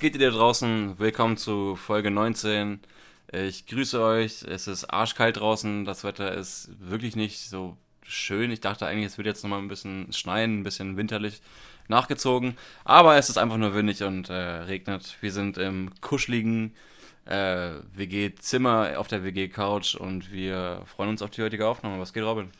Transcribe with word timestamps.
Geht 0.00 0.14
ihr 0.14 0.30
da 0.30 0.36
draußen? 0.36 0.96
Willkommen 1.00 1.36
zu 1.36 1.74
Folge 1.74 2.12
19. 2.12 2.78
Ich 3.32 3.66
grüße 3.66 4.00
euch. 4.00 4.44
Es 4.44 4.68
ist 4.68 4.84
arschkalt 4.84 5.38
draußen. 5.38 5.84
Das 5.84 6.04
Wetter 6.04 6.32
ist 6.34 6.70
wirklich 6.78 7.16
nicht 7.16 7.40
so 7.50 7.76
schön. 8.04 8.52
Ich 8.52 8.60
dachte 8.60 8.86
eigentlich, 8.86 9.06
es 9.06 9.18
wird 9.18 9.26
jetzt 9.26 9.42
nochmal 9.42 9.58
ein 9.58 9.66
bisschen 9.66 10.12
schneien, 10.12 10.60
ein 10.60 10.62
bisschen 10.62 10.96
winterlich 10.96 11.40
nachgezogen. 11.88 12.56
Aber 12.84 13.16
es 13.16 13.28
ist 13.28 13.38
einfach 13.38 13.56
nur 13.56 13.74
windig 13.74 14.04
und 14.04 14.30
äh, 14.30 14.34
regnet. 14.34 15.16
Wir 15.20 15.32
sind 15.32 15.58
im 15.58 15.90
kuscheligen 16.00 16.76
äh, 17.24 17.72
WG-Zimmer 17.94 18.92
auf 18.98 19.08
der 19.08 19.24
WG-Couch 19.24 19.96
und 19.96 20.30
wir 20.30 20.82
freuen 20.86 21.10
uns 21.10 21.22
auf 21.22 21.30
die 21.30 21.42
heutige 21.42 21.66
Aufnahme. 21.66 21.98
Was 21.98 22.12
geht, 22.12 22.22
Robin? 22.22 22.50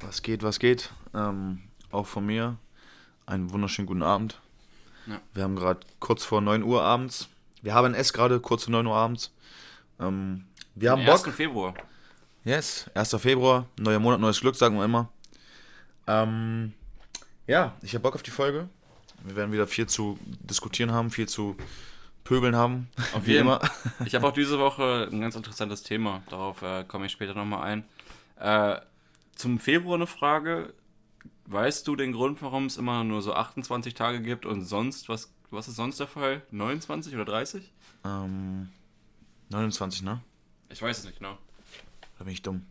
Was 0.00 0.22
geht, 0.22 0.42
was 0.42 0.58
geht? 0.58 0.90
Ähm, 1.14 1.60
auch 1.92 2.06
von 2.06 2.26
mir 2.26 2.58
einen 3.26 3.52
wunderschönen 3.52 3.86
guten 3.86 4.02
Abend. 4.02 4.40
Ja. 5.06 5.20
Wir 5.32 5.42
haben 5.42 5.56
gerade 5.56 5.80
kurz 6.00 6.24
vor 6.24 6.40
9 6.40 6.62
Uhr 6.62 6.82
abends. 6.82 7.28
Wir 7.62 7.74
haben 7.74 7.94
es 7.94 8.12
gerade 8.12 8.40
kurz 8.40 8.64
vor 8.64 8.72
9 8.72 8.86
Uhr 8.86 8.96
abends. 8.96 9.32
Ähm, 10.00 10.44
wir 10.74 10.90
haben 10.90 11.04
Bock. 11.04 11.26
1. 11.26 11.34
Februar. 11.34 11.74
Yes, 12.44 12.90
1. 12.94 13.16
Februar, 13.18 13.66
neuer 13.78 13.98
Monat, 13.98 14.20
neues 14.20 14.40
Glück, 14.40 14.54
sagen 14.54 14.76
wir 14.76 14.84
immer. 14.84 15.08
Ähm, 16.06 16.74
ja, 17.46 17.74
ich 17.82 17.94
habe 17.94 18.02
Bock 18.02 18.14
auf 18.14 18.22
die 18.22 18.30
Folge. 18.30 18.68
Wir 19.22 19.36
werden 19.36 19.52
wieder 19.52 19.66
viel 19.66 19.86
zu 19.86 20.18
diskutieren 20.20 20.92
haben, 20.92 21.10
viel 21.10 21.28
zu 21.28 21.56
pöbeln 22.24 22.56
haben. 22.56 22.88
Auf 23.14 23.26
jeden 23.26 23.46
Fall. 23.46 23.60
Ich 24.04 24.14
habe 24.14 24.26
auch 24.26 24.32
diese 24.32 24.58
Woche 24.58 25.08
ein 25.10 25.20
ganz 25.20 25.34
interessantes 25.36 25.82
Thema. 25.82 26.22
Darauf 26.28 26.60
äh, 26.62 26.84
komme 26.84 27.06
ich 27.06 27.12
später 27.12 27.34
nochmal 27.34 27.62
ein. 27.62 27.84
Äh, 28.38 28.80
zum 29.36 29.58
Februar 29.58 29.94
eine 29.96 30.06
Frage. 30.06 30.74
Weißt 31.46 31.86
du 31.86 31.96
den 31.96 32.12
Grund, 32.12 32.40
warum 32.42 32.66
es 32.66 32.76
immer 32.76 33.04
nur 33.04 33.20
so 33.20 33.34
28 33.34 33.94
Tage 33.94 34.22
gibt 34.22 34.46
und 34.46 34.64
sonst, 34.64 35.08
was, 35.08 35.32
was 35.50 35.68
ist 35.68 35.76
sonst 35.76 36.00
der 36.00 36.06
Fall? 36.06 36.42
29 36.50 37.14
oder 37.14 37.26
30? 37.26 37.70
Ähm, 38.04 38.70
29, 39.50 40.02
ne? 40.02 40.22
Ich 40.70 40.80
weiß 40.80 40.98
es 40.98 41.04
nicht 41.04 41.18
genau. 41.18 41.36
Da 42.18 42.24
bin 42.24 42.32
ich 42.32 42.42
dumm. 42.42 42.64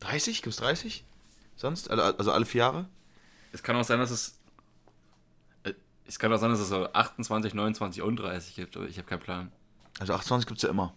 30? 0.00 0.42
Gibt 0.42 0.54
es 0.54 0.60
30? 0.60 1.04
Sonst? 1.54 1.90
Also 1.90 2.32
alle 2.32 2.44
vier 2.44 2.58
Jahre? 2.60 2.88
Es 3.52 3.62
kann 3.62 3.76
auch 3.76 3.84
sein, 3.84 3.98
dass 3.98 4.10
es. 4.10 4.38
Äh, 5.62 5.72
es 6.04 6.18
kann 6.18 6.32
auch 6.32 6.38
sein, 6.38 6.50
dass 6.50 6.60
es 6.60 6.68
so 6.68 6.92
28, 6.92 7.54
29 7.54 8.02
und 8.02 8.16
30 8.16 8.56
gibt, 8.56 8.76
aber 8.76 8.86
ich 8.86 8.98
habe 8.98 9.08
keinen 9.08 9.20
Plan. 9.20 9.52
Also 9.98 10.12
28 10.12 10.46
gibt 10.46 10.58
es 10.58 10.62
ja 10.62 10.68
immer. 10.68 10.94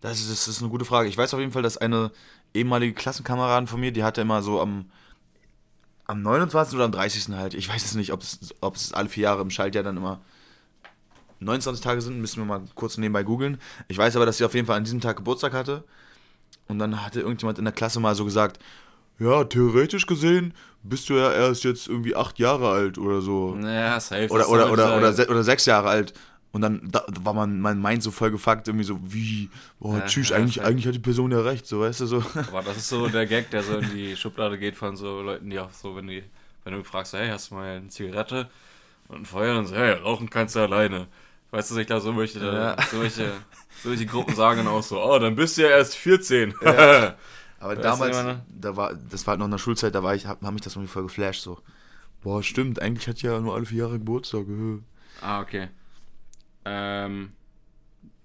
Das 0.00 0.20
ist, 0.20 0.30
das 0.30 0.46
ist 0.46 0.60
eine 0.60 0.70
gute 0.70 0.84
Frage. 0.84 1.08
Ich 1.08 1.16
weiß 1.16 1.34
auf 1.34 1.40
jeden 1.40 1.52
Fall, 1.52 1.62
dass 1.62 1.78
eine 1.78 2.12
ehemalige 2.56 2.94
Klassenkameradin 2.94 3.66
von 3.66 3.80
mir, 3.80 3.92
die 3.92 4.04
hatte 4.04 4.20
immer 4.20 4.42
so 4.42 4.60
am, 4.60 4.86
am 6.06 6.22
29. 6.22 6.74
oder 6.74 6.84
am 6.84 6.92
30. 6.92 7.34
halt, 7.36 7.54
ich 7.54 7.68
weiß 7.68 7.84
es 7.84 7.94
nicht, 7.94 8.12
ob 8.12 8.22
es, 8.22 8.54
ob 8.60 8.76
es 8.76 8.92
alle 8.92 9.08
vier 9.08 9.24
Jahre 9.24 9.42
im 9.42 9.50
Schaltjahr 9.50 9.84
dann 9.84 9.96
immer 9.96 10.20
29 11.40 11.82
Tage 11.82 12.00
sind, 12.00 12.20
müssen 12.20 12.40
wir 12.40 12.46
mal 12.46 12.62
kurz 12.74 12.96
nebenbei 12.96 13.22
googeln. 13.22 13.58
Ich 13.88 13.98
weiß 13.98 14.16
aber, 14.16 14.26
dass 14.26 14.38
sie 14.38 14.44
auf 14.44 14.54
jeden 14.54 14.66
Fall 14.66 14.76
an 14.76 14.84
diesem 14.84 15.00
Tag 15.00 15.16
Geburtstag 15.16 15.52
hatte. 15.52 15.84
Und 16.68 16.78
dann 16.78 17.04
hatte 17.04 17.20
irgendjemand 17.20 17.58
in 17.58 17.64
der 17.64 17.74
Klasse 17.74 18.00
mal 18.00 18.14
so 18.14 18.24
gesagt, 18.24 18.58
ja, 19.18 19.44
theoretisch 19.44 20.06
gesehen 20.06 20.52
bist 20.82 21.08
du 21.08 21.14
ja 21.14 21.32
erst 21.32 21.64
jetzt 21.64 21.88
irgendwie 21.88 22.14
acht 22.14 22.38
Jahre 22.38 22.70
alt 22.70 22.98
oder 22.98 23.20
so. 23.20 23.54
Naja, 23.54 23.98
safe. 24.00 24.28
Oder, 24.30 24.48
oder, 24.48 24.70
oder, 24.70 24.96
oder, 24.98 25.30
oder, 25.30 25.42
sechs 25.42 25.66
Jahre 25.66 25.88
alt. 25.88 26.14
Und 26.56 26.62
dann 26.62 26.80
da, 26.90 27.04
war 27.20 27.34
man, 27.34 27.60
mein 27.60 27.82
Mind 27.82 28.02
so 28.02 28.10
voll 28.10 28.30
gefuckt, 28.30 28.66
irgendwie 28.66 28.86
so, 28.86 28.98
wie, 29.02 29.50
boah, 29.78 29.98
ja, 29.98 30.06
tschüss, 30.06 30.30
ja, 30.30 30.36
eigentlich, 30.36 30.62
eigentlich 30.62 30.86
hat 30.86 30.94
die 30.94 31.00
Person 31.00 31.30
ja 31.30 31.42
recht, 31.42 31.66
so, 31.66 31.80
weißt 31.80 32.00
du, 32.00 32.06
so. 32.06 32.16
Aber 32.34 32.62
das 32.62 32.78
ist 32.78 32.88
so 32.88 33.08
der 33.08 33.26
Gag, 33.26 33.50
der 33.50 33.62
so 33.62 33.76
in 33.76 33.90
die 33.94 34.16
Schublade 34.16 34.56
geht 34.56 34.74
von 34.74 34.96
so 34.96 35.20
Leuten, 35.20 35.50
die 35.50 35.58
auch 35.60 35.70
so, 35.70 35.94
wenn, 35.94 36.06
die, 36.06 36.24
wenn 36.64 36.72
du 36.72 36.82
fragst, 36.82 37.12
hey, 37.12 37.28
hast 37.28 37.50
du 37.50 37.56
mal 37.56 37.76
eine 37.76 37.88
Zigarette 37.88 38.48
und 39.08 39.18
ein 39.18 39.26
Feuer, 39.26 39.58
und 39.58 39.66
so, 39.66 39.76
hey, 39.76 39.92
rauchen 39.96 40.30
kannst 40.30 40.56
du 40.56 40.60
alleine. 40.60 41.08
Weißt 41.50 41.72
du, 41.72 41.76
ich 41.76 41.86
glaube, 41.86 42.00
so 42.00 42.14
möchte, 42.14 42.38
ja. 42.38 42.74
solche, 42.90 43.32
solche 43.82 44.06
Gruppen 44.06 44.34
sagen 44.34 44.64
dann 44.64 44.68
auch 44.68 44.82
so, 44.82 44.98
oh, 44.98 45.18
dann 45.18 45.36
bist 45.36 45.58
du 45.58 45.62
ja 45.62 45.68
erst 45.68 45.94
14. 45.96 46.54
Ja. 46.62 47.16
Aber 47.60 47.76
weißt 47.76 47.84
damals, 47.84 48.38
da 48.48 48.76
war, 48.76 48.94
das 48.94 49.26
war 49.26 49.32
halt 49.32 49.40
noch 49.40 49.46
in 49.46 49.50
der 49.52 49.58
Schulzeit, 49.58 49.94
da 49.94 50.02
war 50.02 50.14
ich, 50.14 50.24
hab, 50.24 50.40
hab 50.40 50.54
mich 50.54 50.62
das 50.62 50.74
irgendwie 50.74 50.90
voll 50.90 51.02
geflasht, 51.02 51.42
so. 51.42 51.58
Boah, 52.22 52.42
stimmt, 52.42 52.80
eigentlich 52.80 53.08
hat 53.08 53.20
ja 53.20 53.38
nur 53.40 53.54
alle 53.54 53.66
vier 53.66 53.80
Jahre 53.80 53.98
Geburtstag. 53.98 54.46
Ah, 55.20 55.42
okay. 55.42 55.68
Ähm, 56.66 57.30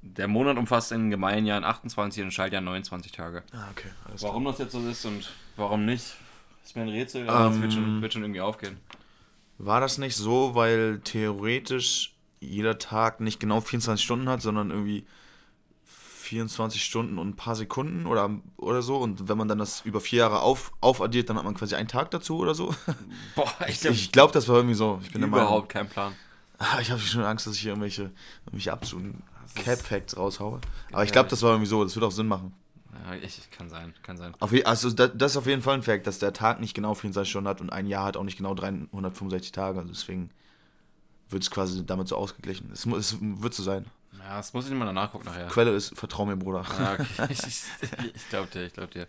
der 0.02 0.28
Monat 0.28 0.58
umfasst 0.58 0.92
in 0.92 1.12
gemeinen 1.12 1.46
Jahren 1.46 1.64
28 1.64 2.22
und 2.22 2.28
in 2.28 2.32
Schaltjahren 2.32 2.66
29 2.66 3.12
Tage. 3.12 3.44
Ah, 3.54 3.68
okay. 3.72 3.90
warum 4.20 4.44
klar. 4.44 4.54
das 4.54 4.60
jetzt 4.60 4.72
so 4.72 4.80
ist 4.90 5.06
und 5.06 5.32
warum 5.58 5.86
nicht, 5.86 6.16
ist 6.66 6.76
mir 6.76 6.82
ein 6.82 6.90
Rätsel, 6.90 7.30
aber 7.30 7.46
ähm, 7.46 7.52
das 7.52 7.62
wird 7.62 7.74
schon, 7.74 8.02
wird 8.02 8.14
schon 8.14 8.24
irgendwie 8.24 8.42
aufgehen. 8.42 8.78
War 9.60 9.80
das 9.80 10.00
nicht 10.00 10.16
so, 10.16 10.56
weil 10.56 11.02
theoretisch 11.04 12.16
jeder 12.40 12.80
Tag 12.80 13.20
nicht 13.20 13.40
genau 13.40 13.62
24 13.62 14.04
Stunden 14.04 14.28
hat, 14.28 14.42
sondern 14.42 14.72
irgendwie 14.72 15.06
24 15.86 16.84
Stunden 16.84 17.20
und 17.20 17.30
ein 17.30 17.36
paar 17.36 17.56
Sekunden 17.56 18.08
oder, 18.08 18.32
oder 18.58 18.82
so. 18.82 18.98
Und 18.98 19.30
wenn 19.30 19.38
man 19.38 19.48
dann 19.48 19.60
das 19.60 19.82
über 19.82 20.02
vier 20.02 20.20
Jahre 20.20 20.42
auf, 20.42 20.72
aufaddiert, 20.82 21.30
dann 21.30 21.38
hat 21.38 21.44
man 21.44 21.54
quasi 21.54 21.76
einen 21.76 21.90
Tag 21.90 22.10
dazu 22.10 22.40
oder 22.40 22.56
so. 22.56 22.74
Boah, 23.36 23.54
ich, 23.68 23.86
ich 23.86 24.12
glaube, 24.12 24.34
das 24.34 24.48
war 24.48 24.56
irgendwie 24.56 24.76
so. 24.76 25.00
Ich 25.04 25.12
bin 25.12 25.22
überhaupt 25.22 25.70
kein 25.70 25.88
Plan. 25.88 26.16
Ah, 26.62 26.80
ich 26.80 26.92
habe 26.92 27.02
schon 27.02 27.24
Angst, 27.24 27.48
dass 27.48 27.56
ich 27.56 27.62
hier 27.62 27.72
irgendwelche, 27.72 28.12
irgendwelche 28.46 28.72
absoluten 28.72 29.24
Cap-Facts 29.56 30.16
raushaue. 30.16 30.62
Aber 30.92 31.04
ich 31.04 31.12
glaube, 31.12 31.28
das 31.28 31.42
war 31.42 31.52
irgendwie 31.52 31.68
so. 31.68 31.84
Das 31.84 31.96
wird 31.96 32.06
auch 32.06 32.12
Sinn 32.12 32.28
machen. 32.28 32.54
Ja, 33.06 33.16
ich, 33.16 33.50
kann 33.50 33.68
sein, 33.68 33.96
kann 34.04 34.18
sein. 34.18 34.34
Auf, 34.40 34.54
also 34.66 34.92
das, 34.92 35.12
das, 35.16 35.32
ist 35.32 35.38
auf 35.38 35.48
jeden 35.48 35.64
Fall 35.64 35.74
ein 35.76 35.82
Fact, 35.82 36.06
dass 36.06 36.20
der 36.20 36.34
Tag 36.34 36.60
nicht 36.60 36.76
genau 36.76 36.94
24 36.94 37.30
Stunden 37.30 37.48
hat 37.48 37.62
und 37.62 37.72
ein 37.72 37.88
Jahr 37.88 38.06
hat 38.06 38.16
auch 38.16 38.24
nicht 38.24 38.38
genau 38.38 38.54
365 38.54 39.52
Tage. 39.52 39.80
Also 39.80 39.90
deswegen 39.90 40.30
wird 41.30 41.42
es 41.42 41.50
quasi 41.50 41.84
damit 41.84 42.08
so 42.08 42.16
ausgeglichen. 42.16 42.70
Es, 42.72 42.86
es 42.86 43.18
wird 43.20 43.56
so 43.56 43.64
sein. 43.64 43.86
Ja, 44.24 44.38
das 44.38 44.54
muss 44.54 44.68
ich 44.68 44.74
mal 44.74 44.92
nachgucken 44.94 45.26
nachher. 45.26 45.48
Quelle 45.48 45.72
ist, 45.72 45.98
vertrau 45.98 46.26
mir, 46.26 46.38
Bruder. 46.38 46.64
Ja, 46.80 46.94
okay. 46.94 47.06
ich, 47.30 47.40
ich 47.44 48.30
glaube 48.30 48.48
dir, 48.54 48.66
ich 48.66 48.74
glaube 48.74 48.92
dir. 48.94 49.08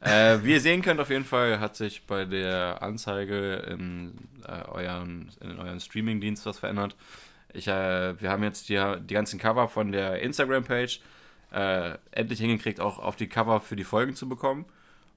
Äh, 0.00 0.42
wie 0.42 0.52
ihr 0.52 0.60
sehen 0.60 0.82
könnt, 0.82 1.00
auf 1.00 1.10
jeden 1.10 1.24
Fall 1.24 1.60
hat 1.60 1.76
sich 1.76 2.04
bei 2.06 2.24
der 2.24 2.82
Anzeige 2.82 3.54
in, 3.68 4.14
äh, 4.46 4.68
euren, 4.68 5.30
in 5.40 5.58
euren 5.58 5.80
Streaming-Dienst 5.80 6.44
was 6.46 6.58
verändert. 6.58 6.96
Ich, 7.52 7.68
äh, 7.68 8.20
wir 8.20 8.30
haben 8.30 8.42
jetzt 8.42 8.68
die, 8.68 8.80
die 9.00 9.14
ganzen 9.14 9.38
Cover 9.38 9.68
von 9.68 9.92
der 9.92 10.20
Instagram-Page 10.20 11.00
äh, 11.52 11.96
endlich 12.10 12.40
hingekriegt, 12.40 12.80
auch 12.80 12.98
auf 12.98 13.16
die 13.16 13.28
Cover 13.28 13.60
für 13.60 13.76
die 13.76 13.84
Folgen 13.84 14.14
zu 14.14 14.28
bekommen. 14.28 14.66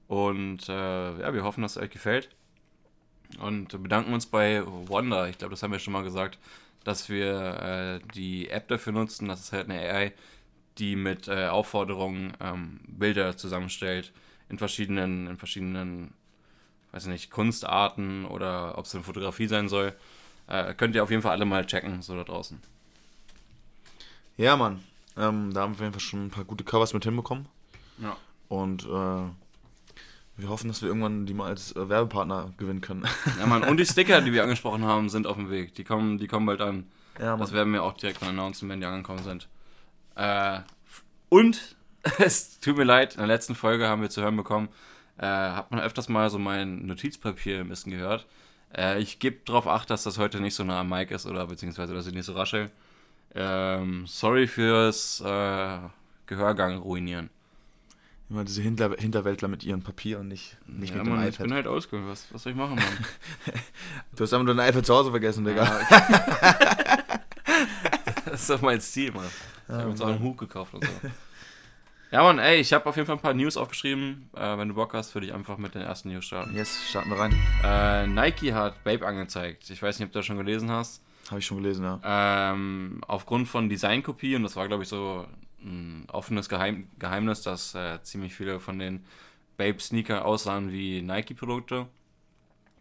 Und 0.08 0.68
äh, 0.68 1.20
ja, 1.20 1.34
wir 1.34 1.44
hoffen, 1.44 1.62
dass 1.62 1.76
es 1.76 1.82
euch 1.82 1.90
gefällt. 1.90 2.30
Und 3.38 3.82
bedanken 3.82 4.12
uns 4.12 4.26
bei 4.26 4.62
Wanda, 4.66 5.26
ich 5.26 5.38
glaube, 5.38 5.52
das 5.52 5.62
haben 5.62 5.72
wir 5.72 5.78
schon 5.78 5.92
mal 5.92 6.02
gesagt, 6.02 6.38
dass 6.84 7.08
wir 7.08 8.00
äh, 8.02 8.06
die 8.14 8.48
App 8.50 8.68
dafür 8.68 8.92
nutzen. 8.92 9.28
Das 9.28 9.40
ist 9.40 9.52
halt 9.52 9.70
eine 9.70 9.80
AI, 9.80 10.12
die 10.78 10.96
mit 10.96 11.28
äh, 11.28 11.48
Aufforderungen 11.48 12.32
ähm, 12.40 12.80
Bilder 12.86 13.36
zusammenstellt 13.36 14.12
in 14.48 14.58
verschiedenen, 14.58 15.26
in 15.26 15.36
verschiedenen, 15.38 16.12
weiß 16.92 17.06
nicht, 17.06 17.30
Kunstarten 17.30 18.24
oder 18.26 18.76
ob 18.78 18.86
es 18.86 18.94
eine 18.94 19.04
Fotografie 19.04 19.46
sein 19.46 19.68
soll. 19.68 19.94
Äh, 20.48 20.74
könnt 20.74 20.94
ihr 20.94 21.02
auf 21.02 21.10
jeden 21.10 21.22
Fall 21.22 21.32
alle 21.32 21.44
mal 21.44 21.64
checken, 21.66 22.02
so 22.02 22.16
da 22.16 22.24
draußen. 22.24 22.60
Ja, 24.36 24.56
Mann. 24.56 24.82
Ähm, 25.16 25.52
da 25.52 25.62
haben 25.62 25.72
wir 25.72 25.76
auf 25.76 25.80
jeden 25.80 25.92
Fall 25.92 26.00
schon 26.00 26.26
ein 26.26 26.30
paar 26.30 26.44
gute 26.44 26.64
Covers 26.64 26.94
mit 26.94 27.04
hinbekommen. 27.04 27.46
Ja. 27.98 28.16
Und 28.48 28.84
äh, 28.84 29.41
wir 30.36 30.48
hoffen, 30.48 30.68
dass 30.68 30.82
wir 30.82 30.88
irgendwann 30.88 31.26
die 31.26 31.34
mal 31.34 31.48
als 31.48 31.74
äh, 31.76 31.88
Werbepartner 31.88 32.52
gewinnen 32.56 32.80
können. 32.80 33.06
Ja, 33.38 33.46
Mann. 33.46 33.64
Und 33.64 33.78
die 33.78 33.86
Sticker, 33.86 34.20
die 34.20 34.32
wir 34.32 34.42
angesprochen 34.44 34.84
haben, 34.84 35.08
sind 35.08 35.26
auf 35.26 35.36
dem 35.36 35.50
Weg. 35.50 35.74
Die 35.74 35.84
kommen, 35.84 36.18
die 36.18 36.26
kommen 36.26 36.46
bald 36.46 36.60
an. 36.60 36.86
Ja. 37.18 37.36
Das 37.36 37.52
werden 37.52 37.72
wir 37.72 37.82
auch 37.82 37.92
direkt 37.92 38.22
announcen, 38.22 38.68
wenn 38.68 38.80
die 38.80 38.86
angekommen 38.86 39.22
sind. 39.22 39.48
Äh, 40.14 40.60
und 41.28 41.76
es 42.18 42.60
tut 42.60 42.76
mir 42.76 42.84
leid, 42.84 43.14
in 43.14 43.18
der 43.18 43.26
letzten 43.26 43.54
Folge 43.54 43.88
haben 43.88 44.02
wir 44.02 44.10
zu 44.10 44.22
hören 44.22 44.36
bekommen, 44.36 44.68
äh, 45.18 45.26
hat 45.26 45.70
man 45.70 45.80
öfters 45.80 46.08
mal 46.08 46.30
so 46.30 46.38
mein 46.38 46.86
Notizpapier 46.86 47.60
ein 47.60 47.68
bisschen 47.68 47.92
gehört. 47.92 48.26
Äh, 48.74 49.00
ich 49.00 49.18
gebe 49.18 49.38
darauf 49.44 49.66
acht, 49.66 49.90
dass 49.90 50.02
das 50.02 50.18
heute 50.18 50.40
nicht 50.40 50.54
so 50.54 50.64
nah 50.64 50.80
am 50.80 50.88
Mic 50.88 51.14
ist 51.14 51.26
oder 51.26 51.46
beziehungsweise 51.46 51.94
dass 51.94 52.06
ich 52.06 52.14
nicht 52.14 52.24
so 52.24 52.32
raschel. 52.32 52.70
Ähm, 53.34 54.06
sorry 54.06 54.46
fürs 54.46 55.20
äh, 55.20 55.78
Gehörgang 56.26 56.78
ruinieren. 56.78 57.30
Immer 58.32 58.44
diese 58.44 58.62
Hinter 58.62 58.96
Hinterwäldler 58.98 59.46
mit 59.46 59.62
ihren 59.62 59.82
Papieren, 59.82 60.26
nicht, 60.26 60.56
nicht 60.66 60.94
ja, 60.94 60.96
mit 60.96 61.06
dem 61.06 61.12
Mann, 61.16 61.20
iPad. 61.20 61.32
Ich 61.32 61.38
bin 61.38 61.52
halt 61.52 61.66
ausgeholt. 61.66 62.08
Was, 62.08 62.32
was 62.32 62.42
soll 62.42 62.52
ich 62.52 62.58
machen, 62.58 62.76
Mann? 62.76 62.84
du 64.16 64.22
hast 64.22 64.32
einfach 64.32 64.46
nur 64.46 64.54
dein 64.54 64.70
iPad 64.70 64.86
zu 64.86 64.94
Hause 64.94 65.10
vergessen, 65.10 65.44
Digga. 65.44 65.64
Ja, 65.64 66.56
das 68.24 68.40
ist 68.40 68.48
doch 68.48 68.62
mein 68.62 68.80
Stil, 68.80 69.12
Mann. 69.12 69.26
Ich 69.68 69.74
habe 69.74 69.90
uns 69.90 70.00
auch 70.00 70.06
einen 70.06 70.20
Hut 70.20 70.38
gekauft 70.38 70.72
und 70.72 70.82
so. 70.82 70.90
Ja, 72.10 72.22
Mann, 72.22 72.38
ey, 72.38 72.58
ich 72.58 72.72
habe 72.72 72.86
auf 72.86 72.96
jeden 72.96 73.04
Fall 73.04 73.16
ein 73.16 73.22
paar 73.22 73.34
News 73.34 73.58
aufgeschrieben. 73.58 74.30
Äh, 74.34 74.56
wenn 74.56 74.68
du 74.68 74.74
Bock 74.76 74.94
hast, 74.94 75.14
würde 75.14 75.26
ich 75.26 75.34
einfach 75.34 75.58
mit 75.58 75.74
den 75.74 75.82
ersten 75.82 76.08
News 76.08 76.24
starten. 76.24 76.56
Yes, 76.56 76.88
starten 76.88 77.10
wir 77.10 77.18
rein. 77.18 77.34
Äh, 77.62 78.06
Nike 78.06 78.54
hat 78.54 78.82
Babe 78.82 79.06
angezeigt. 79.06 79.68
Ich 79.68 79.82
weiß 79.82 79.98
nicht, 79.98 80.06
ob 80.06 80.12
du 80.12 80.20
das 80.20 80.24
schon 80.24 80.38
gelesen 80.38 80.70
hast. 80.70 81.02
Habe 81.28 81.40
ich 81.40 81.44
schon 81.44 81.62
gelesen, 81.62 81.84
ja. 81.84 82.00
Ähm, 82.02 83.02
aufgrund 83.06 83.46
von 83.48 83.68
Designkopie, 83.68 84.36
und 84.36 84.42
das 84.42 84.56
war, 84.56 84.68
glaube 84.68 84.84
ich, 84.84 84.88
so 84.88 85.26
ein 85.64 86.06
offenes 86.10 86.48
Geheim 86.48 86.88
Geheimnis, 86.98 87.42
dass 87.42 87.74
äh, 87.74 88.02
ziemlich 88.02 88.34
viele 88.34 88.60
von 88.60 88.78
den 88.78 89.04
Babe-Sneaker 89.56 90.24
aussahen 90.24 90.72
wie 90.72 91.02
Nike-Produkte. 91.02 91.86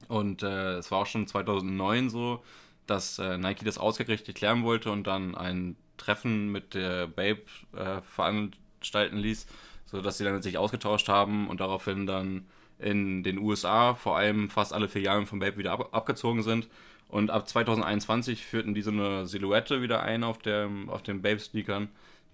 Und 0.07 0.43
äh, 0.43 0.77
es 0.77 0.91
war 0.91 0.99
auch 0.99 1.05
schon 1.05 1.27
2009 1.27 2.09
so, 2.09 2.43
dass 2.87 3.19
äh, 3.19 3.37
Nike 3.37 3.63
das 3.63 3.77
ausgerichtet 3.77 4.35
klären 4.35 4.63
wollte 4.63 4.91
und 4.91 5.05
dann 5.05 5.35
ein 5.35 5.75
Treffen 5.97 6.51
mit 6.51 6.73
der 6.73 7.07
Babe 7.07 7.41
äh, 7.75 8.01
veranstalten 8.01 9.17
ließ, 9.17 9.45
sodass 9.85 10.17
sie 10.17 10.23
dann 10.23 10.41
sich 10.41 10.57
ausgetauscht 10.57 11.07
haben 11.07 11.47
und 11.47 11.59
daraufhin 11.59 12.07
dann 12.07 12.47
in 12.79 13.23
den 13.23 13.37
USA 13.37 13.93
vor 13.93 14.17
allem 14.17 14.49
fast 14.49 14.73
alle 14.73 14.89
Filialen 14.89 15.27
von 15.27 15.39
Babe 15.39 15.57
wieder 15.57 15.71
ab 15.71 15.89
abgezogen 15.91 16.41
sind. 16.41 16.67
Und 17.07 17.29
ab 17.29 17.47
2021 17.47 18.45
führten 18.45 18.73
die 18.73 18.81
so 18.81 18.89
eine 18.89 19.27
Silhouette 19.27 19.81
wieder 19.81 20.01
ein 20.01 20.23
auf, 20.23 20.39
der, 20.39 20.69
auf 20.87 21.03
den 21.03 21.21
Babe-Sneakern, 21.21 21.89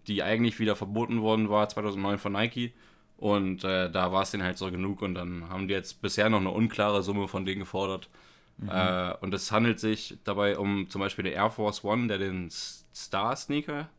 die 0.08 0.24
eigentlich 0.24 0.60
wieder 0.60 0.76
verboten 0.76 1.22
worden 1.22 1.50
war 1.50 1.68
2009 1.68 2.18
von 2.18 2.34
Nike. 2.34 2.74
Und 3.18 3.64
äh, 3.64 3.90
da 3.90 4.12
war 4.12 4.24
es 4.24 4.32
denen 4.32 4.44
halt 4.44 4.58
so 4.58 4.70
genug 4.70 5.02
und 5.02 5.16
dann 5.16 5.50
haben 5.50 5.68
die 5.68 5.74
jetzt 5.74 6.02
bisher 6.02 6.30
noch 6.30 6.40
eine 6.40 6.52
unklare 6.52 7.02
Summe 7.02 7.28
von 7.28 7.46
denen 7.46 7.60
gefordert. 7.60 8.10
Mhm. 8.58 8.70
Äh, 8.70 9.14
und 9.22 9.34
es 9.34 9.52
handelt 9.52 9.80
sich 9.80 10.18
dabei 10.24 10.58
um 10.58 10.90
zum 10.90 11.02
Beispiel 11.02 11.24
den 11.24 11.34
Air 11.34 11.50
Force 11.50 11.84
One, 11.84 12.08
der 12.08 12.20
den 12.20 12.50
Star 12.50 13.36
Sneaker 13.36 13.90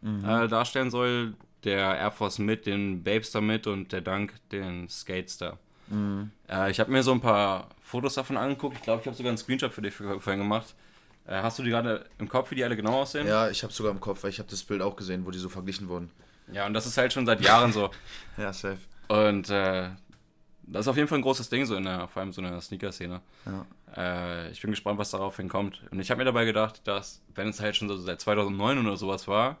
mhm. 0.00 0.24
äh, 0.24 0.48
darstellen 0.48 0.90
soll, 0.90 1.34
der 1.64 1.96
Air 1.96 2.10
Force 2.10 2.38
mit, 2.38 2.66
den 2.66 3.02
Babester 3.02 3.40
mit 3.40 3.66
und 3.66 3.92
der 3.92 4.00
Dunk 4.00 4.34
den 4.50 4.88
Skatester. 4.88 5.58
Mhm. 5.88 6.30
Äh, 6.48 6.70
ich 6.70 6.80
habe 6.80 6.90
mir 6.90 7.02
so 7.02 7.12
ein 7.12 7.20
paar 7.20 7.68
Fotos 7.82 8.14
davon 8.14 8.36
angeguckt. 8.36 8.76
Ich 8.76 8.82
glaube, 8.82 9.00
ich 9.00 9.06
habe 9.06 9.16
sogar 9.16 9.30
einen 9.30 9.38
Screenshot 9.38 9.72
für 9.72 9.82
dich 9.82 9.94
vorhin 9.94 10.38
gemacht. 10.38 10.74
Äh, 11.26 11.42
hast 11.42 11.58
du 11.58 11.62
die 11.62 11.70
gerade 11.70 12.06
im 12.18 12.28
Kopf, 12.28 12.50
wie 12.50 12.54
die 12.54 12.64
alle 12.64 12.76
genau 12.76 13.00
aussehen? 13.00 13.26
Ja, 13.26 13.50
ich 13.50 13.62
habe 13.62 13.72
sogar 13.72 13.92
im 13.92 14.00
Kopf, 14.00 14.22
weil 14.22 14.30
ich 14.30 14.38
habe 14.38 14.48
das 14.48 14.62
Bild 14.62 14.82
auch 14.82 14.96
gesehen, 14.96 15.26
wo 15.26 15.30
die 15.30 15.38
so 15.38 15.48
verglichen 15.48 15.88
wurden. 15.88 16.10
Ja, 16.52 16.66
und 16.66 16.74
das 16.74 16.86
ist 16.86 16.96
halt 16.96 17.12
schon 17.12 17.26
seit 17.26 17.40
Jahren 17.40 17.72
so. 17.72 17.90
ja, 18.36 18.52
safe. 18.52 18.78
Und 19.08 19.50
äh, 19.50 19.90
das 20.62 20.82
ist 20.82 20.88
auf 20.88 20.96
jeden 20.96 21.08
Fall 21.08 21.18
ein 21.18 21.22
großes 21.22 21.48
Ding, 21.48 21.64
so 21.64 21.76
in 21.76 21.84
der, 21.84 22.08
vor 22.08 22.22
allem 22.22 22.32
so 22.32 22.40
in 22.40 22.48
der 22.48 22.60
Sneaker-Szene. 22.60 23.20
Ja. 23.44 23.66
Äh, 23.96 24.50
ich 24.50 24.60
bin 24.60 24.70
gespannt, 24.70 24.98
was 24.98 25.10
daraufhin 25.10 25.48
kommt. 25.48 25.82
Und 25.90 26.00
ich 26.00 26.10
habe 26.10 26.18
mir 26.18 26.24
dabei 26.24 26.44
gedacht, 26.44 26.82
dass, 26.84 27.22
wenn 27.34 27.48
es 27.48 27.60
halt 27.60 27.76
schon 27.76 27.88
so 27.88 27.96
seit 27.96 28.20
2009 28.20 28.78
oder 28.78 28.96
sowas 28.96 29.26
war, 29.26 29.58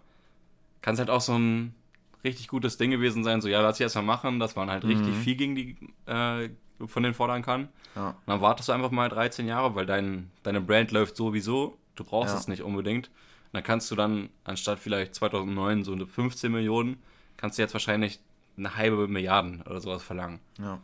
kann 0.82 0.94
es 0.94 1.00
halt 1.00 1.10
auch 1.10 1.20
so 1.20 1.36
ein 1.36 1.74
richtig 2.22 2.48
gutes 2.48 2.76
Ding 2.76 2.90
gewesen 2.90 3.24
sein, 3.24 3.40
so 3.40 3.48
ja, 3.48 3.60
lass 3.60 3.76
ich 3.76 3.82
erstmal 3.82 4.04
machen, 4.04 4.40
dass 4.40 4.56
man 4.56 4.70
halt 4.70 4.84
mhm. 4.84 4.90
richtig 4.90 5.14
viel 5.16 5.36
gegen 5.36 5.54
die 5.54 5.76
äh, 6.06 6.50
von 6.86 7.02
denen 7.02 7.14
fordern 7.14 7.42
kann. 7.42 7.68
Ja. 7.94 8.08
Und 8.10 8.26
dann 8.26 8.40
wartest 8.40 8.68
du 8.68 8.72
einfach 8.72 8.90
mal 8.90 9.08
13 9.08 9.46
Jahre, 9.46 9.74
weil 9.74 9.86
dein, 9.86 10.30
deine 10.42 10.60
Brand 10.60 10.90
läuft 10.90 11.16
sowieso, 11.16 11.78
du 11.94 12.04
brauchst 12.04 12.34
ja. 12.34 12.40
es 12.40 12.48
nicht 12.48 12.62
unbedingt. 12.62 13.08
Und 13.08 13.54
dann 13.54 13.62
kannst 13.62 13.90
du 13.90 13.94
dann, 13.94 14.28
anstatt 14.44 14.78
vielleicht 14.78 15.14
2009 15.14 15.84
so 15.84 15.92
eine 15.92 16.06
15 16.06 16.52
Millionen, 16.52 17.02
kannst 17.36 17.58
du 17.58 17.62
jetzt 17.62 17.72
wahrscheinlich 17.72 18.20
eine 18.58 18.76
halbe 18.76 19.08
Milliarden 19.08 19.62
oder 19.62 19.80
sowas 19.80 20.02
verlangen. 20.02 20.40
Ja. 20.58 20.80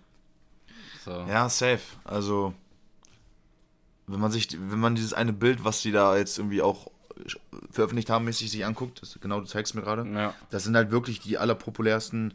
So. 1.04 1.10
Ja, 1.28 1.48
safe. 1.48 1.80
Also, 2.04 2.54
wenn 4.06 4.20
man 4.20 4.30
sich, 4.30 4.48
wenn 4.52 4.78
man 4.78 4.94
dieses 4.94 5.12
eine 5.12 5.32
Bild, 5.32 5.64
was 5.64 5.82
die 5.82 5.92
da 5.92 6.16
jetzt 6.16 6.38
irgendwie 6.38 6.62
auch 6.62 6.90
veröffentlicht 7.70 8.10
haben, 8.10 8.24
mäßig 8.24 8.50
sich 8.50 8.64
anguckt, 8.64 9.02
das, 9.02 9.18
genau, 9.20 9.40
du 9.40 9.46
zeigst 9.46 9.74
mir 9.74 9.82
gerade, 9.82 10.08
ja. 10.10 10.34
das 10.50 10.64
sind 10.64 10.76
halt 10.76 10.90
wirklich 10.90 11.20
die 11.20 11.38
allerpopulärsten 11.38 12.34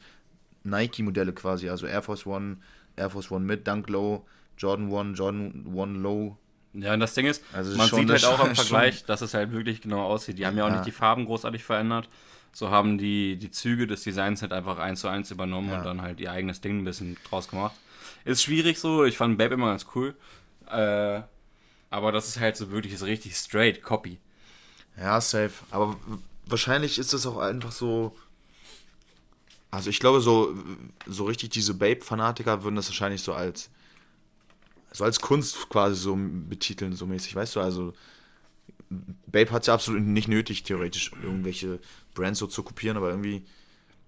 Nike-Modelle 0.63 1.33
quasi, 1.33 1.69
also 1.69 1.85
Air 1.87 2.01
Force 2.01 2.25
One, 2.25 2.57
Air 2.97 3.09
Force 3.09 3.31
One 3.31 3.45
mit, 3.45 3.67
Dunk 3.67 3.89
Low, 3.89 4.25
Jordan 4.57 4.91
One, 4.91 5.13
Jordan 5.13 5.65
One 5.73 5.99
Low. 5.99 6.37
Ja, 6.73 6.93
und 6.93 6.99
das 6.99 7.13
Ding 7.13 7.25
ist, 7.25 7.43
also 7.53 7.75
man 7.75 7.89
sieht 7.89 8.09
halt 8.09 8.25
auch 8.25 8.45
im 8.45 8.55
Vergleich, 8.55 9.05
dass 9.05 9.21
es 9.21 9.33
halt 9.33 9.51
wirklich 9.51 9.81
genau 9.81 10.03
aussieht. 10.03 10.37
Die 10.37 10.45
haben 10.45 10.57
ja 10.57 10.65
auch 10.65 10.69
ja. 10.69 10.75
nicht 10.75 10.85
die 10.85 10.91
Farben 10.91 11.25
großartig 11.25 11.63
verändert. 11.63 12.09
So 12.51 12.69
haben 12.69 12.97
die, 12.97 13.37
die 13.37 13.51
Züge 13.51 13.87
des 13.87 14.03
Designs 14.03 14.41
halt 14.41 14.51
einfach 14.51 14.79
eins 14.79 15.01
zu 15.01 15.07
eins 15.07 15.31
übernommen 15.31 15.69
ja. 15.69 15.77
und 15.77 15.85
dann 15.85 16.01
halt 16.01 16.19
ihr 16.19 16.31
eigenes 16.31 16.61
Ding 16.61 16.79
ein 16.79 16.83
bisschen 16.83 17.17
draus 17.29 17.47
gemacht. 17.49 17.75
Ist 18.25 18.43
schwierig 18.43 18.79
so, 18.79 19.05
ich 19.05 19.17
fand 19.17 19.37
Babe 19.37 19.53
immer 19.53 19.67
ganz 19.67 19.85
cool. 19.95 20.15
Äh, 20.69 21.21
aber 21.89 22.11
das 22.11 22.27
ist 22.27 22.39
halt 22.39 22.57
so 22.57 22.71
wirklich 22.71 22.97
so 22.97 23.05
richtig 23.05 23.35
straight 23.35 23.81
Copy. 23.81 24.19
Ja, 24.99 25.21
safe. 25.21 25.53
Aber 25.71 25.95
wahrscheinlich 26.45 26.99
ist 26.99 27.13
das 27.13 27.25
auch 27.25 27.37
einfach 27.37 27.71
so. 27.71 28.15
Also 29.77 29.91
ich 29.91 29.99
glaube, 29.99 30.21
so, 30.21 30.55
so 31.05 31.25
richtig 31.25 31.51
diese 31.51 31.75
Babe-Fanatiker 31.75 32.63
würden 32.63 32.75
das 32.75 32.87
wahrscheinlich 32.89 33.21
so 33.21 33.33
als 33.33 33.69
so 34.91 35.03
als 35.03 35.19
Kunst 35.19 35.69
quasi 35.69 35.95
so 35.95 36.17
betiteln, 36.17 36.95
so 36.95 37.05
mäßig, 37.05 37.35
weißt 37.35 37.57
du? 37.57 37.59
Also 37.59 37.93
Babe 39.27 39.51
hat 39.51 39.61
es 39.61 39.67
ja 39.67 39.75
absolut 39.75 40.01
nicht 40.01 40.27
nötig, 40.27 40.63
theoretisch 40.63 41.11
irgendwelche 41.21 41.77
Brands 42.15 42.39
so 42.39 42.47
zu 42.47 42.63
kopieren, 42.63 42.97
aber 42.97 43.11
irgendwie. 43.11 43.45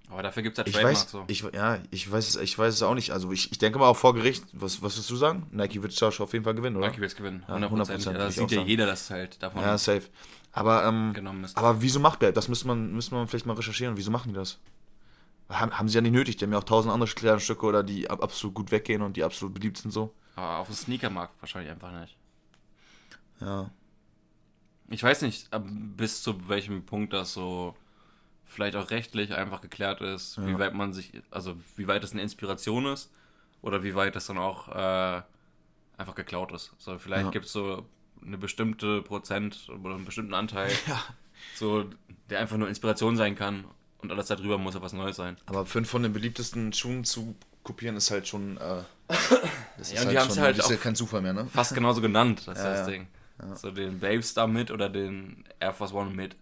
Aber 0.10 0.24
dafür 0.24 0.42
gibt 0.42 0.58
es 0.58 0.66
ja 0.66 0.72
Trademark 0.72 0.96
weiß, 0.96 1.12
so. 1.12 1.26
Ich, 1.28 1.44
ja, 1.54 1.78
ich 1.92 2.12
weiß, 2.12 2.30
es, 2.30 2.36
ich 2.38 2.58
weiß 2.58 2.74
es 2.74 2.82
auch 2.82 2.96
nicht. 2.96 3.12
Also 3.12 3.32
ich, 3.32 3.52
ich 3.52 3.60
denke 3.60 3.78
mal 3.78 3.90
auch 3.90 3.98
vor 3.98 4.16
Gericht, 4.16 4.44
was, 4.54 4.82
was 4.82 4.98
wirst 4.98 5.12
du 5.12 5.16
sagen? 5.16 5.46
Nike 5.52 5.84
wird 5.84 5.94
es 5.94 6.02
auf 6.02 6.34
jeden 6.34 6.46
Fall 6.46 6.56
gewinnen, 6.56 6.78
oder? 6.78 6.88
Nike 6.88 7.00
wird 7.00 7.12
es 7.12 7.16
gewinnen, 7.16 7.46
100%. 7.48 7.60
Ja, 7.60 7.68
100%, 7.68 8.14
das 8.14 8.34
sieht 8.34 8.52
ja 8.52 8.64
jeder, 8.64 8.88
dass 8.88 9.02
es 9.02 9.10
halt 9.12 9.44
davon 9.44 9.62
Ja, 9.62 9.78
safe. 9.78 10.10
Aber, 10.52 10.84
ähm, 10.86 11.14
aber 11.54 11.80
wieso 11.84 12.00
macht 12.00 12.18
Babe? 12.18 12.34
Das 12.34 12.48
müsste 12.48 12.66
man, 12.66 12.92
müsste 12.94 13.14
man 13.14 13.28
vielleicht 13.28 13.46
mal 13.46 13.54
recherchieren. 13.54 13.96
Wieso 13.98 14.10
machen 14.10 14.30
die 14.30 14.36
das? 14.36 14.58
Haben, 15.50 15.90
sie 15.90 15.96
ja 15.96 16.02
nicht 16.02 16.12
nötig. 16.12 16.38
Die 16.38 16.46
haben 16.46 16.52
ja 16.52 16.60
auch 16.60 16.64
tausend 16.64 16.94
andere 16.94 17.10
Kleidungsstücke 17.10 17.66
oder 17.66 17.84
die 17.84 18.10
absolut 18.10 18.54
gut 18.54 18.72
weggehen 18.72 19.02
und 19.02 19.18
die 19.18 19.24
absolut 19.24 19.54
beliebt 19.54 19.78
sind 19.78 19.92
so. 19.92 20.14
Aber 20.36 20.60
auf 20.60 20.68
dem 20.68 20.76
Sneakermarkt 20.76 21.34
wahrscheinlich 21.42 21.72
einfach 21.72 21.92
nicht. 22.00 22.16
Ja. 23.42 23.72
Ich 24.90 25.04
weiß 25.04 25.24
nicht, 25.24 25.50
bis 25.98 26.22
zu 26.22 26.48
welchem 26.50 26.86
Punkt 26.86 27.14
das 27.14 27.34
so 27.34 27.76
vielleicht 28.46 28.76
auch 28.76 28.90
rechtlich 28.90 29.34
einfach 29.34 29.62
geklärt 29.62 30.02
ist, 30.02 30.38
ja. 30.38 30.48
wie 30.48 30.58
weit 30.58 30.74
man 30.74 30.94
sich, 30.94 31.12
also 31.30 31.56
wie 31.76 31.88
weit 31.88 32.04
das 32.04 32.14
eine 32.14 32.22
Inspiration 32.22 32.88
ist 32.88 33.12
oder 33.62 33.84
wie 33.84 33.96
weit 33.96 34.16
das 34.16 34.26
dann 34.26 34.38
auch 34.38 34.68
äh, 34.70 35.22
einfach 35.98 36.16
geklaut 36.16 36.52
ist. 36.52 36.74
So, 36.80 36.98
vielleicht 36.98 37.26
ja. 37.26 37.32
gibt 37.32 37.46
es 37.46 37.52
so 37.52 37.86
eine 38.24 38.38
bestimmte 38.38 39.02
Prozent 39.02 39.70
oder 39.70 39.96
einen 39.96 40.06
bestimmten 40.06 40.34
Anteil, 40.34 40.72
ja. 40.88 41.02
so, 41.56 41.86
der 42.30 42.40
einfach 42.40 42.58
nur 42.58 42.68
Inspiration 42.68 43.16
sein 43.16 43.36
kann 43.36 43.66
und 44.02 44.12
alles 44.12 44.28
darüber 44.28 44.58
muss 44.58 44.76
ja 44.76 44.82
was 44.82 44.94
Neues 44.94 45.16
sein. 45.16 45.38
Aber 45.46 45.66
fünf 45.66 45.90
von 45.90 46.04
den 46.04 46.14
beliebtesten 46.14 46.74
Schuhen 46.74 47.04
zu 47.04 47.36
kopieren 47.64 47.96
ist 47.96 48.12
halt 48.12 48.28
schon. 48.28 48.58
Äh, 48.58 48.84
das 49.78 49.92
ja, 49.92 50.02
und 50.02 50.08
halt 50.08 50.12
die 50.12 50.20
haben 50.20 50.30
es 50.30 50.38
halt 50.38 50.64
auch 50.64 50.80
kein 50.80 50.96
Zufall 50.96 51.22
mehr, 51.22 51.34
ne? 51.34 51.46
Fast 51.48 51.74
genauso 51.74 52.02
genannt, 52.02 52.44
das 52.48 52.58
ja, 52.58 52.72
ist 52.72 52.80
das 52.80 52.88
Ding. 52.88 53.08
Ja. 53.42 53.56
So 53.56 53.72
den 53.72 54.00
Babestar 54.00 54.48
mit 54.48 54.72
oder 54.72 54.90
den 54.90 55.46
Air 55.60 55.74
Force 55.74 55.94
One 55.94 56.12
mit. 56.12 56.36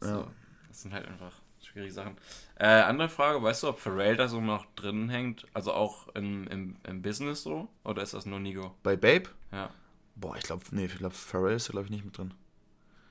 So, 0.00 0.08
ja. 0.08 0.26
Das 0.68 0.82
sind 0.82 0.94
halt 0.94 1.06
einfach 1.06 1.32
schwierige 1.62 1.92
Sachen. 1.92 2.16
Äh, 2.56 2.66
andere 2.66 3.08
Frage, 3.08 3.42
weißt 3.42 3.62
du, 3.62 3.68
ob 3.68 3.78
Pharrell 3.78 4.16
da 4.16 4.28
so 4.28 4.40
noch 4.40 4.66
drin 4.74 5.08
hängt? 5.08 5.46
Also 5.54 5.72
auch 5.72 6.08
im, 6.14 6.46
im, 6.48 6.76
im 6.84 7.02
Business 7.02 7.42
so? 7.42 7.68
Oder 7.84 8.02
ist 8.02 8.14
das 8.14 8.26
nur 8.26 8.40
Nigo? 8.40 8.74
Bei 8.82 8.96
Babe? 8.96 9.28
Ja. 9.52 9.70
Boah, 10.16 10.36
ich 10.36 10.42
glaube, 10.42 10.64
nee, 10.72 10.86
ich 10.86 10.96
glaube, 10.96 11.14
Pharrell 11.14 11.56
ist 11.56 11.68
da 11.68 11.72
glaube 11.72 11.86
ich 11.86 11.90
nicht 11.90 12.04
mit 12.04 12.16
drin. 12.16 12.34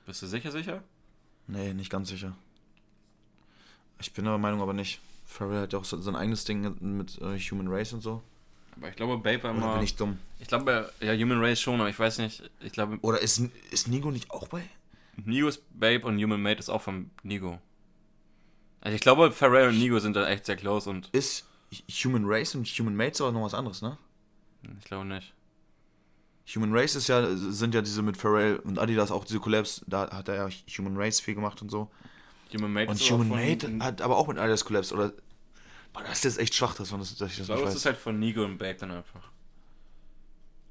Bist 0.06 0.22
du 0.22 0.26
sicher, 0.26 0.50
sicher? 0.50 0.82
Nee, 1.46 1.72
nicht 1.72 1.90
ganz 1.90 2.08
sicher. 2.08 2.36
Ich 4.00 4.12
bin 4.12 4.24
der 4.24 4.38
Meinung 4.38 4.60
aber 4.60 4.72
nicht. 4.72 5.00
Pharrell 5.26 5.62
hat 5.62 5.72
ja 5.72 5.78
auch 5.78 5.84
sein 5.84 6.16
eigenes 6.16 6.44
Ding 6.44 6.76
mit 6.80 7.18
äh, 7.20 7.38
Human 7.38 7.68
Race 7.68 7.92
und 7.92 8.00
so. 8.00 8.22
Aber 8.76 8.88
ich 8.88 8.96
glaube, 8.96 9.18
Babe 9.18 9.42
war 9.42 9.50
immer. 9.50 9.74
bin 9.74 9.82
ich 9.82 9.96
dumm? 9.96 10.18
Ich 10.38 10.48
glaube, 10.48 10.90
ja, 11.00 11.12
Human 11.12 11.40
Race 11.40 11.60
schon, 11.60 11.80
aber 11.80 11.90
ich 11.90 11.98
weiß 11.98 12.18
nicht. 12.18 12.48
Ich 12.60 12.72
glaube. 12.72 12.98
Oder 13.02 13.20
ist, 13.20 13.42
ist 13.70 13.88
Nigo 13.88 14.10
nicht 14.10 14.30
auch 14.30 14.48
bei? 14.48 14.62
Nigo 15.16 15.48
ist 15.48 15.62
Babe 15.78 16.06
und 16.06 16.22
Human 16.22 16.40
Made 16.40 16.58
ist 16.58 16.68
auch 16.68 16.82
von 16.82 17.10
Nigo. 17.22 17.58
Also 18.80 18.94
ich 18.94 19.00
glaube, 19.00 19.32
Pharrell 19.32 19.68
und 19.68 19.78
Nigo 19.78 19.98
sind 19.98 20.14
da 20.14 20.28
echt 20.28 20.46
sehr 20.46 20.56
close 20.56 20.88
und. 20.88 21.08
Ist 21.12 21.46
Human 22.04 22.24
Race 22.24 22.54
und 22.54 22.66
Human 22.66 22.96
Made 22.96 23.12
aber 23.20 23.32
noch 23.32 23.44
was 23.44 23.54
anderes, 23.54 23.82
ne? 23.82 23.98
Ich 24.78 24.84
glaube 24.84 25.04
nicht. 25.06 25.34
Human 26.54 26.72
Race 26.72 26.94
ist 26.94 27.08
ja, 27.08 27.36
sind 27.36 27.74
ja 27.74 27.82
diese 27.82 28.02
mit 28.02 28.16
Pharrell 28.16 28.56
und 28.60 28.78
Adidas 28.78 29.10
auch 29.10 29.24
diese 29.24 29.38
Collabs, 29.38 29.84
da 29.86 30.08
hat 30.10 30.28
er 30.28 30.34
ja 30.34 30.48
Human 30.78 30.96
Race 30.96 31.20
viel 31.20 31.34
gemacht 31.34 31.60
und 31.60 31.70
so. 31.70 31.90
Human 32.54 32.72
Made 32.72 32.90
und 32.90 32.98
Human 32.98 33.28
Made 33.28 33.84
hat 33.84 34.00
aber 34.00 34.16
auch 34.16 34.26
mit 34.26 34.38
Adidas 34.38 34.64
Collabs 34.64 34.92
oder 34.92 35.12
Boah, 35.92 36.02
das 36.02 36.18
ist 36.18 36.24
jetzt 36.24 36.38
echt 36.38 36.54
schwach, 36.54 36.74
dass, 36.74 36.90
man 36.90 37.00
das, 37.00 37.16
dass 37.16 37.30
ich 37.30 37.38
das 37.38 37.48
ich 37.48 37.54
glaube, 37.54 37.64
das 37.64 37.74
ist 37.74 37.86
halt 37.86 37.96
von 37.96 38.18
Nigo 38.18 38.44
und 38.44 38.58
Babe 38.58 38.74
dann 38.74 38.90
einfach. 38.90 39.30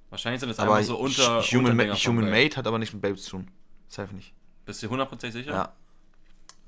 Wahrscheinlich 0.09 0.39
sind 0.39 0.49
das 0.49 0.59
aber 0.59 0.75
einfach 0.75 0.87
so 0.87 0.97
unter. 0.97 1.41
Human, 1.41 1.75
Ma 1.75 1.83
Human 1.95 2.29
Made 2.29 2.55
hat 2.55 2.65
aber 2.67 2.79
nicht 2.79 2.93
mit 2.93 3.01
Babe 3.01 3.17
zu 3.17 3.31
tun. 3.31 3.51
Safe 3.87 4.13
nicht. 4.15 4.33
Bist 4.65 4.83
du 4.83 4.87
100% 4.87 5.31
sicher? 5.31 5.51
Ja. 5.51 5.73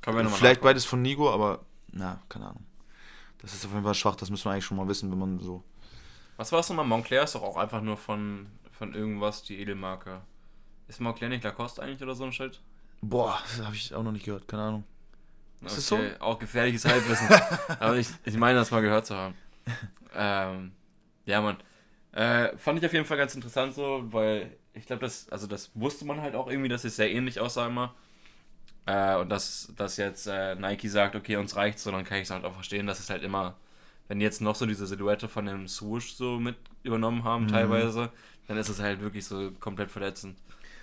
Können 0.01 0.18
wir 0.18 0.24
nochmal 0.24 0.39
Vielleicht 0.39 0.62
beides 0.62 0.86
von 0.86 1.01
Nigo, 1.01 1.32
aber 1.32 1.66
na, 1.92 2.22
keine 2.30 2.48
Ahnung. 2.48 2.66
Das 3.39 3.54
ist 3.54 3.66
auf 3.66 3.72
jeden 3.72 3.84
Fall 3.84 3.94
schwach, 3.94 4.16
das 4.16 4.30
müssen 4.30 4.46
wir 4.46 4.51
eigentlich 4.51 4.66
schon 4.66 4.78
mal 4.78 4.88
wissen, 4.88 5.12
wenn 5.12 5.20
man 5.20 5.39
so. 5.39 5.63
Was 6.38 6.51
war 6.51 6.60
es 6.60 6.70
nochmal? 6.70 6.86
Montclair 6.86 7.24
ist 7.24 7.36
doch 7.36 7.44
auch 7.44 7.58
einfach 7.58 7.82
nur 7.82 7.98
von, 7.98 8.48
von 8.72 8.94
irgendwas 8.94 9.44
die 9.44 9.60
Edelmarke. 9.60 10.22
Ist 10.88 11.00
Montclair 11.01 11.30
nicht 11.30 11.44
Lacoste 11.44 11.82
eigentlich 11.82 12.01
oder 12.01 12.16
so 12.16 12.24
ein 12.24 12.32
Shit? 12.32 12.62
Boah, 13.01 13.39
das 13.44 13.66
habe 13.66 13.75
ich 13.75 13.94
auch 13.94 14.04
noch 14.04 14.12
nicht 14.12 14.25
gehört, 14.25 14.48
keine 14.48 14.63
Ahnung. 14.63 14.84
Ist 15.66 15.78
das 15.78 15.88
so? 15.88 16.00
Auch 16.20 16.39
gefährliches 16.39 16.86
Halbwissen. 16.86 17.28
Aber 17.80 17.98
ich, 17.98 18.08
ich 18.24 18.38
meine, 18.38 18.60
das 18.60 18.72
mal 18.72 18.82
gehört 18.82 19.06
zu 19.06 19.16
haben. 19.16 19.34
Ähm, 20.16 20.72
ja, 21.25 21.42
man. 21.42 21.58
Äh, 22.12 22.58
fand 22.58 22.80
ich 22.80 22.86
auf 22.86 22.94
jeden 22.94 23.06
Fall 23.06 23.18
ganz 23.18 23.36
interessant 23.36 23.74
so, 23.75 24.04
weil 24.12 24.58
ich 24.74 24.86
glaube, 24.86 25.01
das, 25.01 25.30
also 25.30 25.48
das 25.48 25.72
wusste 25.75 26.06
man 26.06 26.22
halt 26.22 26.36
auch 26.36 26.50
irgendwie, 26.50 26.70
dass 26.70 26.84
es 26.84 26.96
sehr 26.96 27.12
ähnlich 27.12 27.39
aussah 27.39 27.68
immer. 27.68 27.94
Äh, 28.86 29.18
und 29.18 29.30
dass, 29.30 29.72
dass 29.75 29.98
jetzt 29.98 30.28
äh, 30.28 30.56
Nike 30.56 30.88
sagt, 30.88 31.16
okay, 31.16 31.36
uns 31.36 31.56
reicht's, 31.56 31.84
so, 31.84 31.92
dann 31.92 32.06
kann 32.06 32.18
ich 32.18 32.24
es 32.24 32.32
halt 32.32 32.46
auch 32.46 32.54
verstehen, 32.54 32.88
dass 32.88 33.00
es 33.00 33.10
halt 33.10 33.22
immer, 33.22 33.56
wenn 34.08 34.20
die 34.20 34.25
jetzt 34.25 34.42
noch 34.42 34.56
so 34.56 34.66
diese 34.66 34.88
Silhouette 34.88 35.28
von 35.28 35.46
dem 35.46 35.68
Swoosh 35.68 36.13
so 36.13 36.39
mit 36.39 36.56
übernommen 36.82 37.24
haben, 37.24 37.44
mhm. 37.44 37.50
teilweise, 37.50 38.12
dann 38.48 38.58
ist 38.58 38.70
es 38.70 38.80
halt 38.80 39.01
wirklich 39.01 39.25
so 39.25 39.51
komplett 39.60 39.92
verletzend. 39.92 40.38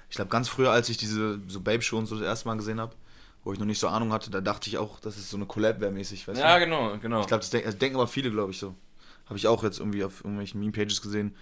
Ich 0.08 0.14
glaube, 0.14 0.30
ganz 0.30 0.48
früher, 0.48 0.70
als 0.70 0.88
ich 0.88 0.98
diese 0.98 1.40
so 1.48 1.60
Babe-Show 1.60 1.98
und 1.98 2.06
so 2.06 2.14
das 2.16 2.24
erste 2.24 2.46
Mal 2.46 2.56
gesehen 2.56 2.80
habe, 2.80 2.94
wo 3.46 3.52
ich 3.52 3.60
noch 3.60 3.66
nicht 3.66 3.78
so 3.78 3.86
Ahnung 3.86 4.12
hatte, 4.12 4.28
da 4.28 4.40
dachte 4.40 4.68
ich 4.68 4.76
auch, 4.76 4.98
dass 4.98 5.16
es 5.16 5.30
so 5.30 5.36
eine 5.36 5.46
Collab 5.46 5.78
wäre 5.78 5.92
mäßig, 5.92 6.26
weißt 6.26 6.40
Ja, 6.40 6.58
du? 6.58 6.64
genau, 6.64 6.98
genau. 6.98 7.20
Ich 7.20 7.28
glaube, 7.28 7.42
das, 7.42 7.50
denk, 7.50 7.64
das 7.64 7.78
denken 7.78 7.96
aber 7.96 8.08
viele, 8.08 8.32
glaube 8.32 8.50
ich, 8.50 8.58
so. 8.58 8.74
Habe 9.26 9.38
ich 9.38 9.46
auch 9.46 9.62
jetzt 9.62 9.78
irgendwie 9.78 10.02
auf 10.02 10.24
irgendwelchen 10.24 10.58
Meme-Pages 10.58 11.00
gesehen. 11.00 11.32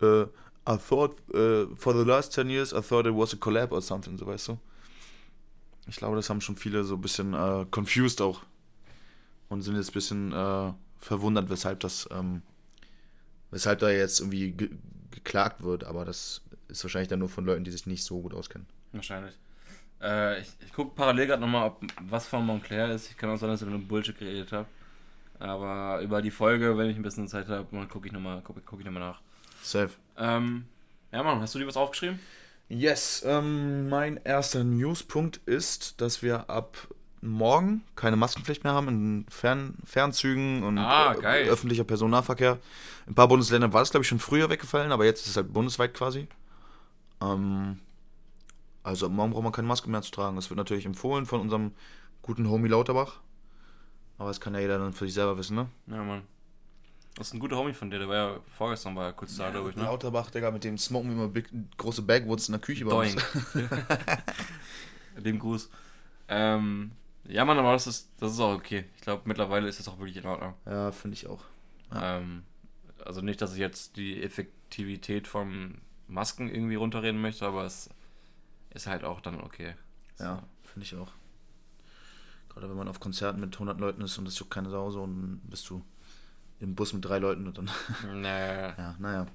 Äh, 0.00 0.22
I 0.22 0.76
thought, 0.88 1.16
äh, 1.34 1.66
for 1.74 1.94
the 1.98 2.04
last 2.04 2.32
10 2.32 2.48
years, 2.48 2.72
I 2.72 2.80
thought 2.80 3.06
it 3.06 3.12
was 3.16 3.34
a 3.34 3.36
collab 3.36 3.72
or 3.72 3.82
something, 3.82 4.16
so 4.16 4.24
weißt 4.24 4.46
du. 4.48 4.58
Ich 5.88 5.96
glaube, 5.96 6.14
das 6.14 6.30
haben 6.30 6.40
schon 6.40 6.54
viele 6.56 6.84
so 6.84 6.94
ein 6.94 7.00
bisschen 7.00 7.34
äh, 7.34 7.66
confused 7.72 8.20
auch. 8.22 8.42
Und 9.48 9.62
sind 9.62 9.74
jetzt 9.74 9.90
ein 9.90 9.94
bisschen 9.94 10.32
äh, 10.32 10.72
verwundert, 10.96 11.50
weshalb 11.50 11.80
das, 11.80 12.08
ähm, 12.12 12.42
weshalb 13.50 13.80
da 13.80 13.90
jetzt 13.90 14.20
irgendwie 14.20 14.52
ge 14.52 14.70
geklagt 15.10 15.64
wird. 15.64 15.82
Aber 15.82 16.04
das 16.04 16.42
ist 16.68 16.84
wahrscheinlich 16.84 17.08
dann 17.08 17.18
nur 17.18 17.28
von 17.28 17.44
Leuten, 17.44 17.64
die 17.64 17.72
sich 17.72 17.86
nicht 17.86 18.04
so 18.04 18.20
gut 18.20 18.32
auskennen. 18.32 18.68
Wahrscheinlich. 18.92 19.34
Äh, 20.02 20.40
ich 20.40 20.48
ich 20.64 20.72
gucke 20.72 20.94
parallel 20.94 21.26
gerade 21.26 21.40
nochmal, 21.40 21.68
ob 21.68 21.80
was 22.02 22.26
von 22.26 22.44
Montclair 22.46 22.90
ist. 22.90 23.10
Ich 23.10 23.16
kann 23.16 23.30
auch 23.30 23.36
sein, 23.36 23.48
dass 23.50 23.62
ich 23.62 23.68
nur 23.68 23.78
Bullshit 23.80 24.18
geredet 24.18 24.52
habe. 24.52 24.66
Aber 25.40 26.00
über 26.00 26.20
die 26.22 26.30
Folge, 26.30 26.76
wenn 26.76 26.90
ich 26.90 26.96
ein 26.96 27.02
bisschen 27.02 27.28
Zeit 27.28 27.48
habe, 27.48 27.86
gucke 27.86 28.06
ich 28.06 28.12
nochmal 28.12 28.42
guck, 28.44 28.56
guck 28.64 28.80
ich 28.80 28.86
noch 28.86 28.92
mal 28.92 29.00
nach. 29.00 29.20
Safe. 29.62 29.90
Ähm, 30.16 30.66
ja, 31.12 31.22
Mann, 31.22 31.40
hast 31.40 31.54
du 31.54 31.58
dir 31.58 31.66
was 31.66 31.76
aufgeschrieben? 31.76 32.18
Yes, 32.68 33.22
ähm, 33.26 33.88
mein 33.88 34.20
erster 34.24 34.62
Newspunkt 34.62 35.40
ist, 35.46 36.00
dass 36.00 36.22
wir 36.22 36.50
ab 36.50 36.76
morgen 37.20 37.82
keine 37.96 38.16
Maskenpflicht 38.16 38.62
mehr 38.62 38.74
haben 38.74 38.88
in 38.88 39.26
Fern 39.28 39.74
Fernzügen 39.84 40.62
und 40.62 40.78
Ah, 40.78 41.14
äh, 41.14 41.48
öffentlicher 41.48 41.84
Personennahverkehr. 41.84 42.58
In 43.06 43.12
ein 43.12 43.14
paar 43.14 43.28
Bundesländern 43.28 43.72
war 43.72 43.80
das, 43.80 43.90
glaube 43.90 44.02
ich, 44.02 44.08
schon 44.08 44.18
früher 44.18 44.50
weggefallen, 44.50 44.92
aber 44.92 45.04
jetzt 45.04 45.22
ist 45.22 45.28
es 45.30 45.36
halt 45.36 45.52
bundesweit 45.52 45.94
quasi. 45.94 46.28
Ähm, 47.22 47.78
also 48.88 49.06
ab 49.06 49.12
morgen 49.12 49.32
braucht 49.32 49.44
man 49.44 49.52
keine 49.52 49.68
Maske 49.68 49.90
mehr 49.90 50.02
zu 50.02 50.10
tragen. 50.10 50.36
Das 50.36 50.48
wird 50.50 50.56
natürlich 50.56 50.86
empfohlen 50.86 51.26
von 51.26 51.40
unserem 51.40 51.72
guten 52.22 52.48
Homie 52.48 52.68
Lauterbach. 52.68 53.20
Aber 54.16 54.28
das 54.28 54.40
kann 54.40 54.54
ja 54.54 54.60
jeder 54.60 54.78
dann 54.78 54.92
für 54.92 55.04
sich 55.04 55.14
selber 55.14 55.38
wissen, 55.38 55.56
ne? 55.56 55.68
Ja, 55.86 56.02
Mann. 56.02 56.22
Das 57.14 57.28
ist 57.28 57.34
ein 57.34 57.40
guter 57.40 57.56
Homie 57.56 57.74
von 57.74 57.90
dir, 57.90 57.98
der 57.98 58.08
war 58.08 58.16
ja 58.16 58.40
vorgestern 58.56 58.94
war 58.94 59.06
ja 59.06 59.12
kurz 59.12 59.36
da, 59.36 59.50
glaube 59.50 59.70
ich, 59.70 59.76
ne? 59.76 59.82
Lauterbach, 59.82 60.30
Digga, 60.30 60.50
mit 60.50 60.64
dem 60.64 60.78
smoken 60.78 61.16
wir 61.16 61.24
immer 61.24 61.46
große 61.76 62.02
Backwoods 62.02 62.48
in 62.48 62.52
der 62.52 62.60
Küche 62.60 62.84
bei 62.84 62.92
uns. 62.92 63.16
Doink. 63.52 63.68
Dem 65.24 65.38
Gruß. 65.38 65.68
Ähm, 66.28 66.92
ja, 67.26 67.44
Mann, 67.44 67.58
aber 67.58 67.72
das 67.72 67.86
ist, 67.86 68.10
das 68.20 68.32
ist 68.32 68.40
auch 68.40 68.54
okay. 68.54 68.84
Ich 68.96 69.02
glaube, 69.02 69.22
mittlerweile 69.24 69.68
ist 69.68 69.80
das 69.80 69.88
auch 69.88 69.98
wirklich 69.98 70.16
in 70.16 70.26
Ordnung. 70.26 70.54
Ja, 70.64 70.92
finde 70.92 71.16
ich 71.16 71.26
auch. 71.26 71.42
Ähm, 71.94 72.44
also 73.04 73.20
nicht, 73.20 73.42
dass 73.42 73.52
ich 73.52 73.58
jetzt 73.58 73.96
die 73.96 74.22
Effektivität 74.22 75.26
von 75.26 75.78
Masken 76.06 76.48
irgendwie 76.48 76.76
runterreden 76.76 77.20
möchte, 77.20 77.46
aber 77.46 77.64
es 77.64 77.90
ist 78.70 78.86
halt 78.86 79.04
auch 79.04 79.20
dann 79.20 79.40
okay. 79.40 79.74
Ja, 80.18 80.42
finde 80.64 80.86
ich 80.86 80.94
auch. 80.96 81.12
Gerade 82.48 82.68
wenn 82.68 82.76
man 82.76 82.88
auf 82.88 83.00
Konzerten 83.00 83.40
mit 83.40 83.54
100 83.54 83.78
Leuten 83.78 84.02
ist 84.02 84.18
und 84.18 84.26
es 84.26 84.38
juckt 84.38 84.50
keine 84.50 84.70
Sau, 84.70 84.90
so 84.90 85.02
und 85.02 85.16
dann 85.16 85.40
bist 85.44 85.68
du 85.70 85.84
im 86.60 86.74
Bus 86.74 86.92
mit 86.92 87.04
drei 87.04 87.18
Leuten 87.18 87.46
und 87.46 87.58
dann. 87.58 87.70
Nee. 88.14 88.28
Ja, 88.28 88.96
naja. 88.98 89.26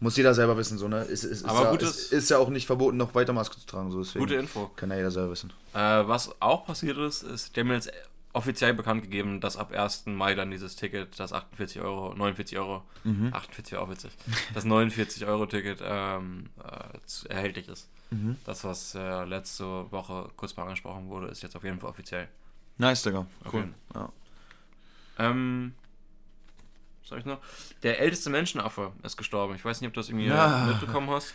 Muss 0.00 0.16
jeder 0.16 0.32
selber 0.32 0.56
wissen, 0.56 0.78
so, 0.78 0.86
ne? 0.86 1.02
Ist, 1.02 1.24
ist, 1.24 1.44
Aber 1.44 1.72
ist, 1.72 1.82
ja, 1.82 1.88
ist, 1.88 2.12
ist 2.12 2.30
ja 2.30 2.38
auch 2.38 2.50
nicht 2.50 2.66
verboten, 2.66 2.96
noch 2.96 3.16
weiter 3.16 3.32
Maske 3.32 3.58
zu 3.58 3.66
tragen, 3.66 3.90
so 3.90 3.98
deswegen. 3.98 4.24
Gute 4.24 4.36
Info. 4.36 4.70
Kann 4.76 4.90
ja 4.90 4.96
jeder 4.96 5.10
selber 5.10 5.32
wissen. 5.32 5.52
Äh, 5.74 5.78
was 5.78 6.30
auch 6.40 6.66
passiert 6.66 6.98
ist, 6.98 7.24
ist, 7.24 7.56
die 7.56 7.60
haben 7.60 7.72
jetzt 7.72 7.90
offiziell 8.32 8.74
bekannt 8.74 9.02
gegeben, 9.02 9.40
dass 9.40 9.56
ab 9.56 9.72
1. 9.72 10.06
Mai 10.06 10.34
dann 10.34 10.50
dieses 10.50 10.76
Ticket, 10.76 11.18
das 11.18 11.32
48 11.32 11.80
Euro, 11.80 12.14
49 12.14 12.58
Euro, 12.58 12.82
48 13.32 13.72
wäre 13.72 13.82
auch 13.82 13.90
witzig, 13.90 14.12
das 14.54 14.64
49 14.64 15.24
Euro 15.26 15.46
Ticket 15.46 15.80
ähm, 15.82 16.50
äh, 16.62 17.28
erhältlich 17.32 17.68
ist. 17.68 17.88
Das, 18.46 18.64
was 18.64 18.94
äh, 18.94 19.24
letzte 19.24 19.64
Woche 19.92 20.30
kurz 20.36 20.56
mal 20.56 20.62
angesprochen 20.62 21.08
wurde, 21.10 21.26
ist 21.26 21.42
jetzt 21.42 21.54
auf 21.56 21.64
jeden 21.64 21.78
Fall 21.78 21.90
offiziell. 21.90 22.26
Nice, 22.78 23.02
Digga. 23.02 23.26
Cool. 23.52 23.64
Okay. 23.64 23.68
Ja. 23.94 24.12
Ähm, 25.18 25.74
was 27.02 27.08
soll 27.10 27.18
ich 27.18 27.24
noch? 27.26 27.38
Der 27.82 28.00
älteste 28.00 28.30
Menschenaffe 28.30 28.92
ist 29.02 29.18
gestorben. 29.18 29.54
Ich 29.56 29.64
weiß 29.64 29.80
nicht, 29.82 29.88
ob 29.88 29.94
du 29.94 30.00
das 30.00 30.08
irgendwie 30.08 30.26
Ja. 30.28 30.66
mitbekommen 30.68 31.10
hast. 31.10 31.34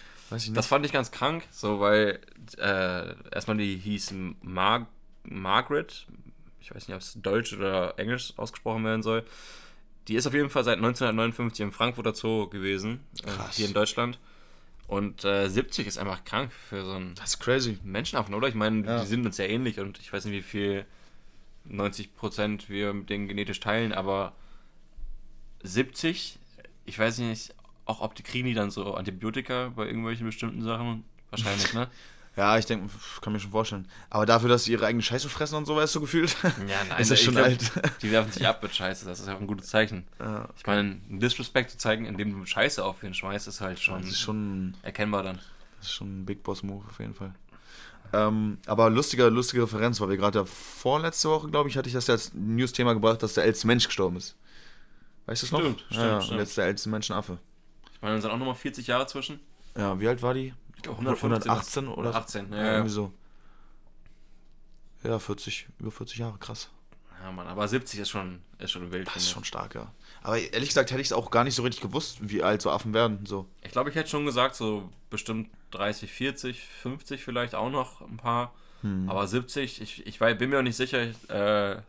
Das 0.53 0.65
fand 0.65 0.83
ich 0.85 0.91
ganz 0.91 1.11
krank, 1.11 1.43
so 1.51 1.79
weil 1.79 2.19
äh, 2.57 3.13
erstmal 3.31 3.57
die 3.57 3.77
hieß 3.77 4.13
Mar 4.41 4.87
Margaret. 5.23 6.07
Ich 6.63 6.73
weiß 6.73 6.87
nicht, 6.87 6.95
ob 6.95 7.01
es 7.01 7.13
Deutsch 7.21 7.53
oder 7.53 7.99
Englisch 7.99 8.33
ausgesprochen 8.37 8.83
werden 8.85 9.03
soll. 9.03 9.23
Die 10.07 10.15
ist 10.15 10.25
auf 10.27 10.33
jeden 10.33 10.49
Fall 10.49 10.63
seit 10.63 10.77
1959 10.77 11.61
im 11.61 11.71
Frankfurter 11.73 12.13
Zoo 12.15 12.47
gewesen, 12.49 13.01
äh, 13.25 13.27
Krass. 13.31 13.57
hier 13.57 13.67
in 13.67 13.73
Deutschland. 13.73 14.17
Und 14.87 15.23
äh, 15.25 15.47
70 15.49 15.87
ist 15.87 15.97
einfach 15.97 16.23
krank 16.25 16.51
für 16.51 16.83
so 16.85 16.91
einen 16.93 17.15
das 17.15 17.31
ist 17.35 17.39
crazy. 17.39 17.79
Menschenaffen, 17.83 18.33
oder? 18.33 18.47
Ich 18.47 18.55
meine, 18.55 18.85
Ja. 18.85 19.01
die 19.01 19.07
sind 19.07 19.25
uns 19.25 19.37
ja 19.37 19.45
ähnlich 19.45 19.79
und 19.79 19.99
ich 19.99 20.11
weiß 20.11 20.25
nicht, 20.25 20.33
wie 20.35 20.41
viel 20.41 20.85
90% 21.69 22.67
wir 22.69 22.93
mit 22.93 23.09
denen 23.09 23.27
genetisch 23.27 23.59
teilen, 23.61 23.93
aber 23.93 24.33
70, 25.63 26.39
ich 26.85 26.99
weiß 26.99 27.19
nicht, 27.19 27.53
auch 27.85 28.01
ob 28.01 28.15
die 28.15 28.23
kriegen 28.23 28.47
die 28.47 28.53
dann 28.53 28.71
so 28.71 28.93
Antibiotika 28.95 29.71
bei 29.75 29.85
irgendwelchen 29.85 30.25
bestimmten 30.25 30.61
Sachen. 30.61 31.03
Wahrscheinlich, 31.29 31.73
ne? 31.73 31.87
Ja, 32.35 32.57
ich 32.57 32.65
denke, 32.65 32.89
kann 33.21 33.31
mir 33.31 33.39
schon 33.39 33.51
vorstellen. 33.51 33.87
Aber 34.09 34.25
dafür, 34.25 34.49
dass 34.49 34.63
sie 34.63 34.71
ihre 34.71 34.85
eigene 34.87 35.03
Scheiße 35.03 35.29
fressen 35.29 35.55
und 35.55 35.65
so, 35.65 35.75
weißt 35.75 35.93
du, 35.93 36.01
gefühlt. 36.01 36.35
Ja, 36.67 36.83
nein, 36.89 36.99
ist 36.99 37.11
das 37.11 37.21
schon 37.21 37.35
glaub, 37.35 37.45
alt. 37.45 37.71
Die 38.01 38.11
werfen 38.11 38.31
sich 38.31 38.47
ab 38.47 38.63
mit 38.63 38.73
Scheiße, 38.73 39.05
das 39.05 39.19
ist 39.19 39.27
ja 39.27 39.35
auch 39.35 39.39
ein 39.39 39.45
gutes 39.45 39.67
Zeichen. 39.67 40.07
Ja. 40.19 40.49
Ich 40.57 40.65
meine, 40.65 40.79
einen 40.79 41.19
Disrespect 41.19 41.69
zu 41.69 41.77
zeigen, 41.77 42.05
indem 42.05 42.37
du 42.37 42.45
Scheiße 42.45 42.83
auf 42.83 43.03
ihn 43.03 43.13
schmeißt, 43.13 43.47
ist 43.47 43.61
halt 43.61 43.79
schon, 43.79 44.01
Das 44.01 44.09
ist 44.09 44.19
schon 44.19 44.73
erkennbar 44.81 45.21
dann. 45.21 45.39
Das 45.77 45.87
ist 45.87 45.93
schon 45.93 46.21
ein 46.21 46.25
Big 46.25 46.41
Boss 46.41 46.63
Move 46.63 46.83
auf 46.89 46.99
jeden 46.99 47.13
Fall. 47.13 47.35
Ähm, 48.13 48.57
aber 48.65 48.89
lustige, 48.89 49.27
lustige 49.29 49.63
Referenz, 49.63 50.01
weil 50.01 50.09
wir 50.09 50.17
gerade 50.17 50.39
ja 50.39 50.45
vorletzte 50.45 51.29
Woche, 51.29 51.49
glaube 51.49 51.69
ich, 51.69 51.77
hatte 51.77 51.87
ich 51.87 51.93
das 51.93 52.07
ja 52.07 52.13
als 52.15 52.31
News-Thema 52.33 52.93
gebracht, 52.93 53.21
dass 53.21 53.33
der 53.33 53.43
älteste 53.43 53.67
Mensch 53.67 53.85
gestorben 53.85 54.17
ist. 54.17 54.35
Weißt 55.25 55.41
du 55.41 55.45
es 55.45 55.51
noch? 55.51 55.59
Stimmt, 55.61 55.79
ja, 55.81 55.85
stimmt, 55.85 56.05
ja, 56.05 56.21
stimmt. 56.21 56.33
Und 56.33 56.39
jetzt 56.39 56.57
der 56.57 56.65
älteste 56.65 56.89
Menschenaffe. 56.89 57.37
Ich 57.93 58.01
meine, 58.01 58.13
dann 58.15 58.21
sind 58.21 58.31
auch 58.31 58.37
nochmal 58.37 58.55
40 58.55 58.87
Jahre 58.87 59.07
zwischen. 59.07 59.39
Ja, 59.77 59.99
wie 59.99 60.07
alt 60.07 60.21
war 60.21 60.33
die? 60.33 60.53
Glaube 60.83 60.99
118 61.17 61.87
oder? 61.87 62.09
118, 62.09 62.51
ja, 62.51 62.57
Ja, 62.57 62.71
irgendwie 62.73 62.89
so. 62.89 63.11
Ja, 65.03 65.19
40, 65.19 65.67
über 65.79 65.91
40 65.91 66.17
Jahre, 66.19 66.37
krass. 66.37 66.69
Ja, 67.21 67.31
Mann, 67.31 67.47
aber 67.47 67.67
70 67.67 67.99
ist 67.99 68.09
schon, 68.09 68.41
ist 68.59 68.71
schon 68.71 68.91
wild. 68.91 69.07
Das 69.07 69.17
ist 69.17 69.29
schon 69.29 69.43
stark, 69.43 69.75
ja. 69.75 69.91
Aber 70.21 70.37
ehrlich 70.37 70.69
gesagt 70.69 70.91
hätte 70.91 71.01
ich 71.01 71.07
es 71.07 71.13
auch 71.13 71.31
gar 71.31 71.43
nicht 71.43 71.55
so 71.55 71.63
richtig 71.63 71.81
gewusst, 71.81 72.17
wie 72.21 72.43
alt 72.43 72.61
so 72.61 72.69
Affen 72.69 72.93
werden. 72.93 73.25
So. 73.25 73.47
Ich 73.63 73.71
glaube, 73.71 73.89
ich 73.89 73.95
hätte 73.95 74.09
schon 74.09 74.25
gesagt, 74.25 74.55
so 74.55 74.89
bestimmt 75.09 75.49
30, 75.71 76.11
40, 76.11 76.61
50 76.61 77.23
vielleicht 77.23 77.55
auch 77.55 77.69
noch 77.69 78.01
ein 78.01 78.17
paar. 78.17 78.53
Hm. 78.81 79.09
Aber 79.09 79.25
70, 79.25 79.81
ich, 79.81 80.05
ich 80.05 80.19
bin 80.19 80.49
mir 80.49 80.59
auch 80.59 80.63
nicht 80.63 80.75
sicher, 80.75 80.99
äh, 81.29 81.71
äh, 81.71 81.79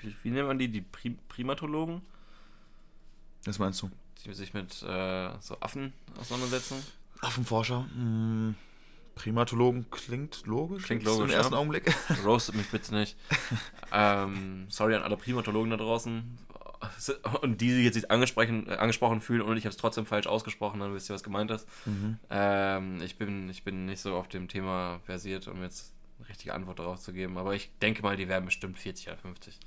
wie, 0.00 0.14
wie 0.22 0.30
nennt 0.30 0.48
man 0.48 0.58
die? 0.58 0.68
Die 0.68 0.80
Pri 0.80 1.16
Primatologen, 1.28 2.02
Was 3.44 3.58
meinst 3.58 3.82
du? 3.82 3.90
die 4.24 4.32
sich 4.32 4.54
mit 4.54 4.82
äh, 4.82 5.30
so 5.40 5.56
Affen 5.60 5.92
auseinandersetzen. 6.18 6.76
Affenforscher? 7.24 7.86
Hm, 7.94 8.54
Primatologen 9.14 9.90
klingt 9.90 10.46
logisch. 10.46 10.84
Klingt 10.84 11.04
logisch, 11.04 11.30
Im 11.30 11.36
ersten 11.36 11.54
ja. 11.54 11.58
Augenblick. 11.58 11.94
Roastet 12.24 12.56
mich 12.56 12.70
bitte 12.70 12.94
nicht. 12.94 13.16
ähm, 13.92 14.66
sorry 14.68 14.94
an 14.94 15.02
alle 15.02 15.16
Primatologen 15.16 15.70
da 15.70 15.76
draußen. 15.76 16.38
Und 17.40 17.60
die 17.60 17.72
sich 17.72 17.84
jetzt 17.84 17.94
nicht 17.94 18.10
angesprochen, 18.10 18.68
äh, 18.68 18.74
angesprochen 18.74 19.20
fühlen 19.20 19.42
und 19.42 19.56
ich 19.56 19.64
habe 19.64 19.70
es 19.70 19.78
trotzdem 19.78 20.04
falsch 20.04 20.26
ausgesprochen, 20.26 20.80
dann 20.80 20.92
wisst 20.92 21.08
ihr, 21.08 21.14
was 21.14 21.22
gemeint 21.22 21.50
ist. 21.50 21.66
Mhm. 21.86 22.18
Ähm, 22.28 23.00
ich, 23.02 23.16
bin, 23.16 23.48
ich 23.48 23.64
bin 23.64 23.86
nicht 23.86 24.00
so 24.00 24.14
auf 24.16 24.28
dem 24.28 24.48
Thema 24.48 25.00
versiert, 25.04 25.48
um 25.48 25.62
jetzt 25.62 25.94
eine 26.18 26.28
richtige 26.28 26.52
Antwort 26.52 26.78
darauf 26.78 27.00
zu 27.00 27.12
geben. 27.12 27.38
Aber 27.38 27.54
ich 27.54 27.70
denke 27.80 28.02
mal, 28.02 28.16
die 28.16 28.28
werden 28.28 28.44
bestimmt 28.44 28.78
40 28.78 29.08
oder 29.08 29.16
50. 29.16 29.58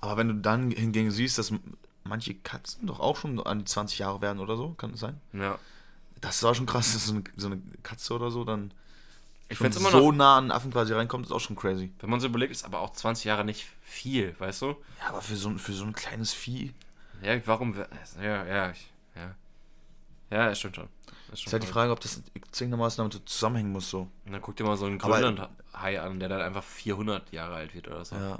Aber 0.00 0.16
wenn 0.16 0.28
du 0.28 0.34
dann 0.34 0.70
hingegen 0.70 1.10
siehst, 1.10 1.38
dass 1.38 1.52
manche 2.04 2.34
Katzen 2.34 2.86
doch 2.86 3.00
auch 3.00 3.16
schon 3.16 3.40
an 3.40 3.60
die 3.60 3.64
20 3.64 4.00
Jahre 4.00 4.20
werden 4.20 4.38
oder 4.38 4.56
so, 4.56 4.70
kann 4.70 4.92
das 4.92 5.00
sein? 5.00 5.20
Ja. 5.32 5.58
Das 6.20 6.36
ist 6.36 6.44
auch 6.44 6.54
schon 6.54 6.66
krass, 6.66 6.92
dass 6.92 7.06
so 7.06 7.14
eine, 7.14 7.24
so 7.36 7.46
eine 7.48 7.60
Katze 7.82 8.14
oder 8.14 8.30
so 8.30 8.44
dann 8.44 8.72
Ich 9.48 9.60
es 9.60 9.76
immer 9.76 9.90
so 9.90 10.10
noch, 10.10 10.16
nah 10.16 10.36
an 10.38 10.44
einen 10.44 10.50
Affen 10.52 10.72
quasi 10.72 10.92
reinkommt, 10.92 11.26
ist 11.26 11.32
auch 11.32 11.40
schon 11.40 11.56
crazy. 11.56 11.92
wenn 12.00 12.10
man 12.10 12.20
so 12.20 12.26
überlegt, 12.26 12.52
ist 12.52 12.64
aber 12.64 12.80
auch 12.80 12.92
20 12.92 13.24
Jahre 13.24 13.44
nicht 13.44 13.66
viel, 13.82 14.34
weißt 14.38 14.62
du? 14.62 14.66
Ja, 15.00 15.08
aber 15.10 15.22
für 15.22 15.36
so, 15.36 15.48
ein- 15.48 15.58
für 15.58 15.72
so 15.72 15.84
ein 15.84 15.92
kleines 15.92 16.32
Vieh. 16.32 16.74
Ja, 17.22 17.40
warum? 17.46 17.74
Ja, 18.20 18.44
ja, 18.44 18.70
ich, 18.70 18.90
ja. 19.16 19.34
Ja, 20.30 20.54
stimmt 20.54 20.76
schon. 20.76 20.88
Das 21.30 21.40
Ist 21.44 21.52
halt 21.52 21.62
die 21.62 21.66
Frage, 21.66 21.92
ob 21.92 22.00
das 22.00 22.22
zwingendermaßen 22.52 22.98
damit 22.98 23.28
zusammenhängen 23.28 23.72
muss, 23.72 23.90
so. 23.90 24.08
Und 24.26 24.32
dann 24.32 24.40
guck 24.42 24.56
dir 24.56 24.64
mal 24.64 24.76
so 24.76 24.86
einen 24.86 24.98
Grönland-Hai 24.98 26.00
an, 26.00 26.18
der 26.20 26.28
dann 26.28 26.40
einfach 26.40 26.62
400 26.64 27.32
Jahre 27.32 27.54
alt 27.54 27.74
wird 27.74 27.88
oder 27.88 28.04
so. 28.04 28.16
Ja. 28.16 28.38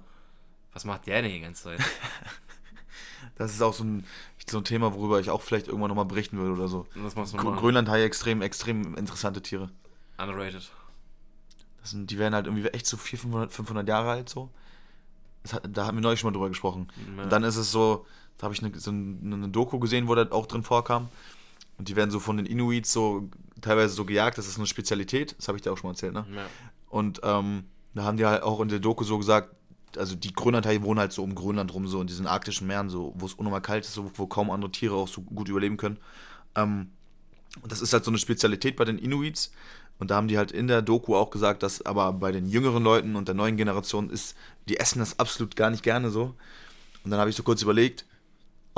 Was 0.73 0.85
macht 0.85 1.07
der 1.07 1.23
denn 1.23 1.31
die 1.33 1.41
ganze 1.41 1.65
Zeit? 1.65 1.81
Das 3.37 3.53
ist 3.53 3.63
auch 3.63 3.75
so 3.75 3.85
ein, 3.85 4.05
so 4.49 4.59
ein 4.59 4.65
Thema, 4.65 4.95
worüber 4.95 5.21
ich 5.21 5.31
auch 5.31 5.43
vielleicht 5.43 5.69
irgendwann 5.69 5.89
nochmal 5.89 6.05
berichten 6.05 6.39
würde 6.39 6.53
oder 6.53 6.69
so. 6.69 6.87
Das 7.03 7.17
machst 7.17 7.35
du 7.35 7.37
Grönlandhaie 7.39 8.05
extrem, 8.05 8.43
extrem 8.43 8.95
interessante 8.97 9.43
Tiere. 9.43 9.71
underrated. 10.19 10.71
Das 11.81 11.91
sind, 11.91 12.11
die 12.11 12.19
werden 12.19 12.35
halt 12.35 12.47
irgendwie 12.47 12.67
echt 12.69 12.87
so 12.87 12.97
400, 12.97 13.53
500, 13.53 13.53
500 13.53 13.89
Jahre 13.89 14.11
alt 14.11 14.29
so. 14.29 14.51
Hat, 15.53 15.63
da 15.71 15.87
haben 15.87 15.97
wir 15.97 16.03
neulich 16.03 16.21
schon 16.21 16.29
mal 16.29 16.35
drüber 16.35 16.49
gesprochen. 16.49 16.89
Ja. 17.17 17.23
Und 17.23 17.31
dann 17.31 17.45
ist 17.45 17.57
es 17.57 17.71
so, 17.71 18.05
da 18.37 18.45
habe 18.45 18.55
ich 18.55 18.63
eine, 18.63 18.77
so 18.79 18.91
eine 18.91 19.49
Doku 19.49 19.79
gesehen, 19.79 20.09
wo 20.09 20.15
das 20.15 20.33
auch 20.33 20.47
drin 20.47 20.63
vorkam. 20.63 21.09
Und 21.79 21.89
die 21.89 21.97
werden 21.97 22.11
so 22.11 22.21
von 22.21 22.37
den 22.37 22.47
Inuits 22.47 22.93
so 22.93 23.29
teilweise 23.61 23.95
so 23.95 24.05
gejagt, 24.05 24.39
das 24.39 24.49
ist 24.49 24.59
eine 24.59 24.67
Spezialität, 24.67 25.37
das 25.39 25.49
habe 25.49 25.57
ich 25.57 25.63
dir 25.63 25.73
auch 25.73 25.79
schon 25.79 25.89
mal 25.89 25.93
erzählt, 25.93 26.13
ne? 26.13 26.27
Ja. 26.35 26.47
Und 26.89 27.21
ähm, 27.23 27.65
da 27.95 28.05
haben 28.05 28.17
die 28.17 28.27
halt 28.27 28.43
auch 28.43 28.61
in 28.61 28.69
der 28.69 28.79
Doku 28.79 29.05
so 29.05 29.19
gesagt, 29.19 29.55
also 29.97 30.15
die 30.15 30.33
Grönlandhaie 30.33 30.83
wohnen 30.83 31.01
halt 31.01 31.13
so 31.13 31.23
um 31.23 31.35
Grönland 31.35 31.73
rum, 31.73 31.87
so 31.89 32.01
in 32.01 32.07
diesen 32.07 32.27
arktischen 32.27 32.67
Meeren, 32.67 32.89
so, 32.89 33.15
wo 33.17 33.27
es 33.27 33.35
unnormal 33.35 33.63
kalt 33.63 33.85
ist, 33.85 33.95
so, 33.95 34.11
wo 34.15 34.27
kaum 34.27 34.51
andere 34.51 34.71
Tiere 34.71 34.95
auch 34.95 35.09
so 35.09 35.23
gut 35.23 35.49
überleben 35.49 35.77
können. 35.77 35.99
Ähm, 36.55 36.91
und 37.63 37.73
das 37.73 37.81
ist 37.81 37.93
halt 37.93 38.05
so 38.05 38.11
eine 38.11 38.19
Spezialität 38.19 38.77
bei 38.77 38.85
den 38.85 38.99
Inuits. 38.99 39.53
Und 39.99 40.11
da 40.11 40.17
haben 40.17 40.29
die 40.29 40.39
halt 40.39 40.53
in 40.53 40.69
der 40.69 40.83
Doku 40.83 41.17
auch 41.17 41.31
gesagt, 41.31 41.63
dass 41.63 41.85
aber 41.85 42.13
bei 42.13 42.31
den 42.31 42.47
jüngeren 42.47 42.85
Leuten 42.85 43.17
und 43.17 43.27
der 43.27 43.35
neuen 43.35 43.57
Generation 43.57 44.11
ist, 44.11 44.37
die 44.69 44.79
essen 44.79 45.01
das 45.01 45.19
absolut 45.19 45.57
gar 45.57 45.71
nicht 45.71 45.83
gerne 45.83 46.11
so. 46.11 46.35
Und 47.05 47.11
dann 47.11 47.19
habe 47.19 47.31
ich 47.31 47.37
so 47.37 47.43
kurz 47.43 47.63
überlegt, 47.63 48.05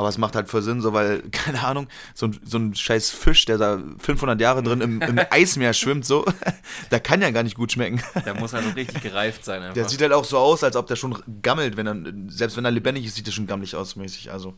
aber 0.01 0.09
es 0.09 0.17
macht 0.17 0.35
halt 0.35 0.49
voll 0.49 0.63
Sinn, 0.63 0.81
so 0.81 0.95
weil, 0.95 1.21
keine 1.31 1.63
Ahnung, 1.63 1.87
so 2.15 2.27
ein, 2.27 2.41
so 2.43 2.57
ein 2.57 2.75
scheiß 2.75 3.11
Fisch, 3.11 3.45
der 3.45 3.59
da 3.59 3.79
500 3.99 4.41
Jahre 4.41 4.63
drin 4.63 4.81
im, 4.81 5.03
im 5.03 5.21
Eismeer 5.31 5.75
schwimmt, 5.75 6.07
so, 6.07 6.25
der 6.91 7.01
kann 7.01 7.21
ja 7.21 7.31
gar 7.31 7.43
nicht 7.43 7.55
gut 7.55 7.73
schmecken. 7.73 8.03
Der 8.25 8.33
muss 8.33 8.55
halt 8.55 8.75
richtig 8.75 9.03
gereift 9.03 9.45
sein 9.45 9.61
einfach. 9.61 9.75
Der 9.75 9.89
sieht 9.89 10.01
halt 10.01 10.13
auch 10.13 10.25
so 10.25 10.39
aus, 10.39 10.65
als 10.65 10.75
ob 10.75 10.87
der 10.87 10.97
schon 10.97 11.23
gammelt, 11.43 11.77
wenn 11.77 11.87
er, 11.87 11.97
selbst 12.33 12.57
wenn 12.57 12.65
er 12.65 12.71
lebendig 12.71 13.05
ist, 13.05 13.17
sieht 13.17 13.27
er 13.27 13.33
schon 13.33 13.47
gammelig 13.47 13.77
aus, 13.77 13.95
mäßig. 13.95 14.33
Also, 14.33 14.55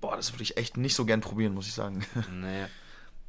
boah, 0.00 0.16
das 0.16 0.32
würde 0.32 0.42
ich 0.42 0.56
echt 0.56 0.76
nicht 0.76 0.96
so 0.96 1.04
gern 1.04 1.20
probieren, 1.20 1.54
muss 1.54 1.68
ich 1.68 1.74
sagen. 1.74 2.04
Nee. 2.32 2.64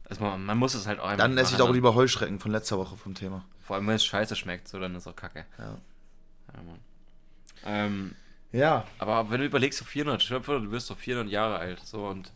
Also 0.10 0.24
man, 0.24 0.44
man 0.44 0.58
muss 0.58 0.74
es 0.74 0.88
halt 0.88 1.00
auch 1.00 1.06
einfach 1.06 1.18
Dann 1.18 1.38
esse 1.38 1.56
ich 1.56 1.62
auch 1.62 1.68
ne? 1.68 1.74
lieber 1.74 1.96
Heuschrecken 1.96 2.40
von 2.40 2.52
letzter 2.52 2.78
Woche 2.78 2.96
vom 2.98 3.14
Thema. 3.14 3.46
Vor 3.62 3.76
allem, 3.76 3.88
wenn 3.88 3.96
es 3.96 4.06
scheiße 4.06 4.36
schmeckt, 4.36 4.68
so, 4.68 4.80
dann 4.80 4.96
ist 4.96 5.08
auch 5.08 5.16
kacke. 5.16 5.46
Ja. 5.58 5.78
Ja, 6.54 6.62
Mann. 6.64 6.80
Ähm, 7.66 8.16
Ja. 8.56 8.86
aber 9.00 9.30
wenn 9.30 9.40
du 9.42 9.46
überlegst, 9.46 9.80
so 9.80 9.86
400, 9.86 10.22
stell 10.24 10.38
dir 10.40 10.44
vor, 10.44 10.60
du 10.60 10.72
wirst 10.72 10.88
so 10.88 10.96
400 10.96 11.32
Jahre 11.32 11.58
alt, 11.58 11.80
so, 11.86 12.08
und 12.08 12.32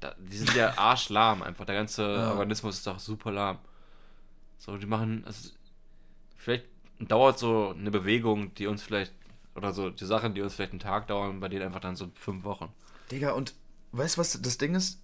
da, 0.00 0.14
die 0.18 0.36
sind 0.38 0.54
ja 0.54 0.72
arschlahm 0.78 1.42
einfach. 1.42 1.66
Der 1.66 1.74
ganze 1.74 2.02
Ja. 2.02 2.32
Organismus 2.34 2.76
ist 2.78 2.86
doch 2.86 2.98
super 2.98 3.30
lahm. 3.30 3.58
So, 4.58 4.76
die 4.78 4.86
machen, 4.86 5.22
also, 5.26 5.50
vielleicht 6.36 6.64
dauert 6.98 7.38
so 7.38 7.74
eine 7.78 7.90
Bewegung, 7.90 8.54
die 8.54 8.66
uns 8.66 8.82
vielleicht, 8.82 9.12
oder 9.54 9.72
so, 9.72 9.90
die 9.90 10.04
Sachen, 10.06 10.34
die 10.34 10.40
uns 10.42 10.54
vielleicht 10.54 10.72
einen 10.72 10.80
Tag 10.80 11.06
dauern, 11.08 11.40
bei 11.40 11.48
denen 11.48 11.62
einfach 11.66 11.80
dann 11.80 11.96
so 11.96 12.08
fünf 12.14 12.44
Wochen. 12.44 12.72
Digga, 13.10 13.32
und 13.32 13.54
weißt 13.92 14.16
du, 14.16 14.20
was 14.20 14.40
das 14.40 14.58
Ding 14.58 14.74
ist? 14.74 15.00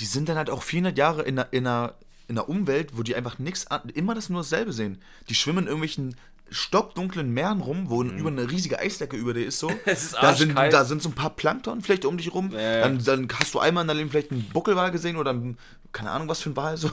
Die 0.00 0.04
sind 0.06 0.28
dann 0.28 0.36
halt 0.36 0.48
auch 0.50 0.62
400 0.62 0.96
Jahre 0.96 1.22
in 1.22 1.38
einer, 1.38 1.52
in 1.52 1.66
einer, 1.66 1.94
in 2.28 2.38
einer 2.38 2.48
Umwelt, 2.48 2.96
wo 2.96 3.02
die 3.02 3.16
einfach 3.16 3.38
nichts, 3.38 3.66
immer 3.94 4.14
das 4.14 4.28
nur 4.30 4.40
dasselbe 4.40 4.72
sehen. 4.72 5.02
Die 5.28 5.34
schwimmen 5.34 5.60
in 5.60 5.66
irgendwelchen 5.66 6.14
stockdunklen 6.50 7.30
Meeren 7.30 7.60
rum, 7.60 7.90
wo 7.90 8.02
über 8.02 8.28
eine 8.28 8.50
riesige 8.50 8.78
Eisdecke 8.78 9.16
über 9.16 9.34
dir 9.34 9.46
ist 9.46 9.58
so. 9.58 9.68
Mhm. 9.68 9.74
Es 9.84 10.04
ist 10.04 10.14
da 10.14 10.34
sind, 10.34 10.56
da 10.56 10.84
sind 10.84 11.02
so 11.02 11.08
ein 11.08 11.14
paar 11.14 11.30
Plankton 11.30 11.80
vielleicht 11.80 12.04
um 12.04 12.16
dich 12.16 12.32
rum. 12.32 12.50
Ja. 12.52 12.82
Dann, 12.82 13.02
dann 13.02 13.28
hast 13.34 13.54
du 13.54 13.58
einmal 13.58 13.82
in 13.82 13.88
deinem 13.88 13.98
Leben 13.98 14.10
vielleicht 14.10 14.30
einen 14.30 14.44
Buckelwal 14.44 14.90
gesehen 14.90 15.16
oder 15.16 15.30
einen, 15.30 15.58
keine 15.92 16.10
Ahnung 16.10 16.28
was 16.28 16.40
für 16.40 16.50
ein 16.50 16.56
Wal 16.56 16.76
so. 16.76 16.90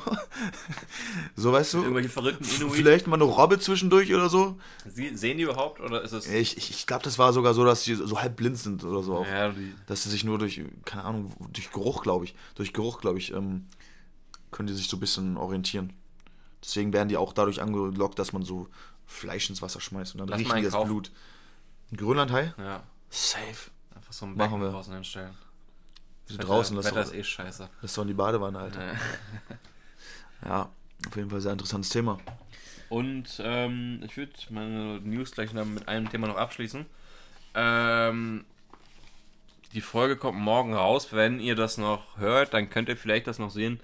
so 1.36 1.52
weißt 1.52 1.74
du. 1.74 1.78
Irgendwelche 1.80 2.10
verrückten 2.10 2.46
Inuit. 2.46 2.74
Vielleicht 2.74 3.08
mal 3.08 3.16
eine 3.16 3.26
Robbe 3.26 3.60
zwischendurch 3.60 4.14
oder 4.14 4.30
so. 4.30 4.58
Sie, 4.86 5.16
sehen 5.16 5.38
die 5.38 5.44
überhaupt, 5.44 5.80
oder 5.82 6.02
ist 6.02 6.14
es... 6.14 6.28
Ich, 6.28 6.58
ich, 6.58 6.70
ich 6.72 6.88
glaube, 6.88 7.04
das 7.04 7.18
war 7.18 7.34
sogar 7.34 7.54
so, 7.54 7.64
dass 7.66 7.84
die 7.84 7.96
so 7.96 8.22
halb 8.22 8.36
blind 8.36 8.58
sind 8.58 8.84
oder 8.84 9.04
so 9.04 9.18
auch. 9.18 9.28
Ja, 9.28 9.54
Dass 9.88 10.04
sie 10.04 10.10
sich 10.10 10.24
nur 10.24 10.38
durch, 10.38 10.62
keine 10.86 11.04
Ahnung, 11.04 11.34
durch 11.52 11.72
Geruch, 11.72 12.04
glaube 12.04 12.26
ich, 12.26 12.36
durch 12.56 12.74
Geruch, 12.74 13.02
glaube 13.02 13.20
ich, 13.20 13.34
ähm, 13.34 13.66
können 14.52 14.68
die 14.68 14.74
sich 14.74 14.88
so 14.88 14.98
ein 14.98 15.02
bisschen 15.02 15.38
orientieren. 15.38 15.94
Deswegen 16.66 16.94
werden 16.94 17.10
die 17.10 17.18
auch 17.18 17.32
dadurch 17.32 17.62
angelockt, 17.62 18.18
dass 18.18 18.34
man 18.34 18.44
so 18.44 18.68
Fleisch 19.05 19.50
ins 19.50 19.61
Wasser 19.61 19.79
schmeißt 19.81 20.13
und 20.15 20.20
dann 20.20 20.27
Lass 20.29 20.39
riechen 20.39 20.55
die 20.57 20.63
das. 20.63 20.83
Blut. 20.83 21.11
Ein 21.91 21.98
Grönlandhai? 21.98 22.53
ja. 22.57 22.83
Safe. 23.09 23.72
Einfach 23.96 24.11
so 24.13 24.25
ein 24.25 24.35
Machen 24.35 24.50
Becken 24.51 24.61
wir. 24.61 24.72
draußen 24.72 24.94
hinstellen. 24.94 25.33
So 26.25 26.33
Wetter- 26.37 26.48
draußen, 26.48 26.75
das 26.75 26.85
Wetter 26.87 27.01
ist, 27.01 27.07
ist 27.09 27.13
eh 27.15 27.24
scheiße. 27.24 27.70
das 27.81 27.91
ist 27.91 27.98
doch 27.98 28.01
in 28.01 28.07
die 28.09 28.13
Badewanne, 28.15 28.59
Alter. 28.59 28.85
Ja. 28.94 28.94
Ja, 30.46 30.70
auf 31.07 31.15
jeden 31.15 31.29
Fall 31.29 31.41
sehr 31.41 31.53
interessantes 31.53 31.89
Thema. 31.89 32.20
Und 32.89 33.25
ähm, 33.39 34.01
ich 34.05 34.15
würde 34.18 34.33
meine 34.50 35.00
News 35.01 35.31
gleich 35.31 35.53
noch 35.53 35.65
mit 35.65 35.87
einem 35.87 36.09
Thema 36.09 36.27
noch 36.27 36.35
abschließen. 36.37 36.85
Ähm, 37.55 38.46
die 39.74 39.81
Folge 39.81 40.18
kommt 40.18 40.37
morgen 40.37 40.74
raus. 40.75 41.07
Wenn 41.11 41.39
ihr 41.39 41.55
das 41.55 41.77
noch 41.77 42.18
hört, 42.18 42.53
dann 42.53 42.70
könnt 42.70 42.89
ihr 42.89 42.98
vielleicht 42.98 43.27
das 43.27 43.39
noch 43.39 43.50
sehen. 43.50 43.79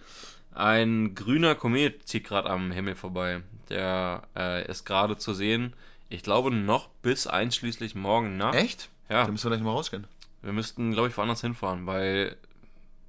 Ein 0.54 1.16
grüner 1.16 1.56
Komet 1.56 2.08
zieht 2.08 2.26
gerade 2.26 2.50
am 2.50 2.72
Himmel 2.72 2.96
vorbei. 2.96 3.42
Der 3.70 4.24
äh, 4.36 4.70
ist 4.70 4.86
gerade 4.86 5.18
zu 5.18 5.34
sehen. 5.34 5.74
Ich 6.10 6.24
glaube 6.24 6.52
noch 6.52 6.90
bis 7.02 7.26
einschließlich 7.26 7.96
morgen 7.96 8.38
Nacht. 8.38 8.56
Echt? 8.56 8.90
Ja. 9.10 9.26
Da 9.26 9.32
müssen 9.32 9.46
wir 9.46 9.56
gleich 9.56 9.64
mal 9.64 9.72
rausgehen. 9.72 10.08
Wir 10.42 10.52
müssten, 10.54 10.92
glaube 10.92 11.08
ich, 11.08 11.18
woanders 11.18 11.42
hinfahren, 11.42 11.86
weil 11.86 12.36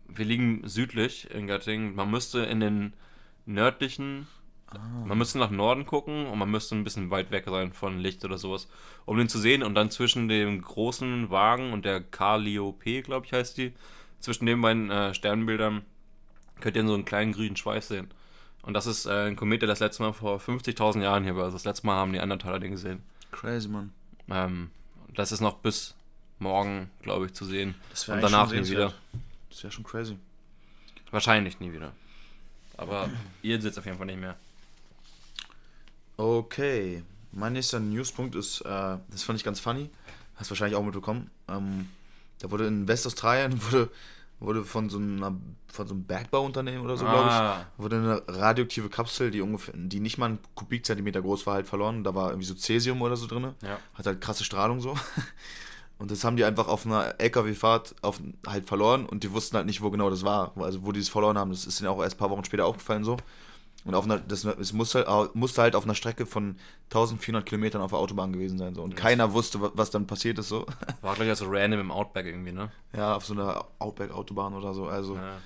wir 0.09 0.25
liegen 0.25 0.67
südlich 0.69 1.31
in 1.31 1.47
Göttingen. 1.47 1.95
Man 1.95 2.11
müsste 2.11 2.41
in 2.41 2.61
den 2.61 2.93
nördlichen, 3.47 4.29
man 5.05 5.19
müsste 5.19 5.39
nach 5.39 5.51
Norden 5.51 5.87
gucken 5.87 6.27
und 6.27 6.39
man 6.39 6.51
müsste 6.51 6.77
ein 6.77 6.85
bisschen 6.85 7.11
weit 7.11 7.31
weg 7.31 7.45
sein 7.47 7.73
von 7.73 7.99
Licht 7.99 8.25
oder 8.25 8.39
sowas, 8.39 8.69
um 9.05 9.17
den 9.17 9.29
zu 9.29 9.39
sehen. 9.39 9.63
Und 9.63 9.75
dann 9.75 9.91
zwischen 9.91 10.29
dem 10.29 10.61
großen 10.63 11.31
Wagen 11.31 11.73
und 11.73 11.85
der 11.85 12.03
Calliope, 12.03 13.03
glaube 13.03 13.27
ich, 13.27 13.33
heißt 13.33 13.59
die, 13.59 13.73
zwischen 14.21 14.47
den 14.47 14.61
beiden 14.61 14.91
äh, 14.91 15.15
Sternbildern 15.15 15.85
könnt 16.63 16.77
ihr 16.77 16.87
so 16.87 16.95
einen 16.95 17.05
kleinen 17.05 17.33
grünen 17.33 17.57
Schweif 17.57 17.85
sehen. 17.85 18.11
Und 18.63 18.75
das 18.75 18.87
ist 18.87 19.07
äh, 19.07 19.27
ein 19.27 19.37
Komet, 19.37 19.63
der 19.63 19.69
das 19.69 19.81
letzte 19.81 20.03
Mal 20.03 20.13
vor 20.13 20.39
50.000 20.39 21.03
Jahren 21.03 21.25
hier 21.25 21.37
war. 21.37 21.45
Also 21.45 21.57
das 21.57 21.65
letzte 21.65 21.87
Mal 21.87 21.97
haben 21.97 22.13
die 22.13 22.21
Andertaler 22.21 22.61
den 22.61 22.71
gesehen. 22.71 23.03
Crazy, 23.33 23.69
Mann. 23.69 23.93
Ähm, 24.31 24.71
das 25.15 25.33
ist 25.33 25.41
noch 25.41 25.59
bis 25.59 25.95
morgen, 26.39 26.91
glaube 27.03 27.27
ich, 27.27 27.35
zu 27.35 27.45
sehen. 27.45 27.75
Und 28.07 28.23
danach 28.23 28.51
nie 28.53 28.69
wieder. 28.69 28.95
Das 29.51 29.63
wäre 29.63 29.73
schon 29.73 29.85
crazy. 29.85 30.17
Wahrscheinlich 31.11 31.61
nie 31.61 31.73
wieder. 31.73 31.93
Aber 32.77 33.11
ihr 33.43 33.61
sitzt 33.61 33.79
auf 33.79 33.85
jeden 33.85 33.99
Fall 33.99 34.07
nicht 34.07 34.21
mehr. 34.21 34.37
Okay, 36.17 37.03
mein 37.33 37.55
nächster 37.55 37.81
Newspunkt 37.81 38.35
ist, 38.35 38.61
äh, 38.61 38.99
das 39.11 39.23
fand 39.25 39.39
ich 39.39 39.45
ganz 39.45 39.59
funny, 39.61 39.91
hast 40.37 40.51
wahrscheinlich 40.51 40.77
auch 40.77 40.85
mitbekommen. 40.85 41.31
Ähm, 41.49 41.89
da 42.39 42.51
wurde 42.51 42.67
in 42.67 42.87
Westaustralien 42.87 43.61
wurde, 43.71 43.91
wurde 44.43 44.65
von 44.65 44.89
so 44.91 44.99
einer 44.99 45.35
von 45.69 45.87
so 45.89 45.95
einem 45.95 46.05
Bergbauunternehmen 46.05 46.83
oder 46.83 46.97
so, 46.99 47.05
glaube 47.07 47.31
Ah. 47.31 47.65
ich, 47.77 47.83
wurde 47.83 47.97
eine 47.97 48.23
radioaktive 48.29 48.91
Kapsel, 48.91 49.31
die 49.31 49.41
ungefähr, 49.41 49.73
die 49.77 50.01
nicht 50.01 50.19
mal 50.19 50.27
einen 50.27 50.39
Kubikzentimeter 50.55 51.23
groß 51.23 51.47
war, 51.47 51.55
halt 51.55 51.67
verloren. 51.67 52.05
Da 52.05 52.15
war 52.15 52.29
irgendwie 52.31 52.47
so 52.47 52.55
Cäsium 52.55 53.01
oder 53.01 53.17
so 53.17 53.27
drin. 53.27 53.55
Ja. 53.63 53.79
Hat 53.95 54.07
halt 54.07 54.21
krasse 54.21 54.45
Strahlung 54.45 54.81
so. 54.81 54.95
Und 55.99 56.11
das 56.11 56.25
haben 56.25 56.37
die 56.37 56.45
einfach 56.45 56.67
auf 56.69 56.85
einer 56.85 57.15
LKW-Fahrt 57.21 57.95
auf, 58.03 58.21
halt 58.47 58.67
verloren 58.67 59.07
und 59.07 59.23
die 59.23 59.31
wussten 59.33 59.57
halt 59.57 59.67
nicht, 59.67 59.83
wo 59.83 59.91
genau 59.91 60.11
das 60.11 60.25
war. 60.25 60.51
Also 60.57 60.85
wo 60.85 60.91
die 60.91 60.99
es 60.99 61.09
verloren 61.09 61.39
haben. 61.39 61.53
Das 61.53 61.65
ist 61.65 61.81
ihnen 61.81 61.89
auch 61.91 62.03
erst 62.03 62.17
ein 62.17 62.19
paar 62.19 62.31
Wochen 62.31 62.45
später 62.45 62.67
aufgefallen 62.67 63.05
so. 63.05 63.17
Und 63.85 63.95
auf 63.97 64.05
einer, 64.05 64.19
das, 64.19 64.45
es 64.45 64.73
musste, 64.73 65.05
halt- 65.07 65.35
musste 65.35 65.61
halt 65.63 65.75
auf 65.75 65.85
einer 65.85 65.95
Strecke 65.97 66.25
von 66.27 66.57
1400 66.91 67.45
Kilometern 67.45 67.83
auf 67.83 67.91
der 67.91 67.99
Autobahn 67.99 68.33
gewesen 68.33 68.57
sein. 68.59 68.75
So. 68.77 68.83
Und 68.83 68.95
keiner 68.97 69.33
wusste, 69.33 69.61
wa- 69.61 69.73
was 69.75 69.91
dann 69.91 70.07
passiert 70.07 70.39
ist. 70.39 70.49
So. 70.49 70.67
War 71.01 71.15
gleich 71.17 71.37
so 71.37 71.47
random 71.49 71.81
im 71.81 71.91
Outback 71.91 72.27
irgendwie, 72.27 72.53
ne? 72.53 72.71
Ja, 72.97 73.17
auf 73.17 73.25
so 73.27 73.35
einer 73.35 73.65
Outback-Autobahn 73.81 74.55
oder 74.55 74.73
so. 74.75 74.87
Also, 74.87 75.17
Ja. 75.17 75.37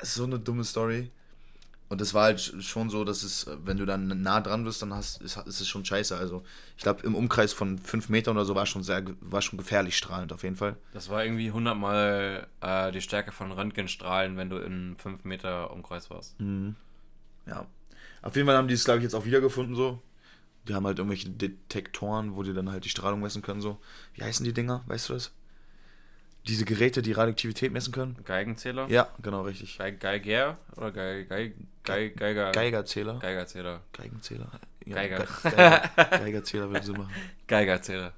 es 0.00 0.08
ist 0.08 0.14
so 0.16 0.24
eine 0.24 0.38
dumme 0.40 0.64
Story. 0.64 1.10
Und 1.90 2.00
es 2.00 2.14
war 2.14 2.24
halt 2.24 2.38
sch- 2.40 2.62
schon 2.62 2.88
so, 2.90 3.04
dass 3.04 3.22
es, 3.22 3.46
wenn 3.64 3.76
du 3.76 3.84
dann 3.86 4.22
nah 4.22 4.40
dran 4.40 4.64
bist, 4.64 4.82
dann 4.82 4.92
hast, 4.94 5.20
ist, 5.22 5.36
ist 5.36 5.60
es 5.60 5.68
schon 5.68 5.84
scheiße. 5.84 6.16
Also, 6.16 6.42
ich 6.76 6.82
glaube, 6.82 7.02
im 7.06 7.14
Umkreis 7.14 7.52
von 7.52 7.78
5 7.78 8.08
Metern 8.08 8.36
oder 8.36 8.46
so 8.46 8.56
war 8.56 8.66
schon 8.66 8.82
sehr, 8.82 9.04
war 9.20 9.42
schon 9.42 9.58
gefährlich 9.58 9.96
strahlend 9.96 10.32
auf 10.32 10.42
jeden 10.42 10.56
Fall. 10.56 10.76
Das 10.94 11.10
war 11.10 11.22
irgendwie 11.24 11.48
100 11.48 11.76
Mal 11.76 12.48
äh, 12.62 12.90
die 12.90 13.02
Stärke 13.02 13.30
von 13.30 13.52
Röntgenstrahlen, 13.52 14.36
wenn 14.36 14.50
du 14.50 14.56
in 14.56 14.96
5 14.96 15.22
Meter 15.24 15.70
Umkreis 15.72 16.10
warst. 16.10 16.34
Ja. 17.46 17.66
Auf 18.24 18.36
jeden 18.36 18.46
Fall 18.46 18.56
haben 18.56 18.68
die 18.68 18.74
es, 18.74 18.84
glaube 18.84 19.00
ich, 19.00 19.04
jetzt 19.04 19.14
auch 19.14 19.26
wiedergefunden 19.26 19.76
so. 19.76 20.00
Die 20.66 20.74
haben 20.74 20.86
halt 20.86 20.98
irgendwelche 20.98 21.28
Detektoren, 21.28 22.36
wo 22.36 22.42
die 22.42 22.54
dann 22.54 22.70
halt 22.70 22.86
die 22.86 22.88
Strahlung 22.88 23.20
messen 23.20 23.42
können 23.42 23.60
so. 23.60 23.78
Wie 24.14 24.22
heißen 24.22 24.44
die 24.46 24.54
Dinger? 24.54 24.82
Weißt 24.86 25.10
du 25.10 25.12
das? 25.12 25.30
Diese 26.48 26.64
Geräte, 26.64 27.02
die 27.02 27.12
Radioaktivität 27.12 27.70
messen 27.70 27.92
können? 27.92 28.16
Geigenzähler? 28.24 28.88
Ja, 28.88 29.08
genau, 29.22 29.42
richtig. 29.42 29.76
Ge 29.76 29.92
Geiger? 29.92 30.56
Oder 30.74 30.90
Ge 30.90 31.26
Ge 31.26 31.52
Ge 31.82 32.10
Geiger? 32.10 32.52
Geigerzähler. 32.52 33.18
Geigerzähler. 33.18 33.82
Geigenzähler. 33.92 34.50
Ja, 34.86 34.94
Geiger. 34.94 35.26
Ge 35.42 35.50
Geiger. 35.56 35.90
Geigerzähler 35.94 36.70
würde 36.70 36.86
Sinn 36.86 36.96
machen. 36.96 37.12
Geigerzähler. 37.46 38.14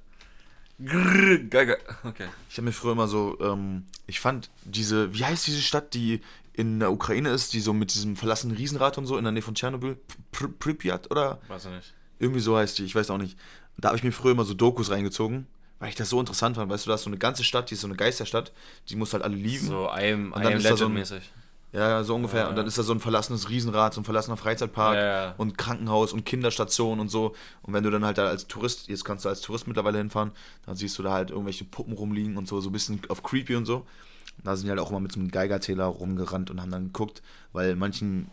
Grrr, 0.79 1.39
Geiger. 1.49 1.77
Okay. 2.05 2.27
Ich 2.49 2.55
habe 2.57 2.67
mir 2.67 2.71
früher 2.71 2.93
immer 2.93 3.09
so, 3.09 3.37
ähm, 3.41 3.87
ich 4.05 4.21
fand 4.21 4.49
diese, 4.63 5.13
wie 5.13 5.25
heißt 5.25 5.47
diese 5.47 5.61
Stadt, 5.61 5.93
die 5.93 6.21
in 6.57 6.79
der 6.81 6.91
Ukraine 6.91 7.29
ist, 7.29 7.53
die 7.53 7.61
so 7.61 7.71
mit 7.71 7.93
diesem 7.93 8.15
verlassenen 8.17 8.57
Riesenrad 8.57 8.97
und 8.97 9.05
so 9.05 9.17
in 9.17 9.23
der 9.23 9.31
Nähe 9.31 9.41
von 9.43 9.55
Tschernobyl, 9.55 9.97
Pr 10.31 10.49
Pripyat 10.59 11.09
oder 11.11 11.39
Weiß 11.47 11.65
ich 11.65 11.71
nicht. 11.71 11.93
irgendwie 12.19 12.41
so 12.41 12.57
heißt 12.57 12.77
die, 12.79 12.83
ich 12.83 12.95
weiß 12.95 13.09
auch 13.11 13.17
nicht. 13.19 13.37
Da 13.77 13.89
habe 13.89 13.97
ich 13.97 14.03
mir 14.03 14.11
früher 14.11 14.31
immer 14.31 14.43
so 14.43 14.53
Dokus 14.55 14.89
reingezogen, 14.89 15.47
weil 15.79 15.89
ich 15.89 15.95
das 15.95 16.09
so 16.09 16.19
interessant 16.19 16.55
fand. 16.57 16.69
Weißt 16.69 16.85
du, 16.85 16.89
da 16.89 16.95
ist 16.95 17.03
so 17.03 17.09
eine 17.11 17.19
ganze 17.19 17.43
Stadt, 17.43 17.69
die 17.69 17.75
ist 17.75 17.81
so 17.81 17.87
eine 17.87 17.95
Geisterstadt, 17.95 18.51
die 18.89 18.95
muss 18.95 19.13
halt 19.13 19.23
alle 19.23 19.35
lieben. 19.35 19.67
So 19.67 19.87
I'm, 19.89 20.31
Und 20.31 20.43
dann 20.43 20.53
I'm 20.53 20.57
ist 20.57 20.65
da 20.65 20.75
so 20.75 20.85
ein- 20.85 20.95
Legend-mäßig. 20.95 21.23
Ja, 21.73 21.89
ja, 21.89 22.03
so 22.03 22.15
ungefähr. 22.15 22.43
Ja. 22.43 22.47
Und 22.49 22.55
dann 22.55 22.65
ist 22.65 22.77
da 22.77 22.83
so 22.83 22.93
ein 22.93 22.99
verlassenes 23.01 23.49
Riesenrad, 23.49 23.93
so 23.93 24.01
ein 24.01 24.05
verlassener 24.05 24.37
Freizeitpark 24.37 24.95
ja. 24.95 25.35
und 25.37 25.57
Krankenhaus 25.57 26.13
und 26.13 26.25
Kinderstation 26.25 26.99
und 26.99 27.09
so. 27.09 27.35
Und 27.61 27.73
wenn 27.73 27.83
du 27.83 27.91
dann 27.91 28.05
halt 28.05 28.17
da 28.17 28.25
als 28.27 28.47
Tourist, 28.47 28.87
jetzt 28.87 29.03
kannst 29.03 29.25
du 29.25 29.29
als 29.29 29.41
Tourist 29.41 29.67
mittlerweile 29.67 29.97
hinfahren, 29.97 30.31
dann 30.65 30.75
siehst 30.77 30.97
du 30.97 31.03
da 31.03 31.11
halt 31.11 31.29
irgendwelche 31.29 31.65
Puppen 31.65 31.93
rumliegen 31.93 32.37
und 32.37 32.47
so, 32.47 32.61
so 32.61 32.69
ein 32.69 32.71
bisschen 32.71 33.01
auf 33.09 33.21
creepy 33.21 33.55
und 33.57 33.65
so. 33.65 33.85
Da 34.43 34.55
sind 34.55 34.65
die 34.65 34.69
halt 34.69 34.79
auch 34.79 34.91
immer 34.91 34.99
mit 34.99 35.11
so 35.11 35.19
einem 35.19 35.31
Geigerzähler 35.31 35.85
rumgerannt 35.85 36.49
und 36.51 36.61
haben 36.61 36.71
dann 36.71 36.85
geguckt, 36.87 37.21
weil 37.53 37.75
manchen 37.75 38.29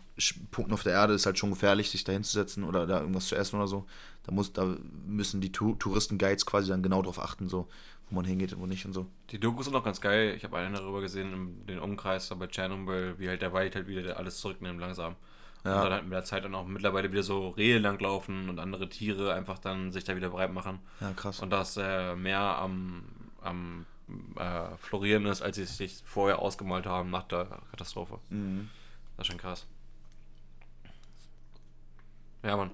Punkten 0.51 0.73
auf 0.73 0.83
der 0.83 0.93
Erde 0.93 1.13
ist 1.13 1.25
halt 1.25 1.37
schon 1.37 1.49
gefährlich, 1.49 1.89
sich 1.89 2.03
da 2.03 2.13
hinzusetzen 2.13 2.63
oder 2.63 2.85
da 2.85 3.01
irgendwas 3.01 3.27
zu 3.27 3.35
essen 3.35 3.57
oder 3.57 3.67
so. 3.67 3.85
Da, 4.23 4.31
muss, 4.31 4.53
da 4.53 4.75
müssen 5.05 5.41
die 5.41 5.51
tu 5.51 5.75
Touristen-Guides 5.75 6.45
quasi 6.45 6.69
dann 6.69 6.83
genau 6.83 7.01
drauf 7.01 7.19
achten, 7.19 7.49
so, 7.49 7.67
wo 8.09 8.15
man 8.15 8.25
hingeht 8.25 8.53
und 8.53 8.61
wo 8.61 8.65
nicht 8.65 8.85
und 8.85 8.93
so. 8.93 9.07
Die 9.31 9.39
Dokus 9.39 9.65
sind 9.65 9.75
auch 9.75 9.83
ganz 9.83 9.99
geil. 9.99 10.33
Ich 10.35 10.43
habe 10.43 10.57
einen 10.57 10.73
darüber 10.73 11.01
gesehen, 11.01 11.33
in 11.33 11.67
den 11.67 11.79
Umkreis 11.79 12.29
bei 12.29 12.47
Tschernobyl, 12.47 13.15
wie 13.17 13.27
halt 13.27 13.41
der 13.41 13.53
Wald 13.53 13.75
halt 13.75 13.87
wieder 13.87 14.17
alles 14.17 14.39
zurücknimmt 14.39 14.79
langsam. 14.79 15.15
Ja. 15.65 15.77
Und 15.77 15.83
dann 15.85 15.93
halt 15.93 16.03
mit 16.03 16.13
der 16.13 16.23
Zeit 16.23 16.45
dann 16.45 16.53
auch 16.53 16.65
mittlerweile 16.65 17.11
wieder 17.11 17.23
so 17.23 17.49
Rehe 17.49 17.79
langlaufen 17.79 18.49
und 18.49 18.59
andere 18.59 18.87
Tiere 18.87 19.33
einfach 19.33 19.57
dann 19.57 19.91
sich 19.91 20.03
da 20.03 20.15
wieder 20.15 20.29
breit 20.29 20.53
machen. 20.53 20.79
Ja, 21.01 21.11
krass. 21.13 21.39
Und 21.39 21.49
das 21.49 21.75
äh, 21.77 22.15
mehr 22.15 22.39
am, 22.39 23.03
am 23.41 23.85
äh, 24.37 24.77
florieren 24.77 25.25
ist, 25.25 25.41
als 25.41 25.55
sie 25.55 25.65
sich 25.65 26.03
vorher 26.05 26.39
ausgemalt 26.39 26.85
haben 26.85 27.09
nach 27.09 27.23
der 27.23 27.45
Katastrophe. 27.71 28.19
Mhm. 28.29 28.69
Das 29.17 29.25
ist 29.25 29.31
schon 29.31 29.39
krass. 29.39 29.65
Ja, 32.43 32.57
Mann. 32.57 32.71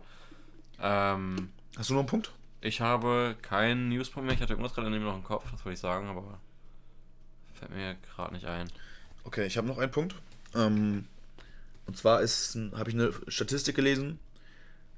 Ähm, 0.79 1.49
Hast 1.77 1.89
du 1.89 1.93
noch 1.93 2.01
einen 2.01 2.09
Punkt? 2.09 2.31
Ich 2.59 2.81
habe 2.81 3.35
keinen 3.41 3.89
Newspunkt 3.89 4.25
mehr. 4.25 4.35
Ich 4.35 4.41
hatte 4.41 4.53
irgendwas 4.53 4.73
gerade 4.73 4.89
noch 4.89 5.15
im 5.15 5.23
Kopf, 5.23 5.49
das 5.51 5.65
wollte 5.65 5.73
ich 5.73 5.79
sagen, 5.79 6.09
aber 6.09 6.39
fällt 7.53 7.71
mir 7.71 7.95
gerade 8.15 8.33
nicht 8.33 8.45
ein. 8.45 8.67
Okay, 9.23 9.45
ich 9.45 9.57
habe 9.57 9.67
noch 9.67 9.77
einen 9.77 9.91
Punkt. 9.91 10.15
Ähm, 10.53 11.05
und 11.85 11.97
zwar 11.97 12.17
habe 12.17 12.89
ich 12.89 12.95
eine 12.95 13.13
Statistik 13.27 13.75
gelesen, 13.75 14.19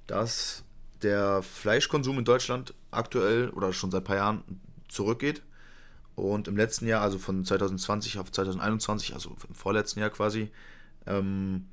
dass 0.07 0.63
der 1.01 1.43
Fleischkonsum 1.43 2.19
in 2.19 2.25
Deutschland 2.25 2.73
aktuell 2.91 3.49
oder 3.49 3.73
schon 3.73 3.91
seit 3.91 4.01
ein 4.01 4.05
paar 4.05 4.15
Jahren 4.15 4.43
zurückgeht. 4.87 5.41
Und 6.15 6.47
im 6.47 6.57
letzten 6.57 6.87
Jahr, 6.87 7.01
also 7.01 7.17
von 7.17 7.43
2020 7.43 8.19
auf 8.19 8.31
2021, 8.31 9.13
also 9.13 9.35
im 9.47 9.55
vorletzten 9.55 9.99
Jahr 9.99 10.11
quasi, 10.11 10.49
ähm, 11.07 11.65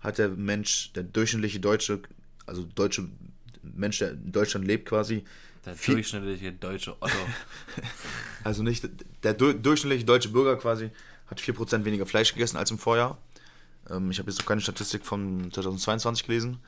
hat 0.00 0.18
der 0.18 0.28
Mensch, 0.30 0.92
der 0.92 1.04
durchschnittliche 1.04 1.60
Deutsche, 1.60 2.00
also 2.46 2.64
deutsche 2.74 3.08
Mensch, 3.62 3.98
der 3.98 4.12
in 4.12 4.32
Deutschland 4.32 4.66
lebt 4.66 4.88
quasi. 4.88 5.24
Der 5.64 5.74
durchschnittliche 5.74 6.52
deutsche 6.52 6.96
Otto. 7.00 7.16
also 8.44 8.62
nicht, 8.62 8.88
der 9.22 9.34
durchschnittliche 9.34 10.04
deutsche 10.04 10.30
Bürger 10.30 10.56
quasi 10.56 10.90
hat 11.26 11.40
4% 11.40 11.84
weniger 11.84 12.06
Fleisch 12.06 12.32
gegessen 12.32 12.56
als 12.56 12.70
im 12.70 12.78
Vorjahr. 12.78 13.18
Ähm, 13.88 14.10
ich 14.10 14.18
habe 14.18 14.30
jetzt 14.30 14.40
noch 14.40 14.46
keine 14.46 14.60
Statistik 14.60 15.04
von 15.04 15.50
2022 15.52 16.26
gelesen, 16.26 16.58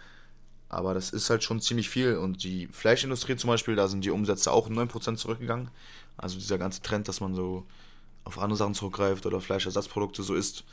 aber 0.68 0.94
das 0.94 1.10
ist 1.10 1.30
halt 1.30 1.42
schon 1.42 1.60
ziemlich 1.60 1.88
viel. 1.88 2.16
Und 2.16 2.44
die 2.44 2.68
Fleischindustrie 2.68 3.36
zum 3.36 3.48
Beispiel, 3.48 3.76
da 3.76 3.88
sind 3.88 4.04
die 4.04 4.10
Umsätze 4.10 4.52
auch 4.52 4.68
9% 4.68 5.16
zurückgegangen. 5.16 5.70
Also 6.16 6.38
dieser 6.38 6.58
ganze 6.58 6.82
Trend, 6.82 7.08
dass 7.08 7.20
man 7.20 7.34
so 7.34 7.66
auf 8.24 8.38
andere 8.38 8.56
Sachen 8.56 8.74
zurückgreift 8.74 9.26
oder 9.26 9.40
Fleischersatzprodukte 9.40 10.22
so 10.22 10.34
isst, 10.34 10.64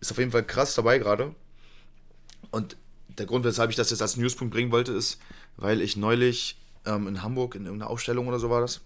ist 0.00 0.10
auf 0.10 0.18
jeden 0.18 0.32
Fall 0.32 0.44
krass 0.44 0.74
dabei 0.74 0.98
gerade. 0.98 1.34
Und 2.50 2.76
der 3.18 3.26
Grund, 3.26 3.44
weshalb 3.44 3.70
ich 3.70 3.76
das 3.76 3.90
jetzt 3.90 4.02
als 4.02 4.16
Newspunkt 4.16 4.52
bringen 4.52 4.72
wollte, 4.72 4.92
ist, 4.92 5.18
weil 5.56 5.80
ich 5.80 5.96
neulich 5.96 6.58
ähm, 6.84 7.06
in 7.06 7.22
Hamburg 7.22 7.54
in 7.54 7.64
irgendeiner 7.64 7.90
Ausstellung 7.90 8.28
oder 8.28 8.38
so 8.38 8.50
war 8.50 8.60
das, 8.60 8.80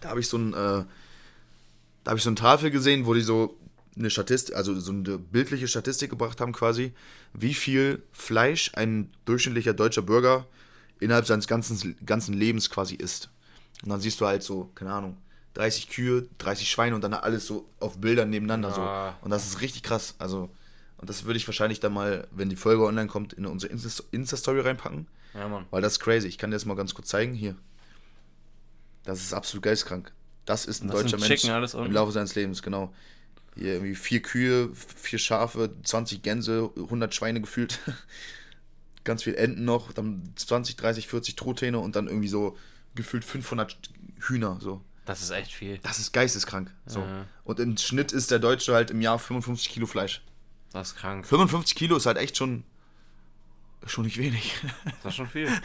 da 0.00 0.10
habe 0.10 0.20
ich 0.20 0.28
so 0.28 0.38
ein, 0.38 0.52
äh, 0.52 0.84
da 2.04 2.10
habe 2.10 2.18
ich 2.18 2.22
so 2.22 2.30
eine 2.30 2.36
Tafel 2.36 2.70
gesehen, 2.70 3.06
wo 3.06 3.14
die 3.14 3.20
so 3.20 3.56
eine 3.96 4.10
Statistik, 4.10 4.54
also 4.54 4.78
so 4.78 4.92
eine 4.92 5.18
bildliche 5.18 5.66
Statistik 5.66 6.10
gebracht 6.10 6.40
haben 6.40 6.52
quasi, 6.52 6.92
wie 7.32 7.54
viel 7.54 8.02
Fleisch 8.12 8.70
ein 8.74 9.10
durchschnittlicher 9.24 9.74
deutscher 9.74 10.02
Bürger 10.02 10.46
innerhalb 11.00 11.26
seines 11.26 11.46
ganzen, 11.46 11.96
ganzen 12.06 12.34
Lebens 12.34 12.70
quasi 12.70 12.94
isst. 12.94 13.28
Und 13.82 13.90
dann 13.90 14.00
siehst 14.00 14.20
du 14.20 14.26
halt 14.26 14.42
so, 14.42 14.70
keine 14.74 14.92
Ahnung, 14.92 15.16
30 15.54 15.88
Kühe, 15.88 16.28
30 16.38 16.70
Schweine 16.70 16.94
und 16.94 17.02
dann 17.02 17.14
alles 17.14 17.46
so 17.46 17.68
auf 17.80 17.98
Bildern 17.98 18.30
nebeneinander. 18.30 18.68
Ja. 18.68 19.16
So. 19.18 19.24
Und 19.24 19.30
das 19.30 19.46
ist 19.46 19.60
richtig 19.60 19.82
krass. 19.82 20.14
Also, 20.18 20.50
und 20.98 21.08
das 21.08 21.24
würde 21.24 21.36
ich 21.36 21.46
wahrscheinlich 21.46 21.80
dann 21.80 21.92
mal, 21.92 22.26
wenn 22.30 22.48
die 22.48 22.56
Folge 22.56 22.84
online 22.84 23.08
kommt, 23.08 23.32
in 23.32 23.46
unsere 23.46 23.72
Insta-Story 23.72 24.60
reinpacken. 24.60 25.06
Ja, 25.34 25.48
Mann. 25.48 25.66
Weil 25.70 25.82
das 25.82 25.94
ist 25.94 26.00
crazy. 26.00 26.28
Ich 26.28 26.38
kann 26.38 26.50
dir 26.50 26.56
das 26.56 26.64
mal 26.64 26.74
ganz 26.74 26.94
kurz 26.94 27.08
zeigen. 27.08 27.34
Hier. 27.34 27.56
Das 29.04 29.20
ist 29.20 29.32
absolut 29.32 29.62
geistkrank. 29.62 30.12
Das 30.44 30.64
ist 30.64 30.82
ein 30.82 30.88
das 30.88 31.02
deutscher 31.02 31.18
Mensch 31.18 31.74
im 31.74 31.92
Laufe 31.92 32.12
seines 32.12 32.34
Lebens, 32.34 32.62
genau. 32.62 32.92
Hier 33.54 33.74
irgendwie 33.74 33.94
vier 33.94 34.22
Kühe, 34.22 34.70
vier 34.74 35.18
Schafe, 35.18 35.70
20 35.82 36.22
Gänse, 36.22 36.70
100 36.76 37.14
Schweine 37.14 37.40
gefühlt. 37.40 37.78
ganz 39.04 39.22
viel 39.22 39.34
Enten 39.34 39.64
noch, 39.64 39.92
dann 39.92 40.32
20, 40.36 40.76
30, 40.76 41.08
40 41.08 41.36
Truthähne 41.36 41.78
und 41.78 41.96
dann 41.96 42.08
irgendwie 42.08 42.28
so 42.28 42.56
gefühlt 42.94 43.24
500 43.24 43.76
Hühner. 44.20 44.58
So. 44.60 44.82
Das 45.04 45.22
ist 45.22 45.30
echt 45.30 45.52
viel. 45.52 45.78
Das 45.78 45.98
ist 45.98 46.12
geisteskrank. 46.12 46.70
So. 46.86 47.00
Ja. 47.00 47.24
Und 47.44 47.60
im 47.60 47.76
Schnitt 47.76 48.12
ist 48.12 48.30
der 48.30 48.38
Deutsche 48.38 48.74
halt 48.74 48.90
im 48.90 49.00
Jahr 49.00 49.18
55 49.18 49.70
Kilo 49.70 49.86
Fleisch. 49.86 50.22
Das 50.72 50.88
ist 50.88 50.96
krank. 50.96 51.26
55 51.26 51.74
Kilo 51.76 51.96
ist 51.96 52.06
halt 52.06 52.18
echt 52.18 52.36
schon, 52.36 52.64
schon 53.86 54.04
nicht 54.04 54.18
wenig. 54.18 54.54
Das 55.02 55.12
ist 55.12 55.16
schon 55.16 55.28
viel. 55.28 55.48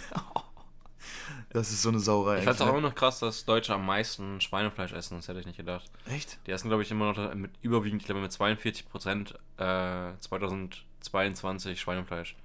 Das 1.50 1.72
ist 1.72 1.84
so 1.84 1.90
eine 1.90 2.00
Sauerei. 2.00 2.40
Ich 2.40 2.46
fand 2.46 2.56
es 2.56 2.62
auch 2.62 2.70
immer 2.70 2.82
noch 2.82 2.96
krass, 2.96 3.20
dass 3.20 3.46
Deutsche 3.46 3.76
am 3.76 3.86
meisten 3.86 4.42
Schweinefleisch 4.42 4.92
essen. 4.92 5.18
Das 5.18 5.28
hätte 5.28 5.40
ich 5.40 5.46
nicht 5.46 5.58
gedacht. 5.58 5.90
Echt? 6.08 6.40
Die 6.48 6.52
essen, 6.52 6.68
glaube 6.68 6.82
ich, 6.82 6.90
immer 6.90 7.14
noch 7.14 7.36
mit 7.36 7.52
überwiegend, 7.62 8.02
ich 8.02 8.08
glaube, 8.08 8.22
mit 8.22 8.32
42 8.32 8.90
Prozent 8.90 9.36
äh, 9.58 10.14
2022 10.20 11.80
Schweinefleisch. 11.80 12.36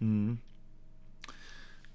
Mhm. 0.00 0.40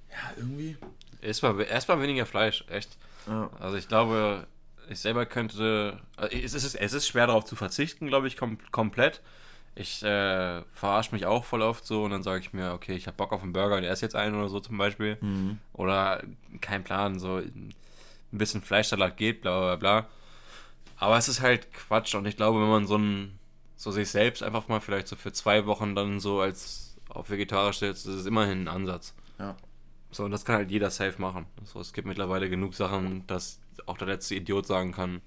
Ja, 0.09 0.31
irgendwie. 0.37 0.77
Erstmal, 1.25 1.59
erstmal 1.61 2.01
weniger 2.01 2.25
Fleisch, 2.25 2.63
echt. 2.69 2.97
Ja. 3.27 3.49
Also 3.59 3.77
ich 3.77 3.87
glaube, 3.87 4.45
ich 4.89 4.99
selber 4.99 5.25
könnte. 5.25 5.99
Also 6.15 6.35
es, 6.35 6.53
ist, 6.53 6.75
es 6.75 6.93
ist 6.93 7.07
schwer 7.07 7.27
darauf 7.27 7.45
zu 7.45 7.55
verzichten, 7.55 8.07
glaube 8.07 8.27
ich, 8.27 8.37
kom 8.37 8.57
komplett. 8.71 9.21
Ich 9.77 10.03
äh, 10.03 10.61
verarsche 10.73 11.13
mich 11.13 11.25
auch 11.25 11.43
voll 11.43 11.61
oft 11.61 11.85
so 11.85 12.03
und 12.05 12.11
dann 12.11 12.23
sage 12.23 12.39
ich 12.39 12.53
mir, 12.53 12.71
okay, 12.71 12.93
ich 12.93 13.07
habe 13.07 13.17
Bock 13.17 13.33
auf 13.33 13.43
einen 13.43 13.51
Burger, 13.51 13.81
der 13.81 13.91
ist 13.91 14.01
jetzt 14.01 14.15
einen 14.15 14.35
oder 14.35 14.47
so 14.47 14.59
zum 14.61 14.77
Beispiel. 14.77 15.17
Mhm. 15.19 15.59
Oder 15.73 16.23
kein 16.61 16.83
Plan, 16.83 17.19
so 17.19 17.37
ein 17.37 17.73
bisschen 18.31 18.61
Fleischsalat 18.61 19.17
geht, 19.17 19.41
bla 19.41 19.59
bla 19.59 19.75
bla. 19.75 20.07
Aber 20.97 21.17
es 21.17 21.27
ist 21.27 21.41
halt 21.41 21.73
Quatsch 21.73 22.15
und 22.15 22.25
ich 22.25 22.37
glaube, 22.37 22.61
wenn 22.61 22.69
man 22.69 22.87
so 22.87 22.97
ein, 22.97 23.37
so 23.75 23.91
sich 23.91 24.09
selbst 24.09 24.43
einfach 24.43 24.69
mal 24.69 24.79
vielleicht 24.79 25.09
so 25.09 25.17
für 25.17 25.33
zwei 25.33 25.65
Wochen 25.65 25.93
dann 25.93 26.21
so 26.21 26.39
als 26.39 26.95
auf 27.09 27.29
vegetarisch 27.29 27.79
setzt, 27.79 28.07
ist 28.07 28.15
es 28.15 28.25
immerhin 28.25 28.63
ein 28.63 28.67
Ansatz. 28.69 29.13
Ja. 29.39 29.57
So, 30.15 30.23
und 30.23 30.31
das 30.31 30.45
kann 30.45 30.55
halt 30.55 30.71
jeder 30.71 30.89
safe 30.91 31.21
machen. 31.21 31.45
So, 31.65 31.81
es 31.81 31.91
gibt 31.91 32.07
mittlerweile 32.07 32.49
genug 32.49 32.73
Sachen, 32.73 33.27
dass 33.27 33.59
auch 33.85 33.97
der 33.97 34.07
letzte 34.07 34.35
Idiot 34.35 34.65
sagen 34.65 34.93
kann, 34.93 35.19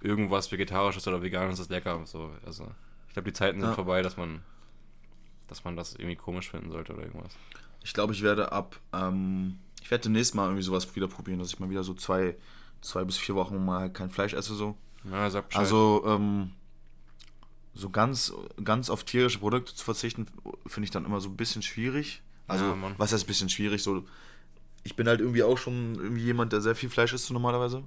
irgendwas 0.00 0.50
Vegetarisches 0.50 1.06
oder 1.06 1.20
Veganes 1.20 1.58
ist 1.58 1.68
lecker. 1.68 2.00
So, 2.06 2.32
also 2.46 2.70
ich 3.08 3.12
glaube, 3.12 3.28
die 3.28 3.34
Zeiten 3.34 3.60
sind 3.60 3.68
ja. 3.68 3.74
vorbei, 3.74 4.00
dass 4.00 4.16
man, 4.16 4.40
dass 5.46 5.62
man 5.64 5.76
das 5.76 5.94
irgendwie 5.94 6.16
komisch 6.16 6.50
finden 6.50 6.70
sollte 6.70 6.94
oder 6.94 7.02
irgendwas. 7.02 7.34
Ich 7.84 7.92
glaube, 7.92 8.14
ich 8.14 8.22
werde 8.22 8.50
ab, 8.50 8.80
ähm, 8.94 9.58
ich 9.82 9.90
werde 9.90 10.04
demnächst 10.04 10.34
mal 10.34 10.44
irgendwie 10.44 10.62
sowas 10.62 10.96
wieder 10.96 11.08
probieren, 11.08 11.38
dass 11.38 11.48
ich 11.48 11.58
mal 11.58 11.68
wieder 11.68 11.84
so 11.84 11.92
zwei, 11.92 12.34
zwei 12.80 13.04
bis 13.04 13.18
vier 13.18 13.34
Wochen 13.34 13.62
mal 13.62 13.92
kein 13.92 14.08
Fleisch 14.08 14.32
esse 14.32 14.54
so. 14.54 14.74
Ja, 15.04 15.28
sag 15.28 15.48
Bescheid. 15.48 15.60
Also, 15.60 16.02
ähm, 16.06 16.52
so 17.74 17.90
ganz, 17.90 18.32
ganz 18.64 18.88
auf 18.88 19.04
tierische 19.04 19.40
Produkte 19.40 19.74
zu 19.74 19.84
verzichten, 19.84 20.28
finde 20.66 20.86
ich 20.86 20.90
dann 20.92 21.04
immer 21.04 21.20
so 21.20 21.28
ein 21.28 21.36
bisschen 21.36 21.60
schwierig. 21.60 22.22
Also, 22.48 22.64
ja, 22.64 22.76
was 22.96 23.12
heißt 23.12 23.24
ein 23.24 23.26
bisschen 23.26 23.48
schwierig? 23.48 23.82
So, 23.82 24.04
ich 24.82 24.96
bin 24.96 25.06
halt 25.06 25.20
irgendwie 25.20 25.42
auch 25.42 25.58
schon 25.58 25.94
irgendwie 25.96 26.22
jemand, 26.22 26.52
der 26.52 26.60
sehr 26.60 26.74
viel 26.74 26.90
Fleisch 26.90 27.12
isst 27.12 27.30
normalerweise 27.30 27.84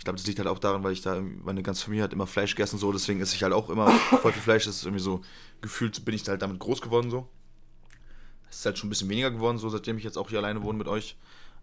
ich 0.00 0.04
glaube, 0.04 0.16
das 0.16 0.26
liegt 0.26 0.38
halt 0.38 0.48
auch 0.48 0.58
daran, 0.58 0.82
weil 0.82 0.94
ich 0.94 1.02
da, 1.02 1.20
meine 1.20 1.62
ganze 1.62 1.84
Familie 1.84 2.04
hat 2.04 2.14
immer 2.14 2.26
Fleisch 2.26 2.54
gegessen, 2.56 2.78
so, 2.78 2.90
deswegen 2.90 3.20
esse 3.20 3.36
ich 3.36 3.42
halt 3.42 3.52
auch 3.52 3.68
immer 3.68 3.90
voll 4.22 4.32
viel 4.32 4.40
Fleisch. 4.40 4.64
Das 4.64 4.76
ist 4.76 4.84
irgendwie 4.84 5.02
so, 5.02 5.20
gefühlt 5.60 6.02
bin 6.06 6.14
ich 6.14 6.26
halt 6.26 6.40
damit 6.40 6.58
groß 6.58 6.80
geworden, 6.80 7.10
so. 7.10 7.28
Es 8.48 8.60
ist 8.60 8.64
halt 8.64 8.78
schon 8.78 8.86
ein 8.86 8.90
bisschen 8.90 9.10
weniger 9.10 9.30
geworden, 9.30 9.58
so, 9.58 9.68
seitdem 9.68 9.98
ich 9.98 10.04
jetzt 10.04 10.16
auch 10.16 10.30
hier 10.30 10.38
alleine 10.38 10.62
wohne 10.62 10.78
mit 10.78 10.88
euch. 10.88 11.18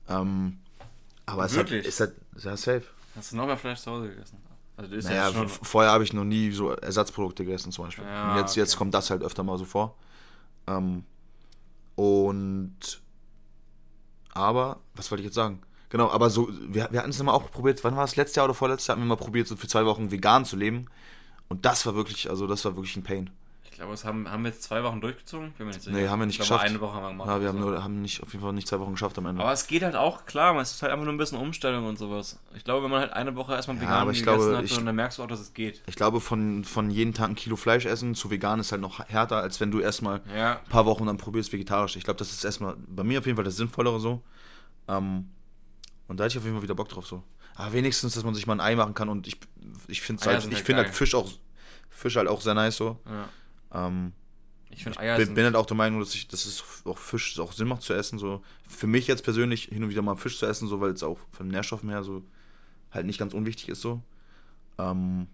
Ähm, 0.08 0.60
aber 1.26 1.46
es 1.46 1.58
halt, 1.58 1.72
ist 1.72 2.00
halt, 2.00 2.14
sehr 2.36 2.56
safe. 2.58 2.84
Hast 3.16 3.32
du 3.32 3.38
noch 3.38 3.48
mehr 3.48 3.58
Fleisch 3.58 3.80
zu 3.80 3.90
Hause 3.90 4.10
gegessen? 4.10 4.38
Also 4.78 4.94
ist 4.94 5.06
naja, 5.06 5.32
ja 5.32 5.48
vorher 5.48 5.92
habe 5.92 6.04
ich 6.04 6.14
noch 6.14 6.24
nie 6.24 6.52
so 6.52 6.70
Ersatzprodukte 6.70 7.44
gegessen, 7.44 7.72
zum 7.72 7.86
Beispiel. 7.86 8.06
Ja, 8.06 8.38
jetzt, 8.38 8.52
okay. 8.52 8.60
jetzt 8.60 8.78
kommt 8.78 8.94
das 8.94 9.10
halt 9.10 9.24
öfter 9.24 9.42
mal 9.42 9.58
so 9.58 9.66
vor. 9.66 9.96
Ähm, 10.68 11.06
und, 11.98 13.02
aber, 14.34 14.80
was 14.94 15.10
wollte 15.10 15.24
ich 15.24 15.26
jetzt 15.26 15.36
sagen? 15.36 15.62
Genau, 15.90 16.12
aber 16.12 16.30
so, 16.30 16.48
wir, 16.68 16.90
wir 16.92 17.00
hatten 17.00 17.10
es 17.10 17.20
immer 17.20 17.34
auch 17.34 17.50
probiert, 17.50 17.84
wann 17.84 17.96
war 17.96 18.04
es, 18.04 18.16
letztes 18.16 18.36
Jahr 18.36 18.46
oder 18.46 18.54
vorletztes 18.54 18.86
Jahr, 18.86 18.98
haben 18.98 19.02
wir 19.02 19.08
mal 19.08 19.16
probiert, 19.16 19.48
so 19.48 19.56
für 19.56 19.68
zwei 19.68 19.84
Wochen 19.86 20.12
vegan 20.12 20.46
zu 20.46 20.56
leben. 20.58 20.86
Und 21.50 21.66
das 21.66 21.88
war 21.88 21.96
wirklich, 21.96 22.30
also 22.30 22.46
das 22.46 22.64
war 22.66 22.76
wirklich 22.76 22.96
ein 22.98 23.04
Pain. 23.04 23.32
Glaube, 23.78 23.94
es 23.94 24.06
haben, 24.06 24.28
haben 24.28 24.44
wir 24.44 24.50
jetzt 24.50 24.64
zwei 24.64 24.84
Wochen 24.84 25.02
durchgezogen? 25.02 25.52
Bin. 25.52 25.68
Nee, 25.68 26.08
haben 26.08 26.20
wir 26.20 26.26
nicht 26.26 26.40
ich 26.40 26.48
glaube, 26.48 26.62
geschafft. 26.64 26.66
eine 26.66 26.82
Woche 26.82 26.96
haben 26.96 27.04
wir 27.04 27.10
gemacht. 27.10 27.28
Ja, 27.28 27.42
wir 27.42 27.48
haben, 27.50 27.60
nur, 27.60 27.84
haben 27.84 28.02
nicht, 28.02 28.24
auf 28.24 28.34
jeden 28.34 28.44
Fall 28.44 28.52
nicht 28.54 28.68
zwei 28.68 28.80
Wochen 28.80 28.94
geschafft 28.94 29.20
am 29.20 29.28
Ende. 29.28 29.40
Aber 29.40 29.52
es 29.52 29.68
geht 29.68 29.84
halt 29.84 29.96
auch, 29.96 30.26
klar, 30.26 30.60
es 30.60 30.72
ist 30.72 30.82
halt 30.82 30.92
einfach 30.92 31.06
nur 31.06 31.14
ein 31.14 31.18
bisschen 31.20 31.38
Umstellung 31.38 31.86
und 31.86 32.00
sowas. 32.00 32.40
Ich 32.56 32.64
glaube, 32.64 32.86
wenn 32.86 32.90
man 32.90 33.02
halt 33.02 33.14
eine 33.14 33.36
Woche 33.36 33.54
erstmal 33.54 33.78
vegan 33.80 33.94
ja, 33.94 34.00
aber 34.00 34.12
ich 34.14 34.24
glaube, 34.24 34.58
hat, 34.58 34.64
ich, 34.64 34.76
dann 34.76 34.96
merkst 34.96 35.20
du 35.20 35.24
auch, 35.24 35.28
dass 35.28 35.40
es 35.40 35.54
geht. 35.54 35.84
Ich 35.86 35.96
glaube, 35.96 36.22
von, 36.22 36.64
von 36.64 36.90
jeden 36.90 37.14
Tag 37.14 37.30
ein 37.30 37.36
Kilo 37.36 37.56
Fleisch 37.56 37.86
essen 37.86 38.16
zu 38.16 38.32
vegan 38.32 38.60
ist 38.60 38.72
halt 38.72 38.82
noch 38.82 38.98
härter, 39.08 39.38
als 39.44 39.60
wenn 39.60 39.70
du 39.70 39.80
erstmal 39.80 40.22
ja. 40.36 40.54
ein 40.54 40.70
paar 40.70 40.88
Wochen 40.88 41.06
dann 41.06 41.18
probierst 41.18 41.54
vegetarisch. 41.54 41.98
Ich 41.98 42.04
glaube, 42.04 42.18
das 42.18 42.32
ist 42.32 42.44
erstmal 42.44 42.76
bei 42.88 43.04
mir 43.04 43.20
auf 43.20 43.28
jeden 43.28 43.36
Fall 43.36 43.46
das 43.46 43.58
Sinnvollere 43.58 44.00
so. 44.00 44.24
Ähm, 44.88 45.30
und 46.08 46.20
da 46.20 46.24
hätte 46.24 46.32
ich 46.32 46.38
auf 46.40 46.46
jeden 46.46 46.56
Fall 46.56 46.64
wieder 46.64 46.74
Bock 46.74 46.90
drauf 46.90 47.06
so. 47.06 47.22
Aber 47.54 47.74
wenigstens, 47.74 48.16
dass 48.16 48.24
man 48.24 48.34
sich 48.34 48.48
mal 48.48 48.54
ein 48.54 48.60
Ei 48.60 48.76
machen 48.76 48.96
kann 48.96 49.08
und 49.08 49.28
ich, 49.28 49.38
ich 49.88 50.02
finde 50.02 50.26
halt, 50.26 50.52
ich 50.52 50.76
halt 50.76 50.90
Fisch 50.90 51.14
auch 51.14 51.30
Fisch 51.92 52.16
halt 52.16 52.28
auch 52.28 52.42
sehr 52.42 52.56
nice 52.56 52.78
so. 52.78 53.00
Ja. 53.06 53.30
Ähm, 53.74 54.14
Ich 54.70 54.84
finde 54.84 55.00
Eier 55.00 55.18
bin, 55.18 55.34
bin 55.34 55.46
halt 55.46 55.56
auch 55.56 55.66
der 55.66 55.78
Meinung, 55.78 56.00
dass, 56.00 56.14
ich, 56.16 56.28
dass 56.28 56.46
es 56.46 56.64
auch 56.86 56.98
Fisch 56.98 57.40
auch 57.40 57.52
Sinn 57.54 57.68
macht 57.68 57.82
zu 57.82 57.94
essen. 57.94 58.20
So. 58.20 58.42
Für 58.68 58.88
mich 58.88 59.08
jetzt 59.08 59.24
persönlich 59.24 59.66
hin 59.66 59.84
und 59.84 59.90
wieder 59.90 60.02
mal 60.02 60.16
Fisch 60.16 60.38
zu 60.40 60.46
essen, 60.46 60.68
so, 60.68 60.80
weil 60.82 60.92
es 60.92 61.04
auch 61.04 61.18
von 61.32 61.48
den 61.48 61.52
Nährstoffen 61.54 61.90
her 61.90 62.04
so 62.04 62.24
halt 62.92 63.06
nicht 63.06 63.20
ganz 63.20 63.34
unwichtig 63.34 63.70
ist. 63.70 63.82
So. 63.82 64.02
Ähm, 64.78 65.28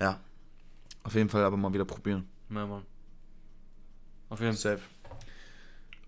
ja. 0.00 0.20
Auf 1.02 1.14
jeden 1.14 1.28
Fall 1.28 1.44
aber 1.44 1.56
mal 1.56 1.72
wieder 1.72 1.84
probieren. 1.84 2.26
Ja, 2.50 2.66
Mann. 2.66 2.82
Auf 4.30 4.40
jeden 4.40 4.52
Fall. 4.52 4.78
Safe. 4.78 4.82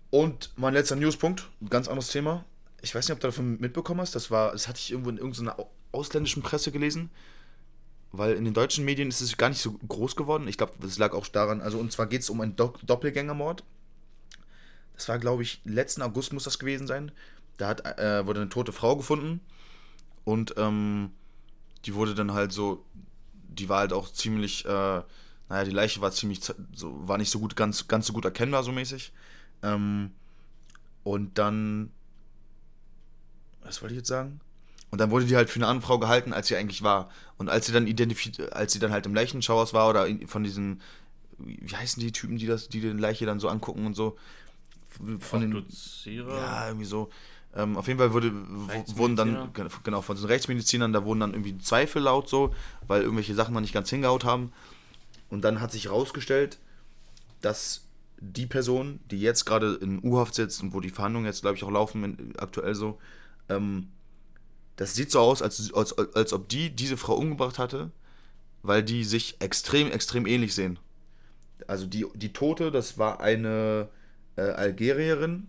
Und 0.09 0.51
mein 0.55 0.73
letzter 0.73 0.95
Newspunkt, 0.95 1.49
ein 1.61 1.69
ganz 1.69 1.87
anderes 1.87 2.09
Thema. 2.09 2.45
Ich 2.81 2.95
weiß 2.95 3.07
nicht, 3.07 3.13
ob 3.13 3.19
du 3.19 3.27
davon 3.27 3.59
mitbekommen 3.59 4.01
hast. 4.01 4.15
Das 4.15 4.31
war, 4.31 4.53
das 4.53 4.67
hatte 4.67 4.79
ich 4.79 4.91
irgendwo 4.91 5.09
in 5.09 5.17
irgendeiner 5.17 5.59
au- 5.59 5.69
ausländischen 5.91 6.41
Presse 6.43 6.71
gelesen. 6.71 7.09
Weil 8.11 8.33
in 8.33 8.45
den 8.45 8.53
deutschen 8.53 8.85
Medien 8.85 9.09
ist 9.09 9.21
es 9.21 9.37
gar 9.37 9.49
nicht 9.49 9.61
so 9.61 9.73
groß 9.73 10.15
geworden. 10.15 10.47
Ich 10.47 10.57
glaube, 10.57 10.73
das 10.79 10.97
lag 10.97 11.13
auch 11.13 11.27
daran, 11.27 11.61
also 11.61 11.77
und 11.77 11.91
zwar 11.91 12.07
geht 12.07 12.21
es 12.21 12.29
um 12.29 12.41
einen 12.41 12.55
Do 12.55 12.73
Doppelgängermord. 12.83 13.63
Das 14.95 15.07
war, 15.09 15.19
glaube 15.19 15.43
ich, 15.43 15.61
letzten 15.63 16.01
August 16.01 16.33
muss 16.33 16.45
das 16.45 16.57
gewesen 16.57 16.87
sein. 16.87 17.11
Da 17.57 17.67
hat, 17.67 17.99
äh, 17.99 18.25
wurde 18.25 18.41
eine 18.41 18.49
tote 18.49 18.71
Frau 18.71 18.95
gefunden. 18.95 19.41
Und 20.23 20.55
ähm, 20.57 21.11
die 21.85 21.93
wurde 21.93 22.15
dann 22.15 22.33
halt 22.33 22.51
so, 22.51 22.83
die 23.47 23.69
war 23.69 23.79
halt 23.79 23.93
auch 23.93 24.11
ziemlich, 24.11 24.65
äh, 24.65 24.69
naja, 24.69 25.63
die 25.63 25.71
Leiche 25.71 26.01
war 26.01 26.11
ziemlich, 26.11 26.41
so, 26.73 27.07
war 27.07 27.17
nicht 27.17 27.29
so 27.29 27.39
gut, 27.39 27.55
ganz, 27.55 27.87
ganz 27.87 28.07
so 28.07 28.13
gut 28.13 28.25
erkennbar, 28.25 28.63
so 28.63 28.71
mäßig. 28.71 29.13
Ähm, 29.63 30.11
und 31.03 31.37
dann, 31.37 31.91
was 33.63 33.81
wollte 33.81 33.93
ich 33.93 33.99
jetzt 33.99 34.09
sagen? 34.09 34.41
Und 34.89 35.01
dann 35.01 35.11
wurde 35.11 35.25
die 35.25 35.35
halt 35.35 35.49
für 35.49 35.59
eine 35.59 35.67
andere 35.67 35.85
Frau 35.85 35.99
gehalten, 35.99 36.33
als 36.33 36.47
sie 36.47 36.55
eigentlich 36.55 36.81
war. 36.81 37.09
Und 37.37 37.49
als 37.49 37.65
sie 37.65 37.73
dann 37.73 37.87
identifiziert, 37.87 38.53
als 38.53 38.73
sie 38.73 38.79
dann 38.79 38.91
halt 38.91 39.05
im 39.05 39.13
Leichenschauhaus 39.13 39.73
war 39.73 39.89
oder 39.89 40.07
in, 40.07 40.27
von 40.27 40.43
diesen, 40.43 40.81
wie 41.37 41.75
heißen 41.75 42.01
die 42.01 42.11
Typen, 42.11 42.37
die 42.37 42.47
das, 42.47 42.69
die 42.69 42.79
den 42.79 42.97
Leiche 42.97 43.25
dann 43.25 43.39
so 43.39 43.49
angucken 43.49 43.85
und 43.85 43.95
so, 43.95 44.17
von 45.19 45.41
den, 45.41 45.65
ja, 46.05 46.67
irgendwie 46.67 46.85
so. 46.85 47.09
Ähm, 47.55 47.77
auf 47.77 47.87
jeden 47.87 47.99
Fall 47.99 48.13
wurde, 48.13 48.31
wurden 48.95 49.15
dann, 49.15 49.51
genau, 49.83 50.01
von 50.01 50.15
den 50.15 50.25
Rechtsmedizinern, 50.25 50.93
da 50.93 51.03
wurden 51.03 51.19
dann 51.19 51.33
irgendwie 51.33 51.57
Zweifel 51.57 52.03
laut 52.03 52.29
so, 52.29 52.53
weil 52.87 53.01
irgendwelche 53.01 53.35
Sachen 53.35 53.53
noch 53.53 53.61
nicht 53.61 53.73
ganz 53.73 53.89
hingehaut 53.89 54.25
haben. 54.25 54.51
Und 55.29 55.43
dann 55.43 55.59
hat 55.59 55.71
sich 55.71 55.85
herausgestellt, 55.85 56.59
dass 57.41 57.85
die 58.19 58.45
Person, 58.47 58.99
die 59.11 59.19
jetzt 59.19 59.45
gerade 59.45 59.75
in 59.75 60.03
U-Haft 60.03 60.33
sitzt 60.33 60.61
und 60.63 60.73
wo 60.73 60.79
die 60.79 60.89
Verhandlungen 60.89 61.25
jetzt, 61.25 61.41
glaube 61.41 61.57
ich, 61.57 61.63
auch 61.63 61.71
laufen, 61.71 62.33
aktuell 62.37 62.73
so, 62.75 62.99
ähm, 63.49 63.89
das 64.77 64.95
sieht 64.95 65.11
so 65.11 65.19
aus, 65.19 65.41
als, 65.41 65.73
als, 65.73 65.97
als 65.97 66.33
ob 66.33 66.47
die 66.49 66.69
diese 66.69 66.97
Frau 66.97 67.15
umgebracht 67.15 67.59
hatte, 67.59 67.91
weil 68.63 68.83
die 68.83 69.03
sich 69.03 69.35
extrem, 69.39 69.91
extrem 69.91 70.25
ähnlich 70.25 70.55
sehen. 70.55 70.79
Also 71.67 71.85
die, 71.85 72.05
die 72.15 72.33
Tote, 72.33 72.71
das 72.71 72.97
war 72.97 73.19
eine 73.19 73.89
äh, 74.37 74.41
Algerierin, 74.41 75.47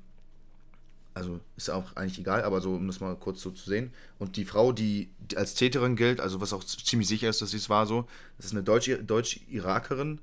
also 1.15 1.41
ist 1.57 1.69
auch 1.69 1.97
eigentlich 1.97 2.19
egal, 2.19 2.43
aber 2.45 2.61
so, 2.61 2.75
um 2.75 2.87
das 2.87 3.01
mal 3.01 3.17
kurz 3.17 3.41
so 3.41 3.51
zu 3.51 3.69
sehen. 3.69 3.93
Und 4.19 4.37
die 4.37 4.45
Frau, 4.45 4.73
die, 4.73 5.11
als 5.35 5.55
Täterin 5.55 5.97
gilt, 5.97 6.21
also 6.21 6.41
was 6.41 6.53
auch 6.53 6.65
ziemlich 6.65 7.09
sicher 7.09 7.29
ist, 7.29 7.43
dass 7.43 7.51
sie 7.51 7.57
es 7.57 7.69
war 7.69 7.87
so, 7.87 8.07
das 8.37 8.47
ist 8.47 8.53
eine 8.53 8.63
Deutsch- 8.63 9.01
Deutsch-Irakerin. 9.05 10.21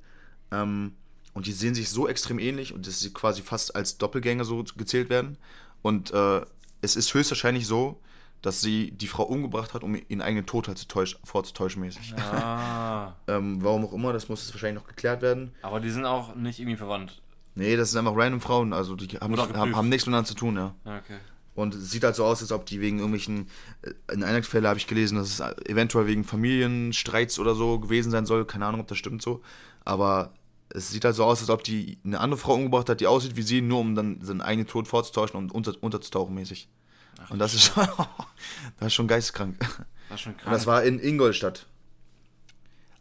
ähm, 0.52 0.94
und 1.34 1.48
die 1.48 1.52
sehen 1.52 1.76
sich 1.76 1.90
so 1.90 2.08
extrem 2.08 2.40
ähnlich 2.40 2.74
und 2.74 2.88
dass 2.88 3.02
sie 3.02 3.12
quasi 3.12 3.42
fast 3.42 3.76
als 3.76 3.98
Doppelgänger 3.98 4.46
so 4.46 4.64
gezählt 4.78 5.10
werden. 5.10 5.38
Und 5.82 6.12
äh, 6.12 6.42
es 6.82 6.96
ist 6.96 7.14
höchstwahrscheinlich 7.14 7.68
so, 7.68 8.00
dass 8.46 8.62
sie 8.62 8.92
die 8.92 9.08
Frau 9.08 9.24
umgebracht 9.24 9.74
hat, 9.74 9.84
um 9.84 9.96
ihren 9.96 10.22
eigenen 10.22 10.46
Tod 10.46 10.68
halt 10.68 10.78
zu 10.78 10.88
täusch, 10.88 11.18
vorzutäuschen 11.24 11.82
mäßig. 11.82 12.14
Ah. 12.18 13.14
Ähm, 13.28 13.64
warum 13.64 13.86
auch 13.86 13.94
immer, 13.94 14.14
das 14.14 14.30
muss 14.30 14.46
jetzt 14.46 14.54
wahrscheinlich 14.54 14.84
noch 14.84 14.88
geklärt 14.88 15.24
werden. 15.24 15.52
Aber 15.64 15.80
die 15.80 15.90
sind 15.90 16.06
auch 16.06 16.36
nicht 16.36 16.60
irgendwie 16.60 16.78
verwandt. 16.78 17.22
Nee, 17.56 17.76
das 17.76 17.92
sind 17.92 18.00
einfach 18.00 18.16
random 18.16 18.40
Frauen, 18.40 18.72
also 18.72 18.96
die 18.96 19.18
haben, 19.18 19.32
nicht, 19.32 19.54
haben, 19.56 19.76
haben 19.76 19.90
nichts 19.90 20.06
miteinander 20.06 20.28
zu 20.28 20.36
tun, 20.36 20.56
ja. 20.56 20.76
Ja, 20.86 20.98
okay. 20.98 21.18
Und 21.56 21.74
es 21.74 21.90
sieht 21.90 22.04
halt 22.04 22.16
so 22.16 22.24
aus, 22.26 22.42
als 22.42 22.52
ob 22.52 22.66
die 22.66 22.82
wegen 22.82 22.98
irgendwelchen, 22.98 23.48
äh, 23.82 24.14
in 24.14 24.24
einer 24.24 24.44
Fälle 24.44 24.68
habe 24.68 24.78
ich 24.78 24.86
gelesen, 24.86 25.18
dass 25.18 25.40
es 25.40 25.40
eventuell 25.68 26.06
wegen 26.06 26.24
Familienstreits 26.24 27.40
oder 27.40 27.56
so 27.56 27.80
gewesen 27.80 28.12
sein 28.12 28.26
soll. 28.26 28.46
Keine 28.46 28.66
Ahnung, 28.68 28.82
ob 28.82 28.88
das 28.88 28.98
stimmt 28.98 29.22
so. 29.22 29.42
Aber 29.86 30.34
es 30.70 30.92
sieht 30.92 31.06
halt 31.06 31.16
so 31.16 31.24
aus, 31.24 31.42
als 31.42 31.50
ob 31.50 31.64
die 31.64 31.98
eine 32.04 32.20
andere 32.20 32.38
Frau 32.38 32.54
umgebracht 32.54 32.90
hat, 32.90 33.00
die 33.00 33.08
aussieht 33.08 33.38
wie 33.38 33.42
sie, 33.42 33.62
nur 33.62 33.80
um 33.80 33.96
dann 33.96 34.22
seinen 34.22 34.42
eigenen 34.42 34.68
Tod 34.68 34.88
vorzutäuschen 34.88 35.38
und 35.38 35.52
unter, 35.52 35.74
unterzutauchen 35.82 36.36
mäßig. 36.36 36.68
Ach, 37.20 37.32
Und 37.32 37.40
das 37.40 37.54
ist 37.54 37.64
schon, 37.64 37.88
das 38.80 38.88
ist 38.88 38.94
schon 38.94 39.08
geisteskrank. 39.08 39.58
das 39.60 40.16
ist 40.16 40.22
schon 40.22 40.38
krank. 40.38 40.48
Und 40.48 40.54
das 40.54 40.66
war 40.68 40.84
in 40.84 41.00
Ingolstadt. 41.00 41.68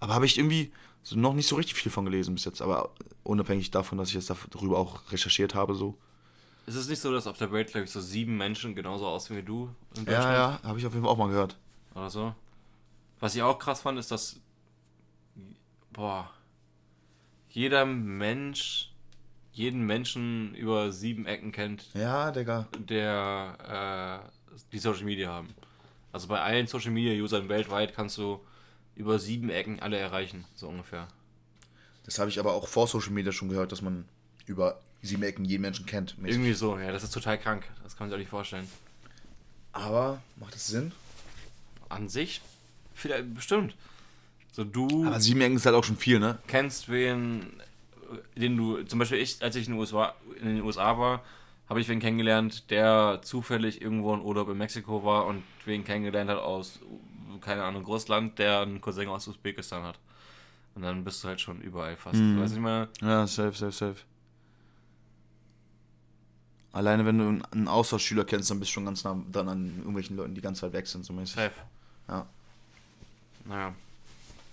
Aber 0.00 0.14
habe 0.14 0.26
ich 0.26 0.38
irgendwie 0.38 0.72
so 1.02 1.16
noch 1.16 1.34
nicht 1.34 1.48
so 1.48 1.56
richtig 1.56 1.74
viel 1.74 1.92
von 1.92 2.04
gelesen 2.04 2.34
bis 2.34 2.44
jetzt. 2.44 2.62
Aber 2.62 2.90
unabhängig 3.22 3.70
davon, 3.70 3.98
dass 3.98 4.08
ich 4.08 4.14
jetzt 4.14 4.32
darüber 4.50 4.78
auch 4.78 5.00
recherchiert 5.12 5.54
habe, 5.54 5.74
so. 5.74 5.96
ist 6.66 6.74
es 6.74 6.88
nicht 6.88 7.00
so, 7.00 7.12
dass 7.12 7.26
auf 7.26 7.38
der 7.38 7.52
Welt, 7.52 7.70
glaube 7.70 7.84
ich, 7.84 7.90
so 7.90 8.00
sieben 8.00 8.36
Menschen 8.36 8.74
genauso 8.74 9.06
aussehen 9.06 9.36
wie 9.36 9.42
du 9.42 9.74
in 9.96 10.06
Ja, 10.06 10.32
ja, 10.32 10.60
habe 10.62 10.78
ich 10.78 10.86
auf 10.86 10.92
jeden 10.92 11.04
Fall 11.04 11.12
auch 11.12 11.18
mal 11.18 11.28
gehört. 11.28 11.56
Oder 11.94 12.10
so. 12.10 12.34
Was 13.20 13.34
ich 13.34 13.42
auch 13.42 13.58
krass 13.58 13.82
fand, 13.82 13.98
ist, 13.98 14.10
dass. 14.10 14.40
Boah. 15.92 16.30
Jeder 17.50 17.84
Mensch. 17.86 18.90
Jeden 19.54 19.86
Menschen 19.86 20.54
über 20.56 20.90
sieben 20.92 21.26
Ecken 21.26 21.52
kennt, 21.52 21.86
Ja, 21.94 22.30
Digga. 22.32 22.66
der 22.78 24.22
äh, 24.52 24.58
die 24.72 24.78
Social 24.78 25.04
Media 25.04 25.30
haben. 25.30 25.54
Also 26.12 26.26
bei 26.28 26.40
allen 26.40 26.66
Social 26.66 26.90
Media 26.90 27.12
Usern 27.22 27.48
weltweit 27.48 27.94
kannst 27.94 28.18
du 28.18 28.40
über 28.96 29.18
sieben 29.18 29.50
Ecken 29.50 29.80
alle 29.80 29.96
erreichen, 29.96 30.44
so 30.54 30.68
ungefähr. 30.68 31.06
Das 32.04 32.18
habe 32.18 32.30
ich 32.30 32.38
aber 32.38 32.52
auch 32.52 32.68
vor 32.68 32.86
Social 32.86 33.12
Media 33.12 33.32
schon 33.32 33.48
gehört, 33.48 33.72
dass 33.72 33.80
man 33.80 34.04
über 34.46 34.80
sieben 35.02 35.22
Ecken 35.22 35.44
jeden 35.44 35.62
Menschen 35.62 35.86
kennt. 35.86 36.18
mäßig. 36.18 36.36
Irgendwie 36.36 36.52
so, 36.54 36.78
ja, 36.78 36.90
das 36.92 37.02
ist 37.04 37.14
total 37.14 37.38
krank. 37.38 37.64
Das 37.82 37.96
kann 37.96 38.06
man 38.06 38.10
sich 38.10 38.14
auch 38.16 38.20
nicht 38.20 38.30
vorstellen. 38.30 38.68
Aber 39.72 40.20
macht 40.36 40.54
das 40.54 40.66
Sinn? 40.66 40.92
An 41.88 42.08
sich, 42.08 42.40
vielleicht 42.94 43.34
bestimmt. 43.34 43.74
So 44.52 44.64
du 44.64 45.04
Aber 45.06 45.20
sieben 45.20 45.40
Ecken 45.40 45.56
ist 45.56 45.66
halt 45.66 45.74
auch 45.76 45.84
schon 45.84 45.96
viel, 45.96 46.18
ne? 46.20 46.38
kennst 46.46 46.88
wen, 46.88 47.60
den 48.36 48.56
du, 48.56 48.82
zum 48.84 48.98
Beispiel 48.98 49.18
ich, 49.18 49.42
als 49.42 49.56
ich 49.56 49.66
in 49.66 49.72
den 49.74 49.80
USA, 49.80 50.14
in 50.40 50.46
den 50.56 50.62
USA 50.62 50.98
war, 50.98 51.22
habe 51.68 51.80
ich 51.80 51.88
wen 51.88 52.00
kennengelernt, 52.00 52.70
der 52.70 53.20
zufällig 53.22 53.80
irgendwo 53.80 54.12
in 54.14 54.20
Urlaub 54.20 54.48
in 54.50 54.58
Mexiko 54.58 55.04
war 55.04 55.26
und 55.26 55.42
wen 55.64 55.82
kennengelernt 55.84 56.30
hat 56.30 56.38
aus, 56.38 56.78
keine 57.40 57.64
Ahnung, 57.64 57.84
Russland, 57.86 58.38
der 58.38 58.60
einen 58.60 58.80
Cousin 58.80 59.08
aus 59.08 59.26
Usbekistan 59.28 59.82
hat. 59.82 59.98
Und 60.74 60.82
dann 60.82 61.04
bist 61.04 61.22
du 61.24 61.28
halt 61.28 61.40
schon 61.40 61.60
überall 61.60 61.96
fast. 61.96 62.16
Mhm. 62.16 62.40
Weißt 62.40 62.52
du, 62.52 62.56
ich 62.56 62.62
meine, 62.62 62.88
Ja, 63.00 63.26
safe, 63.26 63.56
safe, 63.56 63.72
safe. 63.72 63.96
Alleine 66.72 67.06
wenn 67.06 67.18
du 67.18 67.46
einen- 67.52 67.68
Austauschschüler 67.68 68.24
kennst, 68.24 68.50
dann 68.50 68.58
bist 68.58 68.70
du 68.72 68.74
schon 68.74 68.84
ganz 68.84 69.04
nah 69.04 69.16
dran 69.30 69.48
an 69.48 69.72
irgendwelchen 69.78 70.16
Leuten, 70.16 70.34
die 70.34 70.40
ganz 70.40 70.60
weit 70.62 70.72
weg 70.72 70.86
sind, 70.86 71.08
mäßig. 71.10 71.36
safe. 71.36 71.52
Ja. 72.08 72.26
Naja. 73.44 73.74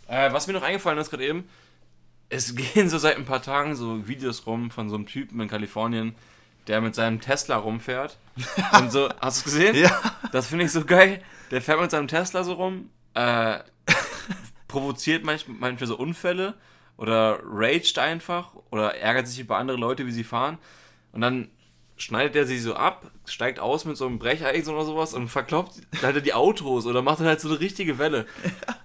Äh, 0.08 0.32
was 0.32 0.46
mir 0.46 0.54
noch 0.54 0.62
eingefallen 0.62 1.00
ist 1.00 1.10
gerade 1.10 1.26
eben, 1.26 1.50
es 2.32 2.56
gehen 2.74 2.89
so 2.89 2.98
seit 2.98 3.17
ein 3.17 3.26
paar 3.26 3.41
Tagen 3.41 3.76
so 3.76 4.08
Videos 4.08 4.48
rum 4.48 4.72
von 4.72 4.89
so 4.89 4.96
einem 4.96 5.06
Typen 5.06 5.39
in 5.39 5.48
Kalifornien, 5.48 6.15
der 6.67 6.82
mit 6.82 6.96
seinem 6.96 7.22
Tesla 7.22 7.58
rumfährt. 7.58 8.17
Und 8.80 8.91
so, 8.91 9.10
hast 9.22 9.46
du 9.46 9.50
es 9.50 9.54
gesehen? 9.54 9.76
Ja. 9.76 10.00
Das 10.32 10.48
finde 10.48 10.65
ich 10.65 10.72
so 10.72 10.86
geil. 10.86 11.22
Der 11.52 11.62
fährt 11.62 11.82
mit 11.82 11.91
seinem 11.91 12.08
Tesla 12.08 12.44
so 12.44 12.54
rum, 12.54 12.89
äh, 13.13 13.60
provoziert 14.67 15.24
manch, 15.26 15.46
manchmal 15.48 15.88
so 15.88 15.98
Unfälle 15.98 16.56
oder 16.98 17.39
raged 17.44 18.00
einfach 18.00 18.54
oder 18.70 18.96
ärgert 18.96 19.28
sich 19.28 19.39
über 19.39 19.58
andere 19.58 19.78
Leute, 19.78 20.06
wie 20.06 20.12
sie 20.12 20.24
fahren. 20.24 20.58
Und 21.12 21.22
dann 21.22 21.50
schneidet 21.98 22.36
er 22.36 22.46
sie 22.46 22.58
so 22.58 22.76
ab, 22.76 23.12
steigt 23.26 23.60
aus 23.60 23.86
mit 23.86 23.98
so 23.98 24.08
einem 24.08 24.17
Brecheisen 24.17 24.74
oder 24.74 24.86
sowas 24.86 25.13
und 25.13 25.28
verkloppt 25.28 25.82
halt 26.02 26.26
die 26.26 26.34
Autos 26.34 26.86
oder 26.86 27.02
macht 27.02 27.20
dann 27.20 27.28
halt 27.28 27.41
so 27.41 27.50
eine 27.50 27.60
richtige 27.60 27.98
Welle. 27.98 28.26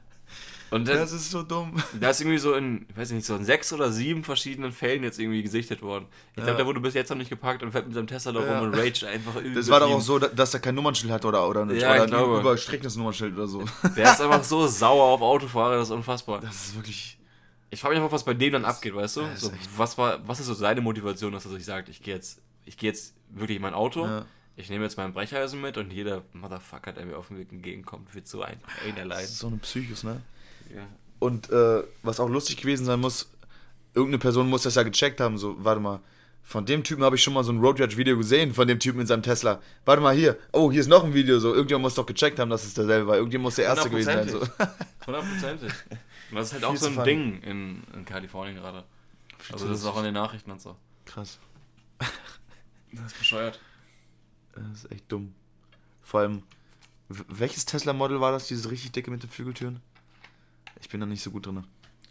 Und 0.70 0.88
dann, 0.88 0.96
Das 0.98 1.12
ist 1.12 1.30
so 1.30 1.42
dumm. 1.42 1.74
da 2.00 2.10
ist 2.10 2.20
irgendwie 2.20 2.38
so 2.38 2.54
in, 2.54 2.86
ich 2.90 2.96
weiß 2.96 3.10
nicht, 3.12 3.24
so 3.26 3.36
in 3.36 3.44
sechs 3.44 3.72
oder 3.72 3.92
sieben 3.92 4.24
verschiedenen 4.24 4.72
Fällen 4.72 5.02
jetzt 5.04 5.18
irgendwie 5.20 5.42
gesichtet 5.42 5.80
worden. 5.82 6.06
Ich 6.30 6.34
glaube, 6.36 6.50
Ja. 6.50 6.56
der 6.56 6.66
wurde 6.66 6.80
bis 6.80 6.94
jetzt 6.94 7.08
noch 7.10 7.16
nicht 7.16 7.30
gepackt 7.30 7.62
und 7.62 7.70
fährt 7.72 7.86
mit 7.86 7.94
seinem 7.94 8.06
Tesla 8.08 8.32
da 8.32 8.40
rum 8.40 8.48
Ja. 8.48 8.60
und 8.62 8.74
raged 8.74 9.04
einfach 9.04 9.34
Das 9.54 9.68
war 9.68 9.80
doch 9.80 9.90
auch 9.90 10.00
so, 10.00 10.18
dass 10.18 10.54
er 10.54 10.60
kein 10.60 10.74
Nummernschild 10.74 11.12
hat 11.12 11.24
oder, 11.24 11.48
oder, 11.48 11.60
Ja, 11.72 11.94
oder 11.94 12.04
ich 12.06 12.12
ein 12.14 12.40
überstreckendes 12.40 12.96
Nummernschild 12.96 13.34
oder 13.34 13.46
so. 13.46 13.64
Der 13.96 14.12
ist 14.12 14.20
einfach 14.20 14.42
so 14.42 14.66
sauer 14.66 15.04
auf 15.04 15.20
Autofahrer, 15.22 15.76
das 15.76 15.88
ist 15.88 15.94
unfassbar. 15.94 16.40
Das 16.40 16.54
ist 16.68 16.74
wirklich. 16.74 17.18
Ich 17.70 17.80
frage 17.80 17.94
mich 17.94 18.02
einfach, 18.02 18.14
was 18.14 18.24
bei 18.24 18.34
dem 18.34 18.52
dann 18.52 18.64
abgeht, 18.64 18.94
weißt 18.94 19.16
du? 19.16 19.20
Ja, 19.22 19.36
So, 19.36 19.52
was, 19.76 19.98
war, 19.98 20.26
was 20.26 20.40
ist 20.40 20.46
so 20.46 20.54
seine 20.54 20.80
Motivation, 20.80 21.32
dass 21.32 21.44
er 21.44 21.50
sich 21.52 21.64
sagt, 21.64 21.88
ich 21.88 22.02
gehe 22.02 22.14
jetzt, 22.14 22.40
ich 22.64 22.76
gehe 22.76 22.90
jetzt 22.90 23.14
wirklich 23.30 23.56
in 23.56 23.62
mein 23.62 23.74
Auto, 23.74 24.04
Ja. 24.06 24.24
ich 24.56 24.70
nehme 24.70 24.84
jetzt 24.84 24.96
meinen 24.96 25.12
Brecheisen 25.12 25.60
mit 25.60 25.76
und 25.76 25.92
jeder 25.92 26.22
Motherfucker, 26.32 26.92
der 26.92 27.06
mir 27.06 27.16
auf 27.18 27.28
dem 27.28 27.38
Weg 27.38 27.50
entgegenkommt, 27.52 28.14
wird 28.14 28.26
so 28.28 28.42
ein. 28.42 28.56
Das 29.08 29.24
ist 29.24 29.38
so 29.38 29.48
eine 29.48 29.56
Psychos, 29.58 30.04
ne? 30.04 30.20
Ja. 30.74 30.86
Und 31.18 31.50
äh, 31.50 31.82
was 32.02 32.20
auch 32.20 32.28
lustig 32.28 32.58
gewesen 32.58 32.84
sein 32.84 33.00
muss, 33.00 33.30
irgendeine 33.94 34.18
Person 34.18 34.48
muss 34.48 34.62
das 34.62 34.74
ja 34.74 34.82
gecheckt 34.82 35.20
haben. 35.20 35.38
So, 35.38 35.56
warte 35.58 35.80
mal, 35.80 36.00
von 36.42 36.64
dem 36.64 36.84
Typen 36.84 37.02
habe 37.02 37.16
ich 37.16 37.22
schon 37.22 37.34
mal 37.34 37.42
so 37.42 37.52
ein 37.52 37.58
Road 37.58 37.80
Rage 37.80 37.96
Video 37.96 38.16
gesehen, 38.16 38.54
von 38.54 38.68
dem 38.68 38.78
Typen 38.78 39.00
in 39.00 39.06
seinem 39.06 39.22
Tesla. 39.22 39.60
Warte 39.84 40.00
mal 40.02 40.14
hier, 40.14 40.38
oh, 40.52 40.70
hier 40.70 40.80
ist 40.80 40.86
noch 40.86 41.04
ein 41.04 41.12
Video. 41.12 41.40
So, 41.40 41.52
irgendjemand 41.52 41.82
muss 41.82 41.94
doch 41.94 42.06
gecheckt 42.06 42.38
haben, 42.38 42.50
dass 42.50 42.64
es 42.64 42.74
derselbe 42.74 43.08
war. 43.08 43.16
Irgendjemand 43.16 43.44
muss 43.44 43.56
der 43.56 43.64
Erste 43.64 43.90
gewesen 43.90 44.06
sein. 44.06 44.28
So. 44.28 44.40
Hundertprozentig. 45.06 45.72
Und 46.30 46.36
das 46.36 46.48
ist 46.48 46.52
halt 46.54 46.64
auch 46.64 46.76
so 46.76 46.86
ein. 46.86 47.04
Ding 47.04 47.42
in, 47.42 47.82
in 47.94 48.04
Kalifornien 48.04 48.56
gerade. 48.56 48.84
Also 49.52 49.68
das 49.68 49.80
ist 49.80 49.86
auch 49.86 49.98
in 49.98 50.04
den 50.04 50.14
Nachrichten 50.14 50.50
und 50.50 50.60
so. 50.60 50.76
Krass. 51.04 51.38
Das 52.92 53.12
ist 53.12 53.18
bescheuert. 53.18 53.60
Das 54.54 54.84
ist 54.84 54.92
echt 54.92 55.04
dumm. 55.12 55.34
Vor 56.02 56.20
allem, 56.20 56.42
welches 57.08 57.64
Tesla-Model 57.64 58.20
war 58.20 58.32
das, 58.32 58.48
dieses 58.48 58.70
richtig 58.70 58.92
dicke 58.92 59.10
mit 59.10 59.22
den 59.22 59.30
Flügeltüren? 59.30 59.80
Ich 60.80 60.88
bin 60.88 61.00
da 61.00 61.06
nicht 61.06 61.22
so 61.22 61.30
gut 61.30 61.46
drin. 61.46 61.64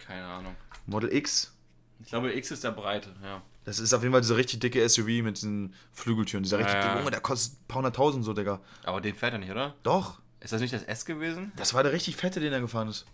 Keine 0.05 0.25
Ahnung. 0.25 0.55
Model 0.85 1.13
X, 1.13 1.53
Ich 2.01 2.07
glaube, 2.07 2.33
X 2.33 2.51
ist 2.51 2.63
der 2.63 2.71
Breite, 2.71 3.15
ja. 3.23 3.41
das 3.63 3.79
ist 3.79 3.93
auf 3.93 4.01
jeden 4.03 4.11
Fall 4.13 4.21
dieser 4.21 4.37
richtig 4.37 4.59
dicke 4.59 4.87
SUV 4.87 5.07
mit 5.23 5.37
diesen 5.37 5.73
Flügeltüren. 5.93 6.43
Dieser 6.43 6.59
richtig 6.59 6.75
dicke, 6.81 6.97
Junge, 6.99 7.11
der 7.11 7.21
kostet 7.21 7.53
ein 7.59 7.67
paar 7.67 7.77
hunderttausend 7.77 8.23
so, 8.25 8.33
Digga. 8.33 8.59
Aber 8.83 9.01
den 9.01 9.15
fährt 9.15 9.33
er 9.33 9.39
nicht, 9.39 9.51
oder? 9.51 9.73
Doch, 9.83 10.19
Ist 10.41 10.53
das 10.53 10.61
nicht 10.61 10.73
das 10.73 10.83
S 10.83 11.05
gewesen? 11.05 11.51
das 11.55 11.73
war 11.73 11.81
der 11.83 11.91
richtig 11.93 12.15
fette, 12.17 12.39
den 12.39 12.53
er 12.53 12.59
gefahren 12.61 12.87
ist. 12.87 13.05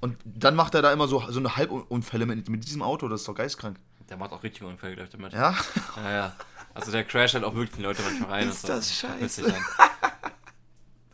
Und 0.00 0.16
dann 0.24 0.54
macht 0.54 0.74
er 0.74 0.80
da 0.82 0.92
immer 0.92 1.08
so, 1.08 1.22
so 1.30 1.38
eine 1.40 1.56
Halbunfälle 1.56 2.24
mit, 2.26 2.48
mit 2.48 2.64
diesem 2.64 2.80
Auto, 2.82 3.08
das 3.08 3.20
ist 3.22 3.28
doch 3.28 3.34
geistkrank. 3.34 3.78
Der 4.08 4.16
macht 4.16 4.32
auch 4.32 4.42
richtig 4.42 4.62
Unfälle, 4.62 4.94
glaube 4.94 5.06
ich, 5.08 5.12
damit. 5.12 5.32
Ja? 5.32 5.54
Ja, 5.96 6.12
ja. 6.12 6.36
Also 6.72 6.90
der 6.90 7.04
Crash 7.04 7.34
halt 7.34 7.44
auch 7.44 7.54
wirklich 7.54 7.76
die 7.76 7.82
Leute 7.82 8.02
manchmal 8.02 8.30
rein. 8.30 8.48
Ist 8.50 8.62
so. 8.62 8.68
das 8.68 8.94
scheiße. 8.94 9.18
Piss 9.18 9.36
dich 9.36 9.46
an. 9.46 9.64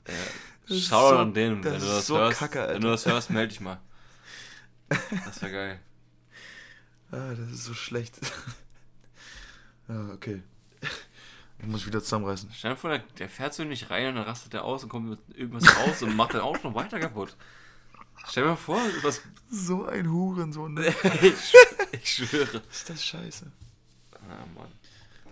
Das 0.04 0.14
Schau 0.78 1.10
so- 1.10 1.16
an 1.18 1.34
den, 1.34 1.62
wenn 1.64 1.74
du 1.74 1.78
das 1.86 2.06
so 2.06 2.16
hörst. 2.18 2.38
kacke, 2.38 2.68
wenn 2.68 2.80
du 2.82 2.88
das 2.88 3.06
hörst, 3.06 3.30
melde 3.30 3.48
dich 3.48 3.60
mal. 3.60 3.78
Das 5.24 5.40
wäre 5.42 5.52
geil. 5.52 5.80
Ah, 7.12 7.34
das 7.34 7.50
ist 7.50 7.64
so 7.64 7.74
schlecht. 7.74 8.18
ja, 9.88 10.08
okay. 10.14 10.42
Ich 11.62 11.66
muss 11.66 11.86
wieder 11.86 12.02
zusammenreißen. 12.02 12.50
Stell 12.54 12.70
dir 12.72 12.76
vor, 12.76 12.90
der, 12.90 13.00
der 13.18 13.28
fährt 13.28 13.52
so 13.52 13.64
nicht 13.64 13.90
rein 13.90 14.08
und 14.08 14.14
dann 14.16 14.24
rastet 14.24 14.52
der 14.54 14.64
aus 14.64 14.82
und 14.82 14.88
kommt 14.88 15.10
mit 15.10 15.18
irgendwas 15.36 15.76
raus 15.76 16.02
und 16.02 16.16
macht 16.16 16.32
dein 16.34 16.40
Auto 16.40 16.68
noch 16.68 16.74
weiter 16.74 16.98
kaputt. 16.98 17.36
Stell 18.28 18.44
dir 18.44 18.50
mal 18.50 18.56
vor, 18.56 18.80
was. 19.02 19.20
So 19.50 19.84
ein 19.86 20.10
Hurensohn. 20.10 20.74
Ne? 20.74 20.86
ich, 21.22 21.54
ich 21.92 22.10
schwöre. 22.10 22.62
Ist 22.70 22.88
das 22.88 23.04
scheiße. 23.04 23.50
Ah, 24.14 24.44
Mann. 24.54 24.68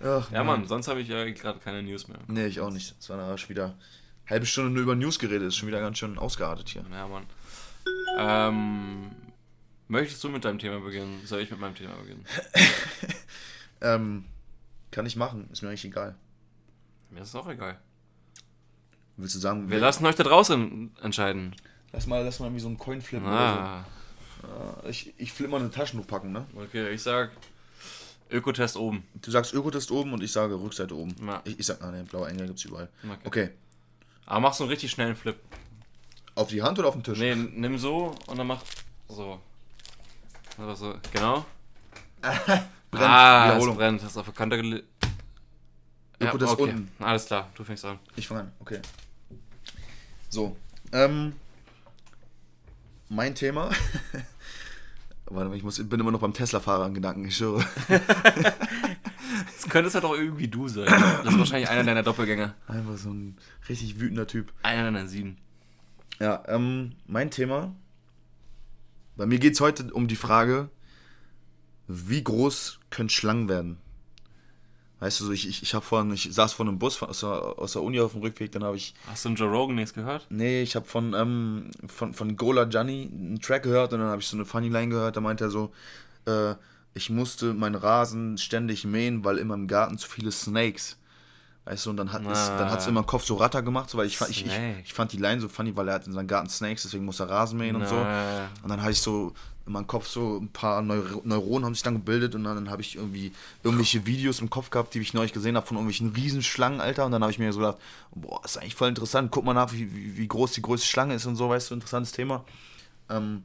Ach, 0.02 0.30
Ja, 0.30 0.44
Mann, 0.44 0.66
sonst 0.66 0.88
habe 0.88 1.00
ich 1.00 1.08
ja 1.08 1.24
gerade 1.30 1.58
keine 1.60 1.82
News 1.82 2.08
mehr. 2.08 2.18
Nee, 2.26 2.46
ich 2.46 2.60
auch 2.60 2.70
nicht. 2.70 2.94
Es 3.00 3.08
war 3.08 3.16
nachher 3.16 3.38
schon 3.38 3.48
wieder 3.50 3.74
halbe 4.28 4.46
Stunde 4.46 4.70
nur 4.70 4.82
über 4.82 4.94
News 4.94 5.18
geredet. 5.18 5.48
Ist 5.48 5.56
schon 5.56 5.68
wieder 5.68 5.80
ganz 5.80 5.98
schön 5.98 6.18
ausgeartet 6.18 6.68
hier. 6.68 6.84
Ja, 6.90 7.06
Mann. 7.08 7.24
Ähm, 8.18 9.10
möchtest 9.88 10.22
du 10.24 10.28
mit 10.28 10.44
deinem 10.44 10.58
Thema 10.58 10.80
beginnen? 10.80 11.20
Soll 11.24 11.40
ich 11.40 11.50
mit 11.50 11.60
meinem 11.60 11.74
Thema 11.74 11.94
beginnen? 11.96 12.24
Ähm, 13.80 14.24
kann 14.90 15.06
ich 15.06 15.14
machen. 15.14 15.48
Ist 15.52 15.62
mir 15.62 15.68
eigentlich 15.68 15.84
egal. 15.84 16.16
Mir 17.10 17.20
ist 17.22 17.28
es 17.28 17.34
auch 17.36 17.48
egal. 17.48 17.78
Willst 19.16 19.36
du 19.36 19.38
sagen, 19.38 19.70
Wir 19.70 19.78
lassen 19.78 20.04
euch 20.04 20.16
da 20.16 20.24
draußen 20.24 20.90
entscheiden. 21.00 21.54
lass 21.92 22.08
mal, 22.08 22.24
lass 22.24 22.40
mal 22.40 22.46
irgendwie 22.46 22.62
so 22.62 22.66
einen 22.66 22.76
Coin 22.78 23.00
flippen 23.00 23.28
Ah, 23.28 23.84
oder 23.84 23.86
so. 24.42 24.48
Ah, 24.48 24.88
Ich, 24.88 25.14
ich 25.16 25.32
flippe 25.32 25.52
mal 25.52 25.60
eine 25.60 25.70
Taschentuch 25.70 26.08
packen, 26.08 26.32
ne? 26.32 26.44
okay, 26.56 26.90
ich 26.90 27.02
sag 27.04 27.30
Ökotest 28.32 28.76
oben. 28.76 29.04
Du 29.22 29.30
sagst 29.30 29.54
Ökotest 29.54 29.92
oben 29.92 30.12
und 30.12 30.24
ich 30.24 30.32
sage 30.32 30.54
Rückseite 30.60 30.96
oben. 30.96 31.14
Ja. 31.24 31.40
Ich, 31.44 31.60
ich 31.60 31.66
sag, 31.66 31.80
ah 31.80 31.92
ne, 31.92 32.02
blaue 32.02 32.28
Engel 32.28 32.48
gibt's 32.48 32.64
überall. 32.64 32.88
Okay. 33.04 33.18
Okay. 33.26 33.50
Aber 34.28 34.40
mach 34.40 34.52
so 34.52 34.64
einen 34.64 34.70
richtig 34.70 34.90
schnellen 34.90 35.16
Flip. 35.16 35.36
Auf 36.34 36.48
die 36.48 36.62
Hand 36.62 36.78
oder 36.78 36.88
auf 36.88 36.94
den 36.94 37.02
Tisch? 37.02 37.18
Nee, 37.18 37.34
nimm 37.34 37.78
so 37.78 38.14
und 38.26 38.36
dann 38.36 38.46
mach 38.46 38.62
so. 39.08 39.40
Oder 40.58 40.76
so. 40.76 40.94
Genau. 41.12 41.46
Brennt. 42.90 43.08
ah, 43.08 43.56
es 43.56 43.74
brennt. 43.74 44.02
Das 44.02 44.10
ist 44.10 44.16
auf 44.18 44.26
der 44.26 44.34
Kante 44.34 44.56
gele... 44.56 44.84
Ja, 46.20 46.28
Ökotest 46.28 46.52
okay. 46.52 46.62
unten. 46.62 46.90
Alles 47.02 47.26
klar, 47.26 47.48
du 47.54 47.64
fängst 47.64 47.84
an. 47.86 47.98
Ich 48.16 48.28
fange 48.28 48.40
an, 48.40 48.52
okay. 48.60 48.80
So. 50.28 50.56
Ähm, 50.92 51.34
mein 53.08 53.34
Thema. 53.34 53.70
Warte 55.26 55.48
mal, 55.48 55.56
ich 55.56 55.62
muss, 55.62 55.76
bin 55.88 56.00
immer 56.00 56.10
noch 56.10 56.20
beim 56.20 56.34
Tesla-Fahrer 56.34 56.86
in 56.86 56.94
Gedanken, 56.94 57.26
ich 57.26 57.36
schwöre. 57.36 57.64
Das 59.46 59.68
könnte 59.68 59.88
es 59.88 59.94
halt 59.94 60.04
auch 60.04 60.14
irgendwie 60.14 60.48
du 60.48 60.68
sein. 60.68 60.86
Das 60.86 61.32
ist 61.32 61.38
wahrscheinlich 61.38 61.68
einer 61.68 61.84
deiner 61.84 62.02
Doppelgänger. 62.02 62.54
Einfach 62.66 62.96
so 62.96 63.10
ein 63.10 63.36
richtig 63.68 64.00
wütender 64.00 64.26
Typ. 64.26 64.52
Einer 64.62 64.84
deiner 64.84 65.06
sieben. 65.06 65.36
Ja, 66.20 66.42
ähm, 66.48 66.92
mein 67.06 67.30
Thema. 67.30 67.74
Bei 69.16 69.26
mir 69.26 69.38
geht 69.38 69.54
es 69.54 69.60
heute 69.60 69.92
um 69.92 70.08
die 70.08 70.16
Frage, 70.16 70.70
wie 71.88 72.22
groß 72.22 72.78
können 72.90 73.08
Schlangen 73.08 73.48
werden? 73.48 73.78
Weißt 75.00 75.20
du, 75.20 75.26
so 75.26 75.32
ich, 75.32 75.48
ich, 75.48 75.62
ich, 75.62 75.70
vorhin, 75.70 76.12
ich 76.12 76.28
saß 76.32 76.54
vor 76.54 76.66
einem 76.66 76.78
Bus 76.78 77.00
aus, 77.02 77.20
der, 77.20 77.28
aus 77.28 77.72
der 77.72 77.82
Uni 77.82 78.00
auf 78.00 78.12
dem 78.12 78.20
Rückweg, 78.20 78.50
dann 78.50 78.64
habe 78.64 78.76
ich 78.76 78.94
Hast 79.06 79.24
du 79.24 79.28
einen 79.28 79.36
Joe 79.36 79.48
Rogan 79.48 79.76
nichts 79.76 79.94
gehört? 79.94 80.26
Nee, 80.28 80.62
ich 80.62 80.74
habe 80.74 80.86
von, 80.86 81.14
ähm, 81.14 81.70
von, 81.86 82.14
von 82.14 82.36
Gola 82.36 82.64
Gianni 82.64 83.08
einen 83.12 83.40
Track 83.40 83.62
gehört 83.62 83.92
und 83.92 84.00
dann 84.00 84.08
habe 84.08 84.20
ich 84.20 84.26
so 84.26 84.36
eine 84.36 84.44
Funny 84.44 84.68
Line 84.68 84.88
gehört. 84.88 85.16
Da 85.16 85.20
meinte 85.20 85.44
er 85.44 85.50
so, 85.50 85.72
äh, 86.26 86.56
ich 86.98 87.10
musste 87.10 87.54
meinen 87.54 87.74
Rasen 87.76 88.36
ständig 88.38 88.84
mähen, 88.84 89.24
weil 89.24 89.38
in 89.38 89.48
meinem 89.48 89.66
Garten 89.68 89.96
zu 89.98 90.08
viele 90.08 90.30
Snakes. 90.32 90.96
Weißt 91.64 91.84
du, 91.86 91.90
und 91.90 91.96
dann 91.98 92.12
hat 92.12 92.22
es 92.22 92.50
Ah. 92.50 92.56
dann 92.58 92.70
hat's 92.70 92.86
in 92.86 92.94
meinem 92.94 93.06
Kopf 93.06 93.24
so 93.24 93.36
Ratter 93.36 93.62
gemacht, 93.62 93.90
so, 93.90 93.98
weil 93.98 94.06
ich, 94.06 94.16
fa- 94.16 94.26
ich, 94.28 94.44
ich, 94.46 94.52
ich 94.84 94.92
fand 94.94 95.12
die 95.12 95.18
Line 95.18 95.40
so 95.40 95.48
funny, 95.48 95.76
weil 95.76 95.88
er 95.88 95.94
hat 95.94 96.06
in 96.06 96.12
seinem 96.14 96.26
Garten 96.26 96.48
Snakes, 96.48 96.82
deswegen 96.82 97.04
muss 97.04 97.20
er 97.20 97.28
Rasen 97.28 97.58
mähen 97.58 97.76
und 97.76 97.86
so. 97.86 97.94
Na, 97.96 98.48
Und 98.62 98.68
dann 98.70 98.80
hatte 98.82 98.92
ich 98.92 99.00
so 99.02 99.32
in 99.66 99.72
meinem 99.74 99.86
Kopf 99.86 100.06
so 100.08 100.38
ein 100.38 100.48
paar 100.48 100.80
Neur 100.80 101.20
Neuronen 101.24 101.66
haben 101.66 101.74
sich 101.74 101.82
dann 101.82 101.92
gebildet 101.92 102.34
und 102.34 102.42
dann, 102.44 102.70
habe 102.70 102.80
ich 102.80 102.96
irgendwie 102.96 103.32
irgendwelche 103.62 104.06
Videos 104.06 104.40
im 104.40 104.48
Kopf 104.48 104.70
gehabt, 104.70 104.94
die 104.94 104.98
ich 105.00 105.12
neulich 105.12 105.34
gesehen 105.34 105.56
habe 105.56 105.66
von 105.66 105.76
irgendwelchen 105.76 106.08
Riesenschlangen, 106.14 106.80
Alter. 106.80 107.04
Und 107.04 107.12
dann 107.12 107.20
habe 107.20 107.32
ich 107.32 107.38
mir 107.38 107.52
so 107.52 107.58
gedacht, 107.60 107.76
boah, 108.14 108.40
ist 108.46 108.56
eigentlich 108.56 108.74
voll 108.74 108.88
interessant. 108.88 109.30
Guck 109.30 109.44
mal 109.44 109.52
nach, 109.52 109.70
wie, 109.72 109.94
wie, 109.94 110.16
wie 110.16 110.26
groß 110.26 110.52
die 110.52 110.62
größte 110.62 110.86
Schlange 110.88 111.12
ist 111.14 111.26
und 111.26 111.36
so, 111.36 111.50
weißt 111.50 111.70
du, 111.70 111.74
interessantes 111.74 112.12
Thema. 112.12 112.46
Ähm, 113.10 113.42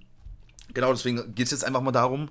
genau, 0.73 0.93
deswegen 0.93 1.35
geht 1.35 1.47
es 1.47 1.51
jetzt 1.51 1.65
einfach 1.65 1.81
mal 1.81 1.91
darum, 1.91 2.29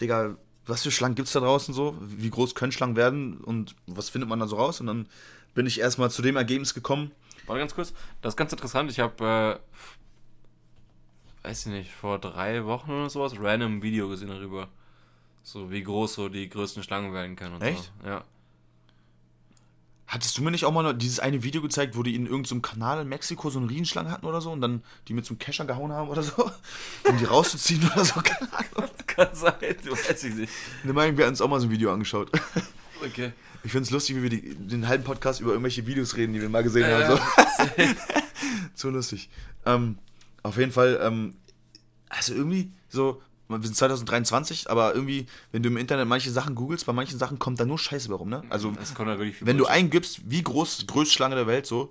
Digga, 0.00 0.34
was 0.66 0.82
für 0.82 0.90
Schlangen 0.90 1.14
gibt 1.14 1.26
es 1.26 1.32
da 1.32 1.40
draußen 1.40 1.74
so? 1.74 1.96
Wie 2.00 2.30
groß 2.30 2.54
können 2.54 2.72
Schlangen 2.72 2.96
werden 2.96 3.38
und 3.38 3.74
was 3.86 4.08
findet 4.08 4.28
man 4.28 4.38
da 4.38 4.46
so 4.46 4.56
raus? 4.56 4.80
Und 4.80 4.86
dann 4.86 5.06
bin 5.54 5.66
ich 5.66 5.80
erstmal 5.80 6.10
zu 6.10 6.22
dem 6.22 6.36
Ergebnis 6.36 6.74
gekommen. 6.74 7.10
Warte 7.46 7.60
ganz 7.60 7.74
kurz. 7.74 7.92
Das 8.22 8.34
ist 8.34 8.36
ganz 8.36 8.52
interessant. 8.52 8.90
Ich 8.90 9.00
habe, 9.00 9.60
äh, 11.42 11.48
weiß 11.48 11.66
ich 11.66 11.72
nicht, 11.72 11.92
vor 11.92 12.18
drei 12.18 12.64
Wochen 12.66 12.90
oder 12.90 13.10
sowas 13.10 13.32
random 13.38 13.82
Video 13.82 14.08
gesehen 14.08 14.28
darüber. 14.28 14.68
So, 15.42 15.70
wie 15.70 15.82
groß 15.82 16.14
so 16.14 16.28
die 16.28 16.48
größten 16.48 16.82
Schlangen 16.82 17.12
werden 17.12 17.34
können 17.34 17.54
und 17.56 17.62
Echt? 17.62 17.90
so. 18.02 18.08
Ja. 18.08 18.24
Hattest 20.06 20.36
du 20.36 20.42
mir 20.42 20.50
nicht 20.50 20.64
auch 20.64 20.72
mal 20.72 20.92
dieses 20.92 21.20
eine 21.20 21.44
Video 21.44 21.62
gezeigt, 21.62 21.96
wo 21.96 22.02
die 22.02 22.16
in 22.16 22.26
irgendeinem 22.26 22.62
Kanal 22.62 23.00
in 23.00 23.08
Mexiko 23.08 23.48
so 23.48 23.60
eine 23.60 23.70
Riesenschlange 23.70 24.10
hatten 24.10 24.26
oder 24.26 24.40
so 24.40 24.50
und 24.50 24.60
dann 24.60 24.82
die 25.06 25.14
mit 25.14 25.24
so 25.24 25.30
einem 25.30 25.38
Kescher 25.38 25.64
gehauen 25.64 25.92
haben 25.92 26.08
oder 26.08 26.22
so? 26.22 26.50
Um 27.08 27.16
die 27.16 27.24
rauszuziehen 27.24 27.88
oder 27.92 28.04
so? 28.04 28.20
Keine 28.24 28.52
Ahnung. 28.52 28.90
Kann 29.20 29.34
sein, 29.34 29.54
weiß 29.84 30.24
ich 30.24 30.34
nicht. 30.34 30.52
Ne, 30.82 30.92
meinen 30.92 31.16
wir 31.16 31.24
haben 31.24 31.30
uns 31.32 31.40
auch 31.40 31.48
mal 31.48 31.60
so 31.60 31.66
ein 31.66 31.70
Video 31.70 31.92
angeschaut. 31.92 32.30
Okay. 33.02 33.32
Ich 33.64 33.72
finde 33.72 33.84
es 33.84 33.90
lustig, 33.90 34.16
wie 34.16 34.22
wir 34.24 34.28
die, 34.28 34.54
den 34.54 34.86
halben 34.86 35.04
Podcast 35.04 35.40
über 35.40 35.52
irgendwelche 35.52 35.86
Videos 35.86 36.18
reden, 36.18 36.34
die 36.34 36.40
wir 36.42 36.50
mal 36.50 36.62
gesehen 36.62 36.82
Ja, 36.82 37.08
haben. 37.08 37.16
So. 37.16 37.84
so 38.74 38.90
lustig. 38.90 39.30
Ähm, 39.64 39.96
auf 40.42 40.58
jeden 40.58 40.70
Fall, 40.70 41.00
ähm, 41.02 41.34
also 42.10 42.34
irgendwie 42.34 42.72
so, 42.90 43.22
wir 43.48 43.58
sind 43.62 43.74
2023, 43.74 44.68
aber 44.68 44.94
irgendwie, 44.94 45.24
wenn 45.50 45.62
du 45.62 45.70
im 45.70 45.78
Internet 45.78 46.08
manche 46.08 46.30
Sachen 46.30 46.54
googelst, 46.54 46.84
bei 46.84 46.92
manchen 46.92 47.18
Sachen 47.18 47.38
kommt 47.38 47.58
da 47.58 47.64
nur 47.64 47.78
Scheiße 47.78 48.10
bei 48.10 48.16
rum, 48.16 48.28
ne? 48.28 48.42
Also, 48.50 48.74
wenn 49.40 49.56
du 49.56 49.64
eingibst, 49.64 50.20
wie 50.30 50.42
groß 50.42 50.86
größte 50.86 51.14
Schlange 51.14 51.36
der 51.36 51.46
Welt, 51.46 51.64
so, 51.64 51.90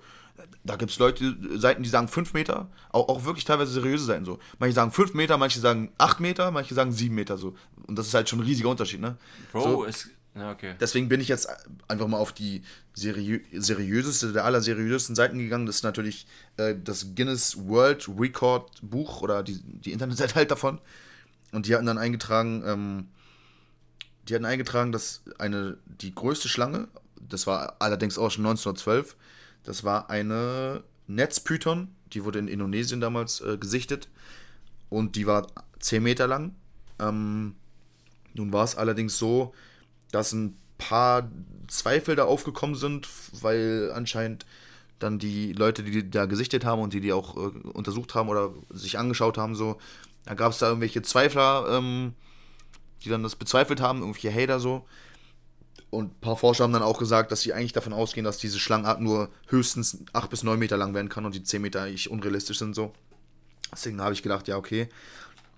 da 0.64 0.76
gibt 0.76 0.92
es 0.92 1.00
Leute, 1.00 1.36
Seiten, 1.58 1.84
die 1.84 1.90
sagen 1.90 2.08
5 2.08 2.34
Meter, 2.34 2.70
auch, 2.92 3.08
auch 3.10 3.26
wirklich 3.26 3.46
teilweise 3.46 3.72
seriöse 3.72 4.06
Seiten 4.06 4.26
so. 4.26 4.40
Manche 4.60 4.76
sagen 4.76 4.92
5 4.92 5.14
Meter, 5.14 5.38
manche 5.38 5.60
sagen 5.60 5.92
8 5.98 6.20
Meter, 6.20 6.52
manche 6.52 6.74
sagen 6.74 6.92
7 6.92 7.14
Meter 7.14 7.38
so. 7.38 7.56
Und 7.88 7.98
das 7.98 8.08
ist 8.08 8.14
halt 8.14 8.30
schon 8.30 8.40
ein 8.40 8.46
riesiger 8.46 8.70
Unterschied, 8.70 9.02
ne? 9.02 9.18
Bro, 9.52 9.62
so, 9.62 9.84
ist. 9.84 10.10
Ja, 10.36 10.52
okay. 10.52 10.76
deswegen 10.80 11.10
bin 11.10 11.22
ich 11.22 11.28
jetzt 11.28 11.50
einfach 11.88 12.08
mal 12.08 12.18
auf 12.18 12.32
die 12.32 12.62
seriö 12.94 13.40
seriöseste 13.52 14.32
der 14.32 14.46
aller 14.46 14.62
seriösesten 14.62 15.16
Seiten 15.16 15.40
gegangen. 15.40 15.66
Das 15.66 15.78
ist 15.78 15.84
natürlich 15.84 16.28
äh, 16.58 16.76
das 16.82 17.16
Guinness 17.16 17.58
World 17.68 18.08
Record 18.18 18.70
Buch 18.82 19.22
oder 19.22 19.42
die, 19.44 19.60
die 19.60 19.92
Internetseite 19.92 20.36
halt 20.36 20.52
davon. 20.52 20.80
Und 21.52 21.66
die 21.66 21.74
hatten 21.74 21.88
dann 21.88 21.98
eingetragen, 21.98 22.64
ähm, 22.66 23.08
die 24.28 24.36
hatten 24.36 24.46
eingetragen, 24.46 24.92
dass 24.92 25.24
eine, 25.40 25.78
die 25.86 26.14
größte 26.14 26.48
Schlange, 26.48 26.88
das 27.20 27.48
war 27.48 27.78
allerdings 27.80 28.18
auch 28.18 28.30
schon 28.30 28.46
1912, 28.46 29.16
das 29.64 29.84
war 29.84 30.10
eine 30.10 30.84
Netzpython, 31.08 31.90
die 32.14 32.24
wurde 32.24 32.40
in 32.40 32.48
Indonesien 32.48 33.02
damals 33.02 33.42
äh, 33.42 33.58
gesichtet 33.58 34.10
und 34.90 35.16
die 35.16 35.28
war 35.28 35.48
10 35.80 36.02
Meter 36.04 36.28
lang. 36.28 36.56
Ähm, 37.00 37.56
nun 38.34 38.54
war 38.54 38.64
es 38.64 38.76
allerdings 38.76 39.18
so, 39.18 39.54
dass 40.12 40.32
ein 40.34 40.58
paar 40.78 41.30
Zweifel 41.68 42.16
da 42.16 42.26
aufgekommen 42.26 42.76
sind, 42.76 43.08
weil 43.42 43.92
anscheinend 43.94 44.46
dann 45.00 45.20
die 45.20 45.54
Leute, 45.54 45.84
die 45.84 45.92
die 45.92 46.10
da 46.10 46.26
gesichtet 46.26 46.66
haben 46.66 46.82
und 46.82 46.94
die 46.94 47.02
die 47.02 47.14
auch 47.14 47.38
äh, 47.38 47.50
untersucht 47.70 48.16
haben 48.16 48.30
oder 48.30 48.54
sich 48.70 48.98
angeschaut 48.98 49.38
haben, 49.38 49.56
so, 49.56 49.78
da 50.26 50.34
gab 50.34 50.52
es 50.52 50.60
da 50.60 50.68
irgendwelche 50.68 51.02
Zweifler, 51.02 51.68
ähm, 51.70 52.14
die 53.04 53.10
dann 53.10 53.24
das 53.24 53.36
bezweifelt 53.36 53.82
haben, 53.82 54.00
irgendwelche 54.00 54.34
Hater 54.34 54.60
so. 54.60 54.86
Und 55.92 56.12
ein 56.12 56.20
paar 56.22 56.38
Forscher 56.38 56.64
haben 56.64 56.74
dann 56.74 56.84
auch 56.84 57.00
gesagt, 57.00 57.32
dass 57.32 57.42
sie 57.42 57.54
eigentlich 57.54 57.74
davon 57.74 57.94
ausgehen, 57.94 58.24
dass 58.24 58.38
diese 58.38 58.60
Schlangenart 58.60 59.02
nur 59.02 59.30
höchstens 59.48 59.98
8 60.14 60.30
bis 60.30 60.44
9 60.44 60.60
Meter 60.60 60.78
lang 60.78 60.94
werden 60.94 61.10
kann 61.10 61.26
und 61.26 61.34
die 61.34 61.44
10 61.44 61.62
Meter 61.62 61.82
eigentlich 61.82 62.12
unrealistisch 62.12 62.60
sind 62.60 62.76
so. 62.76 62.94
Deswegen 63.72 64.02
habe 64.02 64.14
ich 64.14 64.24
gedacht, 64.24 64.48
ja, 64.48 64.58
okay, 64.58 64.90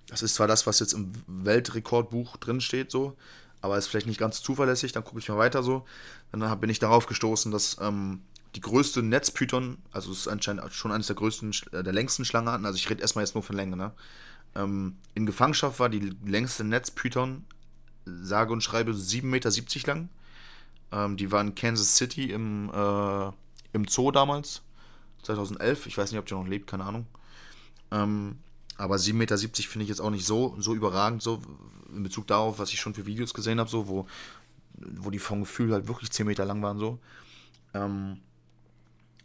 Das 0.07 0.21
ist 0.21 0.35
zwar 0.35 0.47
das, 0.47 0.67
was 0.67 0.79
jetzt 0.79 0.93
im 0.93 1.13
Weltrekordbuch 1.27 2.35
drin 2.37 2.59
steht, 2.59 2.91
so, 2.91 3.15
aber 3.61 3.77
ist 3.77 3.87
vielleicht 3.87 4.07
nicht 4.07 4.19
ganz 4.19 4.41
zuverlässig. 4.41 4.91
Dann 4.91 5.03
gucke 5.05 5.19
ich 5.19 5.29
mal 5.29 5.37
weiter 5.37 5.63
so. 5.63 5.85
Dann 6.31 6.59
bin 6.59 6.69
ich 6.69 6.79
darauf 6.79 7.05
gestoßen, 7.05 7.51
dass 7.51 7.77
ähm, 7.79 8.21
die 8.55 8.61
größte 8.61 9.03
Netzpython, 9.03 9.77
also 9.91 10.11
es 10.11 10.19
ist 10.19 10.27
anscheinend 10.27 10.73
schon 10.73 10.91
eines 10.91 11.07
der 11.07 11.15
größten, 11.15 11.53
äh, 11.71 11.83
der 11.83 11.93
längsten 11.93 12.25
Schlangenarten, 12.25 12.65
also 12.65 12.75
ich 12.75 12.89
rede 12.89 13.01
erstmal 13.01 13.23
jetzt 13.23 13.35
nur 13.35 13.43
von 13.43 13.55
Länge, 13.55 13.77
ne? 13.77 13.91
Ähm, 14.55 14.97
in 15.13 15.25
Gefangenschaft 15.25 15.79
war 15.79 15.87
die 15.87 16.13
längste 16.25 16.65
Netzpython, 16.65 17.45
sage 18.05 18.51
und 18.51 18.61
schreibe 18.61 18.91
7,70 18.91 19.23
Meter 19.23 19.49
lang. 19.87 20.09
Ähm, 20.91 21.17
die 21.17 21.31
war 21.31 21.41
in 21.41 21.55
Kansas 21.55 21.95
City 21.95 22.31
im, 22.31 22.69
äh, 22.73 23.31
im 23.73 23.87
Zoo 23.87 24.11
damals, 24.11 24.61
2011. 25.23 25.87
Ich 25.87 25.97
weiß 25.97 26.11
nicht, 26.11 26.19
ob 26.19 26.25
die 26.25 26.33
noch 26.33 26.47
lebt, 26.47 26.67
keine 26.67 26.83
Ahnung. 26.83 27.07
Ähm, 27.91 28.39
aber 28.77 28.95
7,70 28.95 29.13
Meter 29.13 29.37
finde 29.37 29.83
ich 29.83 29.89
jetzt 29.89 30.01
auch 30.01 30.09
nicht 30.09 30.25
so, 30.25 30.55
so 30.59 30.73
überragend, 30.73 31.21
so 31.21 31.41
in 31.93 32.03
Bezug 32.03 32.27
darauf, 32.27 32.59
was 32.59 32.73
ich 32.73 32.79
schon 32.79 32.93
für 32.93 33.05
Videos 33.05 33.33
gesehen 33.33 33.59
habe, 33.59 33.69
so, 33.69 33.87
wo, 33.87 34.07
wo 34.75 35.09
die 35.09 35.19
vom 35.19 35.41
Gefühl 35.41 35.73
halt 35.73 35.87
wirklich 35.87 36.11
10 36.11 36.25
Meter 36.25 36.45
lang 36.45 36.61
waren, 36.61 36.79
so. 36.79 36.99
Ähm, 37.73 38.19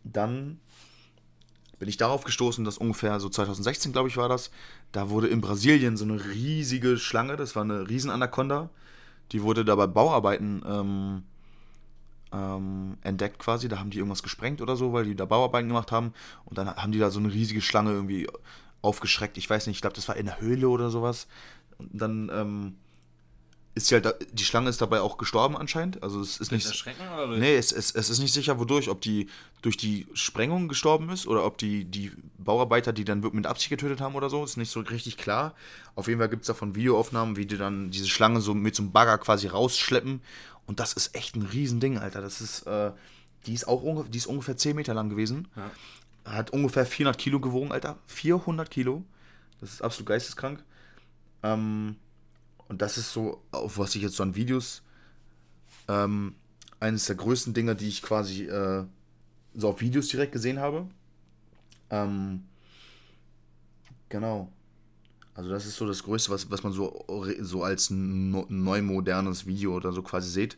dann 0.04 0.60
bin 1.78 1.88
ich 1.88 1.96
darauf 1.96 2.24
gestoßen, 2.24 2.64
dass 2.64 2.78
ungefähr 2.78 3.20
so 3.20 3.28
2016, 3.28 3.92
glaube 3.92 4.08
ich, 4.08 4.16
war 4.16 4.28
das, 4.28 4.50
da 4.92 5.10
wurde 5.10 5.28
in 5.28 5.40
Brasilien 5.40 5.96
so 5.96 6.04
eine 6.04 6.24
riesige 6.24 6.96
Schlange, 6.96 7.36
das 7.36 7.54
war 7.54 7.62
eine 7.62 7.88
Riesenanaconda, 7.88 8.70
die 9.32 9.42
wurde 9.42 9.64
da 9.64 9.74
bei 9.74 9.86
Bauarbeiten 9.86 10.62
ähm, 10.66 11.22
ähm, 12.32 12.98
entdeckt 13.02 13.38
quasi, 13.38 13.68
da 13.68 13.78
haben 13.78 13.90
die 13.90 13.98
irgendwas 13.98 14.22
gesprengt 14.22 14.60
oder 14.60 14.76
so, 14.76 14.92
weil 14.92 15.04
die 15.04 15.14
da 15.14 15.24
Bauarbeiten 15.24 15.68
gemacht 15.68 15.92
haben 15.92 16.12
und 16.44 16.58
dann 16.58 16.74
haben 16.74 16.92
die 16.92 16.98
da 16.98 17.10
so 17.10 17.20
eine 17.20 17.32
riesige 17.32 17.60
Schlange 17.60 17.92
irgendwie 17.92 18.26
aufgeschreckt, 18.82 19.36
ich 19.38 19.48
weiß 19.48 19.66
nicht, 19.66 19.76
ich 19.76 19.80
glaube, 19.80 19.96
das 19.96 20.08
war 20.08 20.16
in 20.16 20.26
der 20.26 20.40
Höhle 20.40 20.68
oder 20.68 20.90
sowas 20.90 21.26
und 21.78 21.90
dann 21.92 22.30
ähm, 22.32 22.76
ist 23.76 23.88
sie 23.88 23.94
halt, 23.94 24.06
da, 24.06 24.14
die 24.32 24.44
Schlange 24.44 24.70
ist 24.70 24.80
dabei 24.80 25.02
auch 25.02 25.18
gestorben 25.18 25.54
anscheinend. 25.54 26.02
Also 26.02 26.18
es 26.18 26.38
ist 26.38 26.50
nicht. 26.50 26.66
Erschrecken 26.66 27.02
oder 27.14 27.26
durch? 27.26 27.38
Nee, 27.38 27.56
es, 27.56 27.72
es, 27.72 27.94
es 27.94 28.08
ist 28.08 28.20
nicht 28.20 28.32
sicher, 28.32 28.58
wodurch, 28.58 28.88
ob 28.88 29.02
die 29.02 29.28
durch 29.60 29.76
die 29.76 30.06
Sprengung 30.14 30.66
gestorben 30.66 31.10
ist 31.10 31.26
oder 31.26 31.44
ob 31.44 31.58
die, 31.58 31.84
die 31.84 32.10
Bauarbeiter, 32.38 32.94
die 32.94 33.04
dann 33.04 33.20
mit 33.20 33.46
Absicht 33.46 33.68
getötet 33.68 34.00
haben 34.00 34.14
oder 34.14 34.30
so, 34.30 34.42
ist 34.42 34.56
nicht 34.56 34.70
so 34.70 34.80
richtig 34.80 35.18
klar. 35.18 35.54
Auf 35.94 36.08
jeden 36.08 36.18
Fall 36.18 36.30
gibt 36.30 36.42
es 36.42 36.46
davon 36.46 36.74
Videoaufnahmen, 36.74 37.36
wie 37.36 37.44
die 37.44 37.58
dann 37.58 37.90
diese 37.90 38.08
Schlange 38.08 38.40
so 38.40 38.54
mit 38.54 38.74
so 38.74 38.82
einem 38.82 38.92
Bagger 38.92 39.18
quasi 39.18 39.46
rausschleppen. 39.46 40.22
Und 40.66 40.80
das 40.80 40.92
ist 40.92 41.14
echt 41.14 41.36
ein 41.36 41.42
Riesending, 41.42 41.98
Alter. 41.98 42.20
Das 42.20 42.40
ist, 42.40 42.62
äh, 42.62 42.92
die 43.46 43.54
ist 43.54 43.68
auch 43.68 44.06
die 44.08 44.18
ist 44.18 44.26
ungefähr 44.26 44.56
10 44.56 44.76
Meter 44.76 44.94
lang 44.94 45.08
gewesen. 45.08 45.48
Ja. 45.56 45.70
Hat 46.32 46.50
ungefähr 46.50 46.84
400 46.84 47.18
Kilo 47.18 47.40
gewogen, 47.40 47.72
Alter. 47.72 47.98
400 48.06 48.70
Kilo. 48.70 49.04
Das 49.60 49.72
ist 49.72 49.82
absolut 49.82 50.08
geisteskrank. 50.08 50.64
Ähm, 51.42 51.96
und 52.68 52.82
das 52.82 52.98
ist 52.98 53.12
so, 53.12 53.42
auf 53.52 53.78
was 53.78 53.94
ich 53.94 54.02
jetzt 54.02 54.16
so 54.16 54.22
an 54.22 54.34
Videos, 54.34 54.82
ähm, 55.88 56.34
eines 56.80 57.06
der 57.06 57.16
größten 57.16 57.54
Dinge, 57.54 57.76
die 57.76 57.88
ich 57.88 58.02
quasi 58.02 58.44
äh, 58.44 58.84
so 59.54 59.68
auf 59.68 59.80
Videos 59.80 60.08
direkt 60.08 60.32
gesehen 60.32 60.58
habe. 60.58 60.88
Ähm, 61.90 62.44
genau. 64.08 64.50
Also 65.36 65.50
das 65.50 65.66
ist 65.66 65.76
so 65.76 65.86
das 65.86 66.02
Größte, 66.02 66.30
was, 66.30 66.50
was 66.50 66.62
man 66.62 66.72
so, 66.72 67.04
so 67.40 67.62
als 67.62 67.90
no, 67.90 68.46
neu 68.48 68.80
modernes 68.80 69.46
Video 69.46 69.76
oder 69.76 69.92
so 69.92 70.02
quasi 70.02 70.30
sieht. 70.30 70.56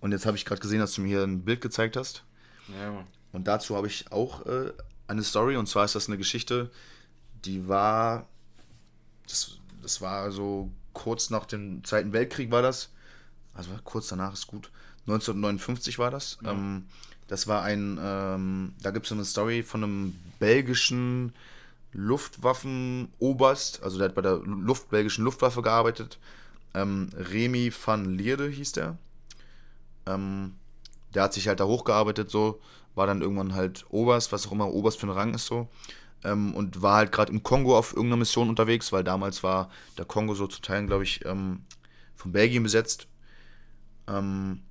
Und 0.00 0.12
jetzt 0.12 0.26
habe 0.26 0.36
ich 0.36 0.44
gerade 0.44 0.60
gesehen, 0.60 0.78
dass 0.78 0.94
du 0.94 1.00
mir 1.00 1.08
hier 1.08 1.24
ein 1.24 1.44
Bild 1.44 1.60
gezeigt 1.60 1.96
hast. 1.96 2.22
Ja. 2.68 3.04
Und 3.32 3.48
dazu 3.48 3.76
habe 3.76 3.88
ich 3.88 4.12
auch 4.12 4.46
äh, 4.46 4.72
eine 5.08 5.24
Story. 5.24 5.56
Und 5.56 5.68
zwar 5.68 5.84
ist 5.84 5.96
das 5.96 6.06
eine 6.06 6.18
Geschichte, 6.18 6.70
die 7.44 7.66
war, 7.66 8.28
das, 9.26 9.58
das 9.82 10.00
war 10.00 10.30
so 10.30 10.70
kurz 10.92 11.30
nach 11.30 11.44
dem 11.44 11.82
Zweiten 11.82 12.12
Weltkrieg 12.12 12.52
war 12.52 12.62
das. 12.62 12.90
Also 13.54 13.70
kurz 13.82 14.06
danach 14.06 14.34
ist 14.34 14.46
gut. 14.46 14.70
1959 15.08 15.98
war 15.98 16.12
das. 16.12 16.38
Ja. 16.42 16.52
Ähm, 16.52 16.86
das 17.26 17.48
war 17.48 17.62
ein, 17.62 17.98
ähm, 18.00 18.74
da 18.82 18.92
gibt 18.92 19.06
es 19.06 19.12
eine 19.12 19.24
Story 19.24 19.64
von 19.64 19.82
einem 19.82 20.14
belgischen 20.38 21.32
Luftwaffenoberst, 21.92 23.82
also 23.82 23.98
der 23.98 24.08
hat 24.08 24.14
bei 24.14 24.22
der 24.22 24.36
Luft, 24.38 24.90
belgischen 24.90 25.24
Luftwaffe 25.24 25.62
gearbeitet. 25.62 26.18
Ähm, 26.74 27.10
Remy 27.14 27.72
van 27.84 28.16
Lierde 28.16 28.48
hieß 28.48 28.72
der. 28.72 28.98
Ähm, 30.06 30.54
der 31.14 31.24
hat 31.24 31.34
sich 31.34 31.48
halt 31.48 31.60
da 31.60 31.64
hochgearbeitet, 31.64 32.30
so, 32.30 32.60
war 32.94 33.06
dann 33.06 33.20
irgendwann 33.20 33.54
halt 33.54 33.84
Oberst, 33.90 34.32
was 34.32 34.46
auch 34.46 34.52
immer 34.52 34.72
Oberst 34.72 34.98
für 34.98 35.06
ein 35.06 35.10
Rang 35.10 35.34
ist, 35.34 35.46
so 35.46 35.68
ähm, 36.24 36.54
und 36.54 36.82
war 36.82 36.96
halt 36.96 37.12
gerade 37.12 37.32
im 37.32 37.42
Kongo 37.42 37.76
auf 37.76 37.92
irgendeiner 37.92 38.18
Mission 38.18 38.48
unterwegs, 38.48 38.92
weil 38.92 39.04
damals 39.04 39.42
war 39.42 39.70
der 39.98 40.04
Kongo 40.04 40.34
so 40.34 40.46
zu 40.46 40.60
teilen, 40.60 40.86
glaube 40.86 41.04
ich, 41.04 41.24
ähm, 41.24 41.62
von 42.14 42.32
Belgien 42.32 42.62
besetzt. 42.62 43.08
Ähm, 44.08 44.62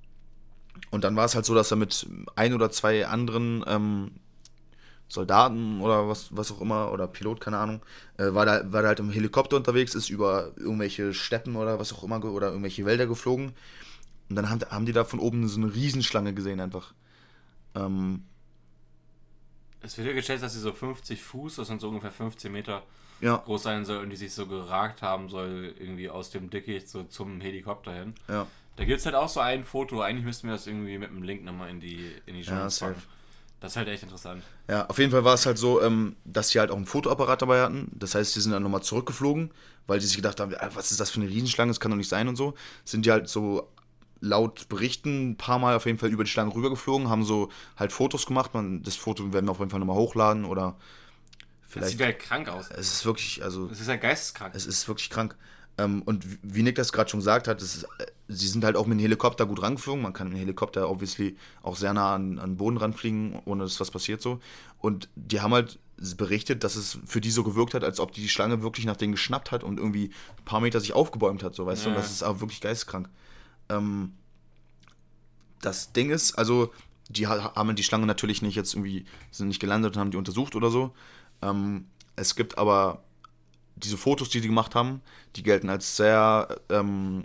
und 0.90 1.04
dann 1.04 1.16
war 1.16 1.24
es 1.24 1.34
halt 1.34 1.44
so, 1.44 1.54
dass 1.54 1.70
er 1.70 1.76
mit 1.76 2.06
ein 2.34 2.54
oder 2.54 2.70
zwei 2.70 3.06
anderen 3.06 3.64
ähm, 3.66 4.12
Soldaten 5.12 5.82
oder 5.82 6.08
was, 6.08 6.34
was 6.34 6.50
auch 6.52 6.62
immer, 6.62 6.90
oder 6.90 7.06
Pilot, 7.06 7.38
keine 7.38 7.58
Ahnung, 7.58 7.82
äh, 8.16 8.32
war, 8.32 8.46
da, 8.46 8.72
war 8.72 8.80
da 8.80 8.88
halt 8.88 9.00
im 9.00 9.10
Helikopter 9.10 9.58
unterwegs, 9.58 9.94
ist 9.94 10.08
über 10.08 10.52
irgendwelche 10.56 11.12
Steppen 11.12 11.56
oder 11.56 11.78
was 11.78 11.92
auch 11.92 12.02
immer 12.02 12.24
oder 12.24 12.48
irgendwelche 12.48 12.86
Wälder 12.86 13.06
geflogen. 13.06 13.52
Und 14.30 14.36
dann 14.36 14.48
haben, 14.48 14.60
haben 14.70 14.86
die 14.86 14.94
da 14.94 15.04
von 15.04 15.18
oben 15.18 15.46
so 15.48 15.60
eine 15.60 15.74
Riesenschlange 15.74 16.32
gesehen 16.32 16.60
einfach. 16.60 16.94
Ähm, 17.74 18.22
es 19.82 19.98
wird 19.98 20.08
ja 20.08 20.14
geschätzt, 20.14 20.42
dass 20.42 20.54
sie 20.54 20.60
so 20.60 20.72
50 20.72 21.22
Fuß, 21.22 21.56
das 21.56 21.68
sind 21.68 21.82
so 21.82 21.90
ungefähr 21.90 22.10
15 22.10 22.50
Meter 22.50 22.82
ja. 23.20 23.36
groß 23.36 23.64
sein 23.64 23.84
soll 23.84 23.98
und 23.98 24.08
die 24.08 24.16
sich 24.16 24.32
so 24.32 24.46
geragt 24.46 25.02
haben 25.02 25.28
soll, 25.28 25.74
irgendwie 25.78 26.08
aus 26.08 26.30
dem 26.30 26.48
Dickicht 26.48 26.88
so 26.88 27.02
zum 27.02 27.42
Helikopter 27.42 27.92
hin. 27.92 28.14
Ja. 28.28 28.46
Da 28.76 28.84
gibt 28.86 29.00
es 29.00 29.04
halt 29.04 29.14
auch 29.14 29.28
so 29.28 29.40
ein 29.40 29.64
Foto, 29.64 30.00
eigentlich 30.00 30.24
müssten 30.24 30.46
wir 30.46 30.54
das 30.54 30.66
irgendwie 30.66 30.96
mit 30.96 31.10
einem 31.10 31.22
Link 31.22 31.44
nochmal 31.44 31.68
in 31.68 31.80
die, 31.80 32.12
in 32.24 32.34
die 32.34 32.44
Show 32.44 32.52
ja, 32.52 32.68
packen. 32.70 33.02
Das 33.62 33.72
ist 33.72 33.76
halt 33.76 33.88
echt 33.88 34.02
interessant. 34.02 34.42
Ja, 34.68 34.86
auf 34.86 34.98
jeden 34.98 35.12
Fall 35.12 35.22
war 35.22 35.34
es 35.34 35.46
halt 35.46 35.56
so, 35.56 35.80
ähm, 35.80 36.16
dass 36.24 36.48
sie 36.48 36.58
halt 36.58 36.72
auch 36.72 36.76
einen 36.76 36.84
Fotoapparat 36.84 37.42
dabei 37.42 37.62
hatten. 37.62 37.92
Das 37.94 38.16
heißt, 38.16 38.34
die 38.34 38.40
sind 38.40 38.50
dann 38.50 38.64
nochmal 38.64 38.82
zurückgeflogen, 38.82 39.52
weil 39.86 40.00
die 40.00 40.06
sich 40.06 40.16
gedacht 40.16 40.40
haben, 40.40 40.52
was 40.74 40.90
ist 40.90 40.98
das 40.98 41.10
für 41.10 41.20
eine 41.20 41.30
Riesenschlange, 41.30 41.70
das 41.70 41.78
kann 41.78 41.92
doch 41.92 41.96
nicht 41.96 42.08
sein 42.08 42.26
und 42.26 42.34
so. 42.34 42.54
Sind 42.84 43.06
die 43.06 43.12
halt 43.12 43.28
so 43.28 43.68
laut 44.20 44.68
Berichten 44.68 45.30
ein 45.30 45.36
paar 45.36 45.60
Mal 45.60 45.76
auf 45.76 45.86
jeden 45.86 45.98
Fall 45.98 46.10
über 46.10 46.24
die 46.24 46.30
Schlange 46.30 46.52
rübergeflogen, 46.52 47.08
haben 47.08 47.24
so 47.24 47.50
halt 47.76 47.92
Fotos 47.92 48.26
gemacht. 48.26 48.52
Man, 48.52 48.82
das 48.82 48.96
Foto 48.96 49.32
werden 49.32 49.46
wir 49.46 49.52
auf 49.52 49.60
jeden 49.60 49.70
Fall 49.70 49.80
nochmal 49.80 49.96
hochladen 49.96 50.44
oder 50.44 50.76
vielleicht. 51.62 51.84
Das 51.84 51.90
sieht 51.92 52.00
halt 52.00 52.18
krank 52.18 52.48
aus. 52.48 52.68
Es 52.68 52.92
ist 52.92 53.04
wirklich, 53.04 53.44
also. 53.44 53.68
Es 53.70 53.80
ist 53.80 53.88
ja 53.88 53.96
geisteskrank. 53.96 54.54
Es 54.56 54.66
ist 54.66 54.88
wirklich 54.88 55.08
krank. 55.08 55.36
Ähm, 55.78 56.02
und 56.02 56.26
wie 56.42 56.62
Nick 56.62 56.76
das 56.76 56.92
gerade 56.92 57.10
schon 57.10 57.20
gesagt 57.20 57.48
hat, 57.48 57.62
ist, 57.62 57.84
äh, 57.84 58.06
sie 58.28 58.46
sind 58.46 58.64
halt 58.64 58.76
auch 58.76 58.86
mit 58.86 58.98
dem 58.98 59.02
Helikopter 59.02 59.46
gut 59.46 59.62
rangeflogen. 59.62 60.02
Man 60.02 60.12
kann 60.12 60.28
mit 60.28 60.36
dem 60.36 60.40
Helikopter 60.40 60.88
obviously 60.88 61.36
auch 61.62 61.76
sehr 61.76 61.94
nah 61.94 62.14
an, 62.14 62.38
an 62.38 62.50
den 62.50 62.56
Boden 62.56 62.76
ranfliegen, 62.76 63.40
ohne 63.44 63.62
dass 63.64 63.80
was 63.80 63.90
passiert 63.90 64.20
so. 64.20 64.40
Und 64.78 65.08
die 65.14 65.40
haben 65.40 65.54
halt 65.54 65.78
berichtet, 66.16 66.64
dass 66.64 66.76
es 66.76 66.98
für 67.06 67.20
die 67.20 67.30
so 67.30 67.44
gewirkt 67.44 67.74
hat, 67.74 67.84
als 67.84 68.00
ob 68.00 68.12
die 68.12 68.28
Schlange 68.28 68.62
wirklich 68.62 68.86
nach 68.86 68.96
denen 68.96 69.12
geschnappt 69.12 69.52
hat 69.52 69.62
und 69.62 69.78
irgendwie 69.78 70.10
ein 70.38 70.44
paar 70.44 70.60
Meter 70.60 70.80
sich 70.80 70.92
aufgebäumt 70.92 71.42
hat, 71.42 71.54
so 71.54 71.64
weißt 71.64 71.84
ja. 71.84 71.90
du. 71.90 71.96
Und 71.96 72.02
das 72.02 72.10
ist 72.10 72.22
auch 72.22 72.40
wirklich 72.40 72.60
geisteskrank. 72.60 73.08
Ähm, 73.68 74.12
das 75.60 75.92
Ding 75.92 76.10
ist, 76.10 76.34
also 76.34 76.72
die 77.08 77.26
haben 77.26 77.76
die 77.76 77.82
Schlange 77.82 78.06
natürlich 78.06 78.42
nicht 78.42 78.56
jetzt 78.56 78.74
irgendwie, 78.74 79.04
sind 79.30 79.48
nicht 79.48 79.60
gelandet 79.60 79.94
und 79.94 80.00
haben 80.00 80.10
die 80.10 80.16
untersucht 80.16 80.56
oder 80.56 80.70
so. 80.70 80.92
Ähm, 81.40 81.86
es 82.16 82.36
gibt 82.36 82.58
aber 82.58 83.02
diese 83.76 83.96
Fotos, 83.96 84.28
die 84.30 84.40
die 84.40 84.48
gemacht 84.48 84.74
haben, 84.74 85.00
die 85.36 85.42
gelten 85.42 85.68
als 85.68 85.96
sehr, 85.96 86.60
ähm, 86.68 87.24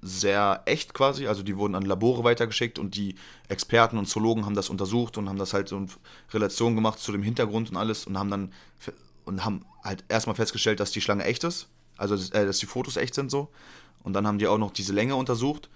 sehr 0.00 0.62
echt 0.66 0.94
quasi. 0.94 1.26
Also 1.26 1.42
die 1.42 1.56
wurden 1.56 1.74
an 1.74 1.84
Labore 1.84 2.24
weitergeschickt 2.24 2.78
und 2.78 2.94
die 2.94 3.14
Experten 3.48 3.98
und 3.98 4.08
Zoologen 4.08 4.44
haben 4.44 4.54
das 4.54 4.68
untersucht 4.68 5.18
und 5.18 5.28
haben 5.28 5.38
das 5.38 5.54
halt 5.54 5.68
so 5.68 5.76
in 5.76 5.88
Relation 6.32 6.74
gemacht 6.74 6.98
zu 6.98 7.12
dem 7.12 7.22
Hintergrund 7.22 7.70
und 7.70 7.76
alles 7.76 8.06
und 8.06 8.18
haben 8.18 8.30
dann 8.30 8.52
und 9.24 9.44
haben 9.44 9.64
halt 9.82 10.04
erstmal 10.08 10.36
festgestellt, 10.36 10.80
dass 10.80 10.90
die 10.90 11.00
Schlange 11.00 11.24
echt 11.24 11.44
ist. 11.44 11.68
Also 11.96 12.14
äh, 12.14 12.46
dass 12.46 12.58
die 12.58 12.66
Fotos 12.66 12.96
echt 12.96 13.14
sind 13.14 13.30
so. 13.30 13.48
Und 14.02 14.12
dann 14.12 14.26
haben 14.26 14.38
die 14.38 14.46
auch 14.46 14.58
noch 14.58 14.70
diese 14.70 14.92
Länge 14.92 15.16
untersucht. 15.16 15.70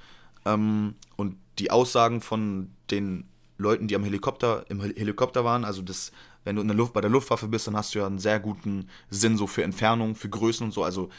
Ähm, 0.45 0.95
und 1.17 1.37
die 1.59 1.71
Aussagen 1.71 2.21
von 2.21 2.71
den 2.91 3.25
Leuten, 3.57 3.89
die 3.89 3.97
am 3.97 4.05
Helikopter, 4.05 4.65
im 4.69 4.81
Helikopter 4.81 5.45
waren, 5.45 5.65
also 5.65 5.83
das, 5.83 6.13
wenn 6.45 6.57
du 6.57 6.63
in 6.63 6.69
der 6.69 6.77
Luft, 6.77 6.93
bei 6.93 7.01
der 7.01 7.11
Luftwaffe 7.11 7.49
bist, 7.49 7.67
dann 7.67 7.77
hast 7.77 7.95
du 7.95 7.99
ja 8.01 8.07
einen 8.07 8.19
sehr 8.19 8.41
guten 8.41 8.89
Sinn 9.11 9.37
so 9.37 9.47
für 9.47 9.63
Entfernung, 9.63 10.15
für 10.15 10.29
Größen 10.29 10.65
und 10.65 10.73
so. 10.73 10.83
Also 10.83 11.11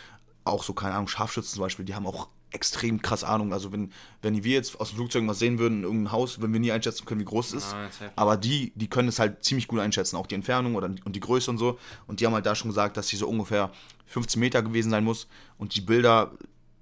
auch 0.43 0.63
so, 0.63 0.73
keine 0.73 0.95
Ahnung, 0.95 1.07
Scharfschützen 1.07 1.55
zum 1.55 1.61
Beispiel, 1.61 1.85
die 1.85 1.95
haben 1.95 2.07
auch 2.07 2.29
extrem 2.51 3.01
krass 3.01 3.23
Ahnung. 3.23 3.53
Also 3.53 3.71
wenn, 3.71 3.91
wenn 4.21 4.43
wir 4.43 4.53
jetzt 4.53 4.79
aus 4.79 4.89
dem 4.89 4.95
Flugzeug 4.95 5.27
was 5.27 5.39
sehen 5.39 5.59
würden 5.59 5.79
in 5.79 5.83
irgendeinem 5.83 6.11
Haus, 6.11 6.39
würden 6.39 6.53
wir 6.53 6.59
nie 6.59 6.71
einschätzen 6.71 7.05
können, 7.05 7.21
wie 7.21 7.25
groß 7.25 7.53
es 7.53 7.65
ist. 7.65 7.73
Ah, 7.73 8.11
Aber 8.15 8.37
die, 8.37 8.71
die 8.75 8.87
können 8.87 9.07
es 9.07 9.19
halt 9.19 9.43
ziemlich 9.43 9.67
gut 9.67 9.79
einschätzen, 9.79 10.15
auch 10.15 10.27
die 10.27 10.35
Entfernung 10.35 10.75
oder, 10.75 10.87
und 10.87 11.15
die 11.15 11.19
Größe 11.19 11.51
und 11.51 11.57
so. 11.57 11.77
Und 12.07 12.19
die 12.19 12.25
haben 12.25 12.33
halt 12.33 12.45
da 12.45 12.55
schon 12.55 12.69
gesagt, 12.69 12.97
dass 12.97 13.07
sie 13.07 13.17
so 13.17 13.27
ungefähr 13.27 13.71
15 14.07 14.39
Meter 14.39 14.63
gewesen 14.63 14.89
sein 14.89 15.03
muss. 15.03 15.27
Und 15.57 15.75
die 15.75 15.81
Bilder, 15.81 16.31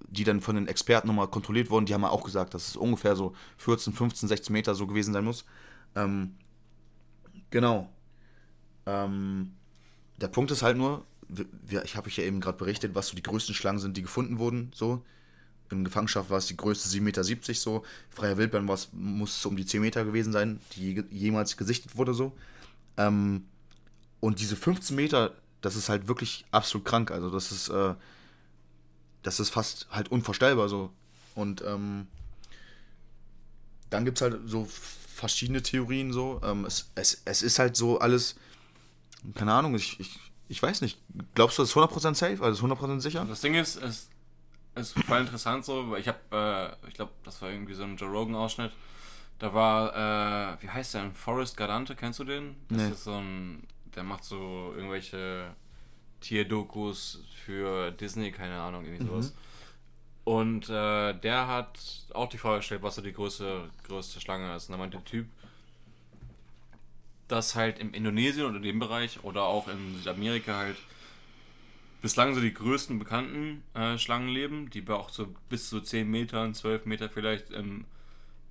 die 0.08 0.24
dann 0.24 0.40
von 0.40 0.54
den 0.54 0.68
Experten 0.68 1.08
nochmal 1.08 1.28
kontrolliert 1.28 1.70
wurden, 1.70 1.86
die 1.86 1.94
haben 1.94 2.02
ja 2.02 2.10
auch 2.10 2.24
gesagt, 2.24 2.54
dass 2.54 2.68
es 2.68 2.76
ungefähr 2.76 3.14
so 3.14 3.34
14, 3.58 3.92
15, 3.92 4.28
16 4.28 4.52
Meter 4.52 4.74
so 4.74 4.86
gewesen 4.86 5.12
sein 5.12 5.24
muss. 5.24 5.44
Ähm, 5.94 6.34
genau. 7.50 7.90
Ähm, 8.88 9.52
der 10.16 10.28
Punkt 10.28 10.50
ist 10.50 10.62
halt 10.62 10.78
nur, 10.78 11.04
wir, 11.28 11.84
ich 11.84 11.96
habe 11.96 12.06
euch 12.06 12.16
ja 12.16 12.24
eben 12.24 12.40
gerade 12.40 12.56
berichtet, 12.56 12.94
was 12.94 13.08
so 13.08 13.16
die 13.16 13.22
größten 13.22 13.54
Schlangen 13.54 13.78
sind, 13.78 13.96
die 13.96 14.02
gefunden 14.02 14.38
wurden, 14.38 14.72
so. 14.74 15.04
In 15.70 15.84
Gefangenschaft 15.84 16.30
war 16.30 16.38
es 16.38 16.46
die 16.46 16.56
größte 16.56 16.88
7,70 16.88 17.00
Meter 17.02 17.22
so. 17.54 17.84
Freier 18.08 18.38
Wildbahn 18.38 18.64
muss 18.64 18.88
es 19.36 19.44
um 19.44 19.54
die 19.54 19.66
10 19.66 19.82
Meter 19.82 20.06
gewesen 20.06 20.32
sein, 20.32 20.60
die 20.74 21.04
jemals 21.10 21.58
gesichtet 21.58 21.96
wurde 21.96 22.14
so. 22.14 22.32
Ähm, 22.96 23.44
und 24.20 24.40
diese 24.40 24.56
15 24.56 24.96
Meter, 24.96 25.34
das 25.60 25.76
ist 25.76 25.90
halt 25.90 26.08
wirklich 26.08 26.46
absolut 26.52 26.86
krank. 26.86 27.10
Also 27.10 27.28
das 27.28 27.52
ist, 27.52 27.68
äh, 27.68 27.94
das 29.22 29.40
ist 29.40 29.50
fast 29.50 29.86
halt 29.90 30.10
unvorstellbar 30.10 30.70
so. 30.70 30.90
Und 31.34 31.62
ähm, 31.66 32.06
dann 33.90 34.06
gibt 34.06 34.16
es 34.16 34.22
halt 34.22 34.40
so 34.46 34.64
verschiedene 34.64 35.62
Theorien 35.62 36.14
so. 36.14 36.40
Ähm, 36.42 36.64
es, 36.64 36.90
es, 36.94 37.20
es 37.26 37.42
ist 37.42 37.58
halt 37.58 37.76
so 37.76 37.98
alles, 37.98 38.36
keine 39.34 39.52
Ahnung, 39.52 39.74
ich, 39.74 39.98
ich, 40.00 40.18
ich 40.48 40.62
weiß 40.62 40.80
nicht. 40.80 40.98
Glaubst 41.34 41.58
du, 41.58 41.62
das 41.62 41.70
ist 41.70 41.76
100% 41.76 42.14
safe? 42.14 42.42
Also 42.42 42.66
ist 42.66 42.72
100% 42.72 43.00
sicher? 43.00 43.24
Das 43.24 43.40
Ding 43.40 43.54
ist, 43.54 43.76
es 43.76 44.08
ist 44.74 44.98
voll 45.04 45.20
interessant 45.20 45.64
so, 45.64 45.90
weil 45.90 46.00
ich 46.00 46.08
habe, 46.08 46.76
äh, 46.84 46.88
ich 46.88 46.94
glaube, 46.94 47.12
das 47.24 47.40
war 47.42 47.50
irgendwie 47.50 47.74
so 47.74 47.84
ein 47.84 47.96
Joe 47.96 48.10
Rogan-Ausschnitt. 48.10 48.72
Da 49.38 49.54
war, 49.54 50.54
äh, 50.54 50.62
wie 50.62 50.68
heißt 50.68 50.94
der, 50.94 51.10
Forrest 51.12 51.56
Gardante, 51.56 51.94
kennst 51.94 52.18
du 52.18 52.24
den? 52.24 52.56
Das 52.68 52.78
nee. 52.78 52.90
ist 52.90 53.04
so 53.04 53.14
ein, 53.14 53.66
der 53.94 54.02
macht 54.02 54.24
so 54.24 54.72
irgendwelche 54.74 55.54
Tierdokus 56.20 57.22
für 57.44 57.92
Disney, 57.92 58.32
keine 58.32 58.60
Ahnung, 58.60 58.84
irgendwie 58.84 59.04
mhm. 59.04 59.08
sowas. 59.08 59.34
Und 60.24 60.68
äh, 60.68 61.14
der 61.14 61.46
hat 61.46 61.78
auch 62.12 62.28
die 62.28 62.38
Frage 62.38 62.58
gestellt, 62.58 62.82
was 62.82 62.96
so 62.96 63.02
die 63.02 63.12
größte, 63.12 63.70
größte 63.84 64.20
Schlange 64.20 64.54
ist. 64.54 64.68
Und 64.68 64.72
da 64.72 64.78
meinte 64.78 64.98
der 64.98 65.04
Typ, 65.04 65.26
dass 67.28 67.54
halt 67.54 67.78
im 67.78 67.92
Indonesien 67.92 68.46
oder 68.46 68.56
in 68.56 68.62
dem 68.62 68.78
Bereich 68.78 69.22
oder 69.22 69.44
auch 69.44 69.68
in 69.68 69.96
Südamerika 69.98 70.56
halt 70.56 70.76
bislang 72.00 72.34
so 72.34 72.40
die 72.40 72.54
größten 72.54 72.98
bekannten 72.98 73.62
äh, 73.74 73.98
Schlangen 73.98 74.28
leben, 74.28 74.70
die 74.70 74.86
auch 74.88 75.10
so 75.10 75.28
bis 75.48 75.68
zu 75.68 75.80
10 75.80 76.08
Metern, 76.08 76.54
12 76.54 76.86
Meter 76.86 77.08
vielleicht 77.08 77.50
ähm, 77.52 77.84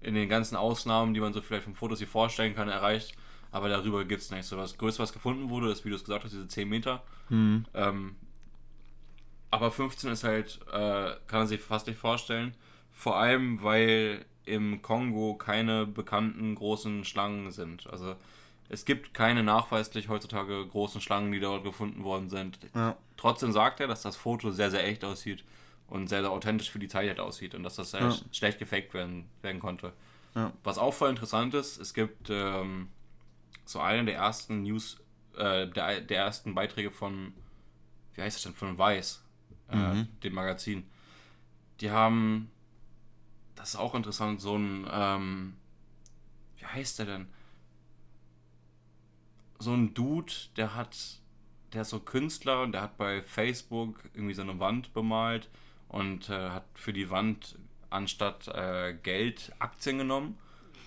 in 0.02 0.16
den 0.16 0.30
ganzen 0.30 0.56
Ausnahmen, 0.56 1.14
die 1.14 1.20
man 1.20 1.34
so 1.34 1.42
vielleicht 1.42 1.64
von 1.64 1.76
Fotos 1.76 2.00
sich 2.00 2.10
vorstellen 2.10 2.56
kann, 2.56 2.70
erreicht. 2.70 3.16
Aber 3.52 3.70
darüber 3.70 4.04
gibt 4.04 4.22
es 4.22 4.32
nicht 4.32 4.46
so 4.46 4.58
was. 4.58 4.78
Größte, 4.78 5.02
was 5.02 5.14
gefunden 5.14 5.50
wurde, 5.50 5.72
ist, 5.72 5.86
wie 5.86 5.90
du 5.90 5.96
es 5.96 6.04
gesagt 6.04 6.26
hast, 6.26 6.34
diese 6.34 6.48
10 6.48 6.68
Meter. 6.68 7.04
Mhm. 7.30 7.66
Ähm, 7.74 8.16
aber 9.50 9.72
15 9.72 10.12
ist 10.12 10.24
halt, 10.26 10.60
äh, 10.72 11.16
kann 11.28 11.40
man 11.40 11.48
sich 11.48 11.62
fast 11.62 11.88
nicht 11.88 11.98
vorstellen. 11.98 12.54
Vor 12.92 13.18
allem, 13.18 13.64
weil 13.64 14.26
im 14.46 14.82
Kongo 14.82 15.36
keine 15.36 15.86
bekannten 15.86 16.56
großen 16.56 17.06
Schlangen 17.06 17.52
sind. 17.52 17.88
Also 17.88 18.16
es 18.70 18.86
gibt 18.86 19.14
keine 19.14 19.44
nachweislich 19.44 20.10
heutzutage 20.10 20.66
großen 20.68 21.02
Schlangen, 21.02 21.32
die 21.32 21.40
dort 21.40 21.64
gefunden 21.64 22.04
worden 22.04 22.30
sind. 22.30 22.60
Ja. 22.76 22.98
Trotzdem 23.16 23.52
sagt 23.52 23.80
er, 23.80 23.88
dass 23.88 24.02
das 24.02 24.16
Foto 24.16 24.52
sehr, 24.52 24.72
sehr 24.72 24.86
echt 24.86 25.04
aussieht 25.04 25.44
und 25.88 26.08
sehr, 26.08 26.22
sehr 26.22 26.32
authentisch 26.32 26.70
für 26.70 26.80
die 26.80 26.90
Zeit 26.90 27.08
halt 27.08 27.20
aussieht 27.20 27.56
und 27.56 27.64
dass 27.64 27.76
das 27.76 27.94
ja. 27.94 28.14
schlecht 28.32 28.60
gefaked 28.60 28.94
werden, 28.94 29.30
werden 29.42 29.62
konnte. 29.62 29.94
Ja. 30.36 30.52
Was 30.64 30.78
auch 30.78 30.94
voll 30.94 31.10
interessant 31.10 31.54
ist, 31.54 31.78
es 31.78 31.94
gibt 31.94 32.30
ähm, 32.30 32.90
so 33.66 33.80
einen 33.80 34.06
der 34.06 34.16
ersten 34.16 34.64
News, 34.64 34.98
äh, 35.38 35.68
der, 35.68 36.02
der 36.02 36.18
ersten 36.18 36.54
Beiträge 36.54 36.92
von, 36.92 37.34
wie 38.14 38.22
heißt 38.22 38.36
das 38.36 38.44
denn, 38.44 38.54
von 38.54 38.78
Weiß, 38.78 39.24
äh, 39.72 39.76
mhm. 39.76 40.08
dem 40.24 40.34
Magazin. 40.34 40.90
Die 41.80 41.90
haben, 41.90 42.52
das 43.56 43.70
ist 43.70 43.76
auch 43.78 43.96
interessant, 43.96 44.42
so 44.42 44.58
ein, 44.58 44.88
ähm, 44.92 45.54
wie 46.58 46.66
heißt 46.66 47.00
der 47.00 47.06
denn? 47.06 47.28
So 49.60 49.74
ein 49.74 49.94
Dude, 49.94 50.32
der 50.56 50.76
hat, 50.76 50.98
der 51.74 51.82
ist 51.82 51.90
so 51.90 52.00
Künstler 52.00 52.62
und 52.62 52.74
der 52.74 52.82
hat 52.82 52.98
bei 52.98 53.22
Facebook 53.22 54.04
irgendwie 54.14 54.34
so 54.34 54.44
eine 54.44 54.60
Wand 54.60 54.94
bemalt 54.94 55.50
und 55.90 56.30
äh, 56.30 56.50
hat 56.50 56.66
für 56.76 56.94
die 56.94 57.10
Wand 57.10 57.58
anstatt 57.90 58.48
äh, 58.50 58.94
Geld 59.02 59.54
Aktien 59.60 59.98
genommen. 59.98 60.38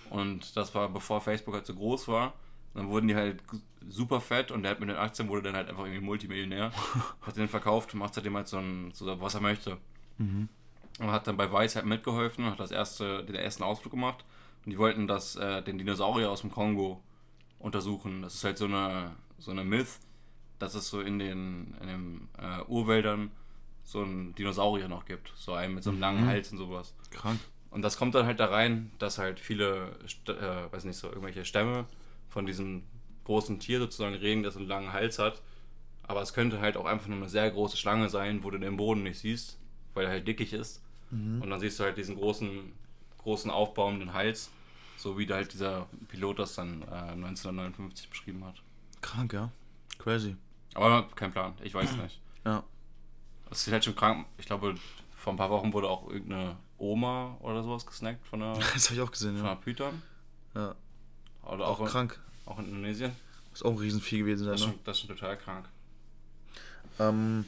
Und 0.09 0.55
das 0.57 0.75
war 0.75 0.89
bevor 0.89 1.21
Facebook 1.21 1.53
halt 1.53 1.65
so 1.65 1.73
groß 1.73 2.07
war. 2.07 2.33
Dann 2.73 2.89
wurden 2.89 3.07
die 3.07 3.15
halt 3.15 3.41
super 3.89 4.21
fett 4.21 4.51
und 4.51 4.63
der 4.63 4.71
hat 4.71 4.79
mit 4.79 4.89
den 4.89 4.97
Aktien 4.97 5.27
wurde 5.27 5.43
dann 5.43 5.55
halt 5.55 5.69
einfach 5.69 5.83
irgendwie 5.83 6.03
Multimillionär. 6.03 6.71
hat 7.21 7.37
den 7.37 7.47
verkauft, 7.47 7.93
macht 7.93 8.13
seitdem 8.13 8.35
halt 8.35 8.47
so, 8.47 8.57
ein, 8.57 8.91
so 8.93 9.19
was 9.19 9.35
er 9.35 9.41
möchte. 9.41 9.77
Mhm. 10.17 10.47
Und 10.99 11.11
hat 11.11 11.27
dann 11.27 11.37
bei 11.37 11.51
Weiß 11.51 11.75
halt 11.75 11.85
mitgeholfen 11.85 12.45
und 12.45 12.51
hat 12.51 12.59
das 12.59 12.71
erste, 12.71 13.23
den 13.23 13.35
ersten 13.35 13.63
Ausflug 13.63 13.91
gemacht. 13.91 14.23
Und 14.65 14.71
die 14.71 14.77
wollten 14.77 15.07
das, 15.07 15.35
äh, 15.35 15.61
den 15.61 15.77
Dinosaurier 15.77 16.29
aus 16.29 16.41
dem 16.41 16.51
Kongo 16.51 17.01
untersuchen. 17.61 18.21
Das 18.21 18.35
ist 18.35 18.43
halt 18.43 18.57
so 18.57 18.65
eine, 18.65 19.15
so 19.37 19.51
eine 19.51 19.63
Myth, 19.63 19.99
dass 20.59 20.75
es 20.75 20.89
so 20.89 21.01
in 21.01 21.19
den, 21.19 21.75
in 21.81 21.87
den 21.87 22.27
äh, 22.37 22.63
Urwäldern 22.67 23.31
so 23.83 24.01
einen 24.01 24.35
Dinosaurier 24.35 24.87
noch 24.87 25.05
gibt. 25.05 25.33
So 25.35 25.53
einen 25.53 25.75
mit 25.75 25.83
so 25.83 25.89
einem 25.89 25.99
langen 25.99 26.23
mhm. 26.23 26.27
Hals 26.27 26.51
und 26.51 26.57
sowas. 26.57 26.93
Krank. 27.09 27.39
Und 27.71 27.83
das 27.83 27.97
kommt 27.97 28.15
dann 28.15 28.25
halt 28.25 28.39
da 28.39 28.45
rein, 28.45 28.91
dass 28.99 29.17
halt 29.17 29.39
viele, 29.39 29.97
äh, 30.27 30.71
weiß 30.71 30.83
nicht 30.83 30.97
so, 30.97 31.07
irgendwelche 31.07 31.45
Stämme 31.45 31.85
von 32.27 32.45
diesem 32.45 32.83
großen 33.23 33.59
Tier 33.59 33.79
sozusagen 33.79 34.15
reden, 34.15 34.43
das 34.43 34.57
einen 34.57 34.67
langen 34.67 34.93
Hals 34.93 35.19
hat. 35.19 35.41
Aber 36.03 36.21
es 36.21 36.33
könnte 36.33 36.59
halt 36.59 36.75
auch 36.75 36.85
einfach 36.85 37.07
nur 37.07 37.17
eine 37.17 37.29
sehr 37.29 37.49
große 37.49 37.77
Schlange 37.77 38.09
sein, 38.09 38.43
wo 38.43 38.49
du 38.49 38.57
den 38.57 38.75
Boden 38.75 39.03
nicht 39.03 39.19
siehst, 39.19 39.57
weil 39.93 40.05
er 40.05 40.11
halt 40.11 40.27
dickig 40.27 40.51
ist. 40.51 40.81
Mhm. 41.11 41.41
Und 41.41 41.49
dann 41.49 41.59
siehst 41.59 41.79
du 41.79 41.83
halt 41.83 41.97
diesen 41.97 42.15
großen, 42.15 42.73
großen 43.19 43.49
aufbauenden 43.49 44.13
Hals, 44.13 44.51
so 45.01 45.17
wie 45.17 45.27
halt 45.27 45.53
dieser 45.53 45.87
Pilot 46.07 46.39
das 46.39 46.55
dann 46.55 46.83
äh, 46.83 47.11
1959 47.11 48.09
beschrieben 48.09 48.45
hat. 48.45 48.55
Krank, 49.01 49.33
ja. 49.33 49.51
Crazy. 49.97 50.35
Aber 50.73 51.07
kein 51.15 51.31
Plan, 51.31 51.53
ich 51.63 51.73
weiß 51.73 51.91
nicht. 51.97 52.19
Ja. 52.43 52.63
Das 53.51 53.67
ist 53.67 53.71
halt 53.71 53.85
schon 53.85 53.95
krank. 53.95 54.25
Ich 54.39 54.47
glaube, 54.47 54.73
vor 55.15 55.31
ein 55.31 55.37
paar 55.37 55.51
Wochen 55.51 55.73
wurde 55.73 55.87
auch 55.87 56.09
irgendeine 56.09 56.57
Oma 56.79 57.37
oder 57.41 57.61
sowas 57.61 57.85
gesnackt 57.85 58.25
von 58.25 58.41
einer. 58.41 58.57
Das 58.73 58.85
habe 58.85 58.95
ich 58.95 59.01
auch 59.01 59.11
gesehen, 59.11 59.37
von 59.37 59.37
ja. 59.37 59.41
Von 59.41 59.51
einer 59.51 59.61
Python. 59.61 60.01
Ja. 60.55 60.75
Oder 61.43 61.67
auch, 61.67 61.79
auch 61.79 61.87
krank. 61.87 62.19
Auch 62.47 62.57
in 62.57 62.65
Indonesien. 62.65 63.11
Muss 63.51 63.61
auch 63.61 63.73
ein 63.73 63.77
Riesenvieh 63.77 64.17
gewesen 64.17 64.45
sein, 64.45 64.53
das 64.53 64.61
ne? 64.61 64.67
Schon, 64.69 64.79
das 64.85 64.97
ist 64.97 65.05
schon 65.05 65.15
total 65.15 65.37
krank. 65.37 65.69
Ähm, 66.97 67.45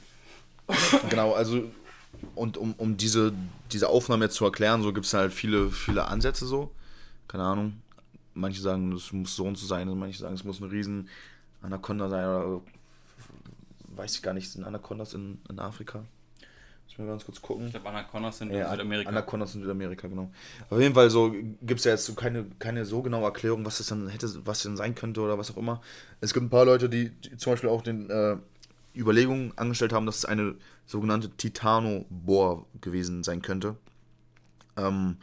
genau, 1.09 1.33
also 1.33 1.71
und 2.35 2.57
um, 2.57 2.73
um 2.73 2.95
diese, 2.95 3.33
diese 3.71 3.89
Aufnahme 3.89 4.25
jetzt 4.25 4.35
zu 4.35 4.45
erklären, 4.45 4.83
so 4.83 4.93
gibt 4.93 5.07
es 5.07 5.13
halt 5.15 5.33
viele, 5.33 5.71
viele 5.71 6.05
Ansätze 6.05 6.45
so. 6.45 6.71
Keine 7.33 7.45
Ahnung. 7.45 7.81
Manche 8.35 8.61
sagen, 8.61 8.91
es 8.91 9.11
muss 9.11 9.35
so 9.35 9.45
und 9.45 9.57
so 9.57 9.65
sein, 9.65 9.87
manche 9.97 10.19
sagen, 10.19 10.35
es 10.35 10.43
muss 10.43 10.61
ein 10.61 10.69
riesen 10.69 11.09
Anaconda 11.63 12.07
sein 12.07 12.25
oder 12.25 12.61
weiß 13.87 14.15
ich 14.15 14.21
gar 14.21 14.35
nicht, 14.35 14.51
sind 14.51 14.63
Anacondas 14.63 15.15
in, 15.15 15.39
in 15.49 15.57
Afrika? 15.57 16.03
Muss 16.85 16.97
mir 16.99 17.07
ganz 17.07 17.25
kurz 17.25 17.41
gucken. 17.41 17.65
Ich 17.65 17.71
glaube, 17.71 17.89
Anacondas 17.89 18.37
sind 18.37 18.51
in 18.51 18.63
Südamerika. 18.63 19.09
Anacondas 19.09 19.51
sind 19.51 19.61
in 19.61 19.65
Südamerika, 19.65 20.07
genau. 20.07 20.29
Auf 20.69 20.79
jeden 20.79 20.93
Fall 20.93 21.09
so 21.09 21.31
gibt 21.31 21.79
es 21.79 21.85
ja 21.85 21.93
jetzt 21.93 22.05
so 22.05 22.13
keine, 22.13 22.45
keine 22.59 22.85
so 22.85 23.01
genaue 23.01 23.23
Erklärung, 23.23 23.65
was 23.65 23.79
das 23.79 23.87
dann 23.87 24.09
hätte, 24.09 24.29
was 24.45 24.61
denn 24.61 24.77
sein 24.77 24.93
könnte 24.93 25.21
oder 25.21 25.39
was 25.39 25.49
auch 25.49 25.57
immer. 25.57 25.81
Es 26.21 26.35
gibt 26.35 26.45
ein 26.45 26.51
paar 26.51 26.65
Leute, 26.65 26.87
die, 26.87 27.09
die 27.09 27.35
zum 27.37 27.53
Beispiel 27.53 27.71
auch 27.71 27.81
den 27.81 28.11
äh, 28.11 28.37
Überlegungen 28.95 29.57
angestellt 29.57 29.91
haben, 29.91 30.05
dass 30.05 30.17
es 30.17 30.25
eine 30.25 30.53
sogenannte 30.85 31.31
Titanobohr 31.31 32.67
gewesen 32.79 33.23
sein 33.23 33.41
könnte. 33.41 33.75
Ähm, 34.77 35.17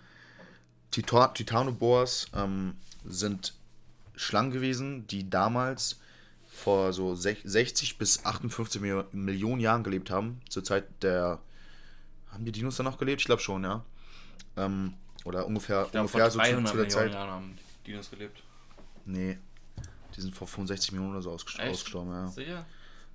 Tita 0.91 1.29
Titanobohrs 1.29 2.29
ähm, 2.35 2.77
sind 3.05 3.55
Schlangen 4.17 4.51
gewesen, 4.51 5.07
die 5.07 5.29
damals 5.29 5.99
vor 6.49 6.93
so 6.93 7.15
60 7.15 7.97
bis 7.97 8.25
58 8.25 8.81
Millionen 9.13 9.61
Jahren 9.61 9.83
gelebt 9.83 10.11
haben, 10.11 10.41
zur 10.49 10.63
Zeit 10.63 10.85
der 11.03 11.41
haben 12.31 12.45
die 12.45 12.53
Dinos 12.53 12.77
dann 12.77 12.87
noch 12.87 12.99
gelebt? 12.99 13.21
Ich 13.21 13.27
glaube 13.27 13.43
schon, 13.43 13.65
ja. 13.65 13.85
Ähm, 14.57 14.95
oder 15.25 15.47
ungefähr, 15.47 15.89
glaub, 15.91 16.03
ungefähr 16.03 16.31
vor 16.31 16.43
300 16.43 16.69
so 16.69 16.73
zu, 16.73 16.73
zu 16.73 16.77
der 16.77 16.85
Millionen 16.85 16.91
Zeit. 16.91 17.13
Jahren 17.13 17.31
haben 17.31 17.59
die 17.85 17.91
Dinos 17.91 18.11
gelebt. 18.11 18.43
Nee. 19.05 19.39
Die 20.17 20.21
sind 20.21 20.35
vor 20.35 20.47
65 20.47 20.93
Millionen 20.93 21.13
oder 21.13 21.23
so 21.23 21.31
ausgestorben, 21.31 21.71
ausgestorben 21.71 22.13
ja. 22.13 22.29
Sicher? 22.29 22.67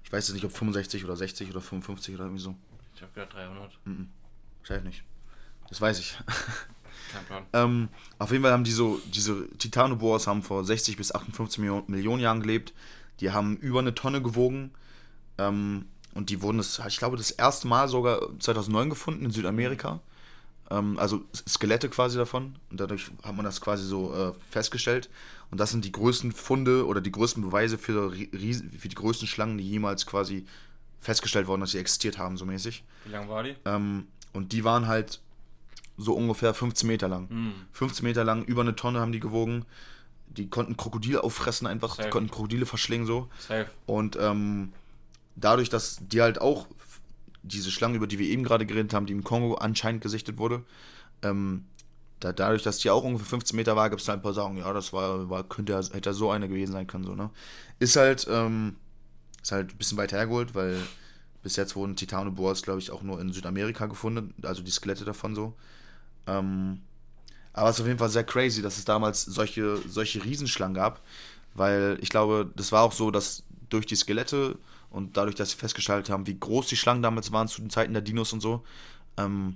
Ich 0.04 0.12
weiß 0.12 0.28
jetzt 0.28 0.36
nicht, 0.36 0.46
ob 0.46 0.52
65 0.52 1.04
oder 1.04 1.16
60 1.16 1.50
oder 1.50 1.62
55 1.62 2.16
oder 2.16 2.26
irgendwie 2.26 2.44
so. 2.44 2.56
Ich 2.96 3.02
habe 3.02 3.12
gehört 3.14 3.34
300. 3.34 3.72
Mhm. 3.86 4.10
Wahrscheinlich 4.60 4.86
nicht. 4.86 5.04
Das 5.70 5.82
weiß 5.82 6.00
ich. 6.00 6.18
Kein 7.16 7.26
Plan. 7.26 7.44
ähm, 7.54 7.90
auf 8.20 8.32
jeden 8.32 8.44
Fall 8.44 8.52
haben 8.52 8.64
die 8.64 8.72
so, 8.72 9.00
diese 9.14 9.48
Titanoboas 9.58 10.28
haben 10.28 10.44
vor 10.44 10.64
60 10.64 10.98
bis 10.98 11.14
58 11.14 11.60
Millionen, 11.60 11.84
Millionen 11.88 12.22
Jahren 12.22 12.42
gelebt. 12.42 12.74
Die 13.20 13.32
haben 13.32 13.58
über 13.58 13.80
eine 13.80 13.96
Tonne 13.96 14.22
gewogen. 14.22 14.72
Ähm, 15.38 15.86
und 16.14 16.30
die 16.30 16.42
wurden, 16.42 16.58
das, 16.58 16.82
ich 16.88 16.98
glaube, 16.98 17.18
das 17.18 17.32
erste 17.32 17.68
Mal 17.68 17.88
sogar 17.88 18.20
2009 18.40 18.90
gefunden 18.90 19.26
in 19.26 19.32
Südamerika. 19.32 20.00
Ähm, 20.70 20.98
also 20.98 21.24
Skelette 21.48 21.90
quasi 21.90 22.18
davon. 22.18 22.56
Und 22.70 22.80
dadurch 22.80 23.12
hat 23.24 23.36
man 23.36 23.46
das 23.46 23.62
quasi 23.62 23.86
so 23.86 24.14
äh, 24.14 24.34
festgestellt. 24.50 25.10
Und 25.52 25.60
das 25.60 25.72
sind 25.72 25.86
die 25.86 25.92
größten 25.92 26.32
Funde 26.32 26.86
oder 26.86 27.02
die 27.02 27.12
größten 27.12 27.44
Beweise 27.44 27.78
für, 27.78 28.12
für 28.12 28.88
die 28.88 28.96
größten 28.96 29.28
Schlangen, 29.28 29.58
die 29.58 29.70
jemals 29.70 30.06
quasi 30.06 30.46
festgestellt 31.00 31.48
wurden, 31.48 31.62
dass 31.62 31.72
sie 31.72 31.78
existiert 31.78 32.18
haben, 32.18 32.36
so 32.36 32.46
mäßig. 32.46 32.84
Wie 33.06 33.12
lang 33.12 33.30
war 33.30 33.44
die? 33.44 33.56
Ähm, 33.66 34.08
und 34.34 34.52
die 34.52 34.64
waren 34.64 34.88
halt 34.88 35.22
so 35.98 36.14
ungefähr 36.14 36.54
15 36.54 36.88
Meter 36.88 37.08
lang. 37.08 37.28
Mhm. 37.30 37.54
15 37.72 38.04
Meter 38.04 38.24
lang, 38.24 38.44
über 38.46 38.62
eine 38.62 38.76
Tonne 38.76 39.00
haben 39.00 39.12
die 39.12 39.20
gewogen. 39.20 39.66
Die 40.28 40.50
konnten 40.50 40.76
Krokodile 40.76 41.24
auffressen 41.24 41.68
einfach, 41.68 41.96
Safe. 41.96 42.04
die 42.04 42.10
konnten 42.10 42.30
Krokodile 42.30 42.66
verschlingen 42.66 43.08
so. 43.08 43.30
Safe. 43.40 43.68
Und 43.86 44.18
ähm, 44.20 44.74
dadurch, 45.36 45.70
dass 45.70 46.00
die 46.02 46.22
halt 46.22 46.42
auch 46.42 46.68
diese 47.44 47.72
Schlange, 47.72 47.96
über 47.96 48.08
die 48.08 48.20
wir 48.20 48.28
eben 48.28 48.44
gerade 48.44 48.66
geredet 48.66 48.94
haben, 48.94 49.06
die 49.06 49.14
im 49.14 49.24
Kongo 49.24 49.56
anscheinend 49.56 50.02
gesichtet 50.02 50.38
wurde, 50.38 50.64
ähm, 51.22 51.66
da, 52.20 52.34
dadurch, 52.34 52.64
dass 52.64 52.80
die 52.80 52.90
auch 52.90 53.04
ungefähr 53.04 53.28
15 53.28 53.56
Meter 53.56 53.76
war, 53.76 53.90
gibt 53.90 54.02
es 54.02 54.08
da 54.08 54.14
ein 54.14 54.22
paar 54.22 54.34
Sagen, 54.34 54.58
ja, 54.58 54.72
das 54.74 54.94
war, 54.94 55.30
war 55.30 55.44
könnte 55.44 55.78
hätte 55.94 56.14
so 56.14 56.32
eine 56.32 56.48
gewesen 56.48 56.72
sein 56.72 56.88
können, 56.88 57.04
so, 57.04 57.14
ne? 57.14 57.30
Ist 57.80 57.96
halt, 57.96 58.26
ähm, 58.30 58.78
ist 59.42 59.52
halt 59.52 59.74
ein 59.74 59.78
bisschen 59.78 59.98
weiter 59.98 60.18
hergeholt, 60.18 60.56
weil 60.56 60.78
bis 61.44 61.56
jetzt 61.58 61.76
wurden 61.76 61.96
Titanoboas, 61.96 62.64
glaube 62.64 62.80
ich, 62.80 62.90
auch 62.90 63.04
nur 63.04 63.22
in 63.22 63.32
Südamerika 63.32 63.86
gefunden, 63.86 64.34
also 64.42 64.64
die 64.64 64.72
Skelette 64.72 65.06
davon 65.06 65.36
so. 65.36 65.54
Ähm, 66.28 66.82
aber 67.54 67.70
es 67.70 67.78
ist 67.78 67.82
auf 67.82 67.88
jeden 67.88 68.00
Fall 68.00 68.10
sehr 68.10 68.24
crazy, 68.24 68.62
dass 68.62 68.78
es 68.78 68.86
damals 68.86 69.24
solche, 69.24 69.78
solche 69.88 70.24
Riesenschlangen 70.24 70.76
gab, 70.76 71.02
weil 71.54 71.98
ich 72.02 72.10
glaube, 72.10 72.52
das 72.56 72.72
war 72.72 72.84
auch 72.84 72.92
so, 72.92 73.12
dass 73.12 73.44
durch 73.70 73.86
die 73.86 73.96
Skelette 73.96 74.58
und 74.90 75.16
dadurch, 75.18 75.36
dass 75.36 75.52
sie 75.52 75.58
festgestellt 75.58 76.10
haben, 76.10 76.28
wie 76.28 76.38
groß 76.38 76.68
die 76.68 76.76
Schlangen 76.76 77.02
damals 77.02 77.32
waren 77.32 77.48
zu 77.48 77.62
den 77.62 77.70
Zeiten 77.70 77.94
der 77.94 78.02
Dinos 78.02 78.34
und 78.34 78.42
so, 78.42 78.64
ähm, 79.18 79.56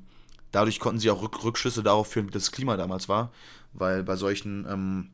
dadurch 0.52 0.80
konnten 0.80 1.00
sie 1.00 1.12
auch 1.12 1.22
Rück 1.22 1.44
Rückschlüsse 1.44 1.84
darauf 1.84 2.08
führen, 2.08 2.28
wie 2.28 2.32
das 2.32 2.52
Klima 2.52 2.78
damals 2.78 3.10
war, 3.10 3.32
weil 3.74 4.04
bei 4.04 4.16
solchen 4.16 4.66
ähm, 4.70 5.10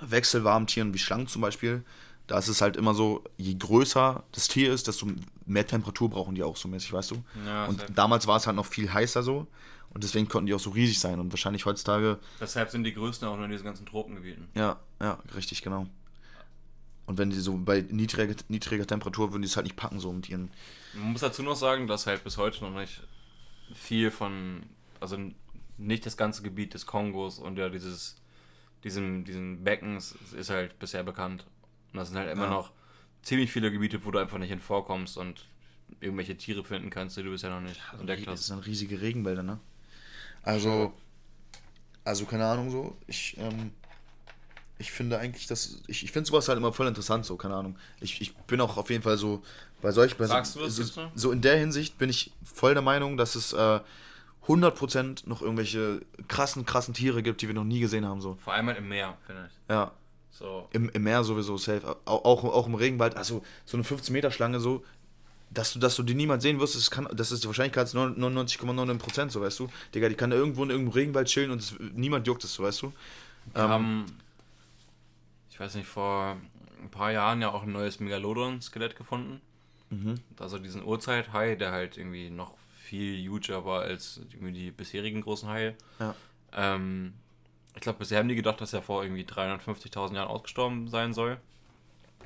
wechselwarmen 0.00 0.66
Tieren 0.66 0.94
wie 0.94 0.98
Schlangen 0.98 1.26
zum 1.26 1.42
Beispiel, 1.42 1.84
da 2.28 2.38
ist 2.38 2.46
es 2.46 2.60
halt 2.60 2.76
immer 2.76 2.94
so, 2.94 3.24
je 3.38 3.54
größer 3.54 4.22
das 4.30 4.46
Tier 4.46 4.72
ist, 4.72 4.86
desto 4.86 5.08
mehr 5.46 5.66
Temperatur 5.66 6.08
brauchen 6.08 6.36
die 6.36 6.44
auch 6.44 6.56
so 6.56 6.68
mäßig, 6.68 6.92
weißt 6.92 7.10
du? 7.10 7.16
Ja, 7.44 7.64
und 7.66 7.84
damals 7.92 8.28
war 8.28 8.36
es 8.36 8.46
halt 8.46 8.54
noch 8.54 8.66
viel 8.66 8.92
heißer 8.92 9.24
so 9.24 9.48
und 9.92 10.04
deswegen 10.04 10.28
konnten 10.28 10.46
die 10.46 10.54
auch 10.54 10.60
so 10.60 10.70
riesig 10.70 11.00
sein 11.00 11.18
und 11.18 11.32
wahrscheinlich 11.32 11.66
heutzutage. 11.66 12.18
Deshalb 12.40 12.70
sind 12.70 12.84
die 12.84 12.94
größten 12.94 13.26
auch 13.26 13.36
nur 13.36 13.44
in 13.44 13.50
diesen 13.50 13.64
ganzen 13.64 13.86
Tropengebieten. 13.86 14.48
Ja, 14.54 14.78
ja, 15.00 15.18
richtig, 15.34 15.62
genau. 15.62 15.86
Und 17.06 17.18
wenn 17.18 17.30
die 17.30 17.40
so 17.40 17.56
bei 17.56 17.80
niedriger, 17.80 18.36
niedriger 18.48 18.86
Temperatur 18.86 19.32
würden 19.32 19.42
die 19.42 19.48
es 19.48 19.56
halt 19.56 19.64
nicht 19.64 19.76
packen, 19.76 19.98
so 19.98 20.12
mit 20.12 20.28
ihren. 20.28 20.48
Man 20.94 21.12
muss 21.12 21.22
dazu 21.22 21.42
noch 21.42 21.56
sagen, 21.56 21.88
dass 21.88 22.06
halt 22.06 22.22
bis 22.22 22.36
heute 22.36 22.62
noch 22.62 22.72
nicht 22.72 23.02
viel 23.74 24.12
von, 24.12 24.62
also 25.00 25.16
nicht 25.76 26.06
das 26.06 26.16
ganze 26.16 26.42
Gebiet 26.42 26.74
des 26.74 26.86
Kongos 26.86 27.40
und 27.40 27.58
ja 27.58 27.68
dieses, 27.68 28.16
diesem, 28.84 29.24
diesen 29.24 29.64
Beckens 29.64 30.14
ist 30.36 30.50
halt 30.50 30.78
bisher 30.78 31.02
bekannt. 31.02 31.46
Und 31.92 31.98
das 31.98 32.08
sind 32.08 32.18
halt 32.18 32.30
immer 32.30 32.44
ja. 32.44 32.50
noch 32.50 32.70
ziemlich 33.22 33.50
viele 33.50 33.72
Gebiete, 33.72 34.04
wo 34.04 34.12
du 34.12 34.20
einfach 34.20 34.38
nicht 34.38 34.50
hin 34.50 34.60
vorkommst 34.60 35.16
und 35.16 35.46
irgendwelche 35.98 36.36
Tiere 36.36 36.62
finden 36.62 36.90
kannst, 36.90 37.16
die 37.16 37.24
du 37.24 37.30
bisher 37.30 37.50
noch 37.50 37.60
nicht 37.60 37.80
also 37.90 38.02
entdeckt 38.02 38.28
hast. 38.28 38.40
Das 38.40 38.46
sind 38.46 38.64
riesige 38.66 39.00
Regenwälder, 39.00 39.42
ne? 39.42 39.58
Also, 40.42 40.92
also 42.04 42.24
keine 42.24 42.46
Ahnung 42.46 42.70
so. 42.70 42.96
Ich, 43.06 43.36
ähm, 43.38 43.72
ich 44.78 44.90
finde 44.90 45.18
eigentlich, 45.18 45.46
dass 45.46 45.82
ich, 45.86 46.04
ich 46.04 46.12
finde 46.12 46.28
sowas 46.28 46.48
halt 46.48 46.58
immer 46.58 46.72
voll 46.72 46.86
interessant, 46.86 47.26
so, 47.26 47.36
keine 47.36 47.54
Ahnung. 47.54 47.76
Ich, 48.00 48.20
ich 48.20 48.34
bin 48.34 48.60
auch 48.60 48.76
auf 48.76 48.90
jeden 48.90 49.02
Fall 49.02 49.18
so, 49.18 49.42
bei 49.80 49.92
solch, 49.92 50.16
bei 50.16 50.26
Sagst 50.26 50.54
so, 50.54 50.60
du 50.60 50.66
das 50.66 50.76
so, 50.76 51.10
so 51.14 51.32
in 51.32 51.42
der 51.42 51.56
Hinsicht 51.56 51.98
bin 51.98 52.10
ich 52.10 52.32
voll 52.42 52.74
der 52.74 52.82
Meinung, 52.82 53.16
dass 53.16 53.34
es 53.34 53.52
äh, 53.52 53.80
100% 54.46 55.28
noch 55.28 55.42
irgendwelche 55.42 56.00
krassen, 56.28 56.64
krassen 56.64 56.94
Tiere 56.94 57.22
gibt, 57.22 57.42
die 57.42 57.46
wir 57.46 57.54
noch 57.54 57.64
nie 57.64 57.80
gesehen 57.80 58.06
haben, 58.06 58.20
so. 58.20 58.36
Vor 58.42 58.54
allem 58.54 58.66
halt 58.66 58.78
im 58.78 58.88
Meer, 58.88 59.16
finde 59.26 59.48
ich. 59.48 59.70
Ja. 59.70 59.92
So. 60.30 60.68
Im, 60.72 60.88
Im 60.90 61.02
Meer 61.02 61.22
sowieso 61.22 61.58
safe. 61.58 61.96
Auch, 62.06 62.24
auch, 62.24 62.44
auch 62.44 62.66
im 62.66 62.74
Regenwald, 62.74 63.16
also 63.16 63.42
so 63.66 63.76
eine 63.76 63.84
15-Meter-Schlange, 63.84 64.58
so, 64.60 64.82
dass 65.50 65.72
du, 65.72 65.78
dass 65.78 65.96
du 65.96 66.02
die 66.02 66.14
niemals 66.14 66.42
sehen 66.42 66.60
wirst, 66.60 66.76
das, 66.76 66.90
kann, 66.90 67.08
das 67.12 67.32
ist 67.32 67.42
die 67.42 67.48
Wahrscheinlichkeit 67.48 67.88
99,99%, 67.88 69.30
so 69.30 69.40
weißt 69.40 69.58
du. 69.58 69.68
Digga, 69.94 70.08
die 70.08 70.14
kann 70.14 70.30
da 70.30 70.36
irgendwo 70.36 70.62
in 70.62 70.70
irgendeinem 70.70 70.94
Regenwald 70.94 71.28
chillen 71.28 71.50
und 71.50 71.60
das, 71.60 71.74
niemand 71.94 72.26
juckt 72.26 72.44
es, 72.44 72.54
so 72.54 72.62
weißt 72.62 72.82
du. 72.82 72.92
Ähm, 73.54 73.68
haben 73.68 74.06
ich 75.60 75.66
weiß 75.66 75.74
nicht, 75.74 75.88
vor 75.88 76.38
ein 76.80 76.88
paar 76.90 77.12
Jahren 77.12 77.42
ja 77.42 77.50
auch 77.50 77.64
ein 77.64 77.72
neues 77.72 78.00
Megalodon-Skelett 78.00 78.96
gefunden. 78.96 79.42
Mhm. 79.90 80.14
Also 80.38 80.58
diesen 80.58 80.82
Urzeithai, 80.82 81.54
der 81.54 81.70
halt 81.70 81.98
irgendwie 81.98 82.30
noch 82.30 82.56
viel 82.78 83.28
huger 83.28 83.66
war 83.66 83.82
als 83.82 84.22
irgendwie 84.32 84.54
die 84.54 84.70
bisherigen 84.70 85.20
großen 85.20 85.50
Haie. 85.50 85.74
Ja. 85.98 86.14
Ähm, 86.54 87.12
ich 87.74 87.82
glaube, 87.82 87.98
bisher 87.98 88.20
haben 88.20 88.28
die 88.30 88.36
gedacht, 88.36 88.62
dass 88.62 88.72
er 88.72 88.80
vor 88.80 89.02
irgendwie 89.02 89.24
350.000 89.24 90.14
Jahren 90.14 90.28
ausgestorben 90.28 90.88
sein 90.88 91.12
soll. 91.12 91.36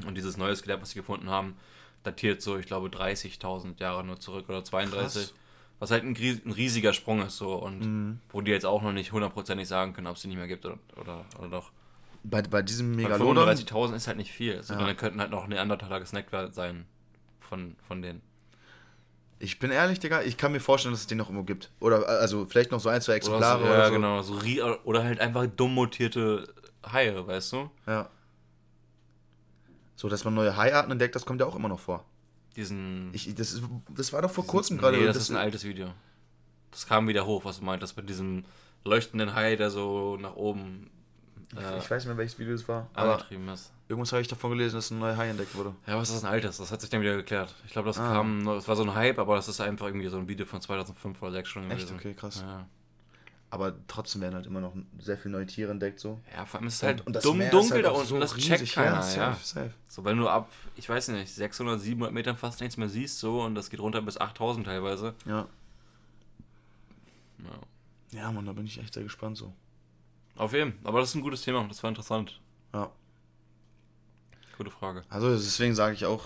Und 0.06 0.14
dieses 0.14 0.36
neue 0.36 0.54
Skelett, 0.54 0.80
was 0.80 0.90
sie 0.90 1.00
gefunden 1.00 1.28
haben, 1.28 1.56
datiert 2.04 2.40
so, 2.40 2.56
ich 2.56 2.66
glaube, 2.66 2.88
30.000 2.88 3.80
Jahre 3.80 4.04
nur 4.04 4.20
zurück 4.20 4.48
oder 4.48 4.62
32. 4.62 5.22
Krass. 5.22 5.34
Was 5.80 5.90
halt 5.90 6.04
ein, 6.04 6.14
ein, 6.14 6.52
riesiger 6.52 6.92
Sprung 6.92 7.20
ist 7.22 7.36
so 7.36 7.54
und 7.54 7.80
mhm. 7.80 8.20
wo 8.30 8.40
die 8.40 8.52
jetzt 8.52 8.64
auch 8.64 8.80
noch 8.80 8.92
nicht 8.92 9.10
hundertprozentig 9.10 9.66
sagen 9.66 9.92
können, 9.92 10.06
ob 10.06 10.16
es 10.16 10.22
sie 10.22 10.28
nicht 10.28 10.36
mehr 10.36 10.46
gibt 10.46 10.64
oder, 10.64 10.78
oder, 10.96 11.24
oder 11.38 11.48
doch 11.48 11.70
bei, 12.24 12.42
bei 12.42 12.62
diesem 12.62 12.96
Megalodon. 12.96 13.46
35.000 13.48 13.94
ist 13.94 14.06
halt 14.06 14.16
nicht 14.16 14.32
viel. 14.32 14.56
Also 14.56 14.74
ja. 14.74 14.84
Dann 14.84 14.96
könnten 14.96 15.20
halt 15.20 15.30
noch 15.30 15.46
Neandertaler 15.46 16.00
gesnackt 16.00 16.30
sein 16.54 16.86
von, 17.38 17.76
von 17.86 18.02
denen. 18.02 18.22
Ich 19.38 19.58
bin 19.58 19.70
ehrlich, 19.70 20.00
Digga, 20.00 20.22
ich 20.22 20.38
kann 20.38 20.52
mir 20.52 20.60
vorstellen, 20.60 20.94
dass 20.94 21.02
es 21.02 21.06
den 21.06 21.18
noch 21.18 21.26
irgendwo 21.26 21.44
gibt. 21.44 21.70
Oder 21.80 22.08
also 22.08 22.46
vielleicht 22.46 22.70
noch 22.70 22.80
so 22.80 22.88
ein, 22.88 23.00
zwei 23.02 23.14
Exemplare 23.14 23.62
oder 23.62 23.66
so. 23.66 23.70
Ja, 23.70 23.74
oder 23.74 23.86
so. 23.86 23.92
genau. 23.92 24.22
So, 24.62 24.80
oder 24.84 25.04
halt 25.04 25.20
einfach 25.20 25.46
dumm 25.46 25.74
mutierte 25.74 26.48
Haie, 26.90 27.26
weißt 27.26 27.52
du? 27.52 27.70
Ja. 27.86 28.08
So, 29.96 30.08
dass 30.08 30.24
man 30.24 30.34
neue 30.34 30.56
Haiarten 30.56 30.92
entdeckt, 30.92 31.14
das 31.14 31.24
kommt 31.24 31.40
ja 31.40 31.46
auch 31.46 31.56
immer 31.56 31.68
noch 31.68 31.80
vor. 31.80 32.04
Diesen. 32.56 33.10
Ich, 33.12 33.34
das, 33.34 33.52
ist, 33.52 33.64
das 33.90 34.12
war 34.12 34.22
doch 34.22 34.30
vor 34.30 34.46
kurzem 34.46 34.78
gerade. 34.78 34.98
Nee, 34.98 35.06
das, 35.06 35.14
das 35.14 35.24
ist 35.24 35.30
ein 35.30 35.36
altes 35.36 35.64
Video. 35.64 35.92
Das 36.70 36.86
kam 36.86 37.06
wieder 37.08 37.26
hoch, 37.26 37.44
was 37.44 37.58
du 37.58 37.64
meintest, 37.64 37.96
mit 37.96 38.08
diesem 38.08 38.44
leuchtenden 38.84 39.34
Hai, 39.34 39.56
der 39.56 39.70
so 39.70 40.16
nach 40.16 40.34
oben 40.34 40.90
äh, 41.56 41.78
ich 41.78 41.90
weiß 41.90 42.02
nicht 42.02 42.06
mehr, 42.06 42.16
welches 42.16 42.38
Video 42.38 42.54
es 42.54 42.66
war. 42.68 42.88
Angetrieben 42.94 43.48
ist. 43.48 43.72
Irgendwas 43.88 44.12
habe 44.12 44.22
ich 44.22 44.28
davon 44.28 44.50
gelesen, 44.50 44.76
dass 44.76 44.90
ein 44.90 44.98
neuer 44.98 45.16
Hai 45.16 45.28
entdeckt 45.28 45.54
wurde. 45.54 45.74
Ja, 45.86 45.94
aber 45.94 46.02
es 46.02 46.10
ist 46.10 46.24
ein 46.24 46.30
altes, 46.30 46.56
das 46.56 46.72
hat 46.72 46.80
sich 46.80 46.90
dann 46.90 47.00
wieder 47.00 47.16
geklärt. 47.16 47.54
Ich 47.66 47.72
glaube, 47.72 47.88
das 47.88 47.98
ah. 47.98 48.12
kam, 48.12 48.48
es 48.48 48.66
war 48.66 48.76
so 48.76 48.82
ein 48.82 48.94
Hype, 48.94 49.18
aber 49.18 49.36
das 49.36 49.48
ist 49.48 49.60
einfach 49.60 49.86
irgendwie 49.86 50.08
so 50.08 50.16
ein 50.16 50.28
Video 50.28 50.46
von 50.46 50.60
2005 50.60 51.22
oder 51.22 51.32
2006 51.32 51.48
schon 51.48 51.68
gewesen. 51.68 51.94
Echt? 51.94 51.94
Okay, 51.94 52.14
krass. 52.14 52.40
Ja. 52.40 52.66
Aber 53.54 53.72
trotzdem 53.86 54.20
werden 54.20 54.34
halt 54.34 54.46
immer 54.46 54.60
noch 54.60 54.74
sehr 54.98 55.16
viele 55.16 55.30
neue 55.30 55.46
Tiere 55.46 55.70
entdeckt, 55.70 56.00
so. 56.00 56.20
Ja, 56.36 56.44
vor 56.44 56.58
allem 56.58 56.66
ist 56.66 56.74
es 56.74 56.82
halt 56.82 57.06
und, 57.06 57.14
und 57.14 57.24
dumm 57.24 57.38
dunkel 57.38 57.70
halt 57.70 57.84
da 57.84 57.90
unten, 57.90 58.08
so 58.08 58.18
das 58.18 58.36
checkt 58.36 58.72
keiner, 58.72 58.96
ja, 58.96 59.02
safe, 59.02 59.20
ja. 59.20 59.38
Safe. 59.40 59.70
So, 59.86 60.04
wenn 60.04 60.18
du 60.18 60.28
ab, 60.28 60.50
ich 60.74 60.88
weiß 60.88 61.06
nicht, 61.08 61.32
600, 61.32 61.80
700 61.80 62.12
Metern 62.12 62.36
fast 62.36 62.60
nichts 62.60 62.76
mehr 62.76 62.88
siehst, 62.88 63.20
so, 63.20 63.42
und 63.42 63.54
das 63.54 63.70
geht 63.70 63.78
runter 63.78 64.02
bis 64.02 64.18
8000 64.18 64.66
teilweise. 64.66 65.14
Ja. 65.24 65.46
Ja, 67.38 68.18
ja 68.18 68.32
Mann, 68.32 68.44
da 68.44 68.52
bin 68.52 68.66
ich 68.66 68.80
echt 68.80 68.92
sehr 68.92 69.04
gespannt, 69.04 69.36
so. 69.36 69.52
Auf 70.34 70.52
jeden 70.52 70.74
Aber 70.82 70.98
das 70.98 71.10
ist 71.10 71.14
ein 71.14 71.22
gutes 71.22 71.42
Thema. 71.42 71.64
Das 71.68 71.80
war 71.80 71.90
interessant. 71.90 72.40
Ja. 72.72 72.90
Gute 74.58 74.72
Frage. 74.72 75.04
Also 75.08 75.30
deswegen 75.32 75.76
sage 75.76 75.94
ich 75.94 76.06
auch, 76.06 76.24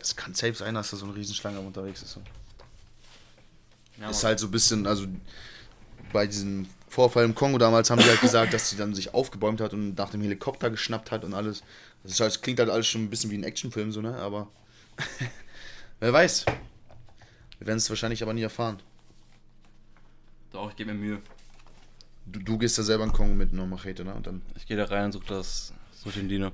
es 0.00 0.16
kann 0.16 0.32
safe 0.32 0.54
sein, 0.54 0.74
dass 0.74 0.90
da 0.90 0.96
so 0.96 1.04
eine 1.04 1.14
Riesenschlange 1.14 1.60
unterwegs 1.60 2.02
ist. 2.02 2.18
Ja, 4.00 4.08
ist 4.08 4.24
halt 4.24 4.38
so 4.38 4.46
ein 4.46 4.50
bisschen, 4.50 4.86
also 4.86 5.06
bei 6.14 6.26
diesem 6.26 6.66
Vorfall 6.88 7.24
im 7.24 7.34
Kongo 7.34 7.58
damals 7.58 7.90
haben 7.90 8.00
die 8.00 8.08
halt 8.08 8.20
gesagt, 8.20 8.54
dass 8.54 8.70
sie 8.70 8.76
dann 8.76 8.94
sich 8.94 9.12
aufgebäumt 9.12 9.60
hat 9.60 9.74
und 9.74 9.98
nach 9.98 10.10
dem 10.10 10.22
Helikopter 10.22 10.70
geschnappt 10.70 11.10
hat 11.10 11.24
und 11.24 11.34
alles. 11.34 11.64
Das 12.04 12.20
halt, 12.20 12.40
klingt 12.40 12.60
halt 12.60 12.70
alles 12.70 12.86
schon 12.86 13.02
ein 13.02 13.10
bisschen 13.10 13.30
wie 13.32 13.36
ein 13.36 13.42
Actionfilm, 13.42 13.90
so, 13.90 14.00
ne? 14.00 14.16
Aber 14.16 14.48
wer 16.00 16.12
weiß. 16.12 16.46
Wir 17.58 17.66
werden 17.66 17.78
es 17.78 17.90
wahrscheinlich 17.90 18.22
aber 18.22 18.32
nie 18.32 18.42
erfahren. 18.42 18.78
Doch, 20.52 20.70
ich 20.70 20.76
gebe 20.76 20.94
mir 20.94 21.00
Mühe. 21.00 21.22
Du, 22.26 22.38
du 22.38 22.58
gehst 22.58 22.78
da 22.78 22.84
selber 22.84 23.02
in 23.02 23.12
Kongo 23.12 23.34
mit 23.34 23.52
einer 23.52 23.66
Machete, 23.66 24.04
ne? 24.04 24.14
Und 24.14 24.28
dann 24.28 24.42
ich 24.56 24.66
gehe 24.66 24.76
da 24.76 24.84
rein 24.84 25.06
und 25.06 25.12
suche 25.12 25.26
das, 25.26 25.72
suche 25.92 26.20
den 26.20 26.28
Dino. 26.28 26.52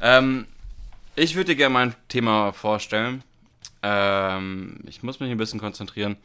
Ähm, 0.00 0.46
ich 1.16 1.34
würde 1.34 1.52
dir 1.52 1.56
gerne 1.56 1.74
mein 1.74 1.94
Thema 2.08 2.52
vorstellen. 2.52 3.22
Ähm, 3.82 4.78
ich 4.86 5.02
muss 5.02 5.20
mich 5.20 5.30
ein 5.30 5.36
bisschen 5.36 5.60
konzentrieren, 5.60 6.16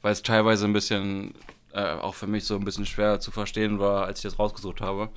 weil 0.00 0.12
es 0.12 0.22
teilweise 0.22 0.66
ein 0.66 0.72
bisschen, 0.72 1.34
äh, 1.80 2.00
auch 2.00 2.14
für 2.14 2.26
mich 2.26 2.44
so 2.44 2.56
ein 2.56 2.64
bisschen 2.64 2.86
schwer 2.86 3.20
zu 3.20 3.30
verstehen 3.30 3.78
war, 3.78 4.04
als 4.06 4.20
ich 4.20 4.24
das 4.24 4.38
rausgesucht 4.38 4.80
habe. 4.80 5.08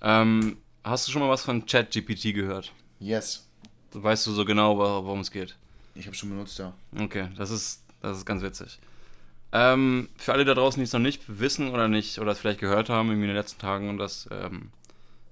Ähm, 0.00 0.58
hast 0.84 1.06
du 1.06 1.12
schon 1.12 1.22
mal 1.22 1.28
was 1.28 1.42
von 1.42 1.66
ChatGPT 1.66 2.34
gehört? 2.34 2.72
Yes. 3.00 3.48
Weißt 3.92 4.26
du 4.26 4.32
so 4.32 4.44
genau, 4.44 4.78
worum 4.78 5.20
es 5.20 5.30
geht? 5.30 5.56
Ich 5.94 6.06
habe 6.06 6.16
schon 6.16 6.30
benutzt, 6.30 6.58
ja. 6.58 6.72
Okay, 6.98 7.28
das 7.36 7.50
ist, 7.50 7.82
das 8.00 8.18
ist 8.18 8.26
ganz 8.26 8.42
witzig. 8.42 8.78
Ähm, 9.50 10.08
für 10.16 10.32
alle 10.32 10.44
da 10.44 10.54
draußen, 10.54 10.78
die 10.78 10.84
es 10.84 10.92
noch 10.92 11.00
nicht 11.00 11.22
wissen 11.26 11.70
oder 11.70 11.88
nicht 11.88 12.18
oder 12.18 12.32
es 12.32 12.38
vielleicht 12.38 12.60
gehört 12.60 12.90
haben 12.90 13.10
in 13.10 13.20
den 13.20 13.34
letzten 13.34 13.58
Tagen 13.58 13.88
und 13.88 13.98
das 13.98 14.28
ähm, 14.30 14.70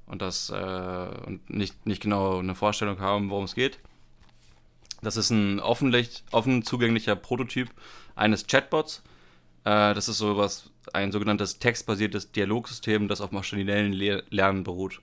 und 0.07 0.23
das 0.23 0.51
äh, 0.51 1.09
und 1.27 1.51
nicht, 1.51 1.87
nicht 1.87 2.03
genau 2.03 2.39
eine 2.39 2.55
Vorstellung 2.55 2.99
haben, 3.01 3.29
worum 3.29 3.45
es 3.45 3.55
geht. 3.55 3.79
Das 5.03 5.17
ist 5.17 5.31
ein 5.31 5.61
offen 5.61 6.63
zugänglicher 6.63 7.15
Prototyp 7.15 7.71
eines 8.15 8.47
Chatbots. 8.47 9.03
Äh, 9.67 9.95
das 9.95 10.09
ist 10.09 10.19
sowas, 10.19 10.71
ein 10.93 11.11
sogenanntes 11.11 11.59
textbasiertes 11.59 12.31
Dialogsystem, 12.31 13.09
das 13.09 13.21
auf 13.21 13.33
maschinellen 13.33 13.93
Le 13.93 14.23
Lernen 14.31 14.63
beruht. 14.63 15.01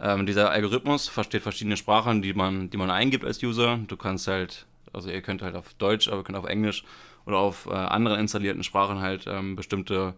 Ähm, 0.00 0.26
dieser 0.26 0.50
Algorithmus 0.50 1.08
versteht 1.08 1.42
verschiedene 1.42 1.76
Sprachen, 1.76 2.20
die 2.20 2.34
man, 2.34 2.68
die 2.68 2.76
man 2.76 2.90
eingibt 2.90 3.24
als 3.24 3.40
User. 3.42 3.78
Du 3.86 3.96
kannst 3.96 4.26
halt, 4.26 4.66
also 4.92 5.08
ihr 5.08 5.22
könnt 5.22 5.42
halt 5.42 5.54
auf 5.54 5.74
Deutsch, 5.74 6.08
aber 6.08 6.18
ihr 6.18 6.24
könnt 6.24 6.38
auf 6.38 6.46
Englisch 6.46 6.82
oder 7.26 7.38
auf 7.38 7.66
äh, 7.66 7.74
anderen 7.74 8.18
installierten 8.18 8.64
Sprachen 8.64 9.00
halt 9.00 9.26
ähm, 9.28 9.54
bestimmte 9.54 10.14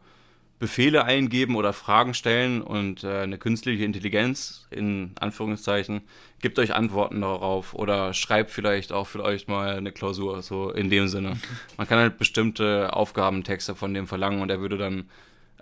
Befehle 0.58 1.04
eingeben 1.04 1.56
oder 1.56 1.72
Fragen 1.72 2.14
stellen 2.14 2.62
und 2.62 3.04
äh, 3.04 3.22
eine 3.22 3.38
künstliche 3.38 3.84
Intelligenz 3.84 4.66
in 4.70 5.12
Anführungszeichen 5.18 6.02
gibt 6.40 6.58
euch 6.58 6.74
Antworten 6.74 7.22
darauf 7.22 7.74
oder 7.74 8.14
schreibt 8.14 8.50
vielleicht 8.50 8.92
auch 8.92 9.06
für 9.06 9.22
euch 9.22 9.48
mal 9.48 9.76
eine 9.76 9.92
Klausur, 9.92 10.42
so 10.42 10.70
in 10.70 10.90
dem 10.90 11.08
Sinne. 11.08 11.38
Man 11.76 11.88
kann 11.88 11.98
halt 11.98 12.18
bestimmte 12.18 12.92
Aufgabentexte 12.92 13.74
von 13.74 13.94
dem 13.94 14.06
verlangen 14.06 14.42
und 14.42 14.50
er 14.50 14.60
würde 14.60 14.78
dann 14.78 15.10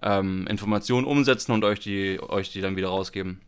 ähm, 0.02 0.46
Informationen 0.48 1.06
umsetzen 1.06 1.52
und 1.52 1.64
euch 1.64 1.80
die, 1.80 2.20
euch 2.20 2.50
die 2.50 2.60
dann 2.60 2.76
wieder 2.76 2.88
rausgeben. 2.88 3.40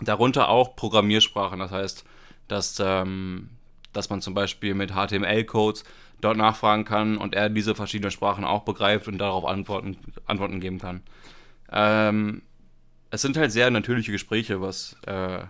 Darunter 0.00 0.48
auch 0.48 0.76
Programmiersprachen, 0.76 1.58
das 1.58 1.70
heißt, 1.70 2.04
dass, 2.48 2.78
ähm, 2.78 3.48
dass 3.92 4.10
man 4.10 4.20
zum 4.20 4.34
Beispiel 4.34 4.74
mit 4.74 4.92
HTML-Codes 4.92 5.84
dort 6.24 6.36
nachfragen 6.36 6.84
kann 6.84 7.16
und 7.16 7.34
er 7.34 7.48
diese 7.48 7.74
verschiedenen 7.74 8.10
Sprachen 8.10 8.44
auch 8.44 8.62
begreift 8.62 9.08
und 9.08 9.18
darauf 9.18 9.44
Antworten, 9.44 9.96
Antworten 10.26 10.60
geben 10.60 10.78
kann. 10.78 11.02
Ähm, 11.70 12.42
es 13.10 13.22
sind 13.22 13.36
halt 13.36 13.52
sehr 13.52 13.70
natürliche 13.70 14.12
Gespräche, 14.12 14.60
was, 14.60 14.96
äh, 15.06 15.44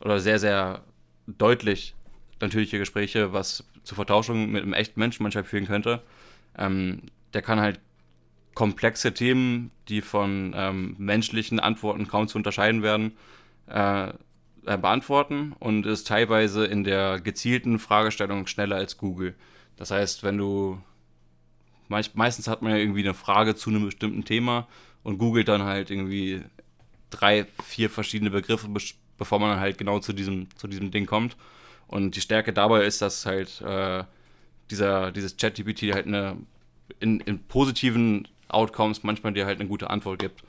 oder 0.00 0.20
sehr, 0.20 0.38
sehr 0.38 0.82
deutlich 1.26 1.94
natürliche 2.40 2.78
Gespräche, 2.78 3.32
was 3.32 3.64
zur 3.84 3.96
Vertauschung 3.96 4.50
mit 4.50 4.62
einem 4.62 4.72
echten 4.72 5.00
Menschen 5.00 5.22
manchmal 5.22 5.44
führen 5.44 5.66
könnte. 5.66 6.02
Ähm, 6.58 7.02
der 7.32 7.42
kann 7.42 7.60
halt 7.60 7.80
komplexe 8.54 9.14
Themen, 9.14 9.70
die 9.88 10.02
von 10.02 10.52
ähm, 10.54 10.94
menschlichen 10.98 11.60
Antworten 11.60 12.08
kaum 12.08 12.28
zu 12.28 12.36
unterscheiden 12.36 12.82
werden, 12.82 13.12
äh, 13.68 14.08
äh 14.08 14.76
beantworten 14.76 15.54
und 15.58 15.86
ist 15.86 16.06
teilweise 16.06 16.66
in 16.66 16.84
der 16.84 17.20
gezielten 17.20 17.78
Fragestellung 17.78 18.46
schneller 18.46 18.76
als 18.76 18.98
Google. 18.98 19.34
Das 19.80 19.90
heißt, 19.90 20.24
wenn 20.24 20.36
du 20.36 20.78
meistens 21.88 22.48
hat 22.48 22.60
man 22.60 22.72
ja 22.72 22.78
irgendwie 22.78 23.00
eine 23.00 23.14
Frage 23.14 23.56
zu 23.56 23.70
einem 23.70 23.86
bestimmten 23.86 24.26
Thema 24.26 24.68
und 25.02 25.16
googelt 25.16 25.48
dann 25.48 25.62
halt 25.62 25.90
irgendwie 25.90 26.42
drei, 27.08 27.46
vier 27.64 27.88
verschiedene 27.88 28.30
Begriffe, 28.30 28.68
bevor 29.16 29.40
man 29.40 29.48
dann 29.48 29.60
halt 29.60 29.78
genau 29.78 29.98
zu 29.98 30.12
diesem, 30.12 30.48
zu 30.56 30.68
diesem 30.68 30.90
Ding 30.90 31.06
kommt. 31.06 31.34
Und 31.86 32.14
die 32.14 32.20
Stärke 32.20 32.52
dabei 32.52 32.84
ist, 32.84 33.00
dass 33.00 33.24
halt 33.24 33.62
äh, 33.62 34.04
dieser, 34.70 35.12
dieses 35.12 35.38
ChatGPT 35.38 35.94
halt 35.94 36.06
eine 36.06 36.36
in, 36.98 37.20
in, 37.20 37.42
positiven 37.44 38.28
Outcomes 38.48 39.02
manchmal 39.02 39.32
dir 39.32 39.46
halt 39.46 39.60
eine 39.60 39.68
gute 39.68 39.88
Antwort 39.88 40.18
gibt, 40.18 40.44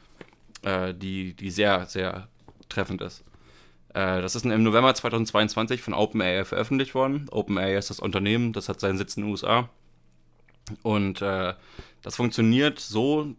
äh, 0.63 0.93
die, 0.93 1.35
die 1.35 1.51
sehr, 1.51 1.85
sehr 1.85 2.27
treffend 2.67 3.01
ist. 3.01 3.23
Äh, 3.93 4.21
das 4.21 4.35
ist 4.35 4.45
im 4.45 4.63
November 4.63 4.93
2022 4.93 5.81
von 5.81 5.93
OpenAI 5.93 6.45
veröffentlicht 6.45 6.95
worden. 6.95 7.27
OpenAI 7.29 7.75
ist 7.75 7.89
das 7.89 7.99
Unternehmen, 7.99 8.53
das 8.53 8.69
hat 8.69 8.79
seinen 8.79 8.97
Sitz 8.97 9.17
in 9.17 9.23
den 9.23 9.31
USA. 9.31 9.69
Und 10.83 11.21
äh, 11.21 11.53
das 12.01 12.15
funktioniert 12.15 12.79
so, 12.79 13.35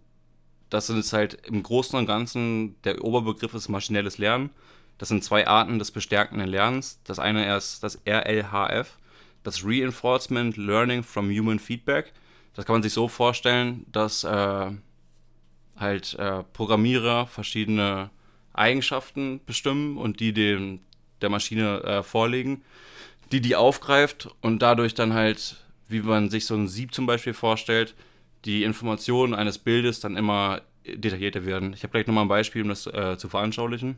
dass 0.71 0.89
es 0.89 1.13
halt 1.13 1.35
im 1.47 1.63
Großen 1.63 1.99
und 1.99 2.07
Ganzen 2.07 2.81
der 2.83 3.05
Oberbegriff 3.05 3.55
ist 3.55 3.69
maschinelles 3.69 4.19
Lernen. 4.19 4.51
Das 4.99 5.09
sind 5.09 5.25
zwei 5.25 5.47
Arten 5.47 5.79
des 5.79 5.91
bestärkenden 5.91 6.49
Lernens. 6.49 7.01
Das 7.05 7.19
eine 7.19 7.57
ist 7.57 7.83
das 7.83 7.99
RLHF, 8.07 8.99
das 9.43 9.65
Reinforcement 9.65 10.57
Learning 10.57 11.03
from 11.03 11.29
Human 11.31 11.59
Feedback. 11.59 12.13
Das 12.55 12.67
kann 12.67 12.75
man 12.75 12.83
sich 12.83 12.93
so 12.93 13.09
vorstellen, 13.09 13.87
dass 13.91 14.25
äh, 14.25 14.71
halt 15.77 16.15
äh, 16.15 16.43
Programmierer 16.53 17.27
verschiedene 17.27 18.11
Eigenschaften 18.53 19.41
bestimmen 19.45 19.97
und 19.97 20.21
die 20.21 20.33
dem, 20.33 20.81
der 21.21 21.31
Maschine 21.31 21.83
äh, 21.83 22.03
vorlegen, 22.03 22.63
die 23.31 23.41
die 23.41 23.57
aufgreift 23.57 24.29
und 24.41 24.61
dadurch 24.61 24.95
dann 24.95 25.15
halt, 25.15 25.57
wie 25.89 26.01
man 26.01 26.31
sich 26.31 26.47
so 26.47 26.55
ein 26.55 26.69
Sieb 26.69 26.95
zum 26.95 27.07
Beispiel 27.07 27.35
vorstellt, 27.35 27.95
die 28.45 28.65
Informationen 28.65 29.35
eines 29.35 29.59
Bildes 29.59 30.01
dann 30.01 30.17
immer 30.17 30.63
detaillierter 30.87 31.47
werden. 31.47 31.73
Ich 31.75 31.83
habe 31.83 31.93
gleich 31.93 32.07
nochmal 32.07 32.25
ein 32.25 32.29
Beispiel, 32.29 32.63
um 32.63 32.69
das 32.69 32.87
äh, 32.87 33.17
zu 33.17 33.29
veranschaulichen. 33.29 33.97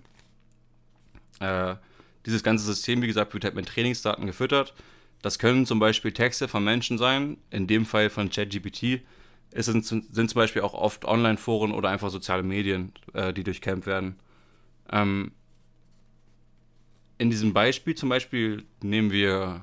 Äh, 1.41 1.77
dieses 2.27 2.43
ganze 2.43 2.65
System, 2.65 3.03
wie 3.03 3.07
gesagt, 3.07 3.35
wird 3.35 3.45
halt 3.45 3.55
mit 3.55 3.67
Trainingsdaten 3.67 4.27
gefüttert. 4.27 4.75
Das 5.23 5.39
können 5.39 5.67
zum 5.67 5.79
Beispiel 5.79 6.13
Texte 6.13 6.49
von 6.49 6.63
Menschen 6.65 6.99
sein, 6.99 7.39
in 7.51 7.67
dem 7.67 7.87
Fall 7.87 8.11
von 8.11 8.31
ChatGPT. 8.31 9.01
Es 9.51 9.67
sind, 9.67 9.85
sind 9.87 10.11
zum 10.11 10.35
Beispiel 10.35 10.63
auch 10.63 10.75
oft 10.75 11.05
Online-Foren 11.05 11.73
oder 11.73 11.89
einfach 11.89 12.11
soziale 12.11 12.43
Medien, 12.43 12.93
äh, 13.15 13.33
die 13.33 13.45
durchkämpft 13.45 13.87
werden. 13.87 14.17
Ähm, 14.91 15.33
in 17.19 17.31
diesem 17.31 17.53
Beispiel 17.53 17.95
zum 17.95 18.09
Beispiel 18.09 18.65
nehmen 18.83 19.11
wir 19.11 19.63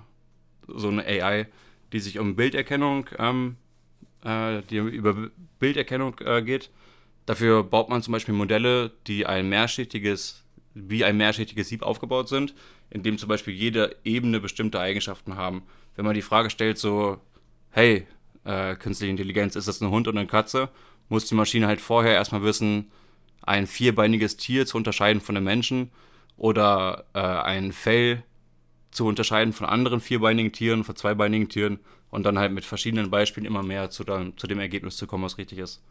so 0.68 0.88
eine 0.88 1.06
AI, 1.06 1.48
die 1.92 2.00
sich 2.00 2.20
um 2.20 2.36
Bilderkennung, 2.36 3.10
ähm, 3.18 3.58
äh, 4.24 4.62
die 4.70 4.78
über 4.78 5.30
Bilderkennung 5.60 6.20
äh, 6.20 6.42
geht. 6.42 6.70
Dafür 7.26 7.64
baut 7.64 7.90
man 7.90 8.02
zum 8.02 8.14
Beispiel 8.14 8.34
Modelle, 8.34 8.92
die 9.08 9.26
ein 9.26 9.50
mehrschichtiges, 9.50 10.44
wie 10.74 11.04
ein 11.04 11.18
mehrschichtiges 11.18 11.70
Sieb 11.70 11.84
aufgebaut 11.84 12.30
sind, 12.30 12.56
in 12.90 13.04
dem 13.04 13.18
zum 13.18 13.30
Beispiel 13.30 13.54
jede 13.54 13.96
Ebene 14.04 14.40
bestimmte 14.40 14.80
Eigenschaften 14.80 15.36
haben. 15.36 15.64
Wenn 15.96 16.06
man 16.06 16.16
die 16.16 16.22
Frage 16.22 16.50
stellt, 16.50 16.78
so, 16.78 17.20
hey, 17.72 18.08
äh, 18.44 18.76
künstliche 18.76 19.12
Intelligenz, 19.12 19.56
ist 19.56 19.68
das 19.68 19.82
ein 19.82 19.90
Hund 19.90 20.08
oder 20.08 20.20
eine 20.20 20.28
Katze, 20.28 20.70
muss 21.10 21.26
die 21.26 21.36
Maschine 21.36 21.68
halt 21.68 21.82
vorher 21.82 22.14
erstmal 22.14 22.44
wissen, 22.44 22.92
ein 23.42 23.68
vierbeiniges 23.68 24.38
Tier 24.38 24.66
zu 24.66 24.78
unterscheiden 24.78 25.22
von 25.22 25.36
einem 25.36 25.46
Menschen 25.46 25.92
oder 26.38 27.06
äh, 27.14 27.20
ein 27.20 27.72
Fell 27.72 28.24
zu 28.92 29.06
unterscheiden 29.06 29.54
von 29.54 29.68
anderen 29.68 30.02
vierbeinigen 30.02 30.52
Tieren, 30.52 30.84
von 30.84 30.96
zweibeinigen 30.96 31.50
Tieren 31.50 31.80
und 32.10 32.24
dann 32.24 32.38
halt 32.38 32.52
mit 32.52 32.66
verschiedenen 32.66 33.10
Beispielen 33.10 33.46
immer 33.46 33.64
mehr 33.64 33.90
zu, 33.90 34.04
dann, 34.04 34.38
zu 34.38 34.48
dem 34.48 34.60
Ergebnis 34.60 34.98
zu 34.98 35.08
kommen, 35.08 35.24
was 35.24 35.38
richtig 35.38 35.60
ist. 35.60 35.82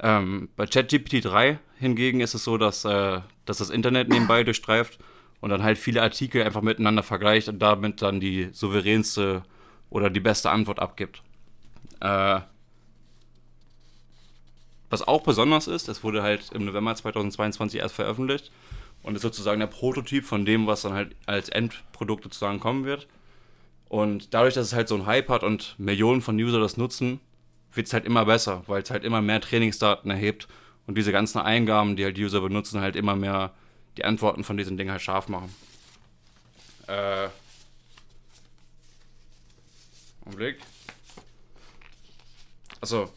Ähm, 0.00 0.48
bei 0.56 0.66
ChatGPT 0.66 1.24
3 1.24 1.58
hingegen 1.78 2.20
ist 2.20 2.34
es 2.34 2.44
so, 2.44 2.58
dass, 2.58 2.84
äh, 2.84 3.20
dass 3.44 3.58
das 3.58 3.70
Internet 3.70 4.08
nebenbei 4.08 4.42
durchstreift 4.42 4.98
und 5.40 5.50
dann 5.50 5.62
halt 5.62 5.78
viele 5.78 6.02
Artikel 6.02 6.42
einfach 6.42 6.62
miteinander 6.62 7.04
vergleicht 7.04 7.48
und 7.48 7.60
damit 7.60 8.02
dann 8.02 8.18
die 8.18 8.48
souveränste 8.52 9.44
oder 9.90 10.10
die 10.10 10.20
beste 10.20 10.50
Antwort 10.50 10.80
abgibt. 10.80 11.22
Äh, 12.00 12.40
was 14.94 15.06
auch 15.08 15.22
besonders 15.22 15.66
ist, 15.66 15.88
es 15.88 16.04
wurde 16.04 16.22
halt 16.22 16.52
im 16.52 16.64
November 16.64 16.94
2022 16.94 17.80
erst 17.80 17.96
veröffentlicht 17.96 18.52
und 19.02 19.16
ist 19.16 19.22
sozusagen 19.22 19.58
der 19.58 19.66
Prototyp 19.66 20.24
von 20.24 20.44
dem, 20.44 20.68
was 20.68 20.82
dann 20.82 20.92
halt 20.92 21.16
als 21.26 21.48
Endprodukt 21.48 22.22
sozusagen 22.22 22.60
kommen 22.60 22.84
wird. 22.84 23.08
Und 23.88 24.32
dadurch, 24.34 24.54
dass 24.54 24.68
es 24.68 24.72
halt 24.72 24.86
so 24.86 24.94
ein 24.94 25.06
Hype 25.06 25.28
hat 25.30 25.42
und 25.42 25.74
Millionen 25.78 26.22
von 26.22 26.36
User 26.36 26.60
das 26.60 26.76
nutzen, 26.76 27.18
wird 27.72 27.88
es 27.88 27.92
halt 27.92 28.04
immer 28.04 28.24
besser, 28.24 28.62
weil 28.68 28.82
es 28.82 28.90
halt 28.92 29.02
immer 29.02 29.20
mehr 29.20 29.40
Trainingsdaten 29.40 30.12
erhebt 30.12 30.46
und 30.86 30.96
diese 30.96 31.10
ganzen 31.10 31.40
Eingaben, 31.40 31.96
die 31.96 32.04
halt 32.04 32.16
User 32.16 32.40
benutzen, 32.40 32.80
halt 32.80 32.94
immer 32.94 33.16
mehr 33.16 33.52
die 33.96 34.04
Antworten 34.04 34.44
von 34.44 34.56
diesen 34.56 34.76
Dingen 34.76 34.92
halt 34.92 35.02
scharf 35.02 35.28
machen. 35.28 35.52
Äh. 36.86 37.28
Augenblick. 40.24 40.58
Achso, 42.80 43.10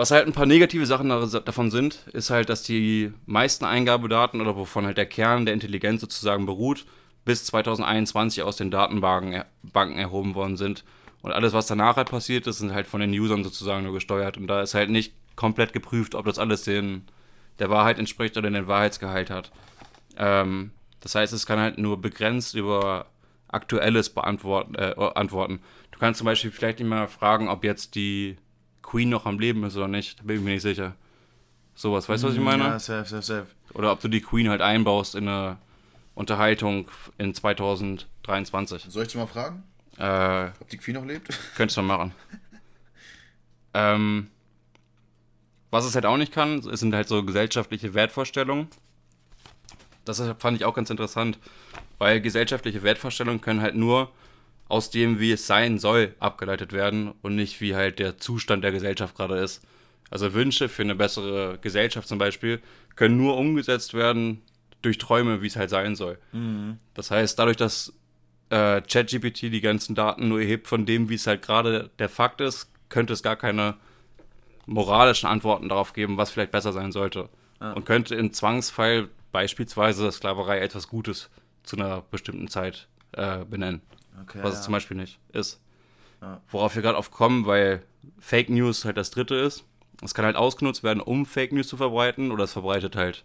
was 0.00 0.10
halt 0.10 0.26
ein 0.26 0.32
paar 0.32 0.46
negative 0.46 0.86
Sachen 0.86 1.10
davon 1.10 1.70
sind, 1.70 2.06
ist 2.14 2.30
halt, 2.30 2.48
dass 2.48 2.62
die 2.62 3.12
meisten 3.26 3.66
Eingabedaten 3.66 4.40
oder 4.40 4.56
wovon 4.56 4.86
halt 4.86 4.96
der 4.96 5.04
Kern 5.04 5.44
der 5.44 5.52
Intelligenz 5.52 6.00
sozusagen 6.00 6.46
beruht, 6.46 6.86
bis 7.26 7.44
2021 7.44 8.42
aus 8.42 8.56
den 8.56 8.70
Datenbanken 8.70 9.44
Banken 9.62 9.98
erhoben 9.98 10.34
worden 10.34 10.56
sind. 10.56 10.84
Und 11.20 11.32
alles, 11.32 11.52
was 11.52 11.66
danach 11.66 11.96
halt 11.96 12.08
passiert 12.08 12.46
ist, 12.46 12.60
sind 12.60 12.72
halt 12.72 12.86
von 12.86 13.02
den 13.02 13.10
Usern 13.10 13.44
sozusagen 13.44 13.84
nur 13.84 13.92
gesteuert. 13.92 14.38
Und 14.38 14.46
da 14.46 14.62
ist 14.62 14.72
halt 14.72 14.88
nicht 14.88 15.12
komplett 15.36 15.74
geprüft, 15.74 16.14
ob 16.14 16.24
das 16.24 16.38
alles 16.38 16.62
den, 16.62 17.02
der 17.58 17.68
Wahrheit 17.68 17.98
entspricht 17.98 18.38
oder 18.38 18.50
den 18.50 18.68
Wahrheitsgehalt 18.68 19.28
hat. 19.28 19.52
Ähm, 20.16 20.70
das 21.00 21.14
heißt, 21.14 21.34
es 21.34 21.44
kann 21.44 21.58
halt 21.58 21.76
nur 21.76 22.00
begrenzt 22.00 22.54
über 22.54 23.04
Aktuelles 23.48 24.08
beantworten, 24.08 24.76
äh, 24.76 24.94
antworten. 25.14 25.60
Du 25.90 25.98
kannst 25.98 26.16
zum 26.16 26.24
Beispiel 26.24 26.52
vielleicht 26.52 26.78
nicht 26.78 26.88
mal 26.88 27.06
fragen, 27.06 27.50
ob 27.50 27.64
jetzt 27.64 27.96
die 27.96 28.38
Queen 28.90 29.08
noch 29.08 29.24
am 29.24 29.38
Leben 29.38 29.62
ist 29.62 29.76
oder 29.76 29.86
nicht. 29.86 30.18
Da 30.18 30.24
bin 30.24 30.38
ich 30.38 30.42
mir 30.42 30.50
nicht 30.50 30.62
sicher. 30.62 30.94
Sowas, 31.76 32.08
weißt 32.08 32.24
du, 32.24 32.28
was 32.28 32.34
ich 32.34 32.40
mm, 32.40 32.44
meine? 32.44 32.64
Ja, 32.64 32.78
safe, 32.80 33.08
safe, 33.08 33.22
safe. 33.22 33.46
Oder 33.72 33.92
ob 33.92 34.00
du 34.00 34.08
die 34.08 34.20
Queen 34.20 34.48
halt 34.48 34.60
einbaust 34.60 35.14
in 35.14 35.28
eine 35.28 35.58
Unterhaltung 36.16 36.88
in 37.16 37.32
2023. 37.32 38.86
Soll 38.88 39.02
ich 39.04 39.08
dich 39.08 39.16
mal 39.16 39.28
fragen? 39.28 39.62
Äh, 39.96 40.50
ob 40.60 40.68
die 40.68 40.76
Queen 40.76 40.96
noch 40.96 41.04
lebt? 41.04 41.28
Könntest 41.56 41.76
du 41.76 41.82
mal 41.82 41.98
machen. 41.98 42.12
ähm, 43.74 44.26
was 45.70 45.84
es 45.84 45.94
halt 45.94 46.04
auch 46.04 46.16
nicht 46.16 46.32
kann, 46.32 46.60
sind 46.60 46.92
halt 46.92 47.06
so 47.06 47.24
gesellschaftliche 47.24 47.94
Wertvorstellungen. 47.94 48.66
Das 50.04 50.20
fand 50.40 50.56
ich 50.56 50.64
auch 50.64 50.74
ganz 50.74 50.90
interessant, 50.90 51.38
weil 51.98 52.20
gesellschaftliche 52.20 52.82
Wertvorstellungen 52.82 53.40
können 53.40 53.62
halt 53.62 53.76
nur 53.76 54.10
aus 54.70 54.90
dem, 54.90 55.18
wie 55.18 55.32
es 55.32 55.46
sein 55.46 55.78
soll, 55.78 56.14
abgeleitet 56.18 56.72
werden 56.72 57.12
und 57.22 57.34
nicht 57.34 57.60
wie 57.60 57.74
halt 57.74 57.98
der 57.98 58.18
Zustand 58.18 58.62
der 58.62 58.72
Gesellschaft 58.72 59.16
gerade 59.16 59.38
ist. 59.38 59.62
Also 60.10 60.34
Wünsche 60.34 60.68
für 60.68 60.82
eine 60.82 60.94
bessere 60.94 61.58
Gesellschaft 61.60 62.08
zum 62.08 62.18
Beispiel 62.18 62.60
können 62.96 63.16
nur 63.16 63.36
umgesetzt 63.36 63.94
werden 63.94 64.42
durch 64.82 64.98
Träume, 64.98 65.42
wie 65.42 65.46
es 65.46 65.56
halt 65.56 65.70
sein 65.70 65.96
soll. 65.96 66.18
Mhm. 66.32 66.78
Das 66.94 67.10
heißt, 67.10 67.38
dadurch, 67.38 67.56
dass 67.56 67.92
äh, 68.50 68.80
ChatGPT 68.80 69.42
die 69.42 69.60
ganzen 69.60 69.94
Daten 69.94 70.28
nur 70.28 70.40
erhebt 70.40 70.66
von 70.66 70.86
dem, 70.86 71.08
wie 71.08 71.14
es 71.14 71.26
halt 71.26 71.42
gerade 71.42 71.90
der 71.98 72.08
Fakt 72.08 72.40
ist, 72.40 72.70
könnte 72.88 73.12
es 73.12 73.22
gar 73.22 73.36
keine 73.36 73.76
moralischen 74.66 75.28
Antworten 75.28 75.68
darauf 75.68 75.92
geben, 75.92 76.16
was 76.16 76.30
vielleicht 76.30 76.52
besser 76.52 76.72
sein 76.72 76.92
sollte. 76.92 77.28
Ja. 77.60 77.72
Und 77.72 77.84
könnte 77.84 78.14
im 78.14 78.32
Zwangsfall 78.32 79.08
beispielsweise 79.32 80.10
Sklaverei 80.10 80.60
etwas 80.60 80.88
Gutes 80.88 81.30
zu 81.62 81.76
einer 81.76 82.02
bestimmten 82.10 82.48
Zeit 82.48 82.88
äh, 83.12 83.44
benennen. 83.44 83.82
Okay, 84.22 84.40
was 84.42 84.52
ja. 84.52 84.58
es 84.58 84.64
zum 84.64 84.72
Beispiel 84.72 84.96
nicht 84.96 85.18
ist. 85.32 85.60
Ja. 86.20 86.40
Worauf 86.48 86.74
wir 86.74 86.82
gerade 86.82 86.98
oft 86.98 87.12
kommen, 87.12 87.46
weil 87.46 87.82
Fake 88.18 88.50
News 88.50 88.84
halt 88.84 88.96
das 88.96 89.10
dritte 89.10 89.34
ist. 89.34 89.64
Es 90.02 90.14
kann 90.14 90.24
halt 90.24 90.36
ausgenutzt 90.36 90.82
werden, 90.82 91.00
um 91.00 91.26
Fake 91.26 91.52
News 91.52 91.68
zu 91.68 91.76
verbreiten, 91.76 92.30
oder 92.30 92.44
es 92.44 92.52
verbreitet 92.52 92.96
halt 92.96 93.24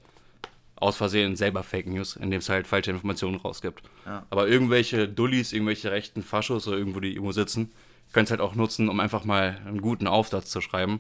aus 0.76 0.98
Versehen 0.98 1.36
selber 1.36 1.64
Fake 1.64 1.88
News, 1.88 2.16
indem 2.16 2.40
es 2.40 2.50
halt 2.50 2.68
falsche 2.68 2.92
Informationen 2.92 3.38
rausgibt. 3.38 3.82
Ja. 4.06 4.26
Aber 4.30 4.48
irgendwelche 4.48 5.08
Dullis, 5.08 5.54
irgendwelche 5.54 5.92
rechten 5.92 6.22
Faschos 6.22 6.68
oder 6.68 6.78
irgendwo, 6.78 7.00
die 7.00 7.14
irgendwo 7.14 7.32
sitzen, 7.32 7.72
können 8.12 8.26
es 8.26 8.32
halt 8.32 8.42
auch 8.42 8.56
nutzen, 8.56 8.90
um 8.90 9.00
einfach 9.00 9.24
mal 9.24 9.58
einen 9.66 9.82
guten 9.82 10.08
Aufsatz 10.08 10.50
zu 10.50 10.62
schreiben. 10.62 11.00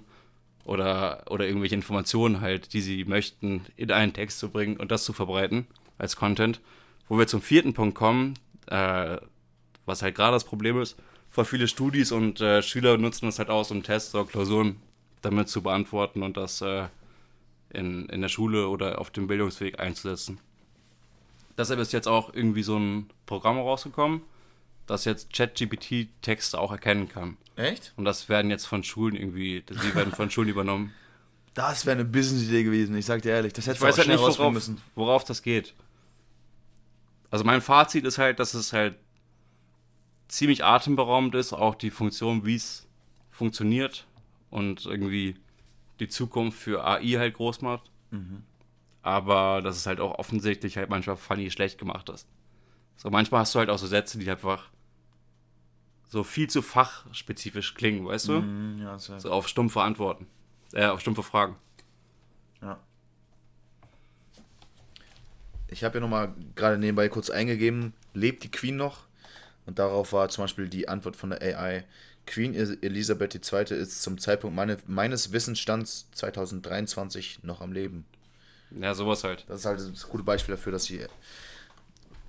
Oder, 0.63 1.23
oder 1.29 1.45
irgendwelche 1.45 1.75
Informationen 1.75 2.41
halt, 2.41 2.73
die 2.73 2.81
sie 2.81 3.05
möchten, 3.05 3.65
in 3.75 3.91
einen 3.91 4.13
Text 4.13 4.39
zu 4.39 4.49
bringen 4.49 4.77
und 4.77 4.91
das 4.91 5.03
zu 5.03 5.13
verbreiten 5.13 5.67
als 5.99 6.15
Content. 6.15 6.59
Wo 7.07 7.19
wir 7.19 7.27
zum 7.27 7.41
vierten 7.41 7.73
Punkt 7.73 7.95
kommen, 7.95 8.33
äh, 8.67 9.17
was 9.85 10.01
halt 10.01 10.15
gerade 10.15 10.33
das 10.33 10.43
Problem 10.43 10.81
ist, 10.81 10.95
voll 11.29 11.45
viele 11.45 11.67
Studis 11.67 12.11
und 12.11 12.41
äh, 12.41 12.61
Schüler 12.61 12.97
nutzen 12.97 13.25
das 13.25 13.39
halt 13.39 13.49
aus, 13.49 13.71
um 13.71 13.83
Tests 13.83 14.13
oder 14.15 14.25
Klausuren 14.25 14.77
damit 15.21 15.49
zu 15.49 15.61
beantworten 15.61 16.23
und 16.23 16.37
das 16.37 16.61
äh, 16.61 16.87
in, 17.71 18.07
in 18.09 18.21
der 18.21 18.29
Schule 18.29 18.67
oder 18.69 18.99
auf 18.99 19.09
dem 19.11 19.27
Bildungsweg 19.27 19.79
einzusetzen. 19.79 20.39
Deshalb 21.57 21.79
ist 21.79 21.93
jetzt 21.93 22.07
auch 22.07 22.33
irgendwie 22.33 22.63
so 22.63 22.77
ein 22.77 23.09
Programm 23.25 23.57
rausgekommen, 23.57 24.21
das 24.87 25.05
jetzt 25.05 25.33
ChatGPT 25.33 26.09
Texte 26.21 26.59
auch 26.59 26.71
erkennen 26.71 27.09
kann. 27.09 27.37
Echt? 27.55 27.93
Und 27.95 28.05
das 28.05 28.27
werden 28.29 28.51
jetzt 28.51 28.65
von 28.65 28.83
Schulen 28.83 29.15
irgendwie, 29.15 29.63
die 29.67 29.95
werden 29.95 30.13
von 30.13 30.29
Schulen 30.29 30.49
übernommen. 30.55 30.93
Das 31.53 31.85
wäre 31.85 31.95
eine 31.95 32.05
Business-Idee 32.05 32.63
gewesen, 32.63 32.97
ich 32.97 33.05
sag 33.05 33.21
dir 33.21 33.31
ehrlich. 33.31 33.53
Das 33.53 33.65
hättest 33.65 33.77
Ich 33.77 33.81
du 33.81 33.87
weiß 33.87 33.97
halt 33.99 34.07
nicht, 34.09 34.19
worauf, 34.19 34.51
müssen. 34.51 34.81
worauf 34.93 35.23
das 35.23 35.41
geht. 35.41 35.73
Also 37.31 37.45
mein 37.45 37.61
Fazit 37.61 38.03
ist 38.05 38.17
halt, 38.17 38.39
dass 38.39 38.53
es 38.53 38.73
halt 38.73 38.97
ziemlich 40.27 40.63
atemberaubend 40.63 41.35
ist, 41.35 41.53
auch 41.53 41.75
die 41.75 41.91
Funktion, 41.91 42.45
wie 42.45 42.55
es 42.55 42.87
funktioniert 43.29 44.07
und 44.49 44.85
irgendwie 44.85 45.35
die 45.99 46.07
Zukunft 46.07 46.57
für 46.59 46.85
AI 46.85 47.17
halt 47.17 47.35
groß 47.35 47.61
macht. 47.61 47.91
Aber 49.01 49.61
dass 49.61 49.77
es 49.77 49.85
halt 49.85 49.99
auch 49.99 50.17
offensichtlich 50.17 50.77
halt 50.77 50.89
manchmal 50.89 51.17
funny 51.17 51.51
schlecht 51.51 51.77
gemacht 51.77 52.09
ist. 52.09 52.27
So 52.97 53.09
manchmal 53.09 53.41
hast 53.41 53.53
du 53.53 53.59
halt 53.59 53.69
auch 53.69 53.77
so 53.77 53.87
Sätze, 53.87 54.17
die 54.17 54.29
einfach 54.29 54.69
so 56.07 56.23
viel 56.23 56.49
zu 56.49 56.61
fachspezifisch 56.61 57.73
klingen, 57.75 58.05
weißt 58.05 58.29
du? 58.29 58.41
Mhm, 58.41 58.79
ja, 58.81 58.97
So 58.97 59.31
auf 59.31 59.47
stumpfe 59.47 59.81
Antworten. 59.81 60.27
Äh, 60.73 60.85
auf 60.87 61.01
stumpfe 61.01 61.23
Fragen. 61.23 61.55
ja. 62.61 62.79
Ich 65.67 65.83
habe 65.83 65.95
ja 65.95 66.01
nochmal 66.01 66.33
gerade 66.55 66.77
nebenbei 66.77 67.09
kurz 67.09 67.29
eingegeben, 67.29 67.93
lebt 68.13 68.43
die 68.43 68.51
Queen 68.51 68.77
noch? 68.77 69.03
Und 69.65 69.79
darauf 69.79 70.13
war 70.13 70.29
zum 70.29 70.43
Beispiel 70.43 70.69
die 70.69 70.87
Antwort 70.87 71.15
von 71.15 71.31
der 71.31 71.41
AI. 71.41 71.83
Queen 72.27 72.55
Elisabeth 72.55 73.35
II. 73.35 73.77
ist 73.77 74.01
zum 74.01 74.17
Zeitpunkt 74.17 74.55
meine, 74.55 74.77
meines 74.87 75.31
Wissensstands 75.31 76.07
2023 76.13 77.43
noch 77.43 77.61
am 77.61 77.71
Leben. 77.71 78.05
Ja, 78.71 78.93
sowas 78.95 79.23
halt. 79.23 79.45
Das 79.47 79.59
ist 79.59 79.65
halt 79.65 79.79
das 79.79 80.09
gute 80.09 80.23
Beispiel 80.23 80.55
dafür, 80.55 80.71
dass 80.71 80.85
sie 80.85 81.05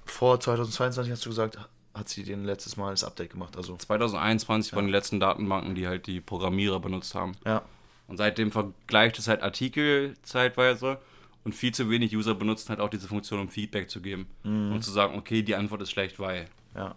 vor 0.05 0.39
2022, 0.39 1.12
hast 1.12 1.24
du 1.24 1.30
gesagt, 1.30 1.59
hat 1.95 2.09
sie 2.09 2.24
den 2.24 2.45
letztes 2.45 2.76
Mal 2.76 2.91
das 2.91 3.05
Update 3.05 3.30
gemacht. 3.30 3.57
Also, 3.57 3.76
2021 3.76 4.74
waren 4.74 4.87
die 4.87 4.93
letzten 4.93 5.18
Datenbanken, 5.18 5.74
die 5.74 5.89
halt 5.89 6.07
die 6.07 6.20
Programmierer 6.20 6.80
benutzt 6.80 7.14
haben. 7.14 7.32
ja. 7.45 7.62
Und 8.09 8.18
seitdem 8.18 8.53
vergleicht 8.53 9.18
es 9.18 9.26
halt 9.26 9.43
Artikel 9.43 10.14
zeitweise 10.22 11.01
und 11.43 11.57
viel 11.57 11.74
zu 11.74 11.91
wenig 11.91 12.14
User 12.14 12.37
benutzen 12.37 12.68
halt 12.68 12.78
auch 12.78 12.89
diese 12.89 13.09
Funktion, 13.09 13.41
um 13.41 13.49
Feedback 13.49 13.91
zu 13.91 14.01
geben. 14.01 14.28
Und 14.45 14.80
zu 14.84 14.93
sagen, 14.93 15.18
okay, 15.18 15.43
die 15.43 15.57
Antwort 15.57 15.82
ist 15.82 15.91
schlecht, 15.91 16.20
weil. 16.20 16.47
Ja. 16.76 16.95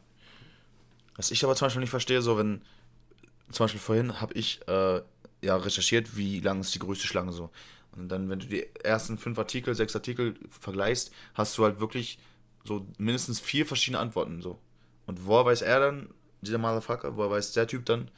Was 1.20 1.32
ich 1.32 1.44
aber 1.44 1.54
zum 1.54 1.66
Beispiel 1.66 1.82
nicht 1.82 1.90
verstehe, 1.90 2.22
so 2.22 2.38
wenn, 2.38 2.62
zum 3.52 3.66
Beispiel 3.66 3.82
vorhin 3.82 4.22
habe 4.22 4.34
ich 4.36 4.66
äh, 4.70 5.02
ja 5.42 5.58
recherchiert, 5.58 6.16
wie 6.16 6.40
lang 6.40 6.62
ist 6.62 6.74
die 6.74 6.80
größte 6.80 7.08
Schlange 7.08 7.34
so. 7.34 7.50
Und 7.92 8.08
dann, 8.08 8.30
wenn 8.30 8.40
du 8.40 8.46
die 8.46 8.66
ersten 8.86 9.18
fünf 9.18 9.38
Artikel, 9.38 9.76
sechs 9.76 9.94
Artikel 9.94 10.36
vergleichst, 10.50 11.12
hast 11.34 11.58
du 11.58 11.66
halt 11.66 11.82
wirklich 11.82 12.20
so 12.64 12.88
mindestens 12.98 13.42
vier 13.42 13.66
verschiedene 13.66 14.00
Antworten 14.00 14.42
so. 14.42 14.60
Und 15.08 15.26
woher 15.26 15.44
weiß 15.44 15.62
er 15.62 15.82
dann, 15.82 16.10
dieser 16.40 16.58
Motherfucker, 16.58 17.18
woher 17.18 17.32
weiß 17.32 17.52
der 17.52 17.68
Typ 17.68 17.86
dann, 17.86 18.10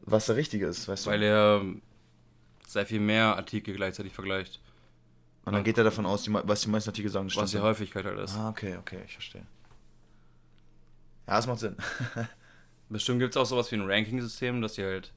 was 0.00 0.24
der 0.24 0.36
Richtige 0.36 0.64
ist, 0.68 0.88
weißt 0.88 1.04
du? 1.04 1.10
Weil 1.10 1.22
er 1.22 1.62
sehr 2.66 2.86
viel 2.86 3.00
mehr 3.00 3.36
Artikel 3.36 3.74
gleichzeitig 3.74 4.14
vergleicht, 4.14 4.60
Und 5.44 5.52
dann 5.52 5.62
geht 5.62 5.76
er 5.76 5.84
davon 5.84 6.06
aus, 6.06 6.22
die, 6.22 6.32
was 6.32 6.62
die 6.62 6.70
meisten 6.70 6.88
Artikel 6.88 7.10
sagen, 7.10 7.28
was 7.34 7.50
die. 7.50 7.58
Häufigkeit 7.58 8.06
halt 8.06 8.18
ist. 8.18 8.34
Ah, 8.34 8.48
okay, 8.48 8.78
okay, 8.78 9.02
ich 9.04 9.12
verstehe. 9.12 9.44
Ja, 11.26 11.36
das 11.36 11.46
macht 11.46 11.60
Sinn. 11.60 11.76
Bestimmt 12.88 13.20
gibt 13.20 13.34
es 13.34 13.36
auch 13.36 13.46
sowas 13.46 13.70
wie 13.72 13.76
ein 13.76 13.88
Ranking-System, 13.90 14.60
dass 14.60 14.74
die 14.74 14.84
halt 14.84 15.12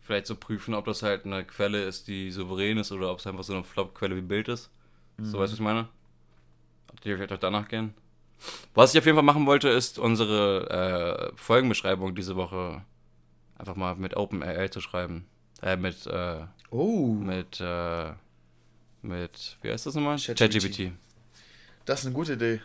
vielleicht 0.00 0.26
so 0.26 0.36
prüfen, 0.36 0.74
ob 0.74 0.84
das 0.86 1.02
halt 1.02 1.24
eine 1.24 1.44
Quelle 1.44 1.84
ist, 1.84 2.08
die 2.08 2.30
souverän 2.30 2.78
ist 2.78 2.92
oder 2.92 3.10
ob 3.12 3.18
es 3.18 3.26
einfach 3.26 3.44
so 3.44 3.52
eine 3.54 3.64
Flop-Quelle 3.64 4.16
wie 4.16 4.20
Bild 4.22 4.48
ist. 4.48 4.70
So 5.18 5.24
weißt 5.24 5.32
du, 5.34 5.38
was 5.40 5.52
ich 5.54 5.60
meine? 5.60 5.88
Ob 6.92 7.00
die 7.00 7.14
vielleicht 7.14 7.32
auch 7.32 7.38
danach 7.38 7.68
gehen. 7.68 7.92
Was 8.74 8.94
ich 8.94 8.98
auf 9.00 9.06
jeden 9.06 9.16
Fall 9.16 9.24
machen 9.24 9.46
wollte, 9.46 9.68
ist 9.68 9.98
unsere 9.98 11.30
äh, 11.32 11.36
Folgenbeschreibung 11.36 12.14
diese 12.14 12.36
Woche 12.36 12.82
einfach 13.58 13.74
mal 13.74 13.96
mit 13.96 14.16
OpenAI 14.16 14.68
zu 14.68 14.80
schreiben. 14.80 15.26
Äh, 15.60 15.76
mit, 15.76 16.06
äh, 16.06 16.44
Oh, 16.70 17.06
mit, 17.14 17.60
äh, 17.60 18.12
mit, 19.02 19.56
wie 19.62 19.70
heißt 19.72 19.86
das 19.86 19.94
nochmal? 19.94 20.18
ChatGPT. 20.18 20.92
das 21.84 22.00
ist 22.00 22.06
eine 22.06 22.14
gute 22.14 22.34
Idee. 22.34 22.60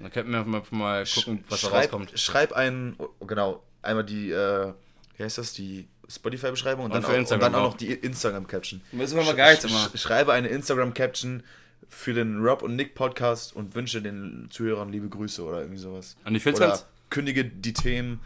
Dann 0.00 0.10
könnten 0.10 0.32
wir 0.32 0.44
mal, 0.44 0.62
mal 0.70 1.04
gucken, 1.04 1.44
was 1.48 1.60
da 1.60 1.68
schreib, 1.68 1.82
rauskommt. 1.92 2.12
Schreib 2.18 2.52
einen, 2.52 2.96
genau, 3.26 3.62
einmal 3.82 4.04
die, 4.04 4.30
äh, 4.30 4.72
wie 5.16 5.22
heißt 5.22 5.38
das, 5.38 5.52
die 5.52 5.86
Spotify-Beschreibung 6.08 6.86
und, 6.86 6.90
Und 6.92 6.96
dann 6.96 7.04
auch- 7.04 7.08
und 7.14 7.20
Instagram 7.20 7.52
dann 7.52 7.54
auch 7.60 7.66
auch. 7.66 7.70
noch 7.72 7.76
die 7.76 7.92
Instagram-Caption. 7.92 8.80
Müssen 8.92 9.16
wir 9.18 9.24
mal 9.24 9.34
Guides 9.36 9.66
Sch- 9.68 9.90
sch- 9.92 9.98
Schreibe 9.98 10.32
eine 10.32 10.48
Instagram-Caption 10.48 11.42
für 11.88 12.14
den 12.14 12.42
Rob 12.42 12.62
und 12.62 12.76
Nick 12.76 12.94
Podcast 12.94 13.54
und 13.54 13.74
wünsche 13.74 14.00
den 14.00 14.48
Zuhörern 14.50 14.90
liebe 14.90 15.08
Grüße 15.08 15.42
oder 15.44 15.58
irgendwie 15.60 15.78
sowas. 15.80 16.16
Und 16.24 16.34
ich 16.34 16.42
find's 16.42 16.60
Oder 16.60 16.68
ganz, 16.70 16.86
kündige 17.10 17.44
die 17.44 17.72
Themen 17.72 18.20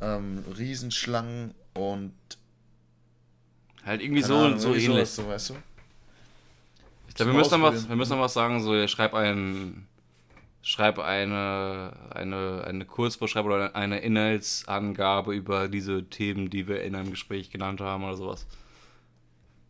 ähm, 0.00 0.42
Riesenschlangen 0.58 1.54
und 1.74 2.12
halt 3.84 4.02
irgendwie 4.02 4.22
so, 4.22 4.34
Ahnung, 4.36 4.58
so 4.58 4.68
irgendwie 4.68 4.86
ähnlich. 4.86 5.10
sowas, 5.10 5.16
so, 5.16 5.28
weißt 5.28 5.50
du? 5.50 5.54
Ich 7.08 7.14
glaube, 7.14 7.32
wir 7.32 7.38
müssen 7.38 7.60
noch 7.60 7.72
was, 7.72 7.88
wir 7.88 7.96
müssen 7.96 8.10
noch 8.16 8.20
was 8.24 8.32
sagen, 8.34 8.62
so, 8.62 8.86
schreib 8.88 9.14
ein, 9.14 9.86
schreib 10.62 10.98
eine, 10.98 11.92
eine, 12.10 12.64
eine 12.66 12.84
Kurzbeschreibung 12.84 13.52
oder 13.52 13.74
eine 13.74 14.00
Inhaltsangabe 14.00 15.34
über 15.34 15.68
diese 15.68 16.04
Themen, 16.04 16.50
die 16.50 16.68
wir 16.68 16.82
in 16.82 16.94
einem 16.94 17.10
Gespräch 17.10 17.50
genannt 17.50 17.80
haben 17.80 18.04
oder 18.04 18.16
sowas. 18.16 18.46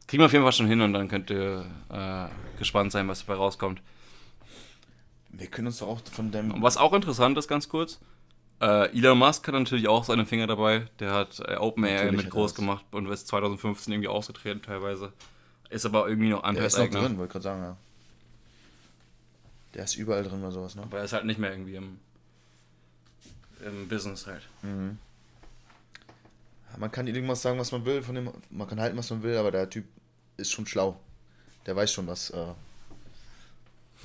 Kriegen 0.07 0.23
wir 0.23 0.27
auf 0.27 0.33
jeden 0.33 0.45
Fall 0.45 0.53
schon 0.53 0.67
hin 0.67 0.81
und 0.81 0.93
dann 0.93 1.09
könnt 1.09 1.31
ihr 1.31 1.65
äh, 1.89 2.59
gespannt 2.59 2.91
sein, 2.91 3.07
was 3.07 3.25
dabei 3.25 3.39
rauskommt. 3.39 3.81
Wir 5.29 5.47
können 5.47 5.69
uns 5.69 5.79
doch 5.79 5.89
auch 5.89 6.01
von 6.11 6.33
dem. 6.33 6.51
Und 6.51 6.63
was 6.63 6.77
auch 6.77 6.93
interessant 6.93 7.39
ist, 7.39 7.47
ganz 7.47 7.69
kurz, 7.69 8.01
äh, 8.61 8.91
Elon 8.91 9.19
Musk 9.19 9.47
hat 9.47 9.55
natürlich 9.55 9.87
auch 9.87 10.03
seine 10.03 10.27
Finger 10.27 10.49
dabei. 10.49 10.87
Der 10.99 11.13
hat 11.13 11.41
äh, 11.47 11.57
OpenAI 11.57 12.11
mit 12.11 12.29
groß 12.29 12.57
gemacht 12.57 12.85
und 12.91 13.07
ist 13.07 13.29
2015 13.29 13.93
irgendwie 13.93 14.09
ausgetreten 14.09 14.63
teilweise. 14.63 15.13
Ist 15.69 15.87
aber 15.87 16.09
irgendwie 16.09 16.31
noch 16.31 16.43
der 16.43 16.51
ist 16.51 16.77
noch 16.77 16.85
Anteilseigner. 16.85 17.01
drin, 17.01 17.19
wollte 17.19 17.33
gerade 17.33 17.43
sagen, 17.45 17.63
ja. 17.63 17.77
Der 19.75 19.85
ist 19.85 19.95
überall 19.97 20.23
drin 20.25 20.41
oder 20.41 20.53
sowas, 20.53 20.75
ne? 20.75 20.83
Aber 20.83 20.99
er 20.99 21.05
ist 21.05 21.13
halt 21.13 21.25
nicht 21.25 21.39
mehr 21.39 21.51
irgendwie 21.53 21.77
im, 21.77 21.99
im 23.65 23.89
Business 23.89 24.27
halt. 24.27 24.43
Man 26.77 26.91
kann 26.91 27.07
irgendwas 27.07 27.43
sagen, 27.43 27.59
was 27.59 27.73
man 27.73 27.85
will, 27.85 28.03
von 28.03 28.15
dem, 28.15 28.31
man 28.51 28.69
kann 28.69 28.81
halten, 28.81 28.97
was 28.97 29.11
man 29.11 29.23
will, 29.23 29.37
aber 29.37 29.51
der 29.51 29.69
Typ 29.69 29.87
ist 30.37 30.51
schon 30.51 30.67
schlau. 30.67 30.99
Der 31.67 31.77
weiß 31.77 31.93
schon, 31.93 32.07
was, 32.07 32.31
äh, 32.31 32.47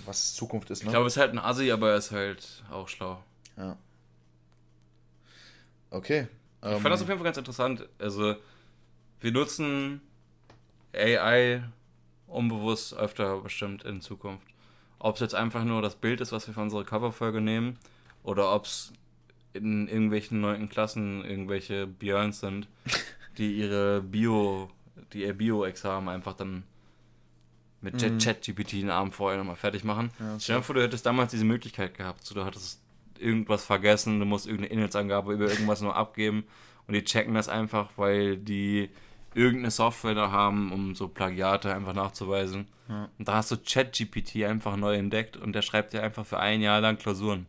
was 0.05 0.35
Zukunft 0.35 0.69
ist, 0.69 0.83
ne? 0.83 0.87
Ich 0.87 0.91
glaube, 0.91 1.05
er 1.05 1.07
ist 1.07 1.17
halt 1.17 1.31
ein 1.31 1.39
Assi, 1.39 1.71
aber 1.71 1.91
er 1.91 1.97
ist 1.97 2.11
halt 2.11 2.63
auch 2.69 2.87
schlau. 2.87 3.23
ja. 3.57 3.77
Okay. 5.91 6.27
Ich 6.61 6.67
ähm, 6.67 6.81
fand 6.81 6.93
das 6.93 7.01
auf 7.01 7.07
jeden 7.07 7.19
Fall 7.19 7.25
ganz 7.25 7.37
interessant. 7.37 7.87
Also, 7.99 8.35
wir 9.21 9.31
nutzen 9.31 10.01
AI 10.93 11.63
unbewusst 12.27 12.93
öfter 12.95 13.39
bestimmt 13.39 13.83
in 13.83 14.01
Zukunft. 14.01 14.45
Ob 14.99 15.15
es 15.15 15.21
jetzt 15.21 15.35
einfach 15.35 15.63
nur 15.63 15.81
das 15.81 15.95
Bild 15.95 16.21
ist, 16.21 16.31
was 16.31 16.47
wir 16.47 16.53
für 16.53 16.61
unsere 16.61 16.83
Coverfolge 16.85 17.41
nehmen, 17.41 17.77
oder 18.23 18.53
ob 18.53 18.65
es 18.65 18.91
in 19.53 19.87
irgendwelchen 19.87 20.41
neunten 20.41 20.69
Klassen 20.69 21.23
irgendwelche 21.23 21.87
Björns 21.87 22.39
sind, 22.39 22.67
die 23.37 23.57
ihre 23.57 24.01
Bio, 24.01 24.69
die 25.13 25.23
ihr 25.23 25.33
Bio-Examen 25.33 26.09
einfach 26.09 26.33
dann 26.33 26.63
mit 27.81 27.97
Chat- 27.97 28.19
ChatGPT 28.23 28.73
einen 28.75 28.89
Abend 28.89 29.13
vorher 29.13 29.37
nochmal 29.37 29.55
fertig 29.55 29.83
machen. 29.83 30.11
Mhm. 30.17 30.25
Ja, 30.25 30.39
Stell 30.39 30.57
dir 30.57 30.63
vor, 30.63 30.75
du 30.75 30.81
hättest 30.81 31.05
damals 31.05 31.31
diese 31.31 31.45
Möglichkeit 31.45 31.95
gehabt. 31.95 32.25
So, 32.25 32.33
du 32.33 32.43
hattest 32.43 32.81
irgendwas 33.19 33.63
vergessen, 33.63 34.19
du 34.19 34.25
musst 34.25 34.47
irgendeine 34.47 34.73
Inhaltsangabe 34.73 35.33
über 35.33 35.49
irgendwas 35.49 35.81
nur 35.81 35.95
abgeben 35.95 36.45
und 36.87 36.93
die 36.93 37.03
checken 37.03 37.33
das 37.33 37.47
einfach, 37.47 37.91
weil 37.95 38.37
die 38.37 38.89
irgendeine 39.35 39.71
Software 39.71 40.15
da 40.15 40.31
haben, 40.31 40.71
um 40.71 40.95
so 40.95 41.07
Plagiate 41.07 41.73
einfach 41.73 41.93
nachzuweisen. 41.93 42.67
Ja. 42.89 43.09
Und 43.17 43.27
da 43.27 43.35
hast 43.35 43.51
du 43.51 43.57
ChatGPT 43.57 44.43
einfach 44.45 44.75
neu 44.77 44.95
entdeckt 44.95 45.37
und 45.37 45.53
der 45.53 45.61
schreibt 45.61 45.93
dir 45.93 46.01
einfach 46.03 46.25
für 46.25 46.39
ein 46.39 46.61
Jahr 46.61 46.81
lang 46.81 46.97
Klausuren. 46.97 47.45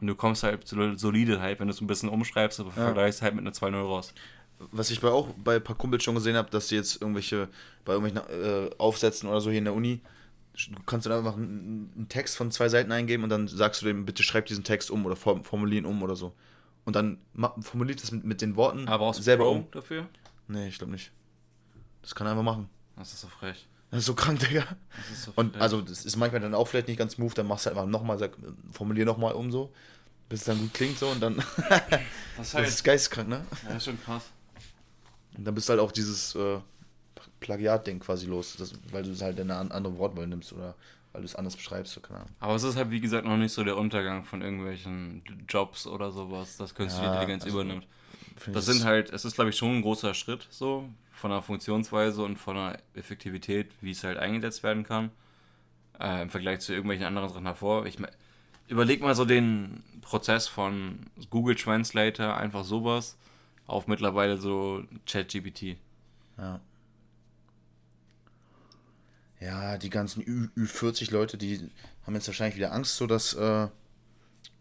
Und 0.00 0.06
du 0.06 0.14
kommst 0.14 0.42
halt 0.42 0.66
so 0.66 0.96
solide 0.96 1.40
halt, 1.40 1.60
wenn 1.60 1.68
du 1.68 1.74
es 1.74 1.80
ein 1.80 1.86
bisschen 1.86 2.08
umschreibst, 2.08 2.58
aber 2.60 2.70
Ja. 2.70 2.84
vergleichst 2.84 3.22
halt 3.22 3.34
mit 3.34 3.42
einer 3.44 3.52
2-0 3.52 3.76
raus. 3.82 4.14
Was 4.72 4.90
ich 4.90 5.00
bei 5.00 5.08
auch 5.10 5.28
bei 5.42 5.56
ein 5.56 5.64
paar 5.64 5.76
Kumpels 5.76 6.02
schon 6.04 6.14
gesehen 6.14 6.36
habe, 6.36 6.50
dass 6.50 6.68
die 6.68 6.74
jetzt 6.76 7.00
irgendwelche, 7.00 7.48
bei 7.84 7.94
irgendwelchen 7.94 8.30
äh, 8.42 8.70
Aufsätzen 8.78 9.28
oder 9.28 9.40
so 9.40 9.50
hier 9.50 9.58
in 9.58 9.64
der 9.64 9.74
Uni, 9.74 10.00
du 10.54 10.82
kannst 10.86 11.06
dann 11.06 11.12
einfach 11.14 11.36
einen, 11.36 11.92
einen 11.96 12.08
Text 12.08 12.36
von 12.36 12.50
zwei 12.50 12.68
Seiten 12.68 12.92
eingeben 12.92 13.22
und 13.24 13.30
dann 13.30 13.46
sagst 13.48 13.80
du 13.82 13.86
dem, 13.86 14.04
bitte 14.04 14.22
schreib 14.22 14.46
diesen 14.46 14.64
Text 14.64 14.90
um 14.90 15.04
oder 15.06 15.16
form, 15.16 15.44
formulier 15.44 15.78
ihn 15.78 15.86
um 15.86 16.02
oder 16.02 16.16
so. 16.16 16.32
Und 16.84 16.96
dann 16.96 17.18
formuliert 17.60 18.02
das 18.02 18.10
mit, 18.10 18.24
mit 18.24 18.40
den 18.42 18.56
Worten 18.56 18.88
Aber 18.88 19.12
selber 19.14 19.44
Pro 19.44 19.50
um. 19.52 19.70
dafür? 19.70 20.06
Nee, 20.50 20.68
ich 20.68 20.78
glaube 20.78 20.92
nicht. 20.92 21.12
Das 22.02 22.14
kann 22.14 22.26
er 22.26 22.32
einfach 22.32 22.42
machen. 22.42 22.68
Das 22.96 23.12
ist 23.12 23.20
so 23.20 23.28
frech. 23.28 23.66
Das 23.90 24.00
ist 24.00 24.06
so 24.06 24.14
krank, 24.14 24.38
Digga. 24.40 24.64
Das 24.96 25.10
ist 25.10 25.22
so 25.24 25.32
Und 25.36 25.52
frech. 25.52 25.62
also, 25.62 25.80
das 25.80 26.04
ist 26.04 26.16
manchmal 26.16 26.40
dann 26.40 26.54
auch 26.54 26.66
vielleicht 26.66 26.88
nicht 26.88 26.98
ganz 26.98 27.14
smooth, 27.14 27.36
dann 27.38 27.46
machst 27.46 27.66
du 27.66 27.70
einfach 27.70 27.86
nochmal, 27.86 28.18
sag, 28.18 28.32
formulier 28.72 29.04
nochmal 29.04 29.32
um 29.34 29.50
so, 29.50 29.72
bis 30.28 30.40
es 30.40 30.46
dann 30.46 30.58
gut 30.58 30.74
klingt 30.74 30.98
so 30.98 31.08
und 31.08 31.20
dann. 31.20 31.36
das 32.36 32.46
ist 32.48 32.54
das 32.54 32.68
ist 32.68 32.84
geisteskrank, 32.84 33.28
ne? 33.28 33.44
ja, 33.68 33.76
ist 33.76 33.84
schon 33.84 34.00
krass. 34.02 34.24
Und 35.36 35.44
dann 35.44 35.54
bist 35.54 35.68
du 35.68 35.72
halt 35.72 35.80
auch 35.80 35.92
dieses 35.92 36.34
äh, 36.34 36.58
Plagiat-Ding 37.40 38.00
quasi 38.00 38.26
los, 38.26 38.56
das, 38.58 38.72
weil 38.90 39.02
du 39.02 39.10
es 39.10 39.22
halt 39.22 39.38
in 39.38 39.50
eine 39.50 39.60
an- 39.60 39.72
andere 39.72 39.96
Wortwahl 39.98 40.26
nimmst 40.26 40.52
oder 40.52 40.74
weil 41.12 41.22
du 41.22 41.26
es 41.26 41.34
anders 41.34 41.56
beschreibst, 41.56 41.92
so 41.92 42.00
keine 42.00 42.20
Ahnung. 42.20 42.30
Aber 42.38 42.54
es 42.54 42.62
ist 42.62 42.76
halt, 42.76 42.90
wie 42.90 43.00
gesagt, 43.00 43.26
noch 43.26 43.36
nicht 43.36 43.52
so 43.52 43.64
der 43.64 43.76
Untergang 43.76 44.24
von 44.24 44.42
irgendwelchen 44.42 45.22
Jobs 45.48 45.86
oder 45.86 46.12
sowas, 46.12 46.56
dass 46.56 46.74
künstliche 46.74 47.06
Ja, 47.06 47.12
Intelligenz 47.12 47.44
also, 47.44 47.56
übernimmt. 47.60 47.86
Das 48.46 48.66
sind 48.66 48.84
halt, 48.84 49.10
es 49.10 49.24
ist, 49.24 49.34
glaube 49.34 49.50
ich, 49.50 49.56
schon 49.56 49.76
ein 49.76 49.82
großer 49.82 50.14
Schritt 50.14 50.46
so, 50.50 50.88
von 51.12 51.30
der 51.30 51.42
Funktionsweise 51.42 52.22
und 52.22 52.38
von 52.38 52.56
der 52.56 52.78
Effektivität, 52.94 53.70
wie 53.80 53.90
es 53.92 54.04
halt 54.04 54.18
eingesetzt 54.18 54.62
werden 54.62 54.82
kann, 54.84 55.10
äh, 56.00 56.22
im 56.22 56.30
Vergleich 56.30 56.60
zu 56.60 56.72
irgendwelchen 56.72 57.06
anderen 57.06 57.28
Sachen 57.28 57.44
hervor. 57.46 57.86
Ich 57.86 57.98
me- 57.98 58.10
überleg 58.68 59.02
mal 59.02 59.14
so 59.14 59.24
den 59.24 59.82
Prozess 60.02 60.48
von 60.48 61.00
Google 61.30 61.56
Translator, 61.56 62.36
einfach 62.36 62.64
sowas, 62.64 63.16
auf 63.66 63.86
mittlerweile 63.88 64.38
so 64.38 64.84
ChatGPT. 65.06 65.76
Ja. 66.38 66.60
Ja, 69.40 69.78
die 69.78 69.90
ganzen 69.90 70.22
Ü 70.26 70.48
Ü40 70.56 71.10
Leute, 71.12 71.38
die 71.38 71.70
haben 72.06 72.14
jetzt 72.14 72.26
wahrscheinlich 72.26 72.56
wieder 72.56 72.72
Angst, 72.72 72.96
so 72.96 73.06
dass, 73.06 73.32
äh, 73.34 73.68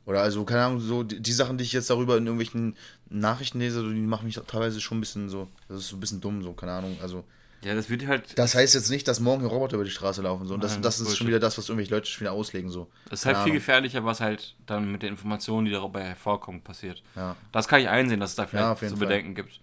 oder 0.09 0.21
also, 0.23 0.43
keine 0.43 0.65
Ahnung, 0.65 0.79
so 0.79 1.03
die, 1.03 1.19
die 1.21 1.31
Sachen, 1.31 1.57
die 1.59 1.63
ich 1.63 1.71
jetzt 1.71 1.89
darüber 1.91 2.17
in 2.17 2.25
irgendwelchen 2.25 2.75
Nachrichten 3.09 3.59
lese, 3.59 3.81
die 3.93 3.99
machen 4.01 4.25
mich 4.25 4.39
teilweise 4.47 4.81
schon 4.81 4.97
ein 4.97 5.01
bisschen 5.01 5.29
so, 5.29 5.47
das 5.67 5.79
ist 5.81 5.87
so 5.89 5.97
ein 5.97 5.99
bisschen 5.99 6.19
dumm, 6.19 6.41
so, 6.41 6.53
keine 6.53 6.71
Ahnung, 6.73 6.97
also. 7.01 7.23
Ja, 7.61 7.75
das 7.75 7.89
wird 7.89 8.07
halt, 8.07 8.37
Das 8.39 8.55
heißt 8.55 8.73
jetzt 8.73 8.89
nicht, 8.89 9.05
dass 9.07 9.19
morgen 9.19 9.41
hier 9.41 9.49
Roboter 9.49 9.75
über 9.75 9.83
die 9.83 9.91
Straße 9.91 10.21
laufen, 10.21 10.47
so, 10.47 10.53
und 10.55 10.63
das, 10.63 10.73
Nein, 10.73 10.81
das 10.81 10.95
ist 10.95 11.03
Bullshit. 11.03 11.17
schon 11.19 11.27
wieder 11.27 11.39
das, 11.39 11.57
was 11.59 11.69
irgendwelche 11.69 11.93
Leute 11.93 12.07
schon 12.09 12.21
wieder 12.21 12.31
auslegen, 12.31 12.69
so. 12.71 12.89
das 13.09 13.19
ist 13.19 13.25
halt 13.27 13.35
Keine 13.35 13.43
viel 13.43 13.51
Ahnung. 13.51 13.59
gefährlicher, 13.59 14.05
was 14.05 14.19
halt 14.21 14.55
dann 14.65 14.91
mit 14.91 15.03
den 15.03 15.09
Informationen, 15.09 15.65
die 15.65 15.71
dabei 15.71 16.03
hervorkommen, 16.03 16.61
passiert. 16.61 17.03
Ja. 17.15 17.35
Das 17.51 17.67
kann 17.67 17.79
ich 17.81 17.89
einsehen, 17.89 18.19
dass 18.19 18.31
es 18.31 18.35
da 18.35 18.43
Ja, 18.43 18.47
vielleicht 18.47 18.81
jeden 18.81 18.93
zu 18.95 18.97
Fall. 18.99 19.07
bedenken 19.07 19.35
gibt. 19.35 19.59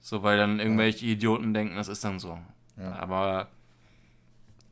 So, 0.00 0.22
weil 0.22 0.38
dann 0.38 0.58
irgendwelche 0.58 1.04
Idioten 1.04 1.52
denken, 1.52 1.76
das 1.76 1.88
ist 1.88 2.02
dann 2.02 2.18
so. 2.18 2.38
Ja. 2.78 2.92
Aber, 2.94 3.48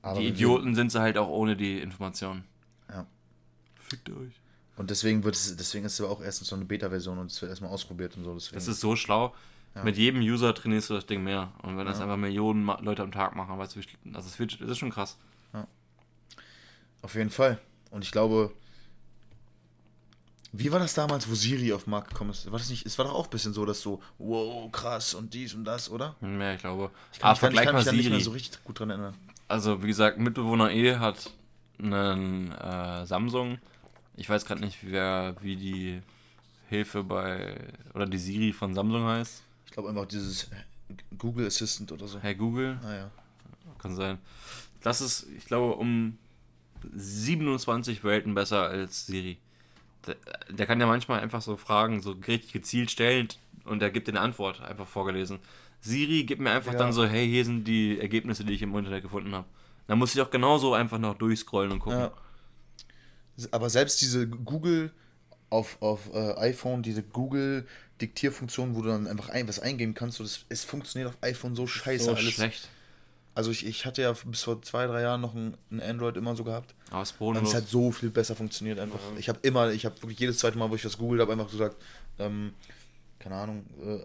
Aber 0.03 0.19
die 0.19 0.29
Idioten 0.29 0.75
sind 0.75 0.91
sie 0.93 1.01
halt 1.01 1.19
auch 1.19 1.29
ohne 1.29 1.57
die 1.57 1.79
Informationen. 1.81 2.45
Ja. 2.89 3.07
Fickt 3.81 4.09
euch. 4.11 4.40
Und 4.81 4.89
deswegen 4.89 5.25
wird 5.25 5.35
es, 5.35 5.55
deswegen 5.57 5.85
ist 5.85 5.93
es 5.93 6.01
aber 6.01 6.09
auch 6.11 6.23
erstens 6.23 6.49
so 6.49 6.57
eine 6.57 6.65
Beta-Version 6.65 7.19
und 7.19 7.31
es 7.31 7.43
wird 7.43 7.51
erstmal 7.51 7.71
ausprobiert 7.71 8.17
und 8.17 8.25
so. 8.25 8.33
Deswegen. 8.33 8.55
Das 8.55 8.67
ist 8.67 8.81
so 8.81 8.97
schlau. 8.97 9.35
Mit 9.85 9.99
jedem 9.99 10.23
User 10.23 10.55
trainierst 10.55 10.89
du 10.89 10.95
das 10.95 11.05
Ding 11.05 11.23
mehr. 11.23 11.53
Und 11.63 11.77
wenn 11.77 11.85
das 11.85 11.99
Ja. 11.99 12.05
einfach 12.05 12.17
Millionen 12.17 12.65
Leute 12.81 13.03
am 13.03 13.13
Tag 13.13 13.37
machen, 13.37 13.59
weißt 13.59 13.77
du, 13.77 13.81
also 14.15 14.27
es 14.27 14.39
wird, 14.39 14.59
das 14.59 14.71
ist 14.71 14.79
schon 14.79 14.89
krass. 14.89 15.19
Auf 17.03 17.15
jeden 17.15 17.29
Fall. 17.29 17.59
Und 17.91 18.05
ich 18.05 18.11
glaube, 18.11 18.55
wie 20.53 20.73
war 20.73 20.79
das 20.81 20.95
damals, 20.95 21.29
wo 21.29 21.35
Siri 21.35 21.75
auf 21.75 21.85
den 21.85 21.91
Markt 21.91 22.09
gekommen 22.09 22.31
ist? 22.31 22.51
War 22.51 22.59
das 22.59 22.71
nicht, 22.71 22.87
es 22.87 22.97
war 22.97 23.05
doch 23.05 23.13
auch 23.15 23.25
ein 23.27 23.31
bisschen 23.31 23.53
so, 23.53 23.67
dass 23.67 23.83
so, 23.83 24.01
wow, 24.17 24.73
krass 24.73 25.13
und 25.13 25.35
dies 25.35 25.53
und 25.53 25.65
das, 25.67 25.91
oder? 25.91 26.17
Mehr, 26.21 26.55
ich 26.55 26.61
glaube. 26.63 26.91
Ich 27.13 27.19
kann, 27.19 27.29
Ah, 27.29 27.33
ich 27.35 27.41
kann, 27.41 27.53
ich 27.53 27.61
kann 27.65 27.75
mich 27.77 27.93
nicht 27.93 28.11
mehr 28.11 28.21
so 28.21 28.31
richtig 28.31 28.65
gut 28.65 28.81
dran 28.81 28.89
erinnern. 28.89 29.15
Also, 29.47 29.83
wie 29.83 29.89
gesagt, 29.89 30.17
Mitbewohner 30.19 30.71
E 30.71 30.97
hat 30.97 31.31
einen 31.79 32.51
äh, 32.53 33.05
Samsung. 33.05 33.59
Ich 34.21 34.29
weiß 34.29 34.45
gerade 34.45 34.61
nicht, 34.61 34.77
wer, 34.83 35.35
wie 35.41 35.57
die 35.57 36.03
Hilfe 36.69 37.03
bei, 37.03 37.57
oder 37.95 38.05
die 38.05 38.19
Siri 38.19 38.53
von 38.53 38.75
Samsung 38.75 39.03
heißt. 39.05 39.43
Ich 39.65 39.73
glaube 39.73 39.89
einfach 39.89 40.05
dieses 40.05 40.51
Google 41.17 41.47
Assistant 41.47 41.91
oder 41.91 42.07
so. 42.07 42.21
Hey 42.21 42.35
Google, 42.35 42.79
Naja. 42.83 43.11
kann 43.79 43.97
sein. 43.97 44.19
Das 44.83 45.01
ist, 45.01 45.27
ich 45.39 45.47
glaube, 45.47 45.75
um 45.77 46.19
27 46.95 48.05
Welten 48.05 48.35
besser 48.35 48.69
als 48.69 49.07
Siri. 49.07 49.39
Der, 50.07 50.17
der 50.51 50.67
kann 50.67 50.79
ja 50.81 50.87
manchmal 50.87 51.21
einfach 51.21 51.41
so 51.41 51.57
Fragen 51.57 52.03
so 52.03 52.13
richtig 52.29 52.53
gezielt 52.53 52.91
stellen 52.91 53.29
und 53.65 53.81
er 53.81 53.91
gibt 53.91 54.07
dir 54.07 54.13
eine 54.13 54.21
Antwort 54.21 54.61
einfach 54.61 54.87
vorgelesen. 54.87 55.39
Siri 55.81 56.25
gibt 56.25 56.43
mir 56.43 56.51
einfach 56.51 56.73
Ja. 56.73 56.79
dann 56.79 56.93
so, 56.93 57.07
hey, 57.07 57.27
hier 57.27 57.47
sind 57.47 57.65
die 57.65 57.99
Ergebnisse, 57.99 58.45
die 58.45 58.53
ich 58.53 58.61
im 58.61 58.77
Internet 58.77 59.03
gefunden 59.03 59.35
habe. 59.35 59.47
Dann 59.87 59.99
muss 59.99 60.15
ich 60.15 60.21
auch 60.21 60.31
genauso 60.31 60.75
einfach 60.75 60.99
noch 60.99 61.17
durchscrollen 61.17 61.73
und 61.73 61.79
gucken. 61.81 62.01
Ja. 62.01 62.13
Aber 63.53 63.71
selbst 63.71 64.01
diese 64.01 64.29
Google 64.29 64.93
auf, 65.51 65.81
auf 65.81 66.13
äh, 66.15 66.35
iPhone, 66.39 66.83
diese 66.83 67.03
Google-Diktierfunktion, 67.03 68.75
wo 68.75 68.83
du 68.83 68.89
dann 68.89 69.07
einfach 69.07 69.29
ein, 69.29 69.49
was 69.49 69.59
eingeben 69.59 69.95
kannst, 69.95 70.19
so 70.19 70.25
das, 70.25 70.45
es 70.49 70.65
funktioniert 70.65 71.11
auf 71.11 71.19
iPhone 71.23 71.57
so 71.57 71.67
scheiße 71.67 72.05
so 72.05 72.15
alles. 72.15 72.33
schlecht. 72.33 72.69
Also 73.35 73.51
ich, 73.51 73.65
ich 73.65 73.87
hatte 73.87 74.03
ja 74.03 74.13
bis 74.25 74.43
vor 74.43 74.61
zwei, 74.63 74.87
drei 74.87 75.03
Jahren 75.03 75.21
noch 75.21 75.35
ein, 75.35 75.57
ein 75.71 75.81
Android 75.81 76.17
immer 76.17 76.35
so 76.35 76.45
gehabt. 76.45 76.75
Aber 76.91 77.03
es 77.03 77.13
Und 77.13 77.37
es 77.37 77.55
hat 77.55 77.69
so 77.69 77.93
viel 77.93 78.11
besser 78.11 78.35
funktioniert 78.35 78.79
einfach. 78.79 78.99
Ich 79.19 79.29
habe 79.29 79.39
immer, 79.43 79.71
ich 79.71 79.85
habe 79.85 80.01
wirklich 80.03 80.19
jedes 80.19 80.39
zweite 80.39 80.59
Mal, 80.59 80.71
wo 80.71 80.75
ich 80.75 80.85
was 80.85 80.99
googelt 80.99 81.21
habe, 81.21 81.33
einfach 81.33 81.51
gesagt, 81.51 81.77
ähm, 82.19 82.53
keine 83.19 83.37
Ahnung, 83.37 83.65
äh, 83.83 84.01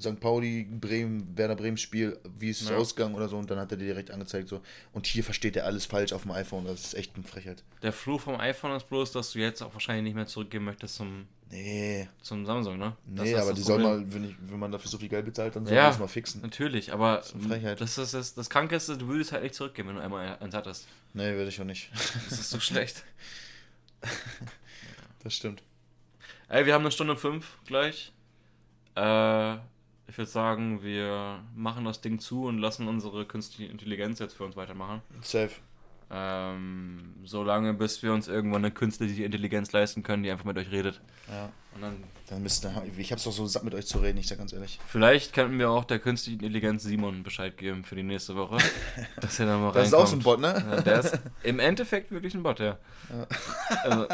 St. 0.00 0.18
Pauli, 0.20 0.64
Bremen, 0.64 1.36
Werder 1.36 1.56
Bremen 1.56 1.76
Spiel, 1.76 2.18
wie 2.38 2.50
ist 2.50 2.60
es 2.62 2.68
Ja. 2.70 2.76
ausgegangen 2.76 3.14
oder 3.14 3.28
so 3.28 3.36
und 3.38 3.50
dann 3.50 3.58
hat 3.58 3.70
er 3.70 3.76
dir 3.78 3.86
direkt 3.86 4.10
angezeigt 4.10 4.48
so. 4.48 4.60
Und 4.92 5.06
hier 5.06 5.22
versteht 5.24 5.56
er 5.56 5.66
alles 5.66 5.86
falsch 5.86 6.12
auf 6.12 6.22
dem 6.22 6.30
iPhone, 6.32 6.64
das 6.64 6.80
ist 6.84 6.94
echt 6.94 7.14
eine 7.16 7.24
Frechheit. 7.24 7.62
Der 7.82 7.92
Fluch 7.92 8.20
vom 8.20 8.40
iPhone 8.40 8.72
ist 8.76 8.88
bloß, 8.88 9.12
dass 9.12 9.32
du 9.32 9.38
jetzt 9.38 9.62
auch 9.62 9.72
wahrscheinlich 9.72 10.04
nicht 10.04 10.14
mehr 10.14 10.26
zurückgehen 10.26 10.64
möchtest 10.64 10.96
zum, 10.96 11.26
Nee, 11.52 12.08
zum 12.22 12.46
Samsung, 12.46 12.78
ne? 12.78 12.96
Das 13.06 13.24
nee, 13.24 13.32
ist 13.32 13.38
aber 13.40 13.50
das 13.50 13.58
die 13.58 13.64
soll 13.64 13.80
Problem. 13.82 14.02
mal, 14.08 14.14
wenn, 14.14 14.24
ich, 14.30 14.36
wenn 14.40 14.58
man 14.60 14.70
dafür 14.70 14.88
so 14.88 14.98
viel 14.98 15.08
Geld 15.08 15.24
bezahlt, 15.24 15.56
dann 15.56 15.66
soll 15.66 15.74
Ja. 15.74 15.82
man 15.82 15.90
das 15.90 15.98
mal 15.98 16.06
fixen. 16.06 16.42
Natürlich, 16.42 16.92
aber 16.92 17.18
ist 17.20 17.34
eine 17.34 17.42
Frechheit. 17.42 17.80
das 17.80 17.98
ist 17.98 18.14
das, 18.14 18.34
das 18.34 18.48
Kranke 18.48 18.76
ist, 18.76 18.88
du 18.88 19.08
würdest 19.08 19.32
halt 19.32 19.42
nicht 19.42 19.56
zurückgehen, 19.56 19.88
wenn 19.88 19.96
du 19.96 20.00
einmal 20.00 20.38
eins 20.38 20.54
hattest. 20.54 20.86
Nee, 21.12 21.32
würde 21.34 21.48
ich 21.48 21.60
auch 21.60 21.64
nicht. 21.64 21.90
Das 22.28 22.38
ist 22.38 22.50
so 22.50 22.60
schlecht. 22.60 23.04
Das 25.24 25.34
stimmt. 25.34 25.62
Ey, 26.48 26.66
wir 26.66 26.74
haben 26.74 26.82
eine 26.82 26.90
Stunde 26.92 27.16
fünf 27.16 27.58
gleich. 27.66 28.12
Äh, 28.94 29.56
ich 30.10 30.18
würde 30.18 30.30
sagen, 30.30 30.82
wir 30.82 31.40
machen 31.54 31.84
das 31.84 32.00
Ding 32.00 32.18
zu 32.18 32.44
und 32.46 32.58
lassen 32.58 32.88
unsere 32.88 33.24
künstliche 33.24 33.70
Intelligenz 33.70 34.18
jetzt 34.18 34.34
für 34.36 34.44
uns 34.44 34.56
weitermachen. 34.56 35.00
Safe. 35.22 35.50
Ähm, 36.12 37.14
so 37.24 37.44
lange, 37.44 37.72
bis 37.72 38.02
wir 38.02 38.12
uns 38.12 38.26
irgendwann 38.26 38.64
eine 38.64 38.72
künstliche 38.74 39.22
Intelligenz 39.22 39.70
leisten 39.70 40.02
können, 40.02 40.24
die 40.24 40.30
einfach 40.32 40.44
mit 40.44 40.58
euch 40.58 40.70
redet. 40.72 41.00
Ja. 41.30 41.50
Und 41.72 41.82
dann, 41.82 42.02
Dann 42.28 42.42
müsst 42.42 42.64
ihr, 42.64 42.72
ich 42.98 43.12
hab's 43.12 43.22
doch 43.22 43.30
so 43.30 43.46
satt 43.46 43.62
mit 43.62 43.74
euch 43.74 43.86
zu 43.86 43.98
reden, 43.98 44.18
ich 44.18 44.26
sag 44.26 44.38
ganz 44.38 44.52
ehrlich. 44.52 44.80
vielleicht 44.88 45.32
könnten 45.32 45.56
wir 45.60 45.70
auch 45.70 45.84
der 45.84 46.00
künstlichen 46.00 46.40
Intelligenz 46.40 46.82
Simon 46.82 47.22
Bescheid 47.22 47.56
geben 47.56 47.84
für 47.84 47.94
die 47.94 48.02
nächste 48.02 48.34
Woche. 48.34 48.58
dass 49.20 49.38
er 49.38 49.46
dann 49.46 49.60
mal 49.62 49.70
Das 49.72 49.86
ist 49.86 49.94
auch 49.94 50.08
so 50.08 50.16
ein 50.16 50.22
reinkommt. 50.22 50.24
Bot, 50.24 50.64
ne? 50.64 50.64
Ja, 50.76 50.80
der 50.82 50.98
ist 51.00 51.20
im 51.44 51.60
Endeffekt 51.60 52.10
wirklich 52.10 52.34
ein 52.34 52.42
Bot, 52.42 52.58
ja. 52.58 52.76
Also, 53.84 54.06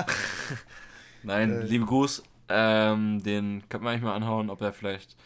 nein, 1.22 1.50
Äh. 1.62 1.64
liebe 1.64 1.86
Gruß. 1.86 2.22
Ähm, 2.48 3.22
den 3.24 3.62
könnte 3.70 3.84
man 3.84 3.94
eigentlich 3.94 4.04
mal 4.04 4.14
anhauen, 4.14 4.50
ob 4.50 4.60
er 4.60 4.72
vielleicht 4.74 5.16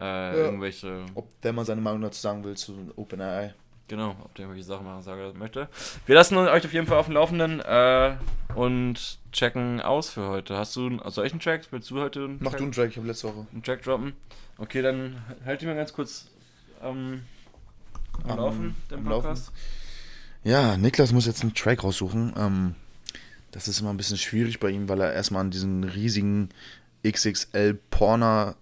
äh, 0.00 0.34
irgendwelche, 0.36 1.04
Ob 1.14 1.28
der 1.42 1.52
mal 1.52 1.64
seine 1.64 1.80
Meinung 1.80 2.00
dazu 2.02 2.20
sagen 2.20 2.42
will 2.44 2.56
zu 2.56 2.74
OpenAI. 2.96 3.54
genau, 3.88 4.16
ob 4.24 4.34
der 4.34 4.44
irgendwelche 4.46 4.66
Sachen 4.66 4.84
machen 4.86 5.02
sagen 5.02 5.38
möchte. 5.38 5.68
Wir 6.06 6.14
lassen 6.14 6.36
euch 6.36 6.64
auf 6.64 6.72
jeden 6.72 6.86
Fall 6.86 6.98
auf 6.98 7.06
dem 7.06 7.14
Laufenden 7.14 7.60
äh, 7.60 8.14
und 8.54 9.18
checken 9.32 9.80
aus 9.80 10.10
für 10.10 10.28
heute. 10.28 10.56
Hast 10.56 10.74
du 10.76 10.88
also 10.98 11.10
solchen 11.20 11.40
Tracks? 11.40 11.68
Willst 11.70 11.90
du 11.90 12.00
heute 12.00 12.24
einen, 12.24 12.38
Mach 12.40 12.50
Track, 12.52 12.58
du 12.58 12.64
einen 12.64 12.72
Track, 12.72 12.90
ich 12.90 12.96
habe 12.96 13.06
letzte 13.06 13.28
Woche. 13.28 13.46
einen 13.52 13.62
Track 13.62 13.82
droppen? 13.82 14.12
Okay, 14.58 14.82
dann 14.82 15.16
halt 15.44 15.62
ihn 15.62 15.68
mal 15.68 15.74
ganz 15.76 15.92
kurz 15.92 16.28
ähm, 16.82 17.22
am 18.24 18.30
Am- 18.30 18.36
Laufen, 18.38 18.76
den 18.90 18.98
am 18.98 19.04
Laufen. 19.08 19.22
Podcast. 19.28 19.52
Ja, 20.44 20.76
Niklas 20.76 21.12
muss 21.12 21.26
jetzt 21.26 21.42
einen 21.42 21.54
Track 21.54 21.84
raussuchen. 21.84 22.32
Ähm, 22.36 22.74
das 23.52 23.68
ist 23.68 23.80
immer 23.80 23.90
ein 23.90 23.96
bisschen 23.96 24.16
schwierig 24.16 24.58
bei 24.60 24.70
ihm, 24.70 24.88
weil 24.88 25.00
er 25.00 25.12
erstmal 25.12 25.42
an 25.42 25.50
diesen 25.50 25.84
riesigen 25.84 26.48
XXL 27.06 27.78
Porno, 27.90 28.54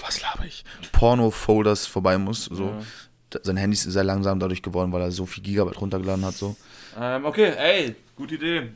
was 0.00 0.20
laber 0.22 0.44
ich, 0.44 0.64
Porno-Folders 0.92 1.86
vorbei 1.86 2.18
muss. 2.18 2.46
So. 2.46 2.66
Ja. 2.66 3.40
Sein 3.42 3.56
Handy 3.56 3.74
ist 3.74 3.84
sehr 3.84 4.04
langsam 4.04 4.38
dadurch 4.38 4.62
geworden, 4.62 4.92
weil 4.92 5.02
er 5.02 5.10
so 5.10 5.24
viel 5.26 5.42
Gigabyte 5.42 5.80
runtergeladen 5.80 6.24
hat. 6.24 6.34
So. 6.34 6.56
Ähm, 6.98 7.24
okay, 7.24 7.54
ey, 7.56 7.96
gute 8.14 8.34
Idee. 8.34 8.70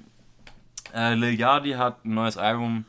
Äh, 0.94 1.14
Lil 1.14 1.38
Yachty 1.38 1.72
hat 1.72 2.04
ein 2.04 2.14
neues 2.14 2.36
Album 2.38 2.84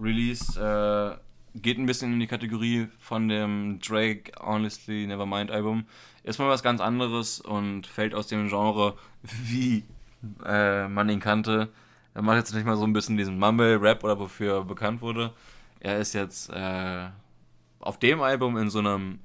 released. 0.00 0.56
Äh, 0.56 1.16
geht 1.56 1.78
ein 1.78 1.86
bisschen 1.86 2.12
in 2.12 2.20
die 2.20 2.26
Kategorie 2.26 2.88
von 2.98 3.28
dem 3.28 3.78
Drake 3.80 4.32
Honestly 4.40 5.06
Nevermind 5.06 5.50
Album. 5.50 5.84
Ist 6.22 6.38
mal 6.38 6.48
was 6.48 6.62
ganz 6.62 6.80
anderes 6.80 7.40
und 7.40 7.86
fällt 7.86 8.14
aus 8.14 8.26
dem 8.26 8.48
Genre, 8.48 8.94
wie 9.22 9.84
äh, 10.44 10.88
man 10.88 11.08
ihn 11.10 11.20
kannte. 11.20 11.68
Er 12.14 12.22
macht 12.22 12.38
jetzt 12.38 12.54
nicht 12.54 12.64
mal 12.64 12.76
so 12.76 12.84
ein 12.84 12.92
bisschen 12.92 13.16
diesen 13.16 13.38
Mumble-Rap 13.38 14.02
oder 14.04 14.18
wofür 14.18 14.56
er 14.56 14.64
bekannt 14.64 15.02
wurde. 15.02 15.32
Er 15.80 15.98
ist 15.98 16.14
jetzt 16.14 16.48
äh, 16.50 17.06
auf 17.84 17.98
dem 17.98 18.22
Album 18.22 18.56
in 18.56 18.70
so 18.70 18.78
einem 18.78 19.20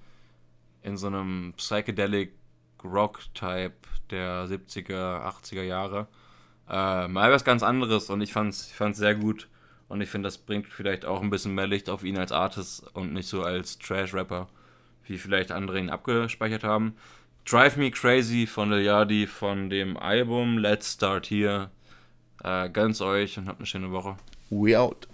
in 0.81 0.97
so 0.97 1.07
einem 1.07 1.53
Psychedelic 1.57 2.33
Rock-Type 2.83 3.75
der 4.09 4.45
70er, 4.45 5.25
80er 5.25 5.63
Jahre. 5.63 6.07
Äh, 6.69 7.07
mal 7.07 7.31
was 7.31 7.43
ganz 7.43 7.63
anderes 7.63 8.09
und 8.09 8.21
ich 8.21 8.31
fand's, 8.31 8.67
ich 8.69 8.75
fand's 8.75 8.97
sehr 8.97 9.15
gut. 9.15 9.47
Und 9.87 10.01
ich 10.01 10.09
finde, 10.09 10.27
das 10.27 10.37
bringt 10.37 10.67
vielleicht 10.67 11.03
auch 11.03 11.21
ein 11.21 11.31
bisschen 11.31 11.55
mehr 11.55 11.67
Licht 11.67 11.89
auf 11.89 12.03
ihn 12.03 12.17
als 12.17 12.31
Artist 12.31 12.85
und 12.95 13.11
nicht 13.11 13.27
so 13.27 13.43
als 13.43 13.79
Trash-Rapper, 13.79 14.47
wie 15.05 15.17
vielleicht 15.17 15.51
andere 15.51 15.79
ihn 15.79 15.89
abgespeichert 15.89 16.63
haben. 16.63 16.95
Drive 17.43 17.75
Me 17.75 17.89
Crazy 17.89 18.45
von 18.45 18.69
Lil 18.69 18.83
Yachty 18.83 19.25
von 19.25 19.69
dem 19.69 19.97
Album 19.97 20.59
Let's 20.59 20.93
Start 20.93 21.29
Here. 21.29 21.71
Äh, 22.43 22.69
gönn's 22.69 23.01
euch 23.01 23.37
und 23.37 23.47
habt 23.47 23.59
eine 23.59 23.65
schöne 23.65 23.91
Woche. 23.91 24.15
We 24.51 24.79
out. 24.79 25.07